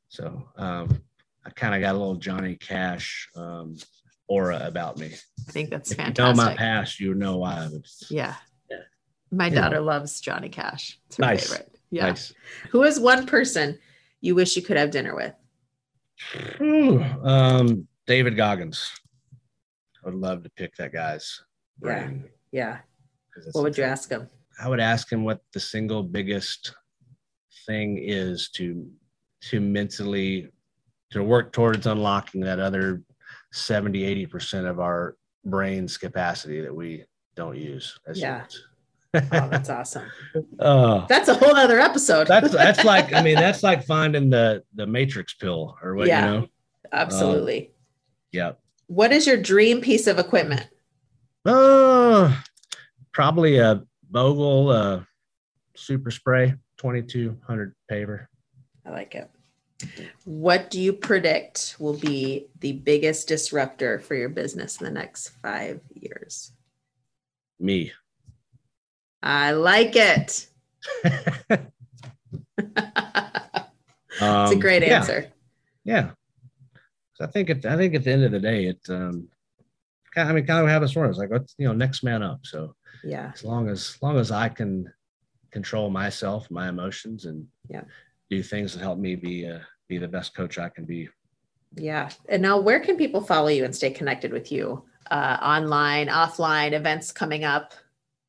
So 0.10 0.50
um, 0.58 1.02
I 1.46 1.50
kind 1.52 1.76
of 1.76 1.82
got 1.82 1.96
a 1.96 1.98
little 1.98 2.16
Johnny 2.16 2.56
Cash 2.56 3.30
um, 3.36 3.76
aura 4.28 4.62
about 4.66 4.98
me. 4.98 5.12
i 5.48 5.52
think 5.52 5.70
that's 5.70 5.92
If 5.92 5.98
you 6.00 6.14
know 6.18 6.34
my 6.34 6.56
past, 6.56 7.00
you 7.00 7.14
know 7.16 7.38
why. 7.38 7.68
It's 7.74 8.06
yeah 8.12 8.36
Yeah. 8.70 8.78
my 9.32 9.48
You 9.48 9.56
know. 9.56 9.62
daughter 9.62 9.80
loves 9.82 10.22
johnny 10.22 10.50
cash 10.50 11.00
it's 11.08 11.18
her 11.18 11.22
Nice. 11.22 11.48
favorite 11.50 11.76
yeah 11.90 12.08
nice. 12.08 12.32
who 12.70 12.84
is 12.84 13.00
one 13.00 13.26
person 13.26 13.80
you 14.22 14.36
wish 14.36 14.56
you 14.56 14.62
could 14.62 14.78
have 14.78 14.92
dinner 14.92 15.16
with 15.16 15.34
Ooh, 16.62 17.02
um, 17.24 17.88
David 18.06 18.36
Goggins. 18.36 18.92
I 20.04 20.10
would 20.10 20.16
love 20.20 20.44
to 20.44 20.50
pick 20.52 20.76
that 20.76 20.92
guy's 20.94 21.42
Yeah. 21.82 21.88
brain. 22.06 22.30
yeah 22.52 22.70
it's- 22.70 22.84
what 23.54 23.64
would 23.64 23.78
you 23.78 23.84
ask 23.84 24.10
him 24.10 24.28
I 24.62 24.68
would 24.68 24.80
ask 24.82 25.12
him 25.12 25.24
what 25.24 25.40
the 25.54 25.60
single 25.60 26.04
biggest 26.04 26.74
thing 27.66 27.98
is 28.02 28.50
to 28.56 28.90
to 29.50 29.60
mentally 29.62 30.50
to 31.12 31.24
work 31.24 31.52
towards 31.54 31.88
unlocking 31.88 32.42
that 32.42 32.60
other 32.60 33.02
70 33.54 34.26
80% 34.28 34.70
of 34.70 34.80
our 34.80 35.16
brain's 35.46 35.98
capacity 35.98 36.62
that 36.62 36.76
we 36.76 37.06
don't 37.36 37.56
use 37.58 37.98
as 38.08 38.20
Yeah. 38.20 38.44
humans. 39.14 39.30
oh 39.32 39.50
that's 39.50 39.70
awesome 39.70 40.06
Oh, 40.60 41.06
that's 41.10 41.30
a 41.30 41.34
whole 41.36 41.56
other 41.56 41.80
episode 41.80 42.28
that's 42.28 42.52
that's 42.52 42.84
like 42.84 43.14
I 43.14 43.22
mean 43.24 43.36
that's 43.36 43.64
like 43.70 43.86
finding 43.86 44.30
the 44.30 44.64
the 44.76 44.86
matrix 44.86 45.34
pill 45.34 45.78
or 45.82 45.96
what 45.96 46.08
Yeah. 46.08 46.26
you 46.34 46.42
know. 46.42 46.48
absolutely 46.92 47.72
Yeah. 48.32 48.52
what 48.88 49.12
is 49.12 49.26
your 49.26 49.38
dream 49.38 49.80
piece 49.82 50.06
of 50.06 50.20
equipment 50.20 50.68
Uh, 51.46 52.36
probably 53.14 53.58
a 53.58 53.84
Vogele 54.12 54.72
uh, 54.74 55.04
super 55.76 56.12
spray 56.12 56.54
2200 56.78 57.76
paver. 57.92 58.26
I 58.86 58.92
like 58.92 59.16
it. 59.16 59.30
What 60.26 60.70
do 60.70 60.82
you 60.82 60.92
predict 60.92 61.78
will 61.80 61.98
be 61.98 62.48
the 62.60 62.74
biggest 62.74 63.28
disruptor 63.28 64.00
for 64.00 64.16
your 64.16 64.30
business 64.30 64.80
in 64.82 64.86
the 64.86 64.92
next 64.92 65.30
five 65.42 65.80
years? 65.94 66.52
Me. 67.60 67.92
I 69.24 69.52
like 69.52 69.96
it. 69.96 70.48
It's 74.22 74.52
a 74.52 74.54
Um, 74.56 74.60
great 74.60 74.84
yeah. 74.84 74.98
answer. 74.98 75.32
Yeah. 75.86 76.12
So 77.14 77.24
I 77.24 77.28
think 77.28 77.50
it, 77.50 77.66
I 77.66 77.78
think 77.78 77.96
at 77.96 78.04
the 78.04 78.12
end 78.12 78.24
of 78.26 78.32
the 78.32 78.40
day, 78.40 78.66
it 78.66 78.80
um, 78.90 79.30
I 80.18 80.34
mean, 80.34 80.46
kind 80.46 80.62
of 80.64 80.70
have 80.70 80.84
a 80.84 80.88
story. 80.90 81.08
It's 81.10 81.18
like, 81.18 81.30
what's 81.30 81.56
you 81.58 81.68
know, 81.68 81.74
next 81.74 82.04
man 82.04 82.22
up. 82.22 82.42
So 82.44 82.76
yeah, 83.04 83.32
as 83.34 83.44
long 83.44 83.70
as, 83.70 83.80
as 83.96 84.02
long 84.02 84.18
as 84.18 84.32
I 84.32 84.50
can 84.50 84.92
control 85.52 85.90
myself, 85.90 86.50
my 86.52 86.70
emotions, 86.70 87.26
and 87.26 87.46
yeah, 87.70 87.84
do 88.30 88.44
things 88.44 88.74
that 88.74 88.80
help 88.80 89.00
me 89.00 89.16
be 89.16 89.48
uh, 89.48 89.60
be 89.88 89.98
the 89.98 90.08
best 90.08 90.36
coach 90.36 90.58
I 90.58 90.70
can 90.70 90.86
be. 90.86 91.10
Yeah. 91.76 92.10
And 92.28 92.42
now, 92.42 92.60
where 92.60 92.80
can 92.80 92.98
people 92.98 93.22
follow 93.22 93.50
you 93.50 93.66
and 93.66 93.76
stay 93.76 93.92
connected 93.92 94.32
with 94.32 94.52
you? 94.52 94.84
Uh, 95.12 95.38
online, 95.42 96.08
offline, 96.08 96.74
events 96.74 97.12
coming 97.12 97.44
up. 97.44 97.74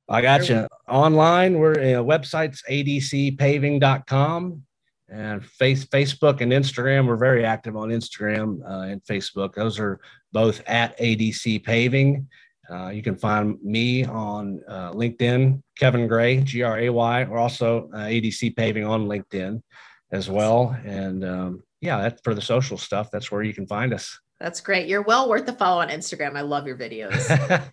I 0.09 0.23
got 0.23 0.49
you. 0.49 0.67
Online, 0.89 1.59
we're 1.59 1.73
uh, 1.73 2.03
websites 2.03 2.59
adcpaving.com 2.69 4.63
and 5.09 5.45
face 5.45 5.85
Facebook 5.85 6.41
and 6.41 6.53
Instagram. 6.53 7.07
We're 7.07 7.17
very 7.17 7.45
active 7.45 7.77
on 7.77 7.91
Instagram 7.91 8.61
uh, 8.69 8.89
and 8.91 9.03
Facebook. 9.05 9.55
Those 9.55 9.79
are 9.79 10.01
both 10.33 10.63
at 10.67 10.99
ADC 10.99 11.63
Paving. 11.65 12.29
Uh, 12.71 12.89
you 12.91 13.03
can 13.03 13.17
find 13.17 13.61
me 13.63 14.05
on 14.05 14.61
uh, 14.69 14.93
LinkedIn, 14.93 15.61
Kevin 15.77 16.07
Gray, 16.07 16.41
G 16.41 16.63
R 16.63 16.79
A 16.79 16.91
Y, 16.91 17.25
or 17.25 17.39
also 17.39 17.91
uh, 17.93 17.99
ADC 17.99 18.57
Paving 18.57 18.85
on 18.85 19.07
LinkedIn 19.07 19.61
as 20.13 20.31
well. 20.31 20.77
And 20.85 21.25
um, 21.25 21.63
yeah, 21.81 22.01
that's 22.03 22.21
for 22.23 22.35
the 22.35 22.43
social 22.43 22.79
stuff. 22.79 23.11
That's 23.11 23.31
where 23.31 23.43
you 23.43 23.55
can 23.55 23.67
find 23.67 23.93
us. 23.93 24.19
That's 24.39 24.61
great. 24.61 24.89
You're 24.89 25.03
well 25.03 25.29
worth 25.29 25.47
the 25.47 25.53
follow 25.53 25.81
on 25.81 25.89
Instagram. 25.89 26.37
I 26.37 26.41
love 26.43 26.67
your 26.67 26.77
videos. 26.77 27.29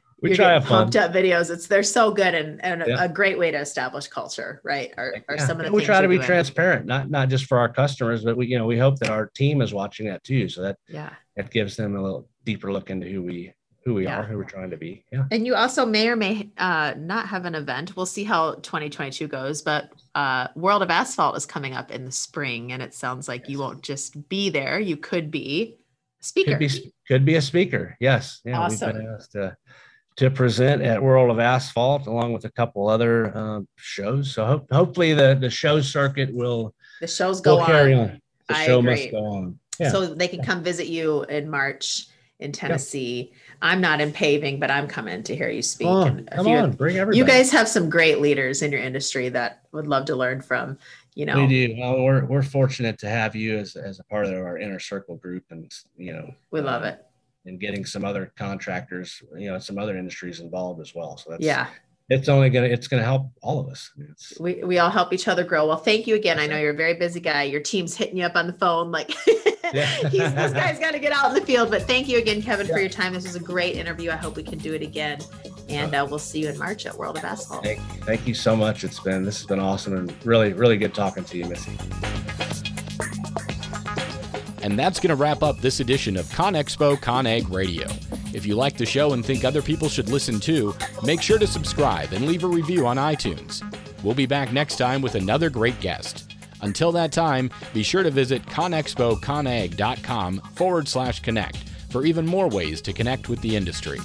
we 0.22 0.30
You're 0.30 0.36
try 0.36 0.60
to 0.60 0.66
pumped 0.66 0.96
up 0.96 1.14
videos. 1.14 1.50
It's 1.52 1.68
they're 1.68 1.84
so 1.84 2.12
good 2.12 2.34
and, 2.34 2.64
and 2.64 2.84
yeah. 2.86 3.04
a 3.04 3.08
great 3.08 3.38
way 3.38 3.52
to 3.52 3.60
establish 3.60 4.08
culture, 4.08 4.62
right? 4.64 4.92
Are, 4.98 5.16
are 5.30 5.36
yeah. 5.36 5.46
some 5.46 5.60
of 5.60 5.66
the 5.66 5.72
we 5.72 5.86
try 5.86 6.02
to 6.02 6.08
be 6.08 6.16
doing. 6.16 6.26
transparent, 6.26 6.86
not 6.86 7.10
not 7.10 7.30
just 7.30 7.46
for 7.46 7.60
our 7.60 7.70
customers, 7.70 8.24
but 8.24 8.36
we 8.36 8.48
you 8.48 8.58
know 8.58 8.66
we 8.66 8.78
hope 8.80 8.98
that 9.00 9.10
our 9.10 9.28
team 9.28 9.62
is 9.62 9.74
watching 9.74 10.08
that 10.08 10.24
too, 10.24 10.50
so 10.50 10.62
that 10.64 10.78
yeah 10.88 11.12
it 11.36 11.52
gives 11.52 11.76
them 11.78 11.96
a 11.96 12.02
little 12.02 12.28
deeper 12.44 12.74
look 12.74 12.90
into 12.90 13.08
who 13.08 13.22
we 13.22 13.54
who 13.88 13.94
we 13.94 14.04
yeah. 14.04 14.20
are, 14.20 14.24
who 14.24 14.36
we're 14.38 14.44
trying 14.44 14.70
to 14.70 14.76
be. 14.76 15.02
Yeah. 15.14 15.24
And 15.32 15.48
you 15.48 15.56
also 15.56 15.86
may 15.86 16.10
or 16.10 16.18
may 16.18 16.50
uh, 16.58 16.94
not 16.98 17.30
have 17.30 17.46
an 17.46 17.56
event. 17.56 17.96
We'll 17.96 18.06
see 18.06 18.26
how 18.26 18.56
2022 18.56 19.30
goes, 19.30 19.62
but 19.62 19.94
uh, 20.14 20.50
World 20.56 20.82
of 20.84 20.90
Asphalt 20.90 21.38
is 21.38 21.46
coming 21.46 21.74
up 21.74 21.90
in 21.90 22.04
the 22.04 22.12
spring, 22.12 22.74
and 22.74 22.84
it 22.84 22.94
sounds 22.94 23.30
like 23.30 23.44
yes. 23.44 23.50
you 23.50 23.60
won't 23.60 23.84
just 23.84 24.28
be 24.28 24.50
there. 24.50 24.78
You 24.78 24.98
could 24.98 25.32
be 25.32 25.78
a 26.20 26.24
speaker. 26.24 26.52
Could 26.52 26.60
be, 26.60 26.94
could 27.08 27.24
be 27.24 27.36
a 27.36 27.42
speaker. 27.42 27.96
Yes. 28.02 28.42
Yeah. 28.44 28.60
Awesome. 28.60 28.88
We've 28.94 29.06
been 29.06 29.14
asked 29.14 29.32
to, 29.32 29.56
to 30.18 30.32
present 30.32 30.82
at 30.82 31.02
World 31.02 31.32
of 31.32 31.40
Asphalt 31.40 32.08
along 32.08 32.34
with 32.34 32.44
a 32.44 32.52
couple 32.52 32.90
other 32.90 33.32
uh, 33.34 33.62
shows. 33.78 34.34
So 34.34 34.46
ho- 34.46 34.68
hopefully 34.70 35.14
the, 35.14 35.38
the 35.40 35.50
show 35.50 35.80
circuit 35.80 36.34
will 36.34 36.76
the 37.00 37.08
shows 37.08 37.40
go 37.40 37.62
on. 37.62 37.66
carry 37.68 37.94
on. 37.94 38.22
The 38.50 38.58
I 38.58 38.66
show 38.66 38.80
agree. 38.80 38.92
must 38.92 39.12
go 39.12 39.26
on. 39.26 39.60
Yeah. 39.80 39.92
So 39.92 40.08
they 40.08 40.28
can 40.28 40.44
come 40.44 40.62
visit 40.62 40.88
you 40.88 41.24
in 41.24 41.50
March 41.50 42.08
in 42.40 42.52
Tennessee. 42.52 43.32
I'm 43.62 43.82
not 43.82 44.02
in 44.02 44.12
paving, 44.12 44.60
but 44.60 44.70
I'm 44.70 44.88
coming 44.88 45.24
to 45.24 45.36
hear 45.36 45.50
you 45.50 45.62
speak. 45.62 45.88
Oh, 45.88 46.04
and 46.04 46.30
come 46.30 46.48
on, 46.48 46.72
bring 46.74 46.98
everybody. 46.98 47.18
You 47.18 47.26
guys 47.26 47.52
have 47.52 47.68
some 47.68 47.90
great 47.90 48.20
leaders 48.20 48.62
in 48.62 48.72
your 48.72 48.82
industry 48.82 49.30
that 49.30 49.64
would 49.72 49.88
love 49.88 50.06
to 50.06 50.16
learn 50.16 50.42
from. 50.42 50.78
You 51.16 51.26
know, 51.26 51.38
we 51.38 51.48
do. 51.48 51.76
Well, 51.80 52.04
we're 52.04 52.26
we're 52.26 52.44
fortunate 52.44 53.00
to 53.00 53.10
have 53.10 53.36
you 53.36 53.58
as 53.58 53.76
as 53.76 54.00
a 54.00 54.04
part 54.04 54.26
of 54.26 54.34
our 54.34 54.60
inner 54.60 54.80
circle 54.80 55.16
group, 55.16 55.46
and 55.50 55.72
you 55.98 56.14
know, 56.14 56.34
we 56.52 56.62
love 56.62 56.84
uh, 56.84 56.88
it. 56.88 57.06
And 57.46 57.60
getting 57.60 57.86
some 57.86 58.04
other 58.06 58.32
contractors, 58.36 59.24
you 59.36 59.50
know, 59.50 59.58
some 59.58 59.80
other 59.80 59.98
industries 59.98 60.42
involved 60.42 60.82
as 60.82 60.94
well. 60.94 61.18
So 61.18 61.32
that's 61.32 61.44
yeah, 61.44 61.68
it's 62.10 62.30
only 62.30 62.50
gonna 62.52 62.68
it's 62.68 62.88
gonna 62.88 63.04
help 63.04 63.32
all 63.42 63.60
of 63.60 63.68
us. 63.70 63.92
It's, 63.98 64.40
we 64.40 64.64
we 64.64 64.78
all 64.78 64.92
help 64.92 65.12
each 65.12 65.28
other 65.28 65.44
grow. 65.44 65.66
Well, 65.66 65.78
thank 65.78 66.06
you 66.06 66.16
again. 66.16 66.40
I 66.40 66.46
know 66.46 66.60
you're 66.60 66.74
a 66.74 66.78
very 66.78 66.94
busy 66.94 67.20
guy. 67.20 67.44
Your 67.44 67.62
team's 67.62 67.96
hitting 67.96 68.18
you 68.18 68.26
up 68.26 68.36
on 68.36 68.48
the 68.48 68.54
phone 68.54 68.92
like. 68.92 69.12
Yeah. 69.74 70.10
this 70.10 70.54
guy's 70.54 70.80
got 70.80 70.92
to 70.92 71.00
get 71.00 71.12
out 71.12 71.30
in 71.30 71.34
the 71.34 71.46
field. 71.46 71.70
But 71.70 71.84
thank 71.84 72.08
you 72.08 72.18
again, 72.18 72.42
Kevin, 72.42 72.68
yeah. 72.68 72.74
for 72.74 72.80
your 72.80 72.90
time. 72.90 73.14
This 73.14 73.26
was 73.26 73.36
a 73.36 73.40
great 73.40 73.76
interview. 73.76 74.12
I 74.12 74.16
hope 74.16 74.38
we 74.38 74.44
can 74.44 74.60
do 74.60 74.74
it 74.74 74.82
again. 74.82 75.20
And 75.68 75.94
uh, 75.94 76.08
we'll 76.10 76.20
see 76.20 76.40
you 76.40 76.50
in 76.50 76.58
March 76.58 76.86
at 76.86 76.98
World 76.98 77.18
of 77.18 77.26
Asphalt. 77.26 77.64
Thank, 77.64 77.82
thank 78.06 78.26
you 78.28 78.34
so 78.34 78.56
much. 78.56 78.86
It's 78.86 79.00
been 79.00 79.26
this 79.26 79.38
has 79.40 79.46
been 79.46 79.60
awesome 79.60 79.98
and 79.98 80.26
really, 80.26 80.54
really 80.54 80.78
good 80.78 80.94
talking 80.94 81.26
to 81.26 81.38
you, 81.38 81.46
Missy. 81.46 81.78
And 84.62 84.78
that's 84.78 85.00
going 85.00 85.10
to 85.10 85.16
wrap 85.16 85.44
up 85.44 85.60
this 85.60 85.80
edition 85.80 86.18
of 86.18 86.26
ConExpo 86.28 86.98
ConAgg 86.98 87.52
Radio. 87.54 87.88
If 88.34 88.46
you 88.46 88.56
like 88.56 88.78
the 88.78 88.86
show 88.86 89.14
and 89.14 89.26
think 89.26 89.46
other 89.46 89.62
people 89.62 89.90
should 89.90 90.10
listen 90.10 90.40
too, 90.40 90.74
make 91.04 91.22
sure 91.22 91.40
to 91.40 91.48
subscribe 91.48 92.12
and 92.14 92.26
leave 92.26 92.44
a 92.44 92.48
review 92.48 92.86
on 92.86 92.98
iTunes. 92.98 93.64
We'll 94.04 94.14
be 94.14 94.26
back 94.26 94.52
next 94.54 94.78
time 94.78 95.02
with 95.02 95.16
another 95.16 95.50
great 95.50 95.80
guest. 95.80 96.27
Until 96.62 96.92
that 96.94 97.12
time, 97.12 97.50
be 97.74 97.84
sure 97.84 98.04
to 98.04 98.12
visit 98.12 98.46
conexpoconagg.com 98.46 100.40
forward 100.56 100.88
slash 100.88 101.20
connect 101.22 101.58
for 101.90 102.06
even 102.06 102.26
more 102.26 102.50
ways 102.50 102.82
to 102.82 102.94
connect 102.94 103.30
with 103.30 103.42
the 103.42 103.56
industry. 103.56 104.00